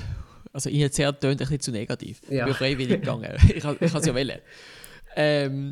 Also 0.54 0.70
hineingezerrt 0.70 1.22
tönt 1.22 1.34
ein 1.34 1.38
bisschen 1.38 1.60
zu 1.60 1.72
negativ. 1.72 2.22
Ja. 2.30 2.42
Ich 2.42 2.46
bin 2.46 2.54
freiwillig 2.54 3.02
gegangen. 3.02 3.36
ich 3.48 3.62
kann 3.62 3.78
es 3.80 4.06
ja 4.06 4.16
wählen. 4.16 4.40
Ähm, 5.16 5.72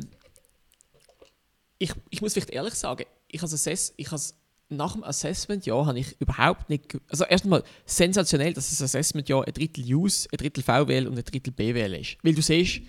ich, 1.78 1.92
ich 2.10 2.20
muss 2.20 2.32
vielleicht 2.32 2.50
ehrlich 2.50 2.74
sagen, 2.74 3.04
ich 3.28 3.42
habe 3.42 3.52
Assess, 3.52 3.92
ich 3.96 4.10
has, 4.10 4.38
nach 4.68 4.92
dem 4.92 5.04
Assessment-Jahr 5.04 5.86
habe 5.86 5.98
ich 5.98 6.20
überhaupt 6.20 6.70
nicht. 6.70 6.98
Also, 7.08 7.24
erstmal 7.24 7.62
sensationell, 7.84 8.52
dass 8.52 8.70
das 8.70 8.82
Assessment-Jahr 8.82 9.46
ein 9.46 9.52
Drittel 9.52 9.84
Use, 9.84 10.28
ein 10.32 10.38
Drittel 10.38 10.62
VWL 10.62 11.06
und 11.08 11.18
ein 11.18 11.24
Drittel 11.24 11.52
BWL 11.52 11.94
ist. 11.94 12.16
Weil 12.22 12.34
du 12.34 12.42
siehst 12.42 12.82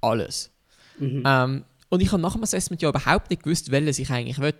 alles. 0.00 0.50
Mhm. 0.98 1.22
Ähm, 1.24 1.64
und 1.88 2.00
ich 2.00 2.10
habe 2.12 2.20
nach 2.20 2.34
dem 2.34 2.42
Assessment-Jahr 2.42 2.90
überhaupt 2.90 3.30
nicht 3.30 3.42
gewusst, 3.42 3.70
welches 3.70 3.98
ich 3.98 4.10
eigentlich 4.10 4.38
will. 4.38 4.54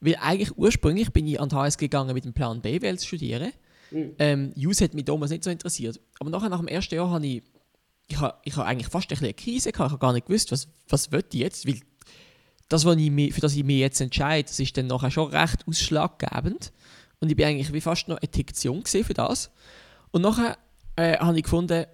Weil 0.00 0.16
eigentlich 0.20 0.56
ursprünglich 0.56 1.12
bin 1.12 1.26
ich 1.26 1.40
an 1.40 1.48
die 1.48 1.56
HSG 1.56 1.80
gegangen 1.86 2.14
mit 2.14 2.24
dem 2.24 2.34
Plan 2.34 2.60
BWL 2.60 2.98
zu 2.98 3.06
studieren. 3.06 3.52
Mhm. 3.90 4.14
Ähm, 4.18 4.52
Use 4.56 4.84
hat 4.84 4.94
mich 4.94 5.04
damals 5.04 5.30
nicht 5.30 5.44
so 5.44 5.50
interessiert. 5.50 6.00
Aber 6.20 6.30
nachher, 6.30 6.48
nach 6.48 6.58
dem 6.58 6.68
ersten 6.68 6.94
Jahr 6.94 7.10
habe 7.10 7.26
ich 7.26 7.42
ich 8.06 8.20
habe 8.20 8.38
ich 8.44 8.56
ha 8.56 8.64
eigentlich 8.64 8.88
fast 8.88 9.10
ein 9.10 9.18
eine 9.18 9.34
Krise 9.34 9.72
gehabt. 9.72 9.88
Ich 9.88 9.92
habe 9.92 10.00
gar 10.00 10.12
nicht 10.12 10.26
gewusst, 10.26 10.52
was, 10.52 10.68
was 10.88 11.10
will 11.12 11.24
ich 11.32 11.40
jetzt. 11.40 11.66
Weil 11.66 11.80
das, 12.68 12.84
was 12.84 12.96
ich 12.96 13.10
mich, 13.10 13.34
für 13.34 13.40
das 13.40 13.56
ich 13.56 13.64
mich 13.64 13.78
jetzt 13.78 14.00
entscheide, 14.00 14.48
das 14.48 14.58
ist 14.58 14.76
dann 14.76 14.86
nachher 14.86 15.10
schon 15.10 15.30
recht 15.30 15.66
ausschlaggebend. 15.66 16.72
Und 17.20 17.30
ich 17.30 17.36
bin 17.36 17.46
eigentlich 17.46 17.72
wie 17.72 17.80
fast 17.80 18.08
noch 18.08 18.18
eine 18.18 18.44
jung 18.62 18.84
für 18.84 19.14
das. 19.14 19.50
Und 20.10 20.22
nachher 20.22 20.58
äh, 20.96 21.18
habe 21.18 21.36
ich 21.36 21.44
gefunden, 21.44 21.86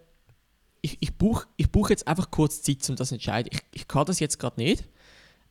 ich, 0.83 0.97
ich 1.01 1.17
brauche 1.17 1.47
ich 1.57 1.71
brauch 1.71 1.91
jetzt 1.91 2.09
einfach 2.09 2.31
kurz 2.31 2.63
Zeit, 2.63 2.89
um 2.89 2.97
das 2.97 3.09
zu 3.09 3.15
entscheiden. 3.15 3.51
Ich, 3.53 3.61
ich 3.73 3.89
kann 3.89 4.07
das 4.07 4.19
jetzt 4.21 4.39
gerade 4.39 4.61
nicht. 4.61 4.85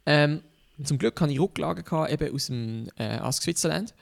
Ähm, 0.05 0.41
zum 0.83 0.97
Glück 0.97 1.19
hatte 1.19 1.31
ich 1.31 1.39
Rücklagen 1.39 1.83
gehabt, 1.83 2.11
eben 2.11 2.33
aus 2.33 2.47
dem 2.47 2.89
äh, 2.97 3.17
Ask 3.17 3.43
Switzerland. 3.43 3.93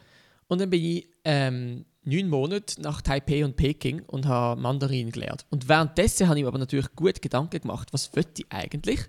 Und 0.48 0.62
dann 0.62 0.70
bin 0.70 0.84
ich 0.84 1.08
ähm, 1.26 1.86
neun 2.08 2.30
Monate 2.30 2.82
nach 2.82 3.02
Taipei 3.02 3.44
und 3.44 3.58
Peking 3.58 4.02
und 4.04 4.26
habe 4.26 4.60
Mandarin 4.60 5.12
gelernt. 5.12 5.46
Und 5.50 5.68
währenddessen 5.68 6.28
habe 6.28 6.40
ich 6.40 6.44
mir 6.44 6.48
aber 6.48 6.58
natürlich 6.58 6.96
gut 6.96 7.22
Gedanken 7.22 7.60
gemacht, 7.60 7.92
was 7.92 8.16
will 8.16 8.26
ich 8.38 8.46
eigentlich? 8.50 9.02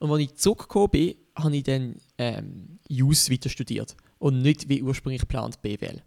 Und 0.00 0.10
als 0.10 0.20
ich 0.20 0.34
zurückgekommen 0.34 0.90
bin, 0.90 1.14
habe 1.36 1.56
ich 1.56 1.62
dann 1.62 1.96
ähm, 2.18 2.78
JUS 2.88 3.30
weiter 3.30 3.48
studiert 3.48 3.96
und 4.18 4.42
nicht 4.42 4.68
wie 4.68 4.82
ursprünglich 4.82 5.20
geplant 5.20 5.62
BWL. 5.62 6.02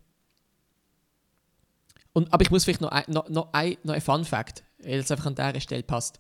Und, 2.12 2.32
aber 2.32 2.44
ich 2.44 2.52
muss 2.52 2.66
vielleicht 2.66 2.82
noch 2.82 2.92
ein, 2.92 3.06
noch, 3.08 3.30
noch 3.30 3.54
ein, 3.54 3.78
noch 3.84 3.94
ein 3.94 4.02
Fun 4.02 4.26
Fact, 4.26 4.64
weil 4.80 5.00
es 5.00 5.12
einfach 5.12 5.26
an 5.26 5.36
dieser 5.36 5.62
Stelle 5.62 5.84
passt. 5.84 6.20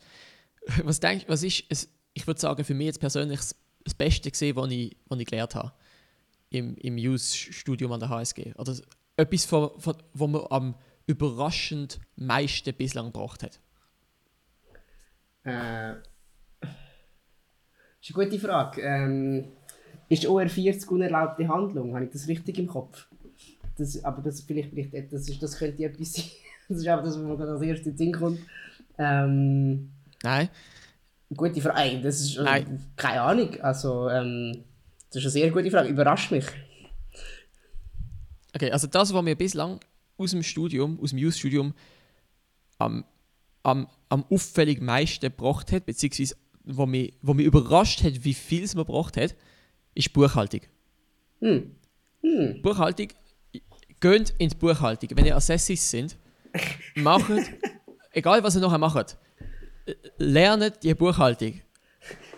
Was 0.84 1.02
denkst 1.02 1.26
was 1.28 1.44
ist, 1.44 1.66
es, 1.68 1.90
ich 2.14 2.26
würde 2.26 2.40
sagen, 2.40 2.64
für 2.64 2.74
mich 2.74 2.86
jetzt 2.86 3.00
persönlich 3.02 3.42
das 3.84 3.94
Beste 3.94 4.32
gesehen, 4.32 4.56
was 4.56 4.72
ich, 4.72 4.96
was 5.10 5.20
ich 5.20 5.26
gelernt 5.26 5.56
habe 5.56 5.74
im, 6.52 6.78
im 6.78 6.98
JUS-Studium 6.98 7.92
an 7.92 8.00
der 8.00 8.08
HSG? 8.08 8.54
Oder 8.56 8.78
etwas, 9.16 9.46
von, 9.46 9.72
von, 9.80 9.96
wo 10.14 10.28
man 10.28 10.46
am 10.50 10.76
überraschend 11.06 12.00
meisten 12.16 12.74
bislang 12.74 13.08
gebracht 13.08 13.44
hat? 13.44 13.60
Äh, 15.44 15.96
ist 18.02 18.16
eine 18.16 18.26
gute 18.26 18.40
Frage. 18.40 18.82
Ähm, 18.82 19.48
ist 20.10 20.26
OR40 20.26 20.88
unerlaubte 20.88 21.48
Handlung? 21.48 21.94
Habe 21.96 22.06
ich 22.06 22.12
das 22.12 22.28
richtig 22.28 22.60
im 22.60 22.68
Kopf? 22.68 23.08
Das, 23.78 24.04
aber 24.04 24.22
das, 24.22 24.42
vielleicht, 24.42 24.70
vielleicht, 24.70 25.12
das, 25.12 25.28
ist, 25.28 25.42
das 25.42 25.58
könnte 25.58 25.84
etwas 25.84 26.14
sein. 26.14 26.26
Das 26.70 26.78
ist 26.78 26.88
einfach 26.88 27.04
das, 27.04 27.18
was 27.18 27.24
mir 27.24 27.46
als 27.46 27.62
erstes 27.62 27.88
in 27.88 27.92
den 27.92 27.98
Sinn 27.98 28.12
kommt. 28.14 28.40
Ähm, 28.98 29.92
Nein. 30.24 30.48
Gute 31.36 31.60
Frage. 31.60 32.00
Das 32.02 32.22
ist 32.22 32.38
Nein. 32.38 32.82
keine 32.96 33.22
Ahnung. 33.22 33.60
Also, 33.60 34.10
ähm, 34.10 34.64
das 35.10 35.18
ist 35.18 35.26
eine 35.26 35.32
sehr 35.32 35.52
gute 35.52 35.70
Frage. 35.70 35.90
Überrascht 35.90 36.32
mich. 36.32 36.46
Okay, 38.56 38.72
also 38.72 38.88
das, 38.88 39.14
was 39.14 39.24
mir 39.24 39.36
bislang 39.36 39.80
aus 40.18 40.32
dem 40.32 40.44
Studium, 40.44 41.00
aus 41.02 41.10
dem 41.10 41.20
Youth-Studium 41.20 41.74
am, 42.78 43.04
am, 43.64 43.88
am 44.10 44.26
auffällig 44.30 44.82
meisten 44.82 45.22
gebracht 45.22 45.72
hat, 45.72 45.86
beziehungsweise 45.86 46.36
wo 46.64 46.86
mich, 46.86 47.14
wo 47.22 47.34
mich 47.34 47.46
überrascht 47.46 48.04
hat, 48.04 48.24
wie 48.24 48.34
viel 48.34 48.64
es 48.64 48.76
mir 48.76 48.86
gebracht 48.86 49.18
hat, 49.18 49.36
ist 49.96 50.14
Buchhaltung. 50.14 50.62
Hm. 51.40 51.76
Hm. 52.22 52.62
Buchhaltung, 52.62 53.08
geht 54.00 54.34
in 54.38 54.50
die 54.50 54.56
Buchhaltung. 54.56 55.10
Wenn 55.14 55.26
ihr 55.26 55.36
Assessis 55.36 55.90
sind, 55.90 56.18
macht, 56.96 57.32
egal 58.12 58.44
was 58.44 58.56
ihr 58.56 58.62
nachher 58.62 58.78
macht, 58.78 59.18
lernt 60.18 60.84
die 60.84 60.94
Buchhaltung. 60.94 61.60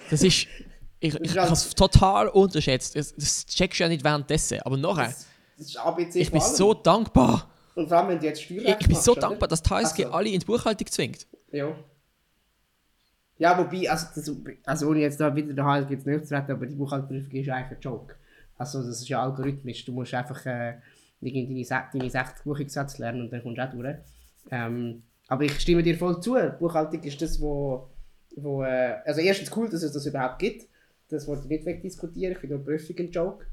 Das 0.10 0.22
ist, 0.22 0.48
ich, 1.00 1.14
ich, 1.14 1.20
ich 1.20 1.38
habe 1.38 1.52
es 1.52 1.72
total 1.72 2.30
unterschätzt. 2.30 2.96
Das, 2.96 3.14
das 3.16 3.46
checkst 3.46 3.80
du 3.80 3.84
ja 3.84 3.90
nicht 3.90 4.04
währenddessen, 4.04 4.60
aber 4.62 4.78
nachher, 4.78 5.08
Das, 5.08 5.28
das 5.58 5.68
ist 5.68 5.78
ABC 5.78 6.20
ich 6.20 6.32
bin 6.32 6.42
so 6.42 6.74
dankbar. 6.74 7.50
Und 7.76 7.90
vor 7.90 7.98
allem, 7.98 8.10
wenn 8.10 8.20
du 8.20 8.26
jetzt 8.26 8.42
Steuerrecht 8.42 8.82
ich 8.82 8.88
bin 8.88 8.96
so 8.96 9.12
oder? 9.12 9.22
dankbar, 9.22 9.48
dass 9.48 9.62
die 9.62 9.70
HSG 9.70 10.06
Also. 10.06 10.16
alle 10.16 10.30
in 10.30 10.40
die 10.40 10.46
Buchhaltung 10.46 10.88
zwingt. 10.88 11.28
Ja. 11.52 11.76
Ja, 13.38 13.58
wobei, 13.58 13.90
also, 13.90 14.08
das, 14.16 14.32
also 14.66 14.90
ohne 14.90 15.00
jetzt 15.00 15.20
da 15.20 15.36
wieder 15.36 15.54
der 15.54 15.66
HSG 15.66 15.92
jetzt 15.92 16.08
nicht 16.08 16.28
zu 16.28 16.34
retten, 16.34 16.52
aber 16.52 16.66
die 16.66 16.76
Buchhalterprüfung 16.76 17.32
ist 17.32 17.50
eigentlich 17.50 17.78
ein 17.78 17.82
Joke. 17.82 18.16
Also 18.58 18.82
das 18.82 19.02
ist 19.02 19.10
ja 19.10 19.22
algorithmisch. 19.22 19.84
Du 19.84 19.92
musst 19.92 20.14
einfach 20.14 20.46
äh, 20.46 20.76
deine, 21.20 21.66
deine 21.94 22.10
60 22.10 22.44
Buchungssätze 22.46 23.02
lernen 23.02 23.22
und 23.22 23.34
dann 23.34 23.44
kommst 23.44 23.58
du 23.58 23.64
auch 23.64 23.72
durch. 23.72 23.96
Ähm, 24.52 25.04
aber 25.28 25.44
ich 25.44 25.60
stimme 25.60 25.84
dir 25.84 25.98
voll 25.98 26.22
zu. 26.22 26.38
Buchhaltung 26.60 27.04
ist 27.04 27.22
das, 27.22 27.42
wo, 27.42 27.90
wo 28.38 28.64
äh, 28.64 28.96
also 29.06 29.20
erstens 29.20 29.56
cool, 29.56 29.70
dass 29.70 29.84
es 29.84 29.92
das 29.92 30.06
überhaupt 30.06 30.40
gibt. 30.40 30.68
Das 31.10 31.28
wollte 31.28 31.44
ich 31.44 31.50
nicht 31.50 31.66
wegdiskutieren. 31.66 32.34
Ich 32.34 32.40
finde 32.40 32.58
Prüfung 32.58 32.96
ein 32.98 33.12
Joke. 33.12 33.46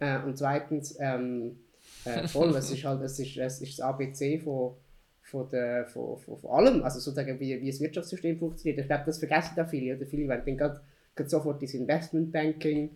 Äh, 0.00 0.18
und 0.22 0.36
zweitens, 0.36 0.96
ähm, 0.98 1.60
äh, 2.04 2.26
voll, 2.26 2.54
es 2.56 2.70
ist 2.70 2.84
halt, 2.84 3.02
es 3.02 3.18
ist, 3.18 3.36
es 3.36 3.60
ist 3.60 3.78
das 3.78 3.86
ABC 3.86 4.38
von, 4.38 4.74
von, 5.22 5.48
der, 5.50 5.86
von, 5.86 6.18
von, 6.18 6.38
von 6.38 6.50
allem, 6.50 6.82
also 6.82 6.98
sozusagen 6.98 7.38
wie, 7.38 7.60
wie 7.60 7.70
das 7.70 7.80
Wirtschaftssystem 7.80 8.38
funktioniert. 8.38 8.80
Ich 8.80 8.86
glaube, 8.86 9.04
das 9.06 9.18
vergessen 9.18 9.52
da 9.56 9.64
viele, 9.64 9.96
oder? 9.96 10.06
Viele 10.06 10.26
dann 10.28 10.56
gerade, 10.56 10.80
sofort 11.26 11.60
ins 11.60 11.74
Investmentbanking 11.74 12.90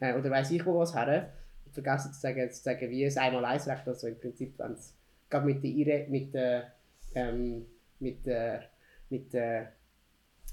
äh, 0.00 0.14
oder 0.14 0.30
weiß 0.30 0.50
ich 0.52 0.64
wo 0.64 0.78
was 0.78 0.94
her 0.94 1.30
und 1.66 1.74
vergessen 1.74 2.10
zu 2.12 2.20
sagen, 2.20 2.50
zu 2.50 2.62
sagen 2.62 2.90
wie 2.90 3.04
es 3.04 3.18
einmal 3.18 3.44
eins 3.44 3.66
rechnet, 3.66 3.88
also 3.88 4.06
im 4.06 4.18
Prinzip, 4.18 4.58
wenn 4.58 4.72
es 4.72 4.94
gerade 5.28 5.44
mit 5.44 5.62
der 5.62 5.70
Ire, 5.70 6.06
mit 6.08 6.32
der, 6.32 6.72
ähm, 7.14 7.66
mit 8.00 8.24
der, 8.24 8.62
mit 9.10 9.32
der, 9.34 9.72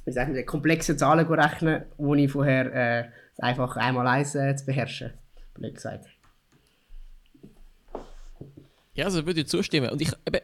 wie 0.03 0.11
sagen 0.11 0.33
wir, 0.33 0.45
komplexen 0.45 0.97
Zahlen 0.97 1.25
rechnen, 1.25 1.83
ohne 1.97 2.27
vorher 2.27 2.73
äh, 2.73 3.09
einfach 3.37 3.77
einmal 3.77 4.07
eins 4.07 4.35
äh, 4.35 4.53
zu 4.55 4.65
beherrschen, 4.65 5.13
blöd 5.53 5.75
gesagt. 5.75 6.07
Ja, 8.95 9.05
also 9.05 9.25
würde 9.25 9.41
ich 9.41 9.47
zustimmen. 9.47 9.89
Und 9.89 10.01
ich, 10.01 10.11
eben, 10.27 10.41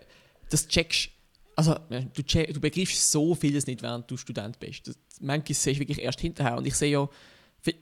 das 0.50 0.68
checkst, 0.68 1.10
also 1.56 1.76
du, 1.90 2.24
check, 2.24 2.54
du 2.54 2.60
begreifst 2.60 3.12
so 3.12 3.36
vieles 3.36 3.68
nicht, 3.68 3.82
während 3.82 4.10
du 4.10 4.18
Student 4.18 4.60
bist. 4.60 4.88
Das, 4.88 4.98
manches 5.20 5.62
siehst 5.62 5.78
du 5.78 5.82
wirklich 5.82 6.02
erst 6.02 6.20
hinterher. 6.20 6.58
Und 6.58 6.66
ich 6.66 6.74
sehe 6.76 6.92
ja, 6.92 7.10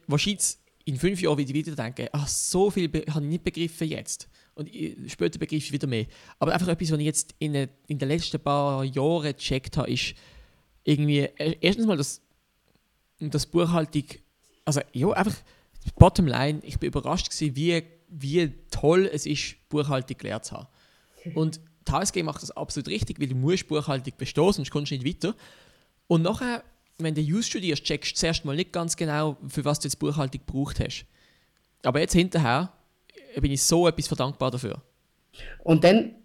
wahrscheinlich 0.07 0.57
in 0.85 0.97
fünf 0.97 1.21
Jahren 1.21 1.37
wieder 1.37 1.53
wieder 1.53 1.75
denken, 1.75 2.07
ach, 2.11 2.27
so 2.27 2.71
viel 2.71 2.89
be- 2.89 3.05
habe 3.09 3.23
ich 3.25 3.29
nicht 3.29 3.43
begriffen 3.43 3.87
jetzt. 3.87 4.27
Und 4.55 4.73
ich, 4.73 5.11
später 5.11 5.37
begreife 5.37 5.63
ich 5.63 5.71
wieder 5.71 5.87
mehr. 5.87 6.07
Aber 6.39 6.53
einfach 6.53 6.69
etwas, 6.69 6.91
was 6.91 6.99
ich 6.99 7.05
jetzt 7.05 7.35
in, 7.39 7.53
in 7.55 7.99
den 7.99 8.07
letzten 8.09 8.39
paar 8.39 8.83
Jahren 8.83 9.33
gecheckt 9.33 9.77
habe, 9.77 9.91
ist 9.91 10.15
irgendwie, 10.83 11.19
äh, 11.19 11.55
erstens 11.61 11.85
mal, 11.85 11.97
dass, 11.97 12.21
das 13.19 13.45
Buchhaltung, 13.45 14.05
also 14.65 14.81
ja, 14.93 15.09
einfach, 15.11 15.35
bottom 15.95 16.27
line, 16.27 16.59
ich 16.63 16.79
bin 16.79 16.87
überrascht 16.87 17.29
gewesen, 17.29 17.55
wie, 17.55 17.83
wie 18.09 18.53
toll 18.71 19.09
es 19.11 19.25
ist, 19.25 19.55
Buchhaltung 19.69 20.17
gelernt 20.17 20.45
zu 20.45 20.55
haben. 20.57 20.67
Und 21.35 21.59
die 21.87 21.91
HSG 21.91 22.23
macht 22.23 22.41
das 22.41 22.51
absolut 22.51 22.87
richtig, 22.89 23.19
weil 23.19 23.27
du 23.27 23.35
musst 23.35 23.67
Buchhaltung 23.67 24.13
bestehen, 24.17 24.53
sonst 24.53 24.71
kommst 24.71 24.91
du 24.91 24.95
nicht 24.97 25.05
weiter. 25.05 25.35
Und 26.07 26.21
nachher, 26.21 26.63
wenn 26.99 27.15
du 27.15 27.21
Jus 27.21 27.47
studierst, 27.47 27.83
checkst 27.83 28.11
du 28.11 28.15
zuerst 28.15 28.45
mal 28.45 28.55
nicht 28.55 28.71
ganz 28.71 28.95
genau, 28.95 29.37
für 29.47 29.63
was 29.65 29.79
du 29.79 29.87
jetzt 29.87 29.97
Buchhaltung 29.99 30.41
gebraucht 30.45 30.79
hast. 30.79 31.05
Aber 31.83 31.99
jetzt 31.99 32.13
hinterher 32.13 32.71
äh, 33.35 33.41
bin 33.41 33.51
ich 33.51 33.61
so 33.63 33.87
etwas 33.87 34.07
verdankbar 34.07 34.51
dafür. 34.51 34.81
Und 35.63 35.83
dann, 35.83 36.15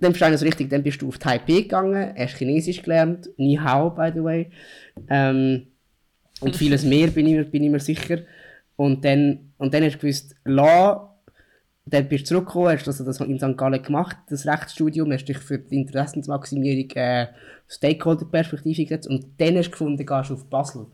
dann 0.00 0.12
verstehe 0.12 0.28
ich 0.28 0.34
das 0.34 0.42
richtig, 0.42 0.70
dann 0.70 0.82
bist 0.82 1.00
du 1.00 1.08
auf 1.08 1.18
Taipei 1.18 1.62
gegangen, 1.62 2.14
hast 2.16 2.36
Chinesisch 2.36 2.82
gelernt, 2.82 3.28
Ni 3.36 3.56
Hao, 3.56 3.90
by 3.90 4.10
the 4.14 4.22
way. 4.22 4.50
Ähm, 5.08 5.66
und 6.40 6.56
vieles 6.56 6.82
mehr, 6.82 7.08
bin 7.08 7.26
ich, 7.26 7.34
mir- 7.34 7.44
bin 7.44 7.62
ich 7.64 7.70
mir 7.70 7.80
sicher. 7.80 8.22
Und 8.76 9.04
dann, 9.04 9.52
und 9.58 9.72
dann 9.72 9.84
hast 9.84 9.94
du 9.94 9.98
gewusst, 9.98 10.34
La, 10.44 11.14
dann 11.86 12.08
bist 12.08 12.24
du 12.24 12.28
zurückgekommen, 12.28 12.72
hast 12.72 12.88
also 12.88 13.04
das 13.04 13.20
in 13.20 13.38
St. 13.38 13.56
Gallen 13.56 13.82
gemacht, 13.82 14.16
das 14.28 14.46
Rechtsstudium, 14.46 15.12
hast 15.12 15.26
dich 15.26 15.38
für 15.38 15.58
die 15.58 15.76
Interessensmaximierung 15.76 16.90
äh, 16.96 17.28
Stakeholder-Perspektive 17.68 18.84
gesetzt 18.84 19.08
und 19.08 19.26
dann 19.38 19.56
hast 19.58 19.66
du 19.66 19.72
gefunden, 19.72 20.06
gehst 20.06 20.30
du 20.30 20.34
auf 20.34 20.48
Basel. 20.48 20.86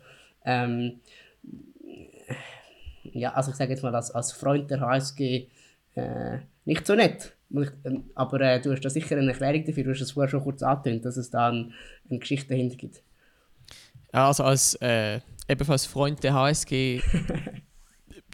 Ähm, 0.45 1.01
ja, 3.05 3.33
also 3.33 3.51
ich 3.51 3.57
sage 3.57 3.71
jetzt 3.71 3.83
mal, 3.83 3.95
als, 3.95 4.11
als 4.11 4.33
Freund 4.33 4.71
der 4.71 4.81
HSG 4.81 5.47
äh, 5.95 6.39
nicht 6.65 6.87
so 6.87 6.95
nett. 6.95 7.35
Ähm, 7.85 8.11
Aber 8.15 8.41
äh, 8.41 8.61
du 8.61 8.73
hast 8.73 8.85
da 8.85 8.91
sicher 8.91 9.17
eine 9.17 9.33
Erklärung 9.33 9.65
dafür, 9.65 9.85
du 9.85 9.91
hast 9.91 10.01
es 10.01 10.13
vorher 10.13 10.29
schon 10.29 10.43
kurz 10.43 10.63
angetönt, 10.63 11.05
dass 11.05 11.17
es 11.17 11.31
da 11.31 11.51
ein, 11.51 11.73
eine 12.09 12.19
Geschichte 12.19 12.51
dahinter 12.51 12.77
gibt. 12.77 13.03
Ja, 14.13 14.29
also 14.29 14.45
als 14.45 14.75
äh, 14.77 15.21
ebenfalls 15.49 15.87
Freund 15.87 16.23
der 16.23 16.35
HSG, 16.35 17.01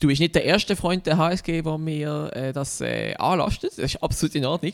du 0.01 0.09
bist 0.09 0.21
nicht 0.21 0.35
der 0.35 0.45
erste 0.45 0.77
Freund 0.77 1.07
der 1.07 1.17
HSG, 1.19 1.63
der 1.63 1.79
mir 1.79 2.31
äh, 2.35 2.53
das 2.53 2.81
äh, 2.81 3.15
anlastet. 3.17 3.73
Das 3.73 3.79
ist 3.95 4.03
absolut 4.03 4.35
in 4.35 4.45
Ordnung. 4.45 4.73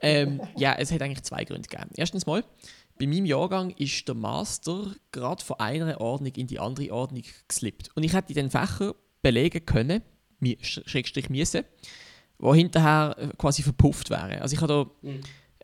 Ähm, 0.00 0.40
ja, 0.56 0.74
es 0.74 0.90
hat 0.90 1.02
eigentlich 1.02 1.22
zwei 1.22 1.44
Gründe 1.44 1.68
gegeben. 1.68 1.90
Erstens 1.96 2.26
mal, 2.26 2.44
bei 2.98 3.06
meinem 3.06 3.24
Jahrgang 3.24 3.70
ist 3.70 4.06
der 4.06 4.14
Master 4.14 4.94
gerade 5.12 5.42
von 5.44 5.58
einer 5.60 6.00
Ordnung 6.00 6.32
in 6.34 6.46
die 6.46 6.58
andere 6.58 6.92
Ordnung 6.92 7.22
geslippt. 7.48 7.90
Und 7.94 8.02
ich 8.02 8.12
hätte 8.12 8.34
den 8.34 8.50
Fächer 8.50 8.94
belegen 9.22 9.64
können, 9.64 10.02
Schrägstrich 10.60 11.30
müssen, 11.30 11.64
wo 12.38 12.54
hinterher 12.54 13.16
äh, 13.18 13.28
quasi 13.38 13.62
verpufft 13.62 14.10
wären. 14.10 14.40
Also 14.42 14.54
ich 14.54 14.60
habe 14.60 14.90
da 15.04 15.10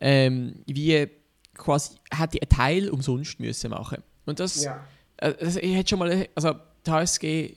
ähm, 0.01 0.63
wie 0.65 1.07
quasi 1.53 1.95
hätte 2.09 2.39
einen 2.41 2.49
Teil 2.49 2.89
umsonst 2.89 3.39
müssen 3.39 3.71
machen. 3.71 4.01
Und 4.25 4.39
das 4.39 4.63
Ja. 4.63 4.85
äh, 5.17 5.33
also 5.39 5.59
ich 5.59 5.75
hätte 5.75 5.89
schon 5.89 5.99
mal, 5.99 6.27
also 6.35 6.55
die 6.85 6.91
HSG, 6.91 7.55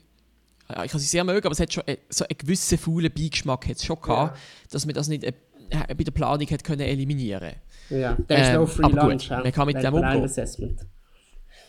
äh, 0.68 0.84
ich 0.86 0.90
kann 0.92 1.00
sie 1.00 1.06
sehr 1.06 1.24
mögen, 1.24 1.46
aber 1.46 1.52
es 1.52 1.60
hat 1.60 1.72
schon 1.72 1.86
äh, 1.86 1.98
so 2.08 2.24
einen 2.24 2.38
gewissen 2.38 2.78
faulen 2.78 3.12
Beigeschmack 3.12 3.68
hat's 3.68 3.84
schon 3.84 4.00
gehabt, 4.00 4.38
dass 4.70 4.86
man 4.86 4.94
das 4.94 5.08
nicht 5.08 5.24
äh, 5.24 5.32
bei 5.70 6.04
der 6.04 6.10
Planung 6.12 6.46
hat 6.50 6.64
können 6.64 6.80
eliminieren 6.82 7.54
Ja, 7.88 8.14
der 8.14 8.38
ist 8.42 8.48
Ähm, 8.48 8.54
no 8.56 8.66
free 8.66 8.82
gut, 8.82 8.94
lunch. 8.94 9.28
ja. 9.28 9.42
man 9.42 9.52
kann 9.52 9.66
mit 9.66 9.82
dem 9.82 9.94
umgehen. 9.94 10.24
Assessment. 10.24 10.80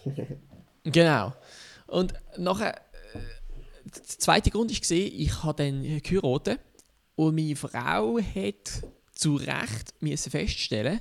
Genau. 0.85 1.33
Und 1.87 2.13
nachher, 2.37 2.75
äh, 2.75 3.19
der 3.85 4.03
zweite 4.03 4.51
Grund 4.51 4.77
gesehen, 4.77 5.13
ich 5.15 5.43
habe 5.43 5.63
dann 5.63 5.81
geheiratet 6.01 6.59
und 7.15 7.35
meine 7.35 7.55
Frau 7.55 8.17
hat 8.19 8.83
zu 9.13 9.35
Recht 9.35 9.93
müssen 10.01 10.29
feststellen, 10.29 10.99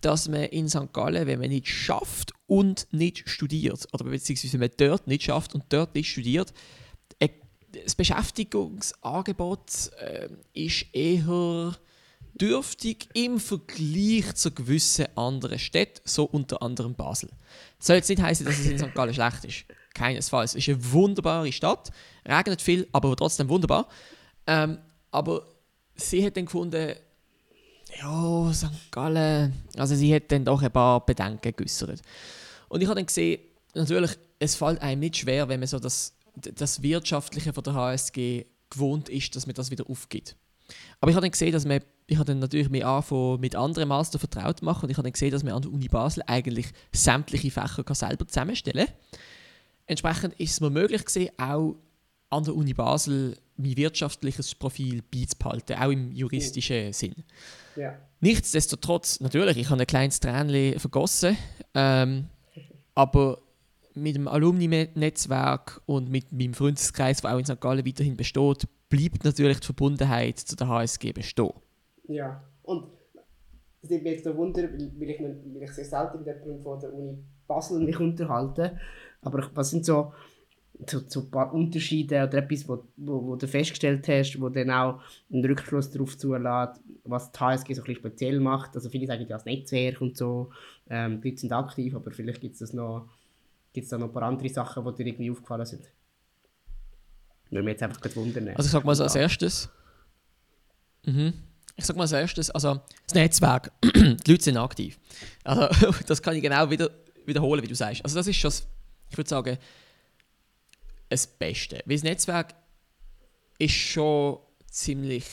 dass 0.00 0.28
man 0.28 0.44
in 0.44 0.70
St. 0.70 0.92
Gallen, 0.94 1.26
wenn 1.26 1.38
man 1.40 1.50
nicht 1.50 1.68
schafft 1.68 2.32
und 2.46 2.86
nicht 2.92 3.28
studiert, 3.28 3.86
oder 3.92 4.04
beziehungsweise 4.04 4.54
wenn 4.54 4.60
man 4.60 4.70
dort 4.78 5.06
nicht 5.06 5.24
schafft 5.24 5.54
und 5.54 5.64
dort 5.68 5.94
nicht 5.94 6.08
studiert, 6.10 6.50
äh, 6.50 6.54
das 7.72 7.94
Beschäftigungsangebot 7.94 9.90
äh, 9.98 10.28
ist 10.54 10.86
eher 10.92 11.76
dürftig 12.34 13.08
im 13.14 13.38
Vergleich 13.38 14.34
zu 14.34 14.50
gewissen 14.50 15.06
anderen 15.16 15.58
Städten, 15.58 16.00
so 16.04 16.24
unter 16.24 16.62
anderem 16.62 16.94
Basel. 16.94 17.30
Das 17.78 17.88
soll 17.88 17.96
jetzt 17.96 18.08
nicht 18.08 18.22
heißen, 18.22 18.46
dass 18.46 18.58
es 18.58 18.66
in 18.66 18.78
St. 18.78 18.94
Gallen 18.94 19.14
schlecht 19.14 19.44
ist. 19.44 19.64
Keinesfalls. 19.94 20.54
Es 20.54 20.66
ist 20.66 20.68
eine 20.68 20.92
wunderbare 20.92 21.52
Stadt, 21.52 21.90
regnet 22.26 22.62
viel, 22.62 22.88
aber 22.92 23.14
trotzdem 23.16 23.48
wunderbar. 23.48 23.88
Ähm, 24.46 24.78
aber 25.10 25.44
sie 25.96 26.24
hat 26.24 26.36
dann 26.36 26.46
gefunden, 26.46 26.94
ja, 28.00 28.52
St. 28.52 28.90
Gallen, 28.90 29.52
also 29.76 29.94
sie 29.94 30.14
hat 30.14 30.30
dann 30.30 30.44
doch 30.44 30.62
ein 30.62 30.70
paar 30.70 31.04
Bedenken 31.04 31.52
geäußert. 31.56 32.00
Und 32.68 32.80
ich 32.80 32.86
habe 32.86 32.96
dann 32.96 33.06
gesehen, 33.06 33.40
natürlich, 33.74 34.12
es 34.38 34.54
fällt 34.54 34.80
einem 34.80 35.00
nicht 35.00 35.16
schwer, 35.16 35.48
wenn 35.48 35.60
man 35.60 35.66
so 35.66 35.78
das, 35.78 36.14
das 36.40 36.82
Wirtschaftliche 36.82 37.52
von 37.52 37.64
der 37.64 37.74
HSG 37.74 38.46
gewohnt 38.70 39.08
ist, 39.08 39.34
dass 39.36 39.46
man 39.46 39.54
das 39.54 39.70
wieder 39.70 39.88
aufgibt. 39.88 40.36
Aber 41.00 41.10
ich 41.10 41.16
habe 41.16 41.24
dann 41.24 41.32
gesehen, 41.32 41.52
dass 41.52 41.64
man, 41.64 41.80
ich 42.06 42.16
habe 42.16 42.26
dann 42.26 42.38
natürlich 42.38 42.70
mich 42.70 42.84
angefangen, 42.84 43.40
mit 43.40 43.56
anderen 43.56 43.88
Master 43.88 44.18
vertraut 44.18 44.62
machen 44.62 44.84
und 44.84 44.90
ich 44.90 44.96
habe 44.96 45.04
dann 45.04 45.12
gesehen, 45.12 45.30
dass 45.30 45.42
man 45.42 45.54
an 45.54 45.62
der 45.62 45.72
Uni 45.72 45.88
Basel 45.88 46.22
eigentlich 46.26 46.66
sämtliche 46.92 47.50
Fächer 47.50 47.84
kann 47.84 47.96
selber 47.96 48.26
zusammenstellen 48.26 48.86
kann. 48.86 49.20
entsprechend 49.86 50.34
ist 50.38 50.52
es 50.52 50.60
mir 50.60 50.70
möglich 50.70 51.04
gewesen, 51.04 51.30
auch 51.38 51.76
an 52.30 52.44
der 52.44 52.54
Uni 52.54 52.74
Basel 52.74 53.36
mein 53.56 53.76
wirtschaftliches 53.76 54.54
Profil 54.54 55.02
beizubehalten, 55.02 55.76
auch 55.76 55.90
im 55.90 56.12
juristischen 56.12 56.92
Sinn. 56.92 57.24
Ja. 57.76 57.98
Nichtsdestotrotz, 58.20 59.20
natürlich, 59.20 59.56
ich 59.56 59.70
habe 59.70 59.80
ein 59.80 59.86
kleines 59.86 60.20
Tränchen 60.20 60.78
vergossen, 60.78 61.36
ähm, 61.74 62.26
aber 62.94 63.38
mit 63.94 64.16
dem 64.16 64.28
Alumni-Netzwerk 64.28 65.82
und 65.86 66.10
mit 66.10 66.32
meinem 66.32 66.54
Freundeskreis, 66.54 67.20
der 67.20 67.34
auch 67.34 67.38
in 67.38 67.44
St. 67.44 67.60
Gallen 67.60 67.86
weiterhin 67.86 68.16
besteht, 68.16 68.68
bleibt 68.88 69.24
natürlich 69.24 69.60
die 69.60 69.66
Verbundenheit 69.66 70.38
zu 70.38 70.56
der 70.56 70.68
HSG 70.68 71.12
bestehen. 71.12 71.52
Ja, 72.08 72.42
und 72.62 72.86
es 73.82 73.90
nimmt 73.90 74.04
mich 74.04 74.12
jetzt 74.14 74.26
noch 74.26 74.36
Wunder, 74.36 74.62
weil 74.64 75.10
ich, 75.10 75.20
weil 75.20 75.62
ich 75.62 75.72
sehr 75.72 75.84
selten 75.84 76.18
mit 76.18 76.26
jemandem 76.26 76.62
von 76.62 76.80
der 76.80 76.92
Uni 76.92 77.18
Basel 77.46 77.80
mich 77.80 77.98
unterhalte, 77.98 78.78
aber 79.22 79.50
was 79.54 79.70
sind 79.70 79.84
so, 79.84 80.12
so, 80.86 81.00
so 81.06 81.20
ein 81.20 81.30
paar 81.30 81.52
Unterschiede 81.52 82.22
oder 82.22 82.38
etwas, 82.38 82.68
wo, 82.68 82.84
wo, 82.96 83.26
wo 83.26 83.36
du 83.36 83.48
festgestellt 83.48 84.06
hast, 84.06 84.40
wo 84.40 84.48
dann 84.48 84.70
auch 84.70 85.00
einen 85.32 85.44
Rückschluss 85.44 85.90
darauf 85.90 86.16
zulässt, 86.16 86.80
was 87.04 87.32
die 87.32 87.40
HSG 87.40 87.74
so 87.74 87.82
ein 87.82 87.94
speziell 87.94 88.38
macht. 88.40 88.76
Also 88.76 88.88
viele 88.88 89.06
sagen 89.06 89.22
ja 89.22 89.28
das 89.28 89.44
Netzwerk 89.44 90.00
und 90.00 90.16
so, 90.16 90.50
ähm, 90.88 91.20
die 91.20 91.36
sind 91.36 91.52
aktiv, 91.52 91.94
aber 91.94 92.12
vielleicht 92.12 92.40
gibt 92.40 92.60
es 92.60 92.72
noch, 92.72 93.08
gibt's 93.72 93.90
da 93.90 93.98
noch 93.98 94.06
ein 94.06 94.12
paar 94.12 94.22
andere 94.24 94.48
Sachen, 94.48 94.84
die 94.84 95.04
dir 95.04 95.10
irgendwie 95.10 95.30
aufgefallen 95.30 95.66
sind. 95.66 95.90
Würde 97.50 97.64
mich 97.64 97.72
jetzt 97.72 97.82
einfach 97.82 98.16
wundern. 98.16 98.48
Also 98.50 98.66
ich 98.66 98.72
sag 98.72 98.84
mal 98.84 98.94
so 98.94 99.02
als 99.02 99.16
erstes. 99.16 99.68
Mhm. 101.04 101.32
Ich 101.76 101.84
sag 101.84 101.96
mal 101.96 102.02
als 102.02 102.12
erstes, 102.12 102.50
also 102.50 102.80
das 103.06 103.14
Netzwerk, 103.14 103.72
die 103.82 104.30
Leute 104.30 104.42
sind 104.42 104.56
aktiv. 104.56 104.98
Also 105.44 105.92
das 106.06 106.22
kann 106.22 106.36
ich 106.36 106.42
genau 106.42 106.68
wieder, 106.70 106.90
wiederholen, 107.26 107.62
wie 107.62 107.68
du 107.68 107.74
sagst. 107.74 108.04
Also 108.04 108.16
das 108.16 108.26
ist 108.26 108.36
schon, 108.36 108.52
ich 109.10 109.16
würde 109.16 109.28
sagen, 109.28 109.58
das 111.08 111.26
Beste. 111.26 111.82
Weil 111.86 111.96
das 111.96 112.04
Netzwerk 112.04 112.54
ist 113.58 113.74
schon 113.74 114.38
ziemlich, 114.70 115.24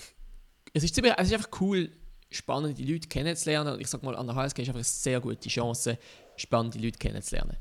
es 0.73 0.83
ist, 0.83 0.95
ziemlich, 0.95 1.13
es 1.17 1.27
ist 1.27 1.33
einfach 1.33 1.61
cool, 1.61 1.91
spannende 2.29 2.81
Leute 2.83 3.07
kennenzulernen. 3.07 3.73
Und 3.73 3.81
ich 3.81 3.87
sag 3.87 4.03
mal, 4.03 4.15
an 4.15 4.27
der 4.27 4.35
HSG 4.35 4.61
ist 4.61 4.69
einfach 4.69 4.79
eine 4.79 4.83
sehr 4.83 5.19
gute 5.21 5.49
Chance, 5.49 5.97
spannende 6.35 6.79
Leute 6.79 6.97
kennenzulernen. 6.97 7.57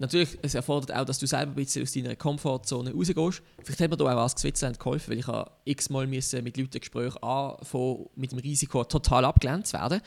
Natürlich, 0.00 0.38
es 0.42 0.54
erfordert 0.54 0.96
auch, 0.96 1.04
dass 1.04 1.18
du 1.18 1.26
selber 1.26 1.52
ein 1.52 1.56
bisschen 1.56 1.82
aus 1.82 1.92
deiner 1.92 2.14
Komfortzone 2.14 2.92
rausgehst. 2.92 3.42
Vielleicht 3.64 3.80
hat 3.80 3.90
mir 3.90 3.96
da 3.96 4.04
auch 4.04 4.22
als 4.22 4.40
Switzerland 4.40 4.78
geholfen, 4.78 5.10
weil 5.10 5.18
ich 5.18 5.76
x-mal 5.76 6.06
mit 6.06 6.56
Leuten 6.56 6.78
Gespräche 6.78 7.20
anfangen, 7.20 8.06
mit 8.14 8.30
dem 8.30 8.38
Risiko 8.38 8.84
total 8.84 9.24
abgelehnt 9.24 9.66
zu 9.66 9.72
werden. 9.72 10.00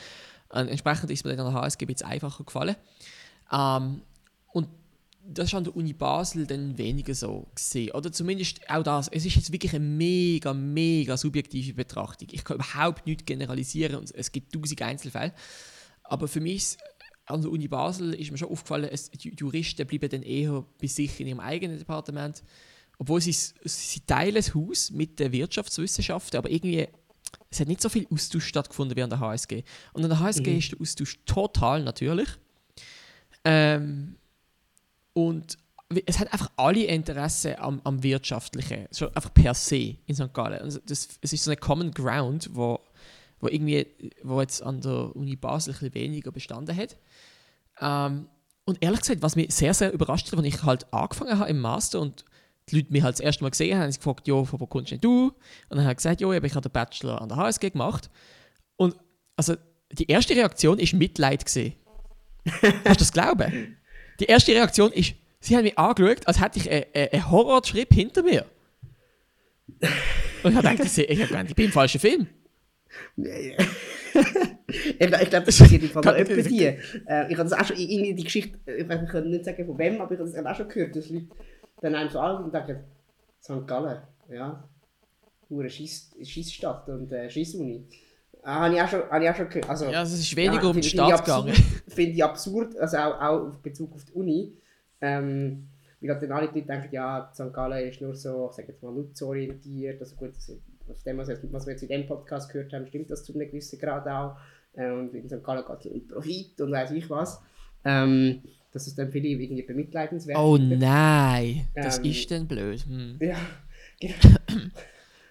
Und 0.48 0.70
entsprechend 0.70 1.12
ist 1.12 1.26
mir 1.26 1.36
dann 1.36 1.46
an 1.46 1.54
der 1.54 1.62
HSG 1.62 1.84
ein 1.84 1.88
bisschen 1.88 2.08
einfacher 2.08 2.44
gefallen. 2.46 2.78
Ähm, 3.52 4.02
und 4.54 4.70
das 5.28 5.48
ist 5.48 5.56
an 5.56 5.66
der 5.66 5.76
Uni 5.76 5.92
Basel 5.92 6.48
dann 6.48 6.78
weniger 6.78 7.14
so 7.14 7.48
gesehen. 7.54 7.92
Oder 7.92 8.14
zumindest 8.14 8.62
auch 8.70 8.84
das. 8.84 9.10
Es 9.10 9.26
ist 9.26 9.36
jetzt 9.36 9.52
wirklich 9.52 9.76
eine 9.76 9.84
mega, 9.84 10.54
mega 10.54 11.18
subjektive 11.18 11.74
Betrachtung. 11.74 12.30
Ich 12.32 12.46
kann 12.46 12.56
überhaupt 12.56 13.06
nicht 13.06 13.26
generalisieren 13.26 14.06
es 14.14 14.32
gibt 14.32 14.54
tausend 14.54 14.82
Einzelfälle. 14.82 15.34
Aber 16.04 16.28
für 16.28 16.39
mich 16.42 16.78
an 17.32 17.41
der 17.41 17.51
Uni 17.51 17.67
Basel 17.67 18.13
ist 18.13 18.32
mir 18.32 18.38
schon 18.38 18.49
aufgefallen, 18.49 18.89
es, 18.91 19.09
die 19.11 19.34
Juristen 19.38 19.86
bleiben 19.88 20.09
dann 20.09 20.23
eher 20.23 20.63
bei 20.79 20.88
sich 20.88 21.19
in 21.19 21.27
ihrem 21.27 21.39
eigenen 21.39 21.77
Departement. 21.79 22.43
Obwohl 22.97 23.19
sie, 23.21 23.32
sie 23.34 23.99
teilen 24.05 24.36
das 24.36 24.53
Haus 24.53 24.91
mit 24.91 25.19
der 25.19 25.32
Wirtschaftswissenschaften, 25.32 26.38
aber 26.38 26.49
irgendwie 26.51 26.88
es 27.49 27.59
hat 27.59 27.67
nicht 27.67 27.82
so 27.82 27.89
viel 27.89 28.07
Austausch 28.11 28.45
stattgefunden 28.45 28.95
wie 28.95 29.01
an 29.03 29.09
der 29.09 29.19
HSG. 29.19 29.63
Und 29.93 30.03
an 30.03 30.09
der 30.09 30.19
HSG 30.19 30.51
Mhm. 30.51 30.57
ist 30.57 30.71
der 30.71 30.82
Austausch 30.82 31.19
total 31.25 31.84
natürlich. 31.84 32.29
Ähm, 33.43 34.15
und 35.13 35.57
es 36.05 36.19
hat 36.19 36.32
einfach 36.32 36.51
alle 36.55 36.84
Interesse 36.86 37.59
am, 37.59 37.82
am 37.84 38.01
Wirtschaftlichen, 38.03 38.88
schon 38.93 39.13
einfach 39.15 39.34
per 39.34 39.53
se 39.53 39.97
in 40.05 40.15
St. 40.15 40.34
Gallen. 40.34 40.61
Also 40.61 40.79
das, 40.86 41.09
es 41.21 41.34
ist 41.34 41.43
so 41.43 41.51
eine 41.51 41.57
Common 41.57 41.91
Ground, 41.91 42.49
wo, 42.53 42.79
wo 43.42 43.48
irgendwie, 43.48 43.88
wo 44.24 44.39
jetzt 44.39 44.62
an 44.64 44.82
der 44.82 45.16
Uni 45.16 45.36
Basel 45.36 45.74
ein 45.74 45.80
bisschen 45.80 45.94
weniger 45.94 46.32
bestanden 46.32 46.76
hat. 46.76 46.98
Ähm, 47.80 48.28
und 48.66 48.78
ehrlich 48.82 49.02
gesagt, 49.02 49.22
was 49.22 49.36
mich 49.36 49.54
sehr, 49.54 49.74
sehr 49.74 49.92
überrascht 49.92 50.32
hat, 50.32 50.38
als 50.38 50.48
ich 50.48 50.64
halt 50.64 50.94
angefangen 50.94 51.38
habe 51.38 51.50
im 51.50 51.60
Master 51.60 52.00
und 52.00 52.24
die 52.70 52.78
Leute 52.78 52.92
mich 52.92 53.04
halt 53.04 53.16
das 53.16 53.20
erste 53.20 53.44
Mal 53.44 53.50
gesehen 53.50 53.76
haben, 53.76 53.84
haben 53.84 53.92
sie 53.92 53.98
gefragt, 53.98 54.28
jo, 54.28 54.46
von 54.46 54.60
wo 54.60 54.68
kommst 54.68 54.92
denn 54.92 55.02
du? 55.02 55.28
Und 55.28 55.36
dann 55.70 55.82
habe 55.82 55.92
ich 55.92 55.98
gesagt, 55.98 56.22
jo, 56.22 56.32
ich 56.32 56.56
habe 56.56 56.62
den 56.62 56.72
Bachelor 56.72 57.22
an 57.22 57.28
der 57.28 57.38
HSG 57.38 57.72
gemacht. 57.72 58.10
Und 58.78 58.96
also 59.36 59.56
die 59.92 60.08
erste 60.08 60.36
Reaktion 60.36 60.80
ist 60.80 60.94
Mitleid 60.94 61.44
gesehen. 61.44 61.74
Kannst 62.62 62.86
du 62.86 62.94
das 62.94 63.12
glauben? 63.12 63.78
Die 64.20 64.26
erste 64.26 64.54
Reaktion 64.54 64.92
ist, 64.92 65.16
sie 65.39 65.58
haben 65.58 65.64
mich 65.64 65.78
angeschaut, 65.78 66.28
als 66.28 66.39
hätte 66.39 66.60
ich 66.60 66.70
einen 66.70 67.30
Horrortrip 67.30 67.94
hinter 67.94 68.24
mir. 68.24 68.46
Und 70.44 70.52
ich 70.52 70.56
habe 70.56 70.70
gedacht, 70.70 70.98
ich, 70.98 71.10
ich, 71.10 71.22
hab 71.22 71.28
gedacht, 71.30 71.46
ich 71.50 71.56
bin 71.56 71.66
im 71.66 71.72
falschen 71.72 72.00
Film. 72.00 72.28
ich 73.18 74.98
glaube, 75.00 75.26
glaub, 75.26 75.46
das 75.46 75.58
passiert 75.58 75.84
im 75.84 75.89
Fall 75.89 76.04
noch 76.04 76.14
etwa 76.16 76.42
die. 76.42 76.64
Äh, 76.66 76.78
ich 77.32 77.38
habe 77.38 77.50
das 77.50 77.54
auch 77.54 77.66
schon 77.66 77.78
in, 77.78 78.16
die 78.16 78.24
Geschichte, 78.24 78.58
ich, 78.66 78.88
weiß, 78.88 79.02
ich 79.04 79.10
kann 79.10 79.30
nicht 79.30 79.46
sagen 79.46 79.66
von 79.66 79.78
wem, 79.78 80.02
aber 80.02 80.14
ich 80.14 80.20
habe 80.20 80.30
das 80.32 80.46
auch 80.46 80.56
schon 80.56 80.68
gehört, 80.70 80.96
dass 80.96 81.10
Leute 81.10 81.28
dann 81.82 81.96
einem 81.96 82.10
so 82.10 82.20
anschauen 82.20 82.46
und 82.46 82.54
denken, 82.54 82.84
St. 83.42 83.68
Gallen, 83.68 84.02
ja, 84.32 84.64
eine 85.50 85.70
Scheissstadt 85.70 86.88
und 86.89 87.12
äh, 87.12 87.30
Scheissuni. 87.30 87.86
Ah, 88.44 88.62
habe 88.66 88.76
ich, 88.76 88.82
auch 88.82 88.88
schon- 88.88 89.10
habe 89.10 89.24
ich 89.24 89.30
auch 89.30 89.36
schon 89.36 89.50
gehört. 89.50 89.70
Also, 89.70 89.86
Ja, 89.86 90.02
es 90.02 90.14
ist 90.14 90.36
weniger 90.36 90.64
ja, 90.64 90.70
um 90.70 90.76
die 90.80 90.84
Stadt 90.84 91.26
gegangen. 91.26 91.54
Finde 91.88 92.12
ich 92.12 92.24
absurd, 92.24 92.76
also 92.78 92.98
auch, 92.98 93.22
auch 93.22 93.48
auf 93.50 93.58
Bezug 93.62 93.94
auf 93.94 94.04
die 94.06 94.14
Uni. 94.14 94.54
Ähm, 95.02 95.68
weil 96.00 96.10
halt 96.12 96.24
dann 96.24 96.32
alle 96.32 96.48
Leute 96.48 96.64
denken, 96.64 96.89
ja, 96.92 97.30
St. 97.34 97.54
Gallen 97.54 97.88
ist 97.88 98.02
nur 98.02 98.16
so, 98.16 98.48
ich 98.50 98.56
sage 98.56 98.70
jetzt 98.70 98.82
mal, 98.82 98.92
nutzorientiert. 98.92 100.02
Also 100.02 100.16
gut, 100.16 100.36
das, 100.36 100.52
auf 100.92 101.04
dem, 101.04 101.18
was, 101.18 101.28
wir 101.28 101.74
jetzt 101.74 101.84
in 101.84 101.89
diesem 101.89 102.08
Podcast 102.08 102.52
gehört 102.52 102.74
haben, 102.74 102.88
stimmt 102.88 103.10
das 103.10 103.24
zu 103.24 103.34
einem 103.34 103.48
gewissen 103.48 103.80
Grad 103.80 104.08
auch. 104.08 104.38
Äh, 104.74 104.92
und 104.92 105.14
in 105.14 105.28
St. 105.28 105.44
Gallen 105.44 105.64
geht 105.66 105.80
es 105.80 105.86
um 105.86 106.08
Profit 106.08 106.62
und 106.62 106.72
weiß 106.72 106.92
ich 106.92 107.10
was. 107.10 107.42
Ähm, 107.84 108.42
dass 108.72 108.88
es 108.88 108.96
dann 108.96 109.12
viele 109.12 109.28
irgendwie 109.28 109.64
bemitleidenswert 109.64 110.38
Oh 110.38 110.58
nein, 110.58 111.68
das 111.76 111.98
Ähm, 111.98 112.06
ist 112.06 112.32
dann 112.32 112.48
blöd. 112.48 112.86
Hm. 112.86 113.18
Ja, 113.20 113.38
genau. 114.00 114.70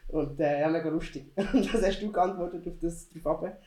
Und 0.09 0.41
äh, 0.41 0.61
ja, 0.61 0.69
mega 0.69 0.89
lustig. 0.89 1.25
Und 1.37 1.73
was 1.73 1.83
hast 1.83 2.03
du 2.03 2.11
geantwortet 2.11 2.67
auf 2.67 2.75
das 2.81 3.09
drauf 3.09 3.45
ab? 3.45 3.61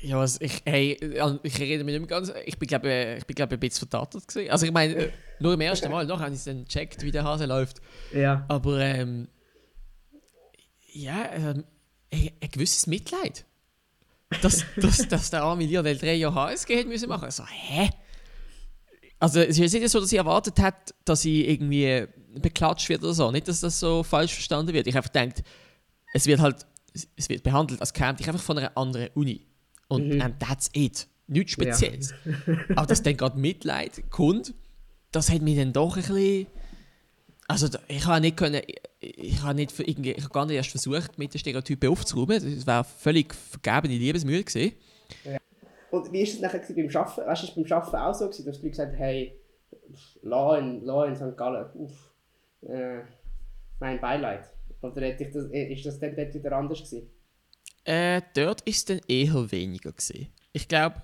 Ja, 0.00 0.18
was, 0.18 0.40
ich, 0.40 0.62
hey, 0.64 0.92
äh, 0.92 1.38
ich 1.42 1.58
rede 1.58 1.82
nicht 1.82 1.98
mehr 1.98 2.06
ganz. 2.06 2.32
Ich 2.46 2.56
bin, 2.56 2.68
glaube 2.68 3.16
ich, 3.18 3.26
bin, 3.26 3.34
glaub, 3.34 3.50
ein 3.50 3.58
bisschen 3.58 3.88
verdattert 3.88 4.28
gewesen. 4.28 4.50
Also, 4.50 4.66
ich 4.66 4.72
meine, 4.72 4.94
äh, 4.94 5.10
nur 5.40 5.54
im 5.54 5.60
ersten 5.60 5.90
Mal, 5.90 6.06
noch 6.06 6.20
habe 6.20 6.32
ich 6.32 6.44
dann 6.44 6.64
gecheckt, 6.64 7.02
wie 7.02 7.10
der 7.10 7.24
Hase 7.24 7.46
läuft. 7.46 7.80
ja. 8.14 8.44
Aber, 8.48 8.78
ähm, 8.78 9.26
ja, 11.02 11.32
ähm, 11.32 11.64
ein, 12.12 12.30
ein 12.40 12.48
gewisses 12.50 12.86
Mitleid. 12.86 13.44
Dass, 14.42 14.64
dass, 14.76 15.08
dass 15.08 15.30
der 15.30 15.42
arme 15.42 15.64
Lionel 15.64 15.96
drei 15.96 16.14
Jahre 16.14 16.34
HSG 16.34 16.76
hätte 16.76 16.88
müssen 16.88 17.08
machen. 17.08 17.24
Also, 17.24 17.44
hä? 17.46 17.90
Also, 19.18 19.40
es 19.40 19.58
ist 19.58 19.72
nicht 19.72 19.88
so, 19.88 20.00
dass 20.00 20.12
ich 20.12 20.18
erwartet 20.18 20.58
hätte, 20.60 20.94
dass 21.04 21.24
ich 21.24 21.48
irgendwie 21.48 22.06
beklatscht 22.34 22.88
wird 22.88 23.02
oder 23.02 23.14
so. 23.14 23.30
Nicht, 23.30 23.48
dass 23.48 23.60
das 23.60 23.80
so 23.80 24.02
falsch 24.02 24.34
verstanden 24.34 24.72
wird. 24.74 24.86
Ich 24.86 24.94
habe 24.94 25.08
einfach 25.08 25.12
gedacht, 25.32 25.42
es 26.14 26.26
wird 26.26 26.40
halt, 26.40 26.66
es 27.16 27.28
wird 27.28 27.42
behandelt, 27.42 27.80
als 27.80 27.92
käme 27.92 28.16
ich 28.20 28.28
einfach 28.28 28.42
von 28.42 28.58
einer 28.58 28.76
anderen 28.76 29.08
Uni. 29.14 29.46
Und 29.88 30.08
Mhm. 30.14 30.20
and 30.20 30.40
that's 30.40 30.68
it. 30.74 31.06
Nichts 31.26 31.52
Spezielles. 31.52 32.14
Aber 32.76 32.86
dass 32.86 33.02
dann 33.02 33.16
gerade 33.16 33.38
Mitleid 33.38 34.10
kommt, 34.10 34.54
das 35.10 35.30
hat 35.30 35.42
mich 35.42 35.56
dann 35.56 35.72
doch 35.72 35.96
ein 35.96 36.02
bisschen. 36.02 36.46
Also 37.48 37.68
ich 37.88 38.04
habe 38.04 38.20
nicht 38.20 38.36
können, 38.36 38.60
ich, 39.00 39.42
habe 39.42 39.54
nicht 39.54 39.78
irgendwie, 39.78 40.12
ich 40.12 40.24
habe 40.24 40.32
gar 40.32 40.46
nicht 40.46 40.56
erst 40.56 40.70
versucht, 40.70 41.18
mit 41.18 41.32
den 41.32 41.38
Stereotypen 41.38 41.90
aufzuräumen. 41.90 42.42
Das 42.56 42.66
wäre 42.66 42.84
völlig 42.84 43.34
vergebene 43.34 43.94
Liebesmühe 43.94 44.42
gewesen. 44.42 44.72
Und 45.90 46.12
wie 46.12 46.18
war 46.18 46.22
es 46.22 46.40
nachher 46.40 46.60
beim 46.60 46.88
Arbeiten? 46.96 47.26
Weißt 47.28 47.42
du, 47.42 47.46
ist 47.46 47.50
es 47.50 47.54
beim 47.54 47.72
Arbeiten 47.72 47.96
auch 47.96 48.14
so, 48.14 48.26
gewesen, 48.26 48.46
dass 48.46 48.56
die 48.56 48.66
Leute 48.66 48.70
gesagt 48.70 48.92
haben, 48.92 48.98
hey, 48.98 49.40
Law 50.22 50.58
in, 50.58 50.84
Law 50.84 51.06
in 51.06 51.16
St. 51.16 51.36
Gallen, 51.36 51.66
uff, 51.74 52.12
äh, 52.62 53.00
mein 53.80 54.00
Beileid. 54.00 54.44
Oder 54.82 55.02
hätte 55.02 55.24
ich 55.24 55.32
das, 55.32 55.50
äh, 55.50 55.72
ist 55.72 55.86
das 55.86 55.98
dann 55.98 56.14
dort 56.14 56.34
wieder 56.34 56.52
anders 56.52 56.78
gewesen? 56.78 57.10
Äh, 57.84 58.22
dort 58.34 58.60
ist 58.62 58.76
es 58.76 58.84
dann 58.84 59.00
eher 59.08 59.50
weniger 59.50 59.92
gewesen. 59.92 60.28
Ich 60.52 60.68
glaube, 60.68 61.02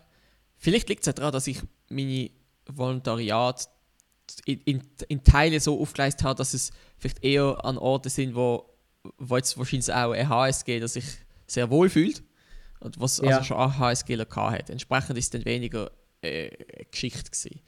vielleicht 0.56 0.88
liegt 0.88 1.06
es 1.06 1.14
daran, 1.14 1.32
dass 1.32 1.46
ich 1.46 1.60
meine 1.88 2.30
Volontariat 2.66 3.68
in, 4.44 4.60
in, 4.62 4.82
in 5.08 5.24
Teilen 5.24 5.60
so 5.60 5.80
aufgeleistet 5.80 6.24
habe, 6.24 6.36
dass 6.36 6.54
es 6.54 6.72
vielleicht 6.98 7.24
eher 7.24 7.64
an 7.64 7.78
Orten 7.78 8.08
sind, 8.08 8.34
wo, 8.34 8.70
wo 9.18 9.36
jetzt 9.36 9.56
wahrscheinlich 9.58 9.92
auch 9.92 10.12
ein 10.12 10.28
HSG, 10.28 10.80
das 10.80 10.94
sich 10.94 11.04
sehr 11.46 11.70
wohl 11.70 11.88
fühlt 11.90 12.22
und 12.80 12.98
was 13.00 13.18
Ja. 13.18 13.36
also 13.36 13.44
schon 13.44 13.56
ein 13.58 13.78
HSGler 13.78 14.26
hat. 14.30 14.70
Entsprechend 14.70 15.18
ist 15.18 15.24
es 15.26 15.30
dann 15.30 15.44
weniger 15.44 15.90
äh, 16.22 16.48
eine 16.50 16.84
Geschichte 16.90 17.30
gewesen. 17.30 17.60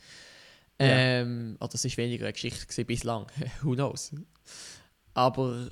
Ja. 0.80 0.86
Ähm, 0.88 1.56
oder 1.60 1.74
es 1.74 1.84
ist 1.84 1.96
weniger 1.96 2.24
eine 2.24 2.32
Geschichte 2.32 2.66
gewesen 2.66 2.86
bislang. 2.86 3.26
Who 3.62 3.74
knows? 3.74 4.12
Aber 5.14 5.70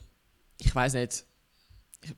ich 0.59 0.75
weiß 0.75 0.95
nicht. 0.95 1.25
Ich, 2.03 2.15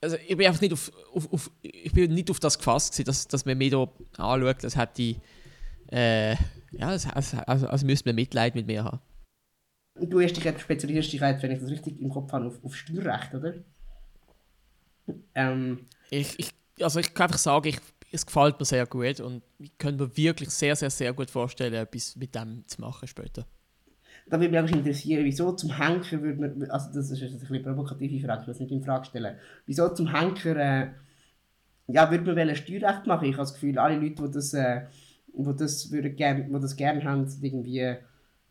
also 0.00 0.16
ich 0.16 0.36
bin 0.36 0.46
einfach 0.46 0.60
nicht 0.60 0.72
auf, 0.72 0.92
auf, 1.14 1.32
auf, 1.32 1.50
ich 1.62 1.92
bin 1.92 2.12
nicht 2.12 2.30
auf 2.30 2.38
das 2.38 2.58
gefasst 2.58 2.92
gewesen, 2.92 3.06
dass, 3.06 3.28
dass 3.28 3.44
man 3.46 3.56
mich 3.58 3.70
da 3.70 3.88
anschaut, 4.18 4.62
hätte 4.62 5.02
ich 5.02 5.16
äh, 5.90 6.32
ja, 6.72 6.88
als, 6.88 7.06
als, 7.06 7.34
als, 7.34 7.64
als 7.64 7.84
müsste 7.84 8.08
man 8.08 8.16
Mitleid 8.16 8.54
mit 8.54 8.66
mir 8.66 8.84
haben. 8.84 9.00
Du 10.00 10.20
hast 10.20 10.34
dich 10.34 10.60
spezialisierst 10.60 11.12
dich 11.12 11.20
wenn 11.20 11.50
ich 11.50 11.60
das 11.60 11.70
richtig 11.70 12.00
im 12.00 12.10
Kopf 12.10 12.32
habe, 12.32 12.46
auf, 12.46 12.62
auf 12.64 12.76
Steuerrecht, 12.76 13.34
oder? 13.34 13.54
Ähm, 15.34 15.86
Ich, 16.10 16.38
ich, 16.38 16.54
also 16.80 17.00
ich 17.00 17.14
kann 17.14 17.26
einfach 17.26 17.38
sagen, 17.38 17.68
ich, 17.68 17.78
es 18.12 18.26
gefällt 18.26 18.58
mir 18.58 18.64
sehr 18.64 18.86
gut 18.86 19.20
und 19.20 19.42
ich 19.58 19.76
könnte 19.78 20.04
mir 20.04 20.16
wirklich 20.16 20.50
sehr, 20.50 20.76
sehr, 20.76 20.90
sehr 20.90 21.12
gut 21.12 21.30
vorstellen, 21.30 21.74
etwas 21.74 22.16
mit 22.16 22.34
dem 22.34 22.66
zu 22.66 22.80
machen 22.80 23.08
später. 23.08 23.46
da 24.28 24.40
würde 24.40 24.50
mich 24.50 24.58
einfach 24.58 24.74
interessieren, 24.76 25.24
wieso 25.24 25.52
zum 25.52 25.76
Henker 25.76 26.20
würde 26.22 26.40
man, 26.40 26.70
also 26.70 26.92
das 26.92 27.10
ist 27.10 27.20
jetzt 27.20 27.42
ein 27.42 27.48
eine 27.48 27.60
provokative 27.60 28.24
Frage, 28.26 28.42
ich 28.42 28.46
will 28.48 28.54
es 28.54 28.60
nicht 28.60 28.72
in 28.72 28.82
Frage 28.82 29.06
stellen, 29.06 29.36
wieso 29.66 29.88
zum 29.94 30.12
Henker, 30.12 30.56
äh, 30.56 30.88
ja, 31.88 32.10
würde 32.10 32.24
man 32.24 32.36
wollen 32.36 32.56
Steuerrecht 32.56 33.06
machen? 33.06 33.26
Ich 33.26 33.34
habe 33.34 33.42
das 33.42 33.54
Gefühl, 33.54 33.78
alle 33.78 33.96
Leute, 33.98 34.24
die 34.24 34.30
das, 34.32 34.54
äh, 34.54 34.82
die 35.28 35.56
das, 35.56 35.90
würden 35.92 36.16
gern, 36.16 36.52
die 36.52 36.60
das 36.60 36.76
gerne 36.76 37.04
haben, 37.04 37.28
sind 37.28 37.44
irgendwie 37.44 37.96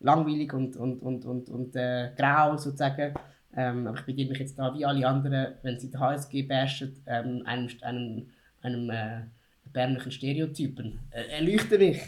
langweilig 0.00 0.52
und, 0.52 0.76
und, 0.76 1.00
und, 1.00 1.24
und, 1.24 1.48
und 1.48 1.76
äh, 1.76 2.10
grau 2.16 2.56
sozusagen. 2.56 3.14
Ähm, 3.56 3.86
aber 3.86 3.98
ich 3.98 4.04
beginne 4.04 4.30
mich 4.30 4.38
jetzt 4.38 4.58
da 4.58 4.74
wie 4.74 4.84
alle 4.84 5.06
anderen, 5.06 5.54
wenn 5.62 5.78
sie 5.78 5.90
den 5.90 6.00
HSG 6.00 6.42
bashen, 6.42 7.02
ähm, 7.06 7.42
einem, 7.46 7.70
einem, 7.80 8.26
einem 8.60 8.90
äh, 8.90 9.20
erbärmlichen 9.64 10.12
Stereotypen. 10.12 10.98
Äh, 11.10 11.28
erleuchte 11.28 11.78
mich. 11.78 12.00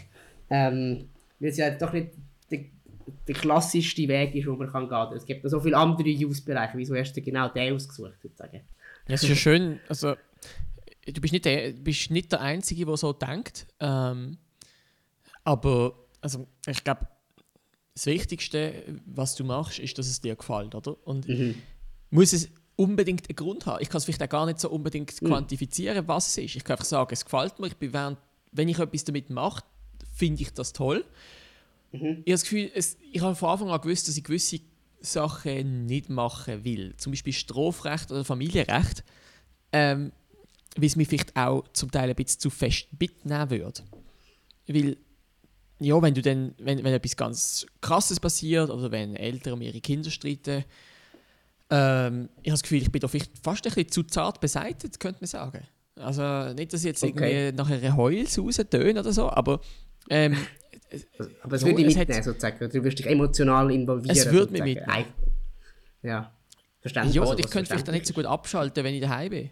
Ähm, 0.49 1.09
weil 1.39 1.49
es 1.49 1.57
ja 1.57 1.71
doch 1.71 1.93
nicht 1.93 2.09
der, 2.51 2.65
der 3.27 3.35
klassischste 3.35 4.07
Weg 4.07 4.35
ist, 4.35 4.47
wo 4.47 4.55
man 4.55 4.71
kann 4.71 4.83
gehen 4.83 4.89
kann. 4.89 5.13
Es 5.15 5.25
gibt 5.25 5.43
noch 5.43 5.49
so 5.49 5.59
viele 5.59 5.77
andere 5.77 6.09
Use-Bereiche. 6.09 6.77
Wieso 6.77 6.95
hast 6.95 7.13
du 7.13 7.21
genau 7.21 7.47
den 7.49 7.73
ausgesucht, 7.73 8.21
sozusagen? 8.21 8.61
Ja, 9.07 9.15
es 9.15 9.23
ist 9.23 9.29
ja 9.29 9.35
schön, 9.35 9.79
also 9.87 10.15
du 11.05 11.21
bist 11.21 11.33
nicht 11.33 11.45
der, 11.45 11.71
bist 11.71 12.11
nicht 12.11 12.31
der 12.31 12.41
Einzige, 12.41 12.85
der 12.85 12.97
so 12.97 13.13
denkt. 13.13 13.65
Ähm, 13.79 14.37
aber 15.43 15.93
also, 16.21 16.47
ich 16.67 16.83
glaube, 16.83 17.07
das 17.95 18.05
Wichtigste, 18.05 18.83
was 19.05 19.35
du 19.35 19.43
machst, 19.43 19.79
ist, 19.79 19.97
dass 19.97 20.07
es 20.07 20.21
dir 20.21 20.35
gefällt, 20.35 20.75
oder? 20.75 20.95
Und 21.05 21.27
muss 22.09 22.33
es 22.33 22.49
unbedingt 22.75 23.27
einen 23.29 23.35
Grund 23.35 23.65
haben? 23.65 23.81
Ich 23.81 23.89
kann 23.89 23.97
es 23.97 24.05
vielleicht 24.05 24.23
auch 24.23 24.29
gar 24.29 24.45
nicht 24.45 24.59
so 24.59 24.69
unbedingt 24.69 25.15
quantifizieren, 25.17 26.07
was 26.07 26.29
es 26.29 26.37
ist. 26.37 26.55
Ich 26.55 26.63
kann 26.63 26.75
einfach 26.75 26.85
sagen, 26.85 27.09
es 27.11 27.25
gefällt 27.25 27.59
mir. 27.59 27.67
Ich 27.67 27.75
bin 27.75 27.91
während, 27.91 28.17
wenn 28.51 28.69
ich 28.69 28.79
etwas 28.79 29.03
damit 29.03 29.29
mache, 29.29 29.63
finde 30.13 30.41
ich 30.41 30.53
das 30.53 30.73
toll. 30.73 31.03
Ich 31.91 32.01
habe 32.01 32.23
das 32.25 32.43
Gefühl, 32.43 32.71
es, 32.73 32.97
ich 33.11 33.21
habe 33.21 33.35
von 33.35 33.49
Anfang 33.49 33.69
an 33.69 33.81
gewusst, 33.81 34.07
dass 34.07 34.15
ich 34.15 34.23
gewisse 34.23 34.59
Sachen 35.01 35.85
nicht 35.87 36.09
machen 36.09 36.63
will. 36.63 36.95
Zum 36.97 37.11
Beispiel 37.11 37.33
Strafrecht 37.33 38.11
oder 38.11 38.23
Familienrecht. 38.23 39.03
Ähm, 39.71 40.11
weil 40.75 40.85
es 40.85 40.95
mich 40.95 41.07
vielleicht 41.07 41.35
auch 41.35 41.67
zum 41.73 41.91
Teil 41.91 42.09
ein 42.09 42.15
bisschen 42.15 42.39
zu 42.39 42.49
fest 42.49 42.87
mitnehmen 42.99 43.49
würde. 43.49 43.83
Weil, 44.67 44.97
ja, 45.79 46.01
wenn 46.01 46.13
du 46.13 46.21
dann, 46.21 46.53
wenn, 46.59 46.83
wenn 46.83 46.93
etwas 46.93 47.15
ganz 47.15 47.65
krasses 47.81 48.19
passiert 48.19 48.69
oder 48.69 48.91
wenn 48.91 49.15
Eltern 49.15 49.53
um 49.53 49.61
ihre 49.61 49.79
Kinder 49.81 50.09
streiten, 50.11 50.63
ähm, 51.71 52.29
ich 52.41 52.49
habe 52.49 52.53
das 52.53 52.63
Gefühl, 52.63 52.81
ich 52.81 52.91
bin 52.91 52.99
da 52.99 53.07
vielleicht 53.07 53.31
fast 53.43 53.65
ein 53.65 53.71
bisschen 53.73 53.91
zu 53.91 54.03
zart 54.03 54.39
beseitigt, 54.41 54.99
könnte 54.99 55.19
man 55.21 55.27
sagen. 55.27 55.61
Also 55.95 56.53
nicht, 56.53 56.73
dass 56.73 56.81
ich 56.81 56.87
jetzt 56.87 57.03
Okay. 57.03 57.47
irgendwie 57.49 57.57
nach 57.57 57.69
einer 57.69 57.95
Heulsause 57.95 58.67
töne 58.69 58.99
oder 59.01 59.11
so, 59.13 59.29
aber 59.29 59.59
ähm, 60.09 60.35
Aber 61.43 61.55
es 61.55 61.61
Ja, 61.61 61.67
würde 61.67 61.83
dich 61.83 61.87
es 61.87 61.97
hat- 61.97 62.07
mitnehmen, 62.07 62.23
sozusagen. 62.23 62.69
Du 62.69 62.83
wirst 62.83 62.97
dich 62.97 63.05
emotional 63.05 63.69
involvieren. 63.71 64.17
Es 64.17 64.31
würde 64.31 64.51
mich 64.53 64.63
mitnehmen. 64.63 64.89
Ein- 64.89 65.05
Ja. 66.01 66.31
Verständlich. 66.81 67.15
ja, 67.15 67.21
also, 67.21 67.37
ich 67.37 67.49
könnte 67.49 67.67
vielleicht 67.69 67.87
dann 67.87 67.93
nicht 67.93 68.07
so 68.07 68.13
gut 68.15 68.25
abschalten, 68.25 68.83
wenn 68.83 68.95
ich 68.95 69.01
daheim 69.01 69.29
bin. 69.29 69.49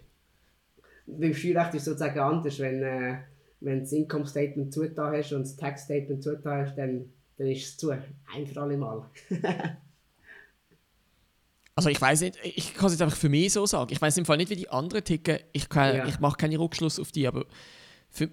Beim 1.06 1.32
Steuerrecht 1.34 1.74
ist 1.74 1.82
es 1.82 1.84
sozusagen 1.84 2.18
anders. 2.18 2.58
Wenn, 2.58 2.82
äh, 2.82 3.18
wenn 3.60 3.74
du 3.76 3.80
das 3.80 3.92
Income 3.92 4.26
Statement 4.26 4.72
zugetan 4.72 5.16
hast 5.16 5.32
und 5.32 5.42
das 5.42 5.56
Tax 5.56 5.84
Statement 5.84 6.22
zugetan 6.22 6.66
hast, 6.66 6.76
dann, 6.76 7.12
dann 7.36 7.46
ist 7.48 7.66
es 7.66 7.76
zu. 7.76 7.90
Ein 7.90 8.46
für 8.46 8.60
alle 8.60 8.76
Mal. 8.76 9.08
Also 11.74 11.90
ich 11.90 12.00
weiß 12.00 12.22
nicht, 12.22 12.36
ich 12.42 12.74
kann 12.74 12.86
es 12.86 12.94
jetzt 12.94 13.02
einfach 13.02 13.16
für 13.16 13.28
mich 13.28 13.52
so 13.52 13.64
sagen. 13.64 13.92
Ich 13.92 14.02
weiß 14.02 14.16
im 14.16 14.24
Fall 14.24 14.36
nicht, 14.36 14.50
wie 14.50 14.56
die 14.56 14.68
anderen 14.68 15.04
ticken. 15.04 15.38
Ich, 15.52 15.68
kann, 15.68 15.94
Ja. 15.94 16.08
ich 16.08 16.18
mache 16.18 16.36
keinen 16.36 16.58
Rückschluss 16.58 16.98
auf 16.98 17.12
die, 17.12 17.24
aber 17.28 17.46
für, 18.10 18.28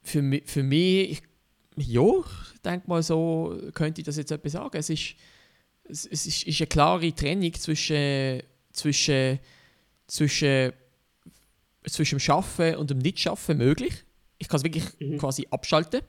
für, 0.00 0.22
für 0.44 0.62
mich, 0.62 1.10
ich, 1.10 1.22
ja, 1.88 2.02
ich 2.54 2.60
denke 2.62 2.88
mal 2.88 3.02
so, 3.02 3.58
könnte 3.74 4.00
ich 4.00 4.04
das 4.04 4.16
jetzt 4.16 4.30
etwas 4.30 4.52
sagen. 4.52 4.76
Es 4.76 4.90
ist, 4.90 5.16
es, 5.88 6.06
es 6.06 6.26
ist, 6.26 6.44
ist 6.44 6.60
eine 6.60 6.68
klare 6.68 7.12
Trennung 7.12 7.52
zwischen, 7.54 8.44
zwischen, 8.70 9.40
zwischen, 10.06 10.72
zwischen 11.84 12.14
dem 12.18 12.20
Schaffen 12.20 12.76
und 12.76 12.90
dem 12.90 12.98
Nicht-Schaffen 12.98 13.58
möglich. 13.58 14.04
Ich 14.38 14.48
kann 14.48 14.58
es 14.58 14.64
wirklich 14.64 15.18
quasi 15.18 15.46
abschalten. 15.50 16.00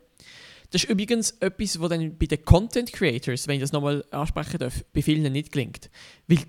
Das 0.71 0.83
ist 0.83 0.89
übrigens 0.89 1.31
etwas, 1.39 1.79
was 1.79 1.89
dann 1.89 2.17
bei 2.17 2.27
den 2.27 2.45
Content 2.45 2.93
Creators, 2.93 3.47
wenn 3.47 3.55
ich 3.55 3.61
das 3.61 3.71
nochmal 3.71 4.05
ansprechen 4.11 4.59
darf, 4.59 4.85
bei 4.93 5.01
vielen 5.01 5.31
nicht 5.31 5.51
gelingt. 5.51 5.89
Weil 6.27 6.39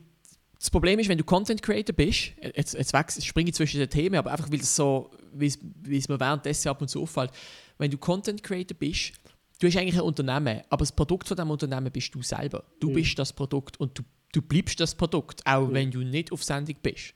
das 0.58 0.70
Problem 0.70 0.98
ist, 0.98 1.08
wenn 1.08 1.16
du 1.16 1.24
Content 1.24 1.62
Creator 1.62 1.96
bist, 1.96 2.32
jetzt, 2.54 2.74
jetzt 2.74 2.92
wechsel, 2.92 3.22
springe 3.22 3.48
ich 3.48 3.54
zwischen 3.54 3.80
den 3.80 3.88
Themen, 3.88 4.16
aber 4.16 4.30
einfach 4.30 4.52
weil 4.52 4.60
es 4.60 4.76
so, 4.76 5.10
wie 5.32 5.46
es, 5.46 5.58
wie 5.82 5.96
es 5.96 6.08
mir 6.08 6.20
währenddessen 6.20 6.68
ab 6.68 6.82
und 6.82 6.88
zu 6.88 7.00
auffällt, 7.00 7.30
wenn 7.78 7.90
du 7.90 7.96
Content 7.96 8.42
Creator 8.42 8.76
bist, 8.76 9.12
du 9.58 9.66
hast 9.66 9.76
eigentlich 9.78 9.94
ein 9.94 10.02
Unternehmen, 10.02 10.60
aber 10.68 10.80
das 10.80 10.92
Produkt 10.92 11.28
von 11.28 11.36
diesem 11.36 11.50
Unternehmen 11.50 11.90
bist 11.90 12.14
du 12.14 12.22
selber. 12.22 12.62
Du 12.78 12.92
bist 12.92 13.18
das 13.18 13.32
Produkt 13.32 13.80
und 13.80 13.98
du, 13.98 14.02
du 14.32 14.42
bleibst 14.42 14.78
das 14.80 14.94
Produkt, 14.94 15.40
auch 15.46 15.72
wenn 15.72 15.90
du 15.90 16.00
nicht 16.00 16.30
auf 16.30 16.44
Sendung 16.44 16.76
bist. 16.82 17.14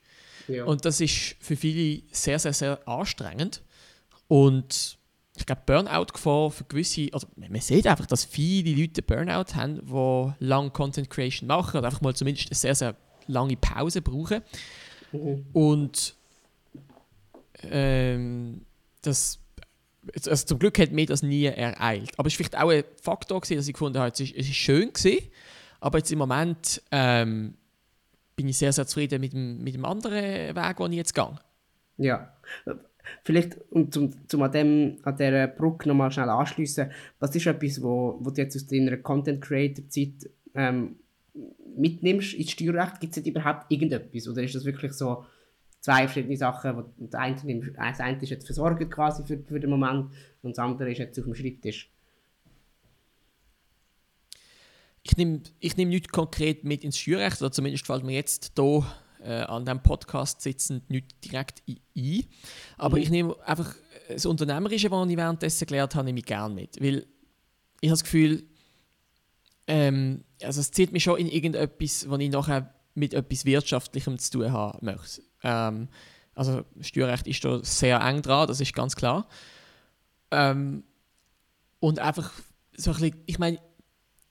Ja. 0.49 0.65
Und 0.65 0.87
das 0.87 1.03
ist 1.03 1.37
für 1.41 1.57
viele 1.57 2.03
sehr, 2.13 2.39
sehr, 2.39 2.55
sehr 2.55 2.89
anstrengend. 2.89 3.63
Und 4.29 4.99
ich 5.37 5.47
glaube, 5.47 5.63
Burnout-Gefahr 5.67 6.51
für 6.51 6.65
gewisse, 6.65 7.09
also 7.13 7.27
man 7.37 7.61
sieht 7.61 7.87
einfach, 7.87 8.07
dass 8.07 8.25
viele 8.25 8.81
Leute 8.81 9.03
Burnout 9.03 9.55
haben, 9.55 9.85
die 9.85 10.45
lang 10.45 10.73
Content 10.73 11.11
Creation 11.11 11.49
machen 11.49 11.79
oder 11.79 11.89
einfach 11.89 12.01
mal 12.01 12.15
zumindest 12.15 12.49
eine 12.49 12.57
sehr, 12.57 12.75
sehr 12.75 12.97
lange 13.27 13.57
Pause 13.57 14.01
brauchen. 14.01 14.43
Und 15.53 16.15
ähm, 17.63 18.65
das, 19.03 19.41
also 20.27 20.47
zum 20.47 20.59
Glück 20.59 20.79
hat 20.79 20.93
mir 20.93 21.07
das 21.07 21.23
nie 21.23 21.45
ereilt. 21.45 22.13
Aber 22.17 22.29
es 22.29 22.35
war 22.35 22.37
vielleicht 22.37 22.59
auch 22.59 22.71
ein 22.71 22.85
Faktor, 23.01 23.41
gewesen, 23.41 23.57
dass 23.57 23.67
ich 23.67 23.75
gefunden 23.75 23.99
habe, 23.99 24.13
es 24.13 24.21
ist, 24.21 24.35
es 24.37 24.49
ist 24.49 24.57
schön 24.57 24.93
gewesen, 24.93 25.29
aber 25.81 25.99
jetzt 25.99 26.13
im 26.13 26.19
Moment 26.19 26.83
ähm, 26.91 27.57
bin 28.37 28.49
ich 28.49 28.59
sehr, 28.59 28.73
sehr 28.73 28.87
zufrieden 28.87 29.21
mit 29.21 29.33
dem, 29.33 29.63
mit 29.63 29.75
dem 29.75 29.85
anderen 29.85 30.57
Weg, 30.57 30.77
den 30.77 30.93
ich 30.93 30.99
jetzt 30.99 31.15
gehe. 31.15 31.39
Ja. 31.99 32.33
Vielleicht, 33.23 33.59
um 33.71 33.91
zum, 33.91 34.13
zum 34.29 34.43
an, 34.43 34.53
dem, 34.53 34.97
an 35.03 35.17
dieser 35.17 35.47
Brücke 35.49 35.89
nochmal 35.89 36.11
schnell 36.11 36.29
anschliessen, 36.29 36.91
was 37.19 37.35
ist 37.35 37.47
etwas, 37.47 37.83
wo, 37.83 38.19
wo 38.21 38.31
du 38.31 38.41
jetzt 38.41 38.57
aus 38.57 38.67
deiner 38.67 38.97
Content-Creator-Zeit 38.97 40.31
ähm, 40.55 40.97
mitnimmst 41.77 42.35
ins 42.35 42.51
Steuerrecht? 42.51 43.01
Gibt 43.01 43.17
es 43.17 43.27
überhaupt 43.27 43.71
irgendetwas? 43.71 44.29
Oder 44.29 44.43
ist 44.43 44.55
das 44.55 44.65
wirklich 44.65 44.93
so 44.93 45.25
zwei 45.81 46.09
verschiedene 46.09 46.37
Sachen? 46.37 46.77
Wo 46.77 46.85
das, 46.99 47.15
eine, 47.15 47.73
das 47.73 48.01
eine 48.01 48.23
ist 48.23 48.31
jetzt 48.31 48.47
versorgt 48.47 48.91
quasi 48.91 49.25
für, 49.25 49.39
für 49.39 49.61
den 49.61 49.71
Moment 49.71 50.11
und 50.43 50.57
das 50.57 50.59
andere 50.59 50.91
ist 50.93 50.99
jetzt 50.99 51.19
auf 51.19 51.25
dem 51.25 51.35
Schreibtisch. 51.35 51.91
Ich 55.03 55.17
nehme 55.19 55.43
ich 55.61 55.77
nehm 55.77 55.91
nichts 55.91 56.09
konkret 56.09 56.65
mit 56.65 56.83
ins 56.83 56.97
Steuerrecht, 56.97 57.43
oder 57.43 57.53
zumindest 57.53 57.85
fällt 57.85 58.05
mir 58.05 58.15
jetzt 58.15 58.53
hier 58.57 58.87
äh, 59.25 59.43
an 59.43 59.65
diesem 59.65 59.83
Podcast 59.83 60.41
sitzend 60.43 60.89
nicht 60.91 61.25
direkt 61.25 61.63
ein. 61.97 62.25
Aber 62.77 62.99
ich 62.99 63.11
nehme 63.11 63.37
einfach 63.47 63.75
das 64.09 64.27
Unternehmerische, 64.27 64.91
was 64.91 65.09
ich 65.09 65.17
währenddessen 65.17 65.67
gelernt 65.67 65.95
habe, 65.95 66.05
nehme 66.05 66.19
ich 66.19 66.27
gerne 66.27 66.55
mit. 66.55 66.81
Weil 66.81 67.07
ich 67.81 67.89
habe 67.89 67.99
das 67.99 68.05
Gefühl, 68.05 68.45
ähm, 69.67 70.25
also 70.43 70.61
es 70.61 70.71
zieht 70.71 70.93
mich 70.93 71.03
schon 71.03 71.19
in 71.19 71.29
irgendetwas, 71.29 72.09
wo 72.09 72.17
ich 72.17 72.31
nachher 72.31 72.75
mit 72.95 73.15
etwas 73.15 73.45
Wirtschaftlichem 73.45 74.19
zu 74.19 74.31
tun 74.31 74.53
haben 74.53 74.85
möchte. 74.85 75.23
Ähm, 75.43 75.89
also 76.35 76.65
Steuerrecht 76.81 77.27
ist 77.27 77.45
da 77.45 77.65
sehr 77.65 78.01
eng 78.01 78.23
dran, 78.23 78.49
das 78.49 78.61
ist 78.61 78.75
ganz 78.75 78.97
klar. 78.97 79.29
Ähm, 80.31 80.85
und 81.81 81.99
einfach 81.99 82.33
so 82.77 82.91
ein 82.91 82.97
bisschen, 82.97 83.23
ich 83.27 83.39
meine, 83.39 83.59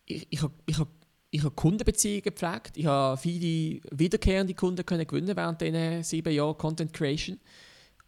ich, 0.05 0.27
ich 0.29 0.41
habe 0.41 0.53
ich 0.65 0.77
hab, 0.79 0.87
ich 1.33 1.43
hab 1.43 1.55
Kundenbeziehungen 1.55 2.21
gepflegt. 2.21 2.77
Ich 2.77 2.85
habe 2.85 3.17
viele 3.17 3.81
wiederkehrende 3.89 4.53
Kunden 4.53 4.85
können 4.85 5.07
gewinnen 5.07 5.35
während 5.35 5.59
diesen 5.59 6.03
sieben 6.03 6.31
Jahren 6.31 6.55
Content 6.57 6.93
Creation. 6.93 7.39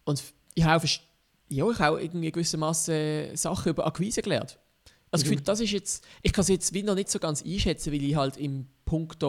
Und 0.04 0.22
ich 0.54 0.62
habe 0.62 0.84
auch, 0.84 0.88
ja, 1.48 1.68
ich 1.68 1.78
habe 1.80 1.96
auch 1.96 2.00
irgendwie 2.00 2.30
gewissermaßen 2.30 3.36
Sachen 3.36 3.70
über 3.70 3.84
Akquise 3.84 4.22
gelernt. 4.22 4.60
Also 5.10 5.24
ich 5.24 5.28
finde, 5.28 5.42
das 5.42 5.58
ist 5.58 5.72
jetzt, 5.72 6.06
ich 6.22 6.32
kann 6.32 6.42
es 6.42 6.48
jetzt 6.48 6.72
wie 6.72 6.84
noch 6.84 6.94
nicht 6.94 7.10
so 7.10 7.18
ganz 7.18 7.44
einschätzen, 7.44 7.92
weil 7.92 8.02
ich 8.04 8.14
halt 8.14 8.36
im 8.36 8.68
Punkt 8.84 9.24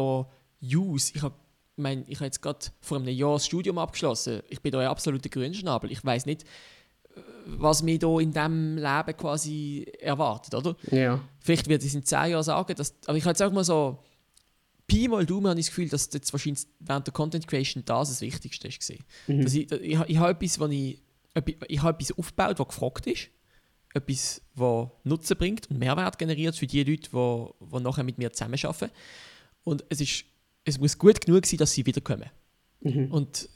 Use, 0.61 1.11
ich 1.15 1.21
habe 1.23 1.35
ich 1.75 1.83
meine, 1.83 2.03
ich 2.07 2.17
habe 2.17 2.25
jetzt 2.25 2.41
gerade 2.41 2.65
vor 2.81 2.97
einem 2.97 3.07
Jahr 3.07 3.33
das 3.33 3.45
Studium 3.45 3.77
abgeschlossen. 3.77 4.41
Ich 4.49 4.61
bin 4.61 4.71
da 4.71 4.79
ein 4.79 4.87
absoluter 4.87 5.29
Grünschnabel. 5.29 5.91
Ich 5.91 6.03
weiß 6.03 6.25
nicht, 6.25 6.43
was 7.45 7.81
mich 7.83 7.99
da 7.99 8.19
in 8.19 8.31
diesem 8.33 8.75
Leben 8.75 9.17
quasi 9.17 9.85
erwartet, 9.99 10.53
oder? 10.53 10.75
Ja. 10.91 11.21
Vielleicht 11.39 11.67
wird 11.69 11.83
es 11.83 11.95
in 11.95 12.03
zehn 12.03 12.31
Jahren 12.31 12.43
sagen, 12.43 12.75
dass, 12.75 12.93
aber 13.05 13.17
ich 13.17 13.23
habe 13.23 13.31
jetzt 13.31 13.41
auch 13.41 13.51
mal 13.51 13.63
so, 13.63 13.99
Pi 14.85 15.07
mal 15.07 15.25
Daumen 15.25 15.47
habe 15.47 15.59
ich 15.59 15.65
das 15.65 15.75
Gefühl, 15.75 15.89
dass 15.89 16.09
jetzt 16.13 16.31
wahrscheinlich 16.33 16.65
während 16.79 17.07
der 17.07 17.13
Content 17.13 17.47
Creation 17.47 17.83
das 17.85 18.09
das 18.09 18.21
Wichtigste 18.21 18.69
war. 18.69 19.35
Dass 19.43 19.53
ich, 19.53 19.71
ich, 19.71 19.97
ha- 19.97 20.05
ich 20.07 20.17
habe 20.17 20.31
etwas, 20.31 20.59
wo 20.59 20.65
ich, 20.67 21.01
ich 21.67 21.81
habe 21.81 21.99
etwas 21.99 22.17
aufgebaut, 22.17 22.59
was 22.59 22.67
gefragt 22.67 23.07
ist. 23.07 23.29
etwas, 23.93 24.41
das 24.55 24.87
Nutzen 25.03 25.37
bringt 25.37 25.69
und 25.69 25.79
Mehrwert 25.79 26.17
generiert 26.17 26.55
für 26.55 26.67
die 26.67 26.83
Leute, 26.83 27.09
die, 27.09 27.75
die 27.75 27.79
nachher 27.83 28.03
mit 28.03 28.17
mir 28.17 28.31
zusammenarbeiten. 28.31 28.91
Und 29.63 29.83
es, 29.89 30.01
ist, 30.01 30.25
es 30.63 30.79
muss 30.79 30.97
gut 30.97 31.19
genug 31.25 31.45
sein, 31.45 31.57
dass 31.57 31.73
sie 31.73 31.85
wiederkommen. 31.85 32.29
Mhm. 32.81 33.11
Und 33.11 33.49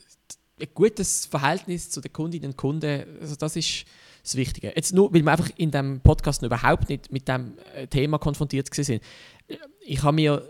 ein 0.62 0.68
gutes 0.74 1.26
Verhältnis 1.26 1.90
zu 1.90 2.02
den 2.02 2.14
Kundinnen 2.14 2.52
und 2.52 2.58
Kunden, 2.58 3.04
also 3.20 3.36
das 3.36 3.56
ist 3.56 3.86
das 4.24 4.36
Wichtige. 4.36 4.74
Jetzt 4.76 4.94
nur, 4.94 5.14
weil 5.14 5.24
wir 5.24 5.32
einfach 5.32 5.50
in 5.58 5.72
diesem 5.72 6.00
Podcast 6.02 6.44
überhaupt 6.44 6.90
nicht 6.90 7.12
mit 7.12 7.28
dem 7.28 7.58
äh, 7.74 7.88
Thema 7.88 8.20
konfrontiert 8.20 8.74
sind. 8.74 9.02
Ich 9.82 10.04
habe 10.04 10.16
mir 10.16 10.48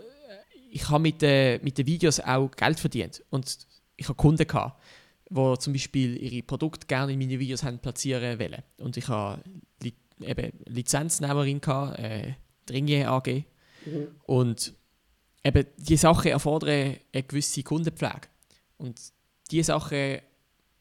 ich 0.72 0.88
habe 0.88 1.02
mit, 1.02 1.22
äh, 1.22 1.58
mit 1.62 1.76
den 1.76 1.86
Videos 1.86 2.18
auch 2.18 2.50
Geld 2.50 2.80
verdient 2.80 3.22
und 3.28 3.58
ich 3.96 4.08
habe 4.08 4.16
Kunden 4.16 4.46
gehabt, 4.46 4.80
die 5.28 5.58
zum 5.58 5.72
Beispiel 5.74 6.16
ihre 6.16 6.42
Produkte 6.42 6.86
gerne 6.86 7.12
in 7.12 7.18
meine 7.18 7.38
Videos 7.38 7.62
haben 7.62 7.78
platzieren 7.78 8.38
wollen. 8.38 8.62
Und 8.78 8.96
ich 8.96 9.06
habe 9.08 9.42
Li 9.82 9.92
eben 10.20 10.52
Lizenznehmerin 10.66 11.60
gehabt, 11.60 11.98
äh, 11.98 12.34
Dringier 12.66 13.10
AG. 13.10 13.44
Mhm. 13.84 14.08
Und 14.24 14.72
eben 15.44 15.66
diese 15.76 16.02
Sachen 16.02 16.30
erfordern 16.30 16.96
eine 17.12 17.22
gewisse 17.22 17.62
Kundenpflege. 17.62 18.28
Und 18.78 18.98
diese 19.52 19.64
Sachen, 19.68 20.18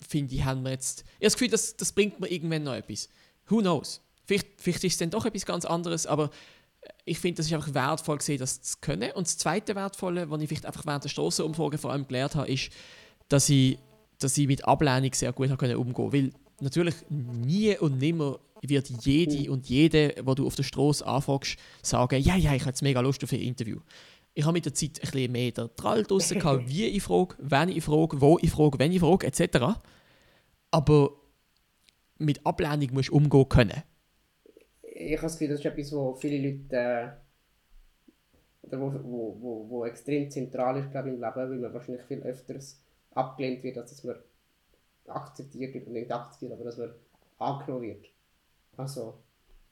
finde 0.08 0.36
ich, 0.36 0.44
haben 0.44 0.64
wir 0.64 0.72
jetzt. 0.72 1.02
Ich 1.02 1.14
habe 1.14 1.26
das 1.26 1.34
Gefühl, 1.34 1.50
das, 1.50 1.76
das 1.76 1.92
bringt 1.92 2.20
mir 2.20 2.32
irgendwann 2.32 2.64
noch 2.64 2.74
etwas. 2.74 3.10
Who 3.48 3.60
knows? 3.60 4.02
Vielleicht, 4.26 4.48
vielleicht 4.58 4.84
ist 4.84 4.94
es 4.94 4.98
dann 5.00 5.10
doch 5.10 5.26
etwas 5.26 5.46
ganz 5.46 5.66
anderes, 5.66 6.08
aber 6.08 6.32
ich 7.06 7.20
finde, 7.20 7.38
das 7.38 7.48
ist 7.48 7.54
einfach 7.54 7.74
wertvoll 7.74 8.18
gesehen, 8.18 8.40
das 8.40 8.62
zu 8.62 8.78
können. 8.82 9.12
Und 9.12 9.28
das 9.28 9.38
zweite 9.38 9.76
Wertvolle, 9.76 10.30
was 10.30 10.42
ich 10.42 10.48
vielleicht 10.48 10.66
einfach 10.66 10.86
während 10.86 11.04
der 11.04 11.10
Strassenumfrage 11.10 11.78
vor 11.78 11.92
allem 11.92 12.08
gelernt 12.08 12.36
habe, 12.36 12.52
ist, 12.52 12.72
dass 13.28 13.50
ich, 13.50 13.78
dass 14.20 14.38
ich 14.38 14.48
mit 14.48 14.66
Ablehnung 14.66 15.14
sehr 15.14 15.34
gut 15.34 15.52
umgehen 15.52 15.94
konnte. 15.94 16.14
Weil 16.14 16.32
natürlich 16.60 16.96
nie 17.10 17.78
und 17.78 18.00
nimmer 18.00 18.40
wird 18.62 18.90
jede 19.06 19.52
und 19.52 19.68
jede, 19.68 20.16
wo 20.24 20.34
du 20.36 20.46
auf 20.46 20.56
der 20.56 20.64
Straße 20.64 21.06
anfragst, 21.06 21.58
sagen, 21.82 22.22
ja, 22.22 22.36
ja, 22.36 22.54
ich 22.54 22.62
habe 22.62 22.70
jetzt 22.70 22.82
mega 22.82 23.00
Lust 23.02 23.24
auf 23.24 23.32
ein 23.32 23.42
Interview. 23.42 23.80
Ich 24.34 24.46
habe 24.46 24.54
mit 24.54 24.66
der 24.66 24.74
Zeit 24.74 25.02
ein 25.04 25.32
mehr 25.32 25.52
der 25.52 25.76
Trall 25.76 26.04
draussen 26.04 26.40
gehabt, 26.40 26.68
wie 26.70 26.86
ich 26.86 27.04
frage, 27.04 27.36
wenn 27.40 27.70
ich 27.70 27.84
frage, 27.84 28.22
wo 28.22 28.38
ich 28.42 28.52
frage, 28.52 28.80
wenn 28.80 28.92
ich 28.92 29.02
frage, 29.02 29.28
etc. 29.28 29.80
Aber 30.72 31.12
mit 32.18 32.46
Ablehnung 32.46 32.94
musst 32.94 33.10
du 33.10 33.16
umgehen 33.16 33.50
können. 33.50 33.84
Ich 34.84 35.18
habe 35.18 35.24
das 35.24 35.34
Gefühl, 35.34 35.50
das 35.50 35.60
ist 35.60 35.66
etwas, 35.66 35.92
wo 35.92 36.14
viele 36.16 36.50
Leute 36.50 36.76
äh, 36.76 37.10
oder 38.62 38.80
wo, 38.80 38.94
wo, 39.04 39.38
wo, 39.42 39.70
wo 39.70 39.86
extrem 39.86 40.30
zentral 40.30 40.78
ist 40.78 40.92
glaube 40.92 41.10
ich, 41.10 41.16
im 41.16 41.22
Leben, 41.22 41.36
weil 41.36 41.60
man 41.60 41.74
wahrscheinlich 41.74 42.04
viel 42.04 42.22
öfters 42.22 42.82
abgelehnt 43.12 43.64
wird, 43.64 43.78
als 43.78 43.92
dass 43.92 44.04
man 44.04 44.16
akzeptiert 45.08 45.74
wird, 45.74 45.88
nicht 45.88 46.12
akzeptiert, 46.12 46.54
aber 46.54 46.64
dass 46.64 46.78
man 46.78 46.94
angenommen 47.38 47.84
wird. 47.84 48.06
Also, 48.78 49.18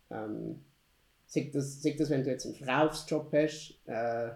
ähm, 0.10 0.64
sei 1.26 1.50
das, 1.54 1.82
das, 1.82 2.10
wenn 2.10 2.24
du 2.24 2.30
jetzt 2.30 2.46
einen 2.46 2.56
Verkaufsjob 2.56 3.32
hast, 3.32 3.80
äh, 3.86 4.32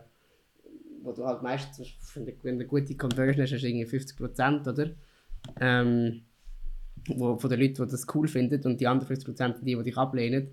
wo 1.03 1.11
du 1.11 1.25
halt 1.25 1.43
meistens, 1.43 1.89
wenn 2.15 2.25
du, 2.25 2.31
eine 2.47 2.65
gute 2.65 2.95
Conversion 2.95 3.43
hast, 3.43 3.53
hast 3.53 3.61
du 3.61 3.67
irgendwie 3.67 3.97
50%, 3.97 4.69
oder? 4.69 4.91
Ähm, 5.59 6.21
wo, 7.07 7.37
von 7.37 7.49
den 7.49 7.59
Leuten, 7.59 7.85
die 7.85 7.91
das 7.91 8.07
cool 8.15 8.27
finden 8.27 8.61
und 8.63 8.79
die 8.79 8.87
anderen 8.87 9.15
50% 9.15 9.35
sind 9.35 9.65
die, 9.65 9.75
die 9.75 9.83
dich 9.83 9.97
ablehnen, 9.97 10.47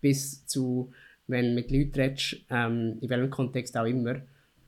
bis 0.00 0.46
zu, 0.46 0.90
wenn 1.26 1.48
du 1.48 1.54
mit 1.54 1.70
Leuten 1.70 2.00
redest, 2.00 2.36
ähm, 2.50 2.98
in 3.00 3.10
welchem 3.10 3.30
Kontext 3.30 3.76
auch 3.76 3.84
immer, 3.84 4.22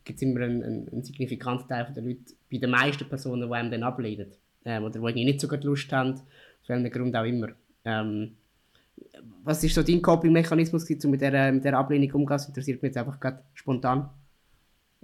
gibt 0.04 0.18
es 0.18 0.22
immer 0.22 0.40
einen, 0.40 0.62
einen, 0.62 0.88
einen 0.90 1.02
signifikanten 1.02 1.66
Teil 1.66 1.90
der 1.94 2.02
Leute, 2.02 2.34
bei 2.50 2.58
den 2.58 2.70
meisten 2.70 3.08
Personen, 3.08 3.48
die 3.48 3.54
einem 3.54 3.70
dann 3.70 3.82
ablehnen. 3.82 4.32
Ähm, 4.66 4.84
oder 4.84 5.12
die 5.12 5.24
nicht 5.24 5.40
so 5.40 5.48
gut 5.48 5.64
Lust 5.64 5.90
haben, 5.92 6.12
aus 6.12 6.68
welchem 6.68 6.90
Grund 6.90 7.16
auch 7.16 7.24
immer. 7.24 7.48
Ähm, 7.84 8.36
was 9.42 9.64
ist 9.64 9.74
so 9.74 9.82
dein 9.82 10.02
Coping-Mechanismus, 10.02 10.88
um 11.04 11.10
mit 11.10 11.20
dieser, 11.20 11.52
mit 11.52 11.64
dieser 11.64 11.78
Ablehnung 11.78 12.10
umzugehen? 12.12 12.28
Das 12.28 12.48
interessiert 12.48 12.82
mich 12.82 12.90
jetzt 12.90 12.98
einfach 12.98 13.18
gerade 13.18 13.42
spontan. 13.54 14.10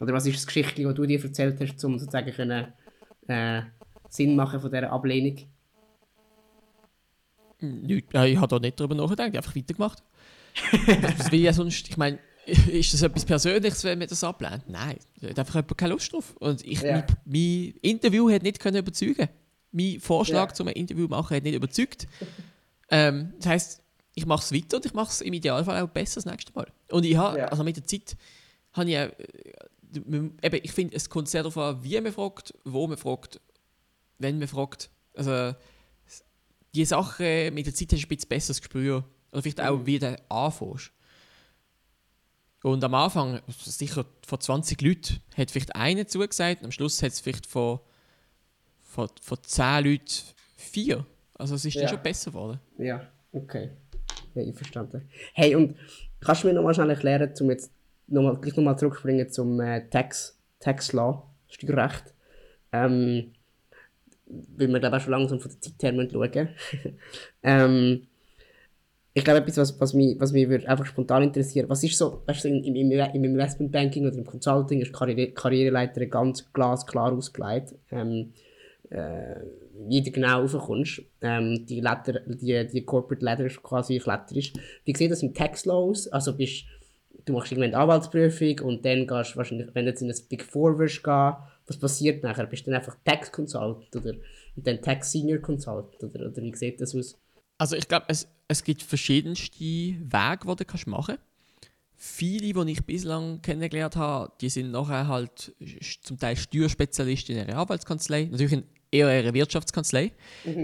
Oder 0.01 0.13
was 0.15 0.27
ist 0.27 0.37
das 0.37 0.47
Geschichte, 0.47 0.83
das 0.83 0.95
du 0.95 1.05
dir 1.07 1.23
erzählt 1.23 1.61
hast, 1.61 1.85
um 1.85 1.99
sozusagen 1.99 2.33
können, 2.33 2.73
äh, 3.29 3.63
Sinn 4.09 4.35
machen 4.35 4.61
von 4.61 4.71
dieser 4.71 4.91
Ablehnung? 4.91 5.37
Nicht, 7.61 8.07
ich 8.15 8.37
habe 8.39 8.49
da 8.49 8.59
nicht 8.59 8.81
darüber 8.81 8.95
nachgedacht, 8.95 9.29
ich 9.29 9.37
habe 9.37 9.39
einfach 9.39 9.57
weitergemacht. 9.57 10.03
was 11.19 11.31
will 11.31 11.45
ich 11.47 11.55
sonst? 11.55 11.89
Ich 11.91 11.97
meine, 11.99 12.19
ist 12.47 12.95
das 12.95 13.03
etwas 13.03 13.25
Persönliches, 13.27 13.85
wenn 13.85 13.99
man 13.99 14.09
das 14.09 14.25
ablehnt? 14.25 14.65
Nein, 14.69 14.97
da 15.21 15.29
hat 15.29 15.39
einfach 15.41 15.55
jemand 15.57 15.77
keine 15.79 15.93
Lust 15.93 16.13
drauf. 16.13 16.35
Und 16.39 16.65
ich, 16.67 16.81
Ja. 16.81 16.93
mein, 16.93 17.05
mein 17.27 17.75
Interview 17.83 18.31
hat 18.31 18.43
nicht 18.43 18.59
können 18.61 18.79
überzeugen. 18.79 19.29
Mein 19.73 20.01
Vorschlag 20.01 20.49
Ja. 20.49 20.55
zum 20.55 20.69
Interview 20.69 21.07
machen 21.07 21.37
hat 21.37 21.43
nicht 21.45 21.55
überzeugt. 21.55 22.09
ähm, 22.89 23.35
das 23.39 23.47
heisst, 23.47 23.83
ich 24.15 24.25
mache 24.27 24.43
es 24.43 24.53
weiter 24.53 24.79
und 24.79 24.87
ich 24.87 24.95
mache 24.95 25.11
es 25.11 25.21
im 25.21 25.33
Idealfall 25.35 25.83
auch 25.83 25.89
besser 25.89 26.17
das 26.17 26.27
nächste 26.27 26.53
Mal. 26.55 26.67
Und 26.91 27.05
ich 27.05 27.17
habe, 27.17 27.39
Ja. 27.39 27.45
also 27.47 27.63
mit 27.63 27.77
der 27.77 27.85
Zeit, 27.85 28.17
habe 28.73 28.91
ich 28.91 28.97
auch, 28.97 29.03
äh, 29.03 29.53
eben, 29.95 30.61
ich 30.63 30.73
finde, 30.73 30.97
es 30.97 31.09
kommt 31.09 31.29
sehr 31.29 31.43
darauf 31.43 31.57
an, 31.59 31.83
wie 31.85 32.01
man 32.01 32.13
fragt, 32.13 32.55
wo 32.65 32.87
man 32.87 32.97
fragt, 32.97 33.41
wenn 34.19 34.39
man 34.39 34.49
fragt. 34.49 34.91
Also, 35.15 35.55
die 36.75 36.85
Sache 36.85 37.51
mit 37.53 37.67
der 37.67 37.75
Zeit 37.75 37.93
hast 37.93 38.03
du 38.03 38.07
ein 38.07 38.09
bisschen 38.09 38.29
besseres 38.29 38.61
Gespür. 38.61 39.05
Oder 39.33 39.43
vielleicht 39.43 39.61
auch, 39.61 39.85
wie 39.87 39.99
du 39.99 40.17
anfängst. 40.31 40.93
Und 42.63 42.85
am 42.85 42.95
Anfang, 42.95 43.41
sicher 43.49 44.05
von 44.27 44.41
20 44.41 44.81
Leuten, 44.83 45.21
hat 45.37 45.51
vielleicht 45.51 45.75
einer 45.75 46.07
zugesagt 46.07 46.61
und 46.61 46.67
am 46.67 46.73
Schluss 46.73 47.03
hat 47.03 47.13
es 47.13 47.21
vielleicht 47.21 47.47
von, 47.47 47.81
von, 48.83 49.09
von 49.21 49.39
10 49.43 49.85
Leuten 49.85 50.05
vier. 50.57 51.07
Also 51.35 51.55
es 51.55 51.65
ist 51.65 51.77
dann 51.77 51.85
Ja. 51.85 51.89
schon 51.89 52.03
besser 52.03 52.31
geworden. 52.33 52.61
Ja, 52.77 53.09
okay. 53.33 53.71
Ja, 54.35 54.43
ich 54.43 54.55
verstanden. 54.55 55.09
Hey, 55.33 55.55
und 55.55 55.75
kannst 56.21 56.43
du 56.45 56.49
mir 56.49 56.53
nochmal 56.55 56.75
schnell 56.75 56.91
erklären, 56.91 57.33
um 57.41 57.51
jetzt 57.51 57.71
nochmal, 58.11 58.37
gleich 58.37 58.57
nochmal 58.57 58.79
zurückspringen 58.79 59.29
zum 59.31 59.61
äh, 59.61 59.89
Tax, 59.89 60.39
Tax 60.59 60.93
Law, 60.93 61.31
Steuerrecht. 61.49 62.15
Ähm, 62.73 63.33
weil 64.27 64.69
wir, 64.69 64.81
glaube 64.81 65.01
schon 65.01 65.13
langsam 65.13 65.41
von 65.41 65.51
der 65.51 65.61
Zeit 65.61 65.83
her 65.83 66.09
schauen 66.11 66.49
ähm, 67.43 68.07
Ich 69.13 69.25
glaube, 69.25 69.41
etwas, 69.41 69.57
was, 69.57 69.81
was 69.81 69.95
mich, 69.95 70.21
was 70.21 70.33
mich 70.33 70.49
würde 70.49 70.69
einfach 70.69 70.87
spontan 70.87 71.25
interessieren, 71.25 71.69
was 71.69 71.83
ist 71.83 71.99
so, 71.99 72.23
weißt 72.27 72.45
du, 72.45 72.49
im, 72.49 72.77
im, 72.77 72.91
im 72.93 73.25
Investmentbanking 73.25 74.07
oder 74.07 74.17
im 74.17 74.25
Consulting 74.25 74.81
ist 74.81 74.93
Karriere, 74.93 75.33
Karriereleiter 75.33 76.07
ganz 76.07 76.53
glasklar 76.53 77.13
ausgelegt. 77.13 77.75
Ähm, 77.91 78.33
äh, 78.91 79.37
wie 79.89 80.03
du 80.03 80.11
genau 80.11 80.41
raufkommst. 80.41 81.03
Ähm, 81.23 81.65
die, 81.67 81.81
Letter, 81.81 82.21
die, 82.27 82.67
die 82.67 82.85
Corporate 82.85 83.25
Ladder 83.25 83.47
ist 83.47 83.63
quasi 83.63 83.99
kletterst. 83.99 84.59
Wie 84.85 84.97
sieht 84.97 85.11
das 85.11 85.23
im 85.23 85.33
Tax 85.33 85.65
Law 85.65 85.91
aus? 85.91 86.09
Also 86.09 86.37
bist, 86.37 86.65
machst 87.29 87.53
irgendwann 87.53 87.75
eine 87.75 87.83
Anwaltsprüfung 87.83 88.61
und 88.61 88.85
dann 88.85 89.07
gehst 89.07 89.33
du 89.33 89.37
wahrscheinlich, 89.37 89.69
wenn 89.75 89.85
du 89.85 89.91
jetzt 89.91 90.03
in 90.03 90.11
ein 90.11 90.17
Big 90.29 90.45
Four 90.45 90.79
willst 90.79 91.03
gehen, 91.03 91.35
was 91.67 91.79
passiert 91.79 92.23
nachher? 92.23 92.47
Bist 92.47 92.67
du 92.67 92.71
dann 92.71 92.81
einfach 92.81 92.97
Tax 93.05 93.31
Consultant 93.31 93.95
oder 93.95 94.15
und 94.57 94.67
dann 94.67 94.81
Tax 94.83 95.13
Senior 95.13 95.39
Consultant 95.39 96.03
oder, 96.03 96.27
oder 96.27 96.43
wie 96.43 96.55
sieht 96.55 96.81
das 96.81 96.95
aus? 96.95 97.17
Also 97.59 97.77
ich 97.77 97.87
glaube, 97.87 98.07
es, 98.09 98.29
es 98.49 98.65
gibt 98.65 98.83
verschiedenste 98.83 99.61
Wege, 99.61 100.39
die 100.43 100.57
du 100.57 100.65
kannst 100.65 100.87
machen 100.87 101.17
kannst. 101.17 101.31
Viele, 101.97 102.65
die 102.65 102.73
ich 102.73 102.85
bislang 102.87 103.43
kennengelernt 103.43 103.97
habe, 103.97 104.33
die 104.41 104.49
sind 104.49 104.71
nachher 104.71 105.07
halt 105.07 105.55
zum 106.03 106.19
Teil 106.19 106.37
Steuerspezialisten 106.37 107.37
in 107.37 107.43
einer 107.43 107.59
Anwaltskanzlei, 107.59 108.25
natürlich 108.25 108.55
in 108.55 108.65
eher 108.93 109.09
einer 109.09 109.33
Wirtschaftskanzlei, 109.35 110.13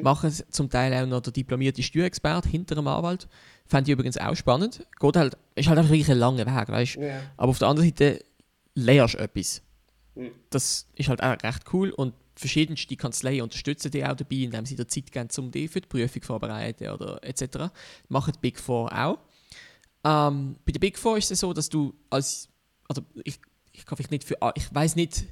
machen 0.02 0.28
s- 0.28 0.44
zum 0.50 0.68
Teil 0.70 0.92
auch 0.94 1.06
noch 1.06 1.20
der 1.20 1.32
diplomierte 1.32 1.82
Steuerexperte 1.82 2.48
hinter 2.48 2.76
einem 2.76 2.88
Anwalt. 2.88 3.28
Fände 3.66 3.90
ich 3.90 3.92
übrigens 3.92 4.16
auch 4.18 4.34
spannend. 4.36 4.86
Geht 5.00 5.16
halt, 5.16 5.36
ist 5.54 5.68
halt 5.68 5.78
einfach 5.78 5.92
ein 5.94 6.18
langer 6.18 6.46
Weg, 6.46 6.68
weißt 6.68 6.96
Ja. 6.96 7.20
Aber 7.36 7.50
auf 7.50 7.58
der 7.58 7.68
anderen 7.68 7.88
Seite 7.88 8.24
lernst 8.74 9.14
du 9.14 9.18
etwas. 9.18 9.62
Mhm. 10.14 10.30
Das 10.50 10.86
ist 10.96 11.08
halt 11.08 11.22
auch 11.22 11.36
recht 11.42 11.62
cool 11.72 11.90
und 11.90 12.14
verschiedenste 12.34 12.96
Kanzleien 12.96 13.42
unterstützen 13.42 13.90
dich 13.90 14.04
auch 14.04 14.14
dabei, 14.14 14.36
indem 14.36 14.66
sie 14.66 14.76
dir 14.76 14.86
Zeit 14.86 15.10
geben, 15.10 15.28
um 15.38 15.50
dich 15.50 15.70
für 15.70 15.80
die 15.80 15.88
Prüfung 15.88 16.22
vorzubereiten 16.22 16.88
oder 16.90 17.18
etc. 17.24 17.70
Machen 18.08 18.32
die 18.34 18.38
Big 18.40 18.58
Four 18.60 18.92
auch. 18.92 19.18
Ähm, 20.04 20.56
bei 20.64 20.72
der 20.72 20.80
Big 20.80 20.98
Four 20.98 21.16
ist 21.18 21.30
es 21.32 21.40
so, 21.40 21.52
dass 21.52 21.68
du 21.68 21.94
als, 22.10 22.48
also 22.88 23.02
ich, 23.24 23.40
ich 23.72 23.84
kann 23.86 23.96
vielleicht 23.96 24.10
nicht 24.10 24.24
für, 24.24 24.36
ich 24.54 24.72
weiß 24.74 24.96
nicht, 24.96 25.24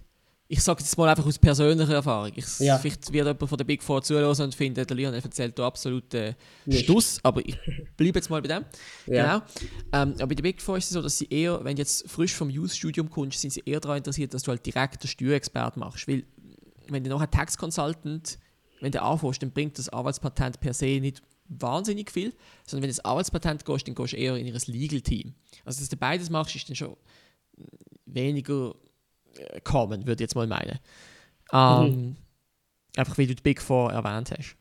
ich 0.54 0.62
sage 0.62 0.80
jetzt 0.82 0.96
mal 0.96 1.08
einfach 1.08 1.26
aus 1.26 1.36
persönlicher 1.36 1.94
Erfahrung. 1.94 2.30
Ich, 2.36 2.60
Ja. 2.60 2.78
Vielleicht 2.78 3.12
wird 3.12 3.26
jemand 3.26 3.48
von 3.48 3.58
der 3.58 3.64
Big 3.64 3.82
Four 3.82 4.02
zuhören 4.02 4.40
und 4.40 4.54
finden, 4.54 4.86
der 4.86 4.96
Leon 4.96 5.12
erzählt 5.12 5.58
da 5.58 5.66
absolut 5.66 6.14
äh. 6.14 6.34
Stuss, 6.70 7.18
aber 7.24 7.44
ich 7.44 7.58
bleibe 7.96 8.18
jetzt 8.20 8.30
mal 8.30 8.40
bei 8.40 8.46
dem. 8.46 8.64
Ja. 9.06 9.38
Genau. 9.38 9.44
Ähm, 9.92 10.14
aber 10.18 10.28
bei 10.28 10.34
der 10.36 10.44
Big 10.44 10.62
Four 10.62 10.76
ist 10.78 10.84
es 10.84 10.90
so, 10.90 11.02
dass 11.02 11.18
sie 11.18 11.26
eher, 11.28 11.64
wenn 11.64 11.74
du 11.74 11.82
jetzt 11.82 12.08
frisch 12.08 12.34
vom 12.34 12.50
Youth-Studium 12.50 13.10
kommst, 13.10 13.40
sind 13.40 13.52
sie 13.52 13.62
eher 13.66 13.80
daran 13.80 13.96
interessiert, 13.96 14.32
dass 14.32 14.44
du 14.44 14.52
halt 14.52 14.64
direkt 14.64 15.02
den 15.02 15.08
Steuerexpert 15.08 15.76
machst. 15.76 16.06
Weil, 16.06 16.22
wenn 16.86 17.02
du 17.02 17.10
nachher 17.10 17.30
Tax 17.30 17.58
Consultant, 17.58 18.38
wenn 18.80 18.92
du 18.92 19.02
anfängst, 19.02 19.42
dann 19.42 19.50
bringt 19.50 19.76
das 19.76 19.88
Arbeitspatent 19.88 20.60
per 20.60 20.72
se 20.72 21.00
nicht 21.00 21.20
wahnsinnig 21.48 22.12
viel, 22.12 22.32
sondern 22.64 22.82
wenn 22.82 22.90
du 22.90 22.96
das 22.96 23.04
Arbeitspatent 23.04 23.64
gehst, 23.64 23.88
dann 23.88 23.96
gehst 23.96 24.12
du 24.12 24.16
eher 24.16 24.36
in 24.36 24.46
ihr 24.46 24.54
Legal-Team. 24.66 25.34
Also, 25.64 25.80
dass 25.80 25.88
du 25.88 25.96
beides 25.96 26.30
machst, 26.30 26.54
ist 26.54 26.68
dann 26.68 26.76
schon 26.76 26.96
weniger 28.06 28.74
äh, 29.38 29.60
common, 29.62 30.06
würde 30.06 30.22
ich 30.22 30.26
jetzt 30.26 30.34
mal 30.34 30.46
meinen. 30.46 30.78
Ähm, 31.52 32.16
Einfach 32.96 33.18
weil 33.18 33.26
du 33.26 33.34
die 33.34 33.42
Big 33.42 33.60
Four 33.60 33.92
erwähnt 33.92 34.30
hast. 34.36 34.56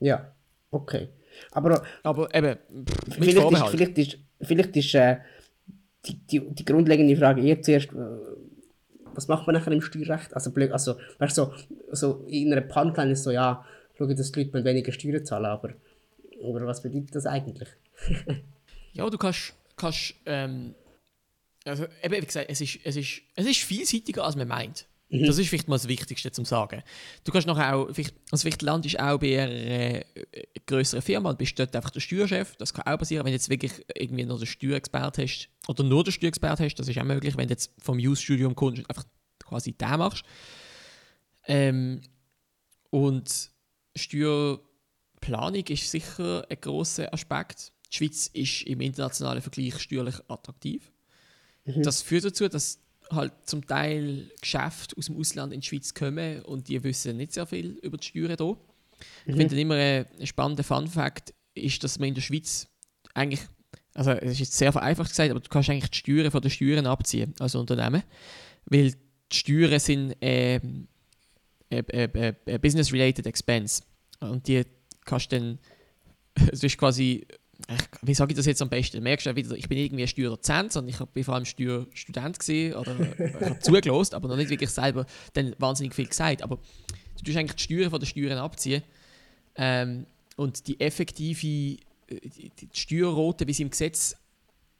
Ja, 0.00 0.32
okay. 0.70 1.08
Aber, 1.52 1.82
Aber 2.02 2.34
eben, 2.34 2.56
pff, 2.84 3.14
vielleicht 3.14 3.52
ist, 3.52 3.68
vielleicht 3.68 3.98
ist, 3.98 4.18
vielleicht 4.40 4.76
ist 4.76 4.94
äh, 4.94 5.18
die, 6.04 6.18
die, 6.26 6.54
die 6.54 6.64
grundlegende 6.64 7.16
Frage 7.16 7.42
eher 7.42 7.60
zuerst, 7.62 7.92
äh, 7.92 7.96
was 9.14 9.28
macht 9.28 9.46
man 9.46 9.54
nachher 9.54 9.72
im 9.72 9.80
Steuerrecht? 9.80 10.34
Also, 10.34 10.50
also 10.70 10.96
weißt 11.18 11.34
so, 11.34 11.52
so 11.92 12.24
in 12.26 12.52
einer 12.52 12.62
Punchline 12.62 13.12
ist 13.12 13.22
so, 13.22 13.30
ja, 13.30 13.64
schau, 13.96 14.06
dass 14.06 14.32
die 14.32 14.44
Leute 14.44 14.64
weniger 14.64 14.92
Steuern 14.92 15.24
zahlen, 15.24 15.46
aber, 15.46 15.74
aber 16.42 16.66
was 16.66 16.82
bedeutet 16.82 17.14
das 17.14 17.26
eigentlich? 17.26 17.68
Ja, 18.92 19.10
du 19.10 19.18
kannst, 19.18 19.52
kannst 19.76 20.14
ähm, 20.24 20.74
also 21.66 21.84
eben 22.02 22.22
wie 22.22 22.26
gesagt, 22.26 22.46
es 22.48 22.60
ist, 22.60 22.78
es, 22.84 22.96
ist, 22.96 23.22
es 23.34 23.46
ist 23.46 23.60
vielseitiger, 23.60 24.24
als 24.24 24.36
man 24.36 24.48
meint. 24.48 24.86
Das 25.08 25.38
ist 25.38 25.48
vielleicht 25.48 25.68
mal 25.68 25.76
das 25.76 25.86
Wichtigste 25.86 26.32
zum 26.32 26.44
Sagen. 26.44 26.82
Du 27.22 27.30
kannst 27.30 27.46
nachher 27.46 27.76
auch, 27.76 27.88
vielleicht, 27.92 28.14
also 28.32 28.42
vielleicht 28.42 28.62
landest 28.62 28.98
auch 28.98 29.18
bei 29.18 29.40
einer 29.40 29.52
äh, 29.52 30.04
größeren 30.66 31.00
Firma 31.00 31.30
und 31.30 31.38
bist 31.38 31.56
dort 31.58 31.76
einfach 31.76 31.90
der 31.90 32.00
Steuerchef. 32.00 32.56
Das 32.56 32.74
kann 32.74 32.86
auch 32.86 32.98
passieren, 32.98 33.24
wenn 33.24 33.30
du 33.30 33.36
jetzt 33.36 33.48
wirklich 33.48 33.72
irgendwie 33.94 34.24
noch 34.24 34.38
den 34.38 34.48
Steuerexpert 34.48 35.18
hast 35.18 35.48
oder 35.68 35.84
nur 35.84 36.02
den 36.02 36.12
Steuerexpert 36.12 36.58
hast. 36.58 36.74
Das 36.74 36.88
ist 36.88 36.98
auch 36.98 37.04
möglich, 37.04 37.36
wenn 37.36 37.46
du 37.46 37.52
jetzt 37.52 37.72
vom 37.80 37.98
Use-Studium 37.98 38.56
kommst 38.56 38.80
und 38.80 38.90
einfach 38.90 39.04
quasi 39.38 39.72
den 39.72 39.98
machst. 39.98 40.24
Ähm, 41.46 42.00
und 42.90 43.50
Steuerplanung 43.94 45.66
ist 45.68 45.88
sicher 45.88 46.44
ein 46.50 46.60
grosser 46.60 47.14
Aspekt. 47.14 47.72
Die 47.92 47.96
Schweiz 47.96 48.26
ist 48.26 48.62
im 48.62 48.80
internationalen 48.80 49.40
Vergleich 49.40 49.78
steuerlich 49.78 50.16
attraktiv. 50.26 50.90
Das 51.66 52.02
führt 52.02 52.24
dazu, 52.24 52.48
dass 52.48 52.78
halt 53.10 53.32
zum 53.44 53.66
Teil 53.66 54.30
Geschäfte 54.40 54.96
aus 54.96 55.06
dem 55.06 55.18
Ausland 55.18 55.52
in 55.52 55.60
die 55.60 55.66
Schweiz 55.66 55.94
kommen 55.94 56.42
und 56.42 56.68
die 56.68 56.82
wissen 56.82 57.16
nicht 57.16 57.32
sehr 57.32 57.46
viel 57.46 57.78
über 57.82 57.96
die 57.96 58.06
Steuern 58.06 58.36
hier. 58.38 58.56
Ich 59.26 59.36
finde 59.36 59.60
immer 59.60 59.74
ein 59.74 60.26
spannender 60.26 60.64
Fun-Fact 60.64 61.34
ist, 61.54 61.82
dass 61.84 61.98
man 61.98 62.08
in 62.08 62.14
der 62.14 62.22
Schweiz 62.22 62.66
eigentlich, 63.14 63.40
also 63.94 64.10
es 64.12 64.32
ist 64.32 64.38
jetzt 64.40 64.58
sehr 64.58 64.72
vereinfacht 64.72 65.10
gesagt, 65.10 65.30
aber 65.30 65.40
du 65.40 65.48
kannst 65.48 65.70
eigentlich 65.70 65.90
die 65.90 65.98
Steuern 65.98 66.30
von 66.30 66.40
den 66.40 66.50
Steuern 66.50 66.86
abziehen 66.86 67.34
als 67.38 67.54
Unternehmen, 67.54 68.02
weil 68.66 68.92
die 69.32 69.36
Steuern 69.36 69.78
sind 69.78 70.16
ähm, 70.20 70.88
äh, 71.68 71.82
äh, 71.88 72.34
äh, 72.46 72.58
Business-related 72.58 73.26
Expense. 73.26 73.82
Und 74.20 74.46
die 74.46 74.62
kannst 75.04 75.32
du 75.32 75.36
dann, 75.36 75.58
es 76.52 76.62
ist 76.62 76.78
quasi 76.78 77.26
ich, 77.68 77.78
wie 78.02 78.14
sage 78.14 78.32
ich 78.32 78.36
das 78.36 78.46
jetzt 78.46 78.62
am 78.62 78.68
besten? 78.68 78.98
Du 78.98 79.02
merkst 79.02 79.26
ja 79.26 79.34
wieder, 79.34 79.56
ich 79.56 79.68
bin 79.68 79.78
irgendwie 79.78 80.04
ein 80.04 80.08
Steuerdozent, 80.08 80.72
sondern 80.72 80.94
ich 80.94 80.98
bin 81.12 81.24
vor 81.24 81.34
allem 81.34 81.44
Steuerstudent 81.44 82.38
oder 82.76 82.96
ich 83.18 83.34
habe 83.34 83.58
zugelost, 83.60 84.14
aber 84.14 84.28
noch 84.28 84.36
nicht 84.36 84.50
wirklich 84.50 84.70
selber 84.70 85.06
dann 85.32 85.54
wahnsinnig 85.58 85.94
viel 85.94 86.06
gesagt. 86.06 86.42
Aber 86.42 86.58
du 87.18 87.24
tust 87.24 87.36
eigentlich 87.36 87.56
die 87.56 87.62
Steuern 87.74 87.90
von 87.90 88.00
den 88.00 88.06
Steuern 88.06 88.38
abziehen 88.38 88.82
ähm, 89.56 90.06
und 90.36 90.66
die 90.68 90.78
effektive 90.80 91.78
äh, 92.08 92.20
die, 92.28 92.50
die 92.50 92.68
Steuerrote, 92.72 93.46
wie 93.46 93.52
sie 93.52 93.62
im 93.62 93.70
Gesetz 93.70 94.16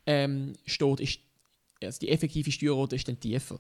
ähm, 0.07 0.53
steht, 0.65 1.01
ist 1.01 1.19
also 1.83 1.99
die 2.01 2.09
effektive 2.09 2.51
Steuerrote 2.51 2.97
ist 2.97 3.07
dann 3.09 3.21
tiefer. 3.21 3.59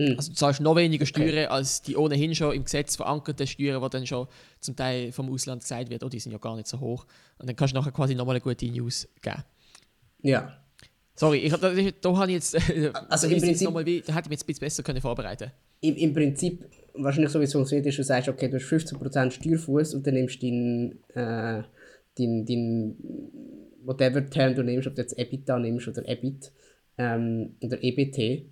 Hm. 0.00 0.16
Also 0.16 0.30
du 0.30 0.34
zahlst 0.34 0.60
noch 0.62 0.76
weniger 0.76 1.04
Steuern 1.04 1.50
als 1.50 1.82
die 1.82 1.94
ohnehin 1.94 2.34
schon 2.34 2.54
im 2.54 2.64
Gesetz 2.64 2.96
verankerten 2.96 3.46
Steuern, 3.46 3.82
die 3.82 3.90
dann 3.90 4.06
schon 4.06 4.26
zum 4.58 4.74
Teil 4.74 5.12
vom 5.12 5.30
Ausland 5.30 5.60
gesagt 5.60 5.90
wird, 5.90 6.02
oh, 6.02 6.08
die 6.08 6.18
sind 6.18 6.32
ja 6.32 6.38
gar 6.38 6.56
nicht 6.56 6.68
so 6.68 6.80
hoch. 6.80 7.04
Und 7.38 7.48
dann 7.48 7.54
kannst 7.54 7.74
du 7.74 7.78
nachher 7.78 7.92
quasi 7.92 8.14
nochmal 8.14 8.36
eine 8.36 8.40
gute 8.40 8.64
News 8.66 9.06
geben. 9.20 9.44
Ja. 10.22 10.56
Sorry, 11.16 11.38
ich, 11.40 11.52
da, 11.52 11.70
da 11.70 12.16
habe 12.16 12.28
ich 12.28 12.34
jetzt, 12.34 12.54
Also 13.10 13.28
da, 13.28 13.34
im 13.34 13.42
Prinzip- 13.42 13.66
noch 13.66 13.74
mal 13.74 13.84
wie, 13.84 14.00
da 14.00 14.14
hätte 14.14 14.26
ich 14.26 14.30
mich 14.30 14.38
jetzt 14.38 14.44
ein 14.44 14.46
bisschen 14.46 14.60
besser 14.60 14.82
können 14.82 15.02
vorbereiten 15.02 15.50
Im, 15.82 15.96
Im 15.96 16.14
Prinzip, 16.14 16.64
wahrscheinlich 16.94 17.30
so 17.30 17.38
wie 17.40 17.44
es 17.44 17.52
funktioniert, 17.52 17.86
ist, 17.86 17.98
du 17.98 18.04
sagst, 18.04 18.30
okay, 18.30 18.48
du 18.48 18.56
hast 18.56 18.64
15% 18.64 19.30
Steuerfuß 19.32 19.94
und 19.94 20.06
dann 20.06 20.14
nimmst 20.14 20.42
du 20.42 20.46
deinen, 20.46 20.92
äh, 21.10 21.62
dein, 22.16 22.46
dein, 22.46 22.96
whatever 23.84 24.24
Term 24.30 24.54
du 24.54 24.62
nimmst, 24.62 24.88
ob 24.88 24.94
du 24.94 25.02
jetzt 25.02 25.18
EBITDA 25.18 25.58
nimmst 25.58 25.88
oder 25.88 26.08
EBIT 26.08 26.52
ähm, 26.96 27.56
oder 27.62 27.84
EBT, 27.84 28.46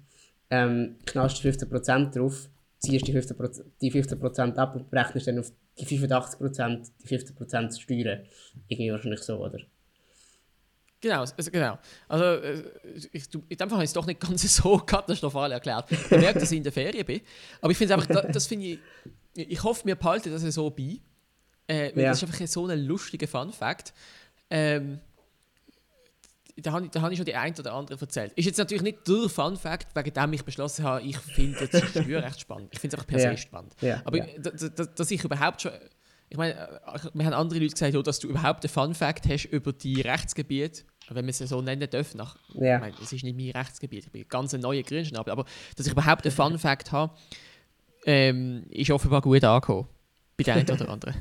ähm, 0.51 0.97
knallst 1.07 1.43
du 1.43 1.49
15% 1.49 2.17
drauf, 2.17 2.49
ziehst 2.79 3.07
die 3.07 3.15
15%, 3.15 3.65
die 3.81 3.93
15% 3.93 4.57
ab 4.57 4.77
und 4.77 4.91
berechnest 4.91 5.27
dann 5.27 5.39
auf 5.39 5.53
die 5.79 5.87
85% 5.87 6.91
die 7.03 7.19
15% 7.19 7.81
Steuern. 7.81 8.25
Irgendwie 8.69 8.93
wahrscheinlich 8.93 9.21
so, 9.21 9.39
oder? 9.39 9.59
Genau, 11.01 11.21
also, 11.21 11.51
genau. 11.51 11.79
Also, 12.09 12.43
ich, 13.13 13.29
du, 13.29 13.45
in 13.49 13.57
dem 13.57 13.69
Fall 13.69 13.79
habe 13.79 13.85
ich 13.85 13.91
es 13.91 13.93
doch 13.93 14.07
nicht 14.07 14.21
ganz 14.21 14.43
so 14.57 14.79
katastrophal 14.79 15.53
erklärt. 15.53 15.91
Ich 15.93 16.11
merke, 16.11 16.41
dass 16.41 16.51
ich 16.51 16.57
in 16.57 16.65
der 16.65 16.73
Ferien 16.73 17.07
bin. 17.07 17.21
Aber 17.61 17.71
ich 17.71 17.79
finde 17.79 17.95
es 17.95 18.01
einfach, 18.01 18.23
da, 18.23 18.29
das 18.29 18.47
finde 18.47 18.67
ich, 18.67 18.79
ich 19.35 19.63
hoffe, 19.63 19.87
wir 19.87 19.95
behalten 19.95 20.31
das 20.31 20.43
so 20.43 20.71
bei. 20.71 21.01
Äh, 21.69 21.95
weil 21.95 22.03
Ja. 22.03 22.09
Das 22.11 22.23
ist 22.23 22.29
einfach 22.29 22.47
so 22.47 22.67
ein 22.67 22.81
lustiger 22.81 23.29
Fun-Fact. 23.29 23.93
Ähm, 24.51 25.01
da 26.63 26.73
habe 26.73 26.85
ich, 26.87 26.91
da 26.91 27.01
habe 27.03 27.13
ich 27.13 27.17
schon 27.19 27.27
die 27.27 27.35
ein 27.35 27.55
oder 27.59 27.73
andere 27.73 28.01
erzählt. 28.01 28.33
Ist 28.35 28.45
jetzt 28.47 28.59
natürlich 28.59 28.83
nicht 28.83 29.07
der 29.09 29.29
Fun-Fact, 29.29 29.95
wegen 29.95 30.13
dem 30.13 30.33
ich 30.33 30.45
beschlossen 30.45 30.85
habe, 30.85 31.03
ich 31.07 31.17
finde 31.19 31.67
das 31.71 31.83
Steuerrecht 31.91 32.41
spannend. 32.41 32.69
Ich 32.73 32.79
finde 32.81 32.97
es 32.97 33.01
einfach 33.01 33.07
per 33.07 33.21
Ja. 33.21 33.31
se 33.31 33.37
spannend. 33.39 33.75
Ja, 33.81 34.03
Aber 34.05 34.19
ja. 34.19 34.27
da- 34.39 34.51
da- 34.51 34.69
da- 34.69 34.85
dass 34.85 35.11
ich 35.11 35.23
überhaupt 35.25 35.63
schon. 35.63 35.73
Ich 36.31 36.37
meine, 36.37 36.81
mir 37.15 37.25
haben 37.25 37.33
andere 37.33 37.59
Leute 37.59 37.73
gesagt, 37.73 37.95
oh, 37.97 38.03
dass 38.03 38.19
du 38.19 38.29
überhaupt 38.29 38.63
einen 38.65 38.71
Fun-Fact 38.71 39.27
hast 39.29 39.47
über 39.47 39.73
die 39.73 40.01
Rechtsgebiete, 40.03 40.83
wenn 41.09 41.25
man 41.25 41.31
es 41.31 41.39
so 41.39 41.63
nennen 41.63 41.89
darf. 41.89 42.15
Nach, 42.15 42.37
Ja. 42.55 42.75
Ich 42.77 42.81
meine, 42.83 42.95
es 43.03 43.13
ist 43.13 43.25
nicht 43.25 43.37
mein 43.37 43.51
Rechtsgebiet, 43.51 44.05
ich 44.07 44.13
bin 44.13 44.27
ganz 44.29 44.53
ein 44.53 44.61
neuer 44.61 44.83
Grünschnabel, 44.83 45.33
aber 45.33 45.47
dass 45.77 45.87
ich 45.87 45.93
überhaupt 45.93 46.27
einen 46.27 46.35
Fun-Fact 46.35 46.93
habe, 46.93 47.15
ähm, 48.05 48.67
ist 48.71 48.91
offenbar 48.91 49.23
gut 49.23 49.43
angekommen. 49.43 49.89
Bei 50.37 50.45
der 50.45 50.55
einen 50.57 50.71
oder 50.71 50.89
anderen. 50.91 51.15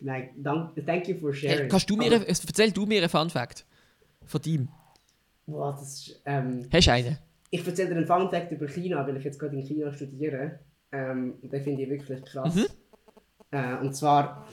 Nein, 0.00 0.30
dank, 0.36 0.74
thank 0.86 1.06
you 1.08 1.18
for 1.18 1.32
sharing. 1.32 1.58
Hey, 1.58 1.68
kannst 1.68 1.88
du 1.88 1.96
mir, 1.96 2.06
einen- 2.06 2.24
erzähl 2.26 2.72
du 2.72 2.86
mir 2.86 2.98
einen 3.00 3.08
Fun-Fact 3.10 3.64
von 4.26 4.42
dir. 4.42 4.66
Boah, 5.46 5.72
das 5.72 5.82
ist, 5.82 6.22
ähm, 6.24 6.66
Hast 6.72 6.86
du 6.86 6.92
einen? 6.92 7.18
Ich 7.50 7.66
erzähle 7.66 7.90
dir 7.90 7.96
einen 7.96 8.06
Fun 8.06 8.30
Fact 8.30 8.50
über 8.52 8.66
China, 8.66 9.06
weil 9.06 9.16
ich 9.16 9.24
jetzt 9.24 9.38
gerade 9.38 9.56
in 9.56 9.62
China 9.62 9.92
studiere. 9.92 10.58
Ähm, 10.90 11.34
und 11.42 11.52
den 11.52 11.62
finde 11.62 11.82
ich 11.82 11.90
wirklich 11.90 12.24
krass. 12.24 12.56
Äh, 13.50 13.76
und 13.80 13.94
zwar, 13.94 14.48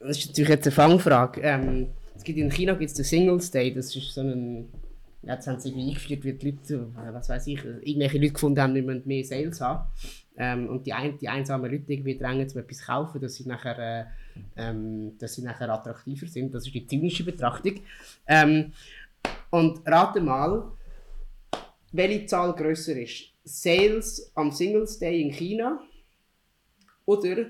das 0.00 0.18
ist 0.18 0.28
natürlich 0.28 0.48
jetzt 0.48 0.66
eine 0.66 0.74
Fangfrage. 0.74 1.40
Ähm, 1.42 1.88
es 2.16 2.24
gibt 2.24 2.38
in 2.38 2.50
China 2.50 2.74
gibt 2.74 2.90
es 2.90 2.96
den 2.96 3.04
Singles 3.04 3.50
Day, 3.50 3.72
das 3.72 3.94
ist 3.94 4.12
so 4.14 4.22
ein, 4.22 4.68
ja, 5.22 5.34
jetzt 5.34 5.46
haben 5.46 5.60
sie 5.60 5.68
irgendwie 5.68 5.88
eingeführt, 5.88 6.24
wie 6.24 6.32
die 6.32 6.50
Leute, 6.50 6.88
äh, 6.96 7.12
was 7.12 7.28
weiß 7.28 7.46
ich, 7.46 7.64
irgendwelche 7.64 8.18
Leute 8.18 8.32
gefunden 8.32 8.60
haben, 8.60 8.74
die 8.74 8.82
müssen 8.82 9.06
mehr 9.06 9.24
Sales 9.24 9.60
haben. 9.60 9.88
Ähm, 10.36 10.68
und 10.68 10.86
die, 10.86 10.92
ein, 10.92 11.18
die 11.18 11.28
einsamen 11.28 11.70
Leute 11.70 11.92
irgendwie 11.92 12.16
drängen, 12.16 12.48
um 12.50 12.58
etwas 12.58 12.78
zu 12.78 12.86
kaufen, 12.86 13.20
dass 13.20 13.34
sie 13.34 13.46
nachher, 13.46 13.78
äh, 13.78 14.04
ähm, 14.56 15.16
dass 15.18 15.34
sie 15.34 15.42
nachher 15.42 15.68
attraktiver 15.70 16.26
sind. 16.26 16.54
Das 16.54 16.66
ist 16.66 16.74
die 16.74 16.86
zynische 16.86 17.24
Betrachtung. 17.24 17.80
Ähm, 18.26 18.72
und 19.50 19.86
rate 19.86 20.20
mal, 20.20 20.72
welche 21.92 22.26
Zahl 22.26 22.54
grösser 22.54 22.96
ist. 22.96 23.32
Sales 23.44 24.30
am 24.34 24.52
Singles 24.52 24.98
Day 24.98 25.22
in 25.22 25.32
China 25.32 25.80
oder 27.06 27.46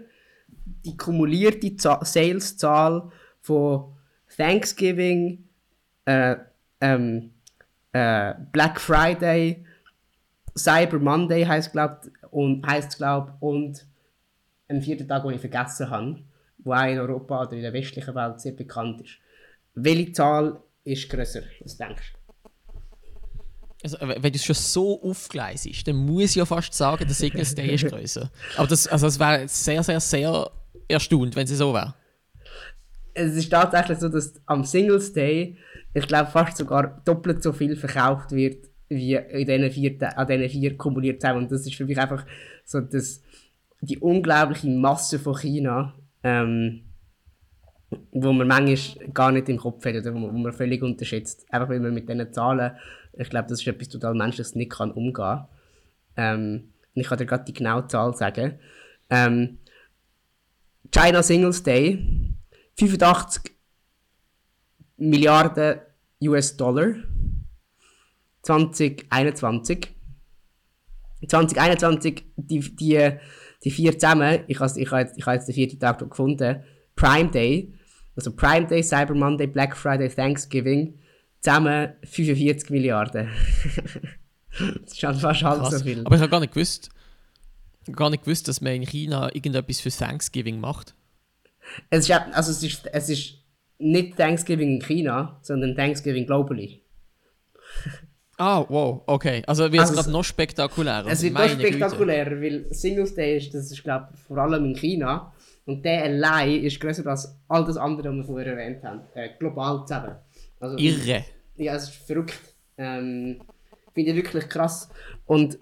die 0.84 0.96
kumulierte 0.96 1.76
Za- 1.76 2.04
Sales-Zahl 2.04 3.10
von 3.40 3.96
Thanksgiving, 4.36 5.44
äh, 6.04 6.36
ähm, 6.80 7.32
äh, 7.92 8.34
Black 8.52 8.80
Friday, 8.80 9.64
Cyber 10.56 10.98
Monday 10.98 11.44
heißt 11.44 11.72
glaub 11.72 12.02
und 12.30 12.64
heißt 12.66 12.98
glaub 12.98 13.34
und 13.40 13.86
ein 14.68 14.82
vierter 14.82 15.06
Tag, 15.08 15.22
den 15.22 15.32
ich 15.32 15.40
vergessen 15.40 15.90
habe, 15.90 16.18
auch 16.72 16.86
in 16.86 16.98
Europa 16.98 17.42
oder 17.42 17.52
in 17.52 17.62
der 17.62 17.72
westlichen 17.72 18.14
Welt 18.14 18.40
sehr 18.40 18.52
bekannt 18.52 19.00
ist. 19.00 19.18
Welche 19.74 20.12
Zahl 20.12 20.60
ist 20.84 21.08
grösser? 21.08 21.42
Was 21.60 21.76
denkst 21.76 22.12
du? 22.12 22.18
Also, 23.84 23.96
wenn 24.00 24.22
du 24.22 24.36
es 24.36 24.44
schon 24.44 24.56
so 24.56 25.00
aufgleisest, 25.02 25.86
dann 25.86 25.96
muss 25.96 26.30
ich 26.30 26.36
ja 26.36 26.44
fast 26.44 26.74
sagen, 26.74 27.04
der 27.06 27.14
Signals 27.14 27.54
Day 27.54 27.74
ist 27.74 27.86
größer. 27.86 28.28
Aber 28.56 28.66
das, 28.66 28.88
also 28.88 29.06
es 29.06 29.20
wäre 29.20 29.46
sehr, 29.46 29.82
sehr, 29.84 30.00
sehr 30.00 30.50
erstaunt, 30.88 31.36
wenn 31.36 31.44
es 31.44 31.56
so 31.56 31.72
wäre. 31.72 31.94
es 33.14 33.34
ist 33.36 33.50
tatsächlich 33.50 33.98
so, 33.98 34.08
dass 34.08 34.34
am 34.46 34.64
Singles 34.64 35.12
Day, 35.12 35.56
ich 35.94 36.06
glaube, 36.06 36.30
fast 36.30 36.56
sogar 36.56 37.02
doppelt 37.04 37.42
so 37.42 37.52
viel 37.52 37.76
verkauft 37.76 38.32
wird, 38.32 38.68
wie 38.88 39.14
in 39.14 39.46
diesen 39.46 39.70
vier, 39.70 40.18
an 40.18 40.26
diesen 40.26 40.48
vier 40.48 40.76
kumuliert 40.76 41.20
zusammen. 41.20 41.42
Und 41.42 41.52
das 41.52 41.66
ist 41.66 41.74
für 41.74 41.84
mich 41.84 41.98
einfach 41.98 42.24
so 42.64 42.80
das, 42.80 43.22
die 43.80 43.98
unglaubliche 43.98 44.68
Masse 44.68 45.18
von 45.18 45.36
China, 45.36 45.94
ähm, 46.22 46.82
wo 48.12 48.32
man 48.32 48.46
manchmal 48.46 49.08
gar 49.08 49.32
nicht 49.32 49.48
im 49.48 49.56
Kopf 49.56 49.84
hat 49.84 49.94
oder 49.94 50.14
wo 50.14 50.18
man, 50.18 50.52
völlig 50.52 50.82
unterschätzt. 50.82 51.46
Einfach 51.50 51.70
weil 51.70 51.80
man 51.80 51.94
mit 51.94 52.08
diesen 52.08 52.32
Zahlen, 52.32 52.76
ich 53.14 53.30
glaube, 53.30 53.48
das 53.48 53.60
ist 53.60 53.66
etwas 53.66 53.88
total 53.88 54.14
Menschliches, 54.14 54.54
nicht 54.54 54.72
kann 54.72 54.92
umgehen. 54.92 55.44
Ähm, 56.16 56.72
ich 56.94 57.06
kann 57.06 57.18
dir 57.18 57.26
gerade 57.26 57.44
die 57.44 57.52
genaue 57.52 57.86
Zahl 57.86 58.14
sagen. 58.14 58.58
Ähm, 59.10 59.58
China 60.90 61.22
Singles 61.22 61.62
Day 61.62 62.34
85 62.76 63.52
Milliarden 64.96 65.80
US-Dollar 66.22 66.94
2021. 68.42 69.94
2021, 71.26 72.24
die, 72.36 72.60
die, 72.76 73.10
die 73.64 73.70
vier 73.70 73.98
zusammen, 73.98 74.40
ich 74.46 74.60
habe 74.60 74.80
ich 74.80 74.90
jetzt, 74.90 75.18
ich 75.18 75.26
ha 75.26 75.34
jetzt 75.34 75.48
den 75.48 75.54
vierten 75.54 75.78
Tag 75.78 75.98
gefunden, 75.98 76.62
Prime 76.94 77.30
Day, 77.30 77.74
also 78.16 78.32
Prime 78.32 78.66
Day, 78.66 78.82
Cyber 78.82 79.14
Monday, 79.14 79.46
Black 79.46 79.76
Friday, 79.76 80.08
Thanksgiving, 80.08 80.98
zusammen 81.40 81.94
45 82.04 82.70
Milliarden. 82.70 83.28
das 84.58 84.92
ist 84.92 85.00
schon 85.00 85.14
fast 85.14 85.42
halb 85.42 85.66
so 85.66 85.78
viel. 85.78 86.04
Aber 86.04 86.16
ich 86.16 86.22
habe 86.22 86.30
gar 86.30 86.40
nicht 86.40 86.54
gewusst, 86.54 86.90
gar 87.92 88.10
nicht 88.10 88.24
gewusst, 88.24 88.48
dass 88.48 88.60
man 88.60 88.74
in 88.74 88.86
China 88.86 89.34
irgendetwas 89.34 89.80
für 89.80 89.90
Thanksgiving 89.90 90.60
macht. 90.60 90.94
Es 91.90 92.08
ist, 92.08 92.10
also 92.10 92.50
es 92.50 92.62
ist, 92.62 92.86
es 92.92 93.08
ist 93.08 93.34
nicht 93.78 94.16
Thanksgiving 94.16 94.76
in 94.76 94.82
China, 94.82 95.38
sondern 95.42 95.76
Thanksgiving 95.76 96.26
globally. 96.26 96.82
Ah, 98.40 98.64
wow, 98.68 99.02
okay. 99.06 99.42
Also 99.46 99.64
wird 99.64 99.74
es 99.74 99.80
Also 99.90 99.94
gerade 99.94 100.10
noch 100.12 100.22
spektakulärer. 100.22 101.06
Es 101.08 101.22
wird 101.22 101.34
noch 101.34 101.40
Meine 101.40 101.56
Güte. 101.56 101.68
spektakulärer, 101.68 102.40
weil 102.40 102.66
Singles 102.72 103.14
Day 103.14 103.36
ist, 103.36 103.52
das 103.52 103.70
ist 103.70 103.82
glaube 103.82 104.08
ich 104.14 104.20
vor 104.20 104.38
allem 104.38 104.64
in 104.64 104.76
China. 104.76 105.32
Und 105.66 105.84
der 105.84 106.04
allein 106.04 106.62
ist 106.62 106.80
größer 106.80 107.04
als 107.06 107.36
all 107.48 107.64
das 107.64 107.76
andere, 107.76 108.08
was 108.10 108.16
wir 108.16 108.24
vorher 108.24 108.56
erwähnt 108.56 108.82
haben. 108.84 109.00
Äh, 109.14 109.30
global 109.38 109.84
zusammen. 109.86 110.14
Also, 110.60 110.78
Irre. 110.78 111.24
Ja, 111.56 111.74
es 111.74 111.84
ist 111.90 111.94
verrückt. 112.06 112.38
Ähm, 112.78 113.42
Finde 113.92 114.10
ich 114.12 114.16
wirklich 114.16 114.48
krass. 114.48 114.88
Und 115.26 115.58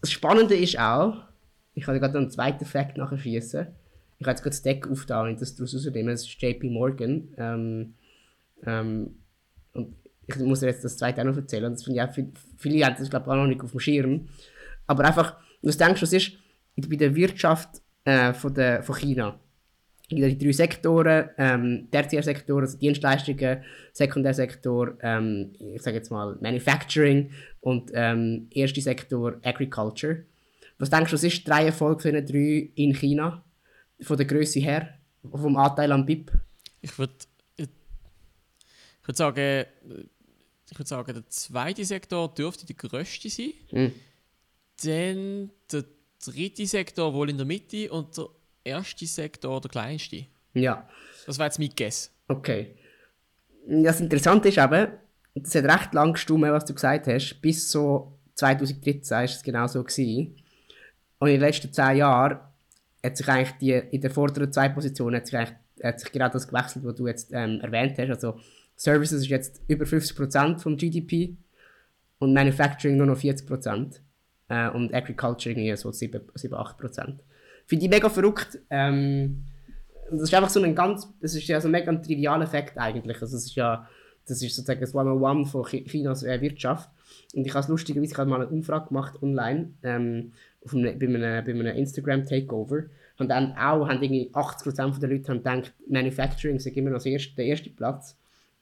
das 0.00 0.10
Spannende 0.10 0.56
ist 0.56 0.78
auch, 0.78 1.14
ich 1.74 1.84
kann 1.84 2.00
gerade 2.00 2.18
einen 2.18 2.30
zweiten 2.30 2.64
Fact 2.64 2.96
nachher 2.96 3.18
schießen. 3.18 3.66
Ich 4.18 4.26
habe 4.26 4.30
jetzt 4.32 4.42
gerade 4.42 4.50
das 4.56 4.62
Deck 4.62 4.90
aufgetan 4.90 5.28
und 5.28 5.40
das 5.40 5.54
daraus 5.54 5.74
rausnehmen. 5.74 6.08
Das 6.08 6.22
ist 6.22 6.40
JP 6.42 6.70
Morgan. 6.70 7.28
Ähm, 7.36 7.94
ähm, 8.66 9.19
ich 10.36 10.42
muss 10.46 10.60
jetzt 10.62 10.84
das 10.84 10.96
zweite 10.96 11.20
auch 11.20 11.26
noch 11.26 11.36
erzählen. 11.36 11.72
Das 11.72 11.84
finde 11.84 12.00
ich 12.00 12.08
auch, 12.08 12.12
viel- 12.12 12.32
viele 12.56 12.84
haben 12.86 12.96
das 12.98 13.10
glaube 13.10 13.24
ich 13.26 13.30
auch 13.32 13.36
noch 13.36 13.46
nicht 13.46 13.60
auf 13.62 13.70
dem 13.70 13.80
Schirm. 13.80 14.28
Aber 14.86 15.04
einfach, 15.04 15.36
was 15.62 15.76
denkst 15.76 16.00
du, 16.00 16.02
was 16.06 16.12
ist 16.12 16.32
bei 16.76 16.96
der 16.96 17.14
Wirtschaft 17.14 17.82
äh, 18.04 18.32
von, 18.32 18.54
der, 18.54 18.82
von 18.82 18.96
China? 18.96 19.38
Die 20.12 20.36
drei 20.36 20.50
Sektoren, 20.50 21.30
ähm, 21.38 21.86
Tertiärsektor, 21.92 22.62
also 22.62 22.76
Dienstleistungen, 22.76 23.62
Sekundärsektor, 23.92 24.96
ähm, 25.02 25.52
ich 25.60 25.80
sage 25.82 25.98
jetzt 25.98 26.10
mal 26.10 26.36
Manufacturing 26.40 27.30
und 27.60 27.92
ähm, 27.94 28.48
erster 28.50 28.80
Sektor 28.80 29.36
Agriculture. 29.44 30.24
Was 30.78 30.90
denkst 30.90 31.10
du, 31.10 31.14
was 31.14 31.22
ist 31.22 31.46
die 31.46 31.50
Reihenfolge 31.50 32.02
von 32.02 32.12
den 32.14 32.26
drei 32.26 32.70
in 32.74 32.92
China? 32.92 33.44
Von 34.00 34.16
der 34.16 34.26
Größe 34.26 34.58
her? 34.58 34.88
Vom 35.30 35.56
Anteil 35.56 35.92
am 35.92 36.04
BIP? 36.04 36.32
Ich 36.80 36.98
würde 36.98 37.12
ich 37.56 37.68
würd 39.04 39.16
sagen, 39.16 39.64
ich 40.70 40.78
würde 40.78 40.88
sagen, 40.88 41.14
der 41.14 41.26
zweite 41.28 41.84
Sektor 41.84 42.32
dürfte 42.32 42.66
der 42.66 42.76
grösste 42.76 43.28
sein. 43.28 43.52
Hm. 43.70 43.92
Dann 44.84 45.50
der 45.72 45.84
dritte 46.24 46.66
Sektor 46.66 47.12
wohl 47.12 47.30
in 47.30 47.36
der 47.36 47.46
Mitte 47.46 47.90
und 47.90 48.16
der 48.16 48.26
erste 48.64 49.06
Sektor 49.06 49.60
der 49.60 49.70
kleinste. 49.70 50.26
Ja, 50.54 50.88
Das 51.26 51.38
war 51.38 51.46
jetzt 51.46 51.58
mein 51.58 51.70
Guess. 51.76 52.10
okay. 52.28 52.74
Das 53.66 54.00
Interessante 54.00 54.48
ist 54.48 54.58
eben, 54.58 54.88
das 55.34 55.54
hat 55.54 55.64
recht 55.64 55.94
lang 55.94 56.14
gestimmt, 56.14 56.42
was 56.44 56.64
du 56.64 56.74
gesagt 56.74 57.06
hast, 57.06 57.40
bis 57.40 57.70
so 57.70 58.18
2013 58.34 59.10
war 59.10 59.24
es 59.24 59.42
genau 59.42 59.66
so. 59.66 59.84
Gewesen. 59.84 60.34
Und 61.18 61.28
in 61.28 61.34
den 61.34 61.42
letzten 61.42 61.72
10 61.72 61.96
Jahren 61.98 62.40
hat 63.04 63.16
sich 63.16 63.28
eigentlich 63.28 63.56
die, 63.58 63.72
in 63.72 64.00
den 64.00 64.10
vorderen 64.10 64.50
zwei 64.52 64.70
Positionen 64.70 65.16
hat 65.16 65.26
sich, 65.26 65.36
eigentlich, 65.36 65.56
hat 65.84 66.00
sich 66.00 66.10
genau 66.10 66.28
das 66.30 66.48
gewechselt, 66.48 66.84
was 66.84 66.94
du 66.96 67.06
jetzt 67.06 67.32
ähm, 67.32 67.60
erwähnt 67.60 67.98
hast. 67.98 68.10
Also 68.10 68.40
Services 68.80 69.20
ist 69.20 69.28
jetzt 69.28 69.60
über 69.68 69.84
50% 69.84 70.58
vom 70.58 70.78
GDP 70.78 71.36
und 72.18 72.32
Manufacturing 72.32 72.96
nur 72.96 73.08
noch 73.08 73.18
40%. 73.18 74.00
Äh, 74.48 74.70
und 74.70 74.94
Agriculture 74.94 75.52
irgendwie 75.52 75.76
so 75.76 75.92
7, 75.92 76.22
7 76.34 76.54
8%. 76.54 77.14
Finde 77.66 77.84
ich 77.84 77.90
mega 77.90 78.08
verrückt. 78.08 78.58
Ähm, 78.70 79.44
das 80.10 80.22
ist 80.22 80.34
einfach 80.34 80.48
so 80.48 80.62
ein 80.62 80.74
ganz, 80.74 81.06
das 81.20 81.34
ist 81.34 81.46
ja 81.46 81.60
so 81.60 81.68
ein 81.68 81.72
mega 81.72 81.94
trivialer 81.94 82.46
Fakt 82.46 82.78
eigentlich. 82.78 83.20
Also 83.20 83.36
das 83.36 83.44
ist 83.44 83.54
ja, 83.54 83.86
das 84.26 84.40
ist 84.42 84.56
sozusagen 84.56 84.80
das 84.80 84.94
101 84.96 85.50
von 85.50 85.62
Chi- 85.66 85.84
Chinas 85.84 86.22
äh, 86.22 86.40
Wirtschaft. 86.40 86.88
Und 87.34 87.46
ich 87.46 87.52
habe 87.52 87.62
es 87.62 87.68
lustigerweise, 87.68 88.12
ich 88.12 88.18
habe 88.18 88.30
mal 88.30 88.40
eine 88.40 88.48
Umfrage 88.48 88.88
gemacht 88.88 89.22
online, 89.22 89.74
ähm, 89.82 90.32
auf 90.64 90.74
einem, 90.74 90.98
bei 90.98 91.06
einem, 91.06 91.44
bei 91.44 91.52
einem 91.52 91.76
Instagram 91.76 92.24
Takeover. 92.24 92.84
Und 93.18 93.28
dann 93.28 93.52
auch 93.52 93.86
haben 93.86 94.02
irgendwie 94.02 94.30
80% 94.32 95.00
der 95.00 95.10
Leute 95.10 95.28
haben 95.28 95.38
gedacht, 95.44 95.74
Manufacturing 95.86 96.58
sei 96.58 96.70
immer 96.70 96.88
noch 96.88 97.04
erste, 97.04 97.36
der 97.36 97.44
erste 97.44 97.68
Platz. 97.68 98.16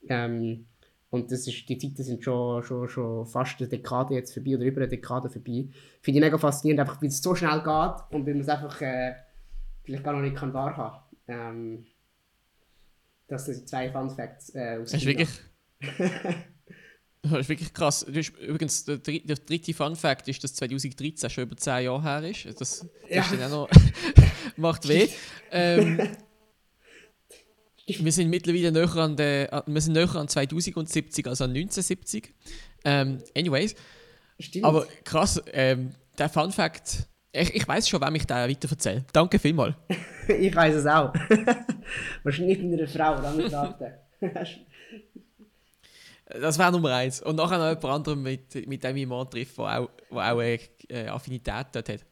Ähm, 0.08 0.66
und 1.10 1.32
das 1.32 1.46
ist, 1.46 1.66
die 1.68 1.78
Zeiten 1.78 2.02
sind 2.02 2.22
schon, 2.22 2.62
schon, 2.62 2.88
schon 2.88 3.24
fast 3.26 3.58
eine 3.60 3.68
Dekade 3.68 4.14
jetzt 4.14 4.34
vorbei 4.34 4.56
oder 4.56 4.64
über 4.66 4.80
eine 4.82 4.88
Dekade 4.88 5.30
vorbei. 5.30 5.66
Finde 6.02 6.18
ich 6.18 6.24
mega 6.24 6.36
faszinierend, 6.36 6.80
einfach 6.80 7.00
weil 7.00 7.08
es 7.08 7.22
so 7.22 7.34
schnell 7.34 7.58
geht 7.60 8.14
und 8.14 8.26
weil 8.26 8.34
man 8.34 8.40
es 8.40 8.48
einfach 8.48 8.80
äh, 8.82 9.14
vielleicht 9.84 10.04
gar 10.04 10.12
noch 10.12 10.20
nicht 10.20 10.36
kann 10.36 10.52
wahrhaben 10.52 10.98
ähm, 11.28 11.86
Das 13.26 13.46
sind 13.46 13.66
zwei 13.68 13.90
Fun 13.90 14.10
Facts 14.10 14.54
äh, 14.54 14.78
aus 14.82 14.90
Das 14.92 15.00
ist 15.02 15.06
wirklich. 15.06 15.28
Das 17.22 17.40
ist 17.40 17.48
wirklich 17.48 17.72
krass. 17.74 18.06
Hast, 18.14 18.38
übrigens, 18.38 18.84
der, 18.84 18.98
der 18.98 19.36
dritte 19.36 19.74
Fun 19.74 19.96
Fact 19.96 20.28
ist, 20.28 20.42
dass 20.44 20.54
2013 20.54 21.28
schon 21.28 21.44
über 21.44 21.56
10 21.56 21.84
Jahre 21.84 22.02
her 22.02 22.30
ist. 22.30 22.46
Das, 22.46 22.54
das 22.58 22.86
Ja. 23.08 23.22
ist 23.22 23.32
dann 23.32 23.52
auch 23.52 23.68
noch, 23.68 23.70
macht 24.56 24.88
weh. 24.88 25.08
Ähm, 25.50 25.98
wir 27.88 28.12
sind 28.12 28.28
mittlerweile 28.28 28.70
näher 28.70 28.96
an, 28.96 29.16
der, 29.16 29.64
wir 29.66 29.80
sind 29.80 29.94
näher 29.94 30.14
an 30.14 30.28
2070 30.28 31.26
als 31.26 31.40
an 31.40 31.50
1970. 31.50 32.34
Ähm, 32.84 33.18
anyways, 33.36 33.74
Stimmt. 34.38 34.64
aber 34.64 34.86
krass, 35.04 35.42
ähm, 35.52 35.94
der 36.18 36.28
Fun 36.28 36.52
Fact, 36.52 37.08
ich, 37.32 37.54
ich 37.54 37.68
weiß 37.68 37.88
schon, 37.88 38.00
wem 38.00 38.14
ich 38.14 38.26
den 38.26 38.36
weiter 38.36 38.68
erzähle. 38.70 39.04
Danke 39.12 39.38
vielmals. 39.38 39.74
ich 40.28 40.54
weiß 40.54 40.74
es 40.74 40.86
auch. 40.86 41.12
Wahrscheinlich 42.22 42.58
mit 42.58 42.80
einer 42.80 42.88
Frau, 42.88 43.20
dann 43.20 43.36
mit 43.36 43.52
Daten. 43.52 43.92
Das 46.40 46.58
wäre 46.58 46.70
Nummer 46.70 46.92
eins. 46.94 47.22
Und 47.22 47.36
nachher 47.36 47.56
noch 47.56 47.68
jemand 47.68 47.84
anderem, 47.84 48.22
mit, 48.22 48.66
mit 48.68 48.84
dem 48.84 48.96
ich 48.96 49.06
mal 49.06 49.24
treffe, 49.24 49.62
der 49.62 49.80
auch, 49.80 49.90
wo 50.10 50.18
auch 50.18 50.38
eine 50.38 50.58
äh, 50.90 51.08
Affinität 51.08 51.68
dort 51.72 51.88
hat. 51.88 52.04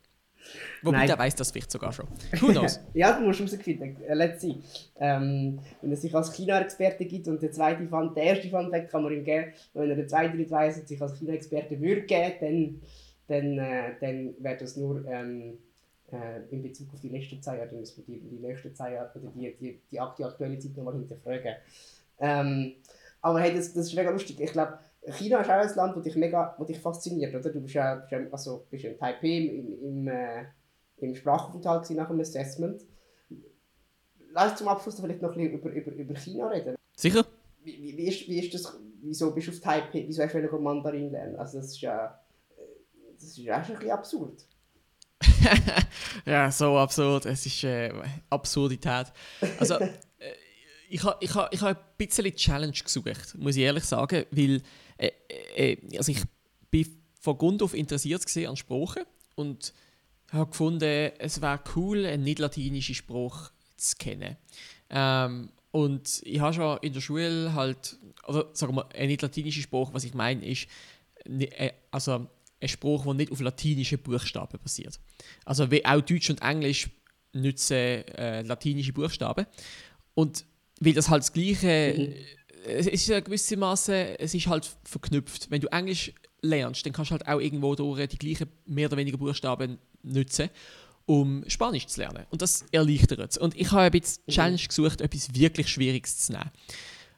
Wobei 0.82 0.98
Nein. 0.98 1.06
der 1.08 1.18
weiß 1.18 1.34
das 1.34 1.50
vielleicht 1.50 1.70
sogar 1.70 1.92
schon. 1.92 2.06
Who 2.40 2.48
knows? 2.48 2.80
ja, 2.94 3.18
du 3.18 3.24
musst 3.24 3.40
herausfinden. 3.40 3.96
Äh, 4.02 4.14
let's 4.14 4.40
see. 4.40 4.56
Ähm, 4.98 5.58
wenn 5.82 5.92
es 5.92 6.02
sich 6.02 6.14
als 6.14 6.32
China-Experte 6.32 7.04
gibt 7.04 7.28
und 7.28 7.42
der 7.42 7.52
zweite 7.52 7.86
Fun, 7.86 8.14
der 8.14 8.24
erste 8.24 8.48
Fun 8.48 8.70
Fact 8.70 8.90
kann 8.90 9.02
man 9.02 9.12
ihm 9.12 9.24
geben, 9.24 9.52
wenn 9.74 9.90
er 9.90 9.96
den 9.96 10.08
zweiten 10.08 10.36
nicht 10.36 10.50
weiss 10.50 10.78
und 10.78 10.88
sich 10.88 11.00
als 11.00 11.18
China-Experte 11.18 11.80
würde 11.80 12.02
geben, 12.02 12.34
dann, 12.40 12.80
dann, 13.28 13.58
äh, 13.58 13.94
dann 14.00 14.34
wäre 14.38 14.56
das 14.56 14.76
nur 14.76 15.04
ähm, 15.06 15.58
äh, 16.12 16.40
in 16.50 16.62
Bezug 16.62 16.92
auf 16.92 17.00
die 17.00 17.08
letzten 17.08 17.42
zwei 17.42 17.56
Jahre, 17.56 17.68
dann 17.68 17.80
müssen 17.80 18.06
wir 18.06 18.14
die, 18.14 18.20
die 18.20 18.38
nächsten 18.38 18.74
zwei 18.74 18.92
Jahre 18.92 19.10
oder 19.18 19.30
die, 19.34 19.54
die, 19.60 19.80
die 19.90 20.00
aktuelle 20.00 20.58
Zeit 20.58 20.76
nochmal 20.76 20.94
hinterfragen. 20.94 21.56
Ähm, 22.18 22.74
aber 23.20 23.40
hey, 23.40 23.54
das, 23.54 23.72
das 23.72 23.86
ist 23.86 23.94
mega 23.94 24.10
lustig. 24.10 24.40
Ich 24.40 24.52
glaube, 24.52 24.78
China 25.12 25.40
ist 25.40 25.50
auch 25.50 25.54
ein 25.54 25.76
Land, 25.76 25.96
das 25.96 26.04
dich 26.04 26.16
mega 26.16 26.54
das 26.58 26.66
dich 26.66 26.78
fasziniert, 26.78 27.34
oder? 27.34 27.50
Du 27.50 27.60
bist 27.60 27.74
ja, 27.74 27.94
bist 27.96 28.12
ja, 28.12 28.18
also, 28.30 28.66
bist 28.70 28.84
ja 28.84 28.90
in 28.90 28.98
Taipei 28.98 29.28
im, 29.28 29.82
im, 29.82 30.08
äh, 30.08 30.44
im 30.98 31.14
Sprachaufenthalt 31.14 31.88
nach 31.90 32.08
dem 32.08 32.20
Assessment. 32.20 32.82
Lass 34.32 34.50
uns 34.50 34.58
zum 34.58 34.68
Abschluss 34.68 35.00
vielleicht 35.00 35.22
noch 35.22 35.36
ein 35.36 35.38
bisschen 35.38 35.58
über, 35.58 35.70
über, 35.70 35.92
über 35.92 36.14
China 36.16 36.48
reden. 36.48 36.76
Sicher? 36.96 37.24
Wie, 37.62 37.82
wie, 37.82 37.96
wie, 37.96 38.08
ist, 38.08 38.28
wie 38.28 38.38
ist 38.38 38.54
das, 38.54 38.78
wieso 39.02 39.32
bist 39.32 39.48
du 39.48 39.52
auf 39.52 39.60
Taipei, 39.60 40.04
wieso 40.06 40.22
hast 40.22 40.34
du 40.34 40.58
Mandarin 40.58 41.10
lernen? 41.10 41.36
Also 41.36 41.58
das 41.58 41.68
ist 41.68 41.80
ja, 41.80 42.18
das 43.14 43.24
ist 43.24 43.38
ja 43.38 43.62
schon 43.64 43.76
ein 43.76 43.78
bisschen 43.78 43.92
absurd. 43.92 44.46
Ja, 46.24 46.50
so 46.50 46.76
absurd. 46.76 47.26
Es 47.26 47.46
ist 47.46 47.62
äh, 47.64 47.92
Absurdität. 48.30 49.12
Also, 49.58 49.74
äh, 49.78 49.90
ich 50.88 51.02
habe 51.02 51.16
ich 51.20 51.34
ha, 51.34 51.48
ich 51.52 51.60
ha 51.60 51.68
ein 51.68 51.76
bisschen 51.96 52.34
Challenge 52.34 52.72
gesucht, 52.72 53.34
muss 53.38 53.56
ich 53.56 53.62
ehrlich 53.62 53.84
sagen, 53.84 54.24
weil 54.30 54.62
äh, 54.98 55.10
äh, 55.56 55.96
also 55.96 56.12
ich 56.12 56.22
bin 56.70 56.86
von 57.20 57.38
Grund 57.38 57.62
auf 57.62 57.74
interessiert 57.74 58.24
an 58.46 58.56
Sprachen 58.56 59.04
und 59.34 59.72
habe 60.32 60.50
gefunden, 60.50 61.12
es 61.18 61.40
wäre 61.40 61.60
cool, 61.74 62.04
einen 62.04 62.24
nicht-latinischen 62.24 62.94
Spruch 62.94 63.50
zu 63.76 63.96
kennen. 63.96 64.36
Ähm, 64.90 65.50
und 65.70 66.22
ich 66.24 66.40
habe 66.40 66.54
schon 66.54 66.78
in 66.82 66.92
der 66.92 67.00
Schule 67.00 67.52
halt, 67.54 67.98
oder 68.26 68.48
sagen 68.54 68.74
wir, 68.74 68.88
ein 68.94 69.08
nicht-latinischer 69.08 69.62
Spruch, 69.62 69.92
was 69.92 70.04
ich 70.04 70.14
meine, 70.14 70.44
ist 70.44 70.68
äh, 71.24 71.72
also 71.90 72.26
ein 72.60 72.68
Spruch, 72.68 73.04
der 73.04 73.14
nicht 73.14 73.32
auf 73.32 73.40
latinischen 73.40 73.98
Buchstaben 73.98 74.58
basiert. 74.62 74.98
Also 75.44 75.70
wie 75.70 75.84
auch 75.84 76.00
Deutsch 76.00 76.30
und 76.30 76.42
Englisch 76.42 76.88
nutzen 77.32 77.74
äh, 77.74 78.42
latinische 78.42 78.92
Buchstaben. 78.92 79.46
Und 80.14 80.44
weil 80.80 80.94
das 80.94 81.10
halt 81.10 81.22
das 81.22 81.32
Gleiche, 81.32 82.14
es 82.66 82.86
ist 82.86 83.06
ja 83.08 83.20
gewissermaßen, 83.20 83.94
es 84.18 84.34
ist 84.34 84.46
halt 84.46 84.68
verknüpft. 84.84 85.50
Wenn 85.50 85.60
du 85.60 85.68
Englisch 85.68 86.12
lernst, 86.42 86.84
dann 86.84 86.92
kannst 86.92 87.10
du 87.10 87.12
halt 87.12 87.26
auch 87.26 87.40
irgendwo 87.40 87.74
durch 87.74 88.08
die 88.08 88.18
gleichen 88.18 88.48
mehr 88.66 88.88
oder 88.88 88.96
weniger 88.96 89.18
Buchstaben 89.18 89.78
nutzen, 90.02 90.50
um 91.06 91.44
Spanisch 91.48 91.86
zu 91.86 92.00
lernen. 92.00 92.26
Und 92.30 92.42
das 92.42 92.64
erleichtert 92.72 93.30
es. 93.30 93.38
Und 93.38 93.56
ich 93.56 93.70
habe 93.72 93.82
ein 93.82 93.90
bisschen 93.90 94.22
die 94.26 94.32
Challenge 94.32 94.62
gesucht, 94.66 95.00
etwas 95.00 95.34
wirklich 95.34 95.68
Schwieriges 95.68 96.18
zu 96.18 96.32
nehmen. 96.32 96.50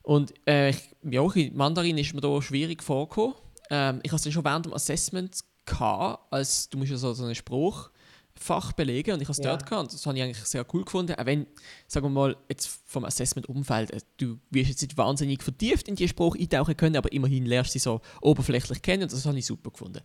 Und 0.03 0.33
äh, 0.47 0.73
ja, 1.03 1.23
Mandarin 1.53 1.99
ist 1.99 2.15
mir 2.15 2.21
da 2.21 2.41
schwierig 2.41 2.83
vorgekommen. 2.83 3.35
Ähm, 3.71 4.01
ich 4.03 4.13
hatte 4.13 4.29
es 4.29 4.35
schon 4.35 4.45
während 4.45 4.67
dem 4.67 4.75
Assessment 4.75 5.41
gehabt, 5.67 6.33
als 6.33 6.69
du 6.71 6.79
musst 6.79 6.91
ja 6.91 6.97
so, 6.97 7.13
so 7.13 7.25
einen 7.25 7.35
Spruch 7.35 7.91
Fach 8.41 8.73
belegen 8.73 9.13
und 9.15 9.21
ich 9.21 9.29
habe 9.29 9.33
es 9.39 9.45
Ja. 9.45 9.51
dort 9.57 9.69
gehabt. 9.69 9.93
Das 9.93 10.07
habe 10.07 10.17
ich 10.17 10.23
eigentlich 10.23 10.39
sehr 10.45 10.65
cool 10.73 10.85
gefunden. 10.85 11.15
Auch 11.15 11.27
wenn, 11.27 11.47
sagen 11.87 12.07
wir 12.07 12.11
mal, 12.11 12.37
jetzt 12.49 12.69
vom 12.87 13.05
Assessment-Umfeld, 13.05 13.91
äh, 13.91 14.01
du 14.17 14.39
wirst 14.51 14.71
jetzt 14.71 14.83
nicht 14.83 14.97
wahnsinnig 14.97 15.43
vertieft 15.43 15.89
in 15.89 15.97
die 15.97 16.09
Sprache 16.09 16.39
eintauchen 16.39 16.77
können, 16.77 16.97
aber 16.97 17.13
immerhin 17.13 17.47
lernst 17.47 17.71
du 17.75 17.79
sie 17.79 17.83
so 17.83 18.01
oberflächlich 18.23 18.81
kennen 18.83 19.03
und 19.05 19.13
das 19.13 19.27
habe 19.27 19.39
ich 19.39 19.47
super 19.47 19.71
gefunden. 19.71 20.01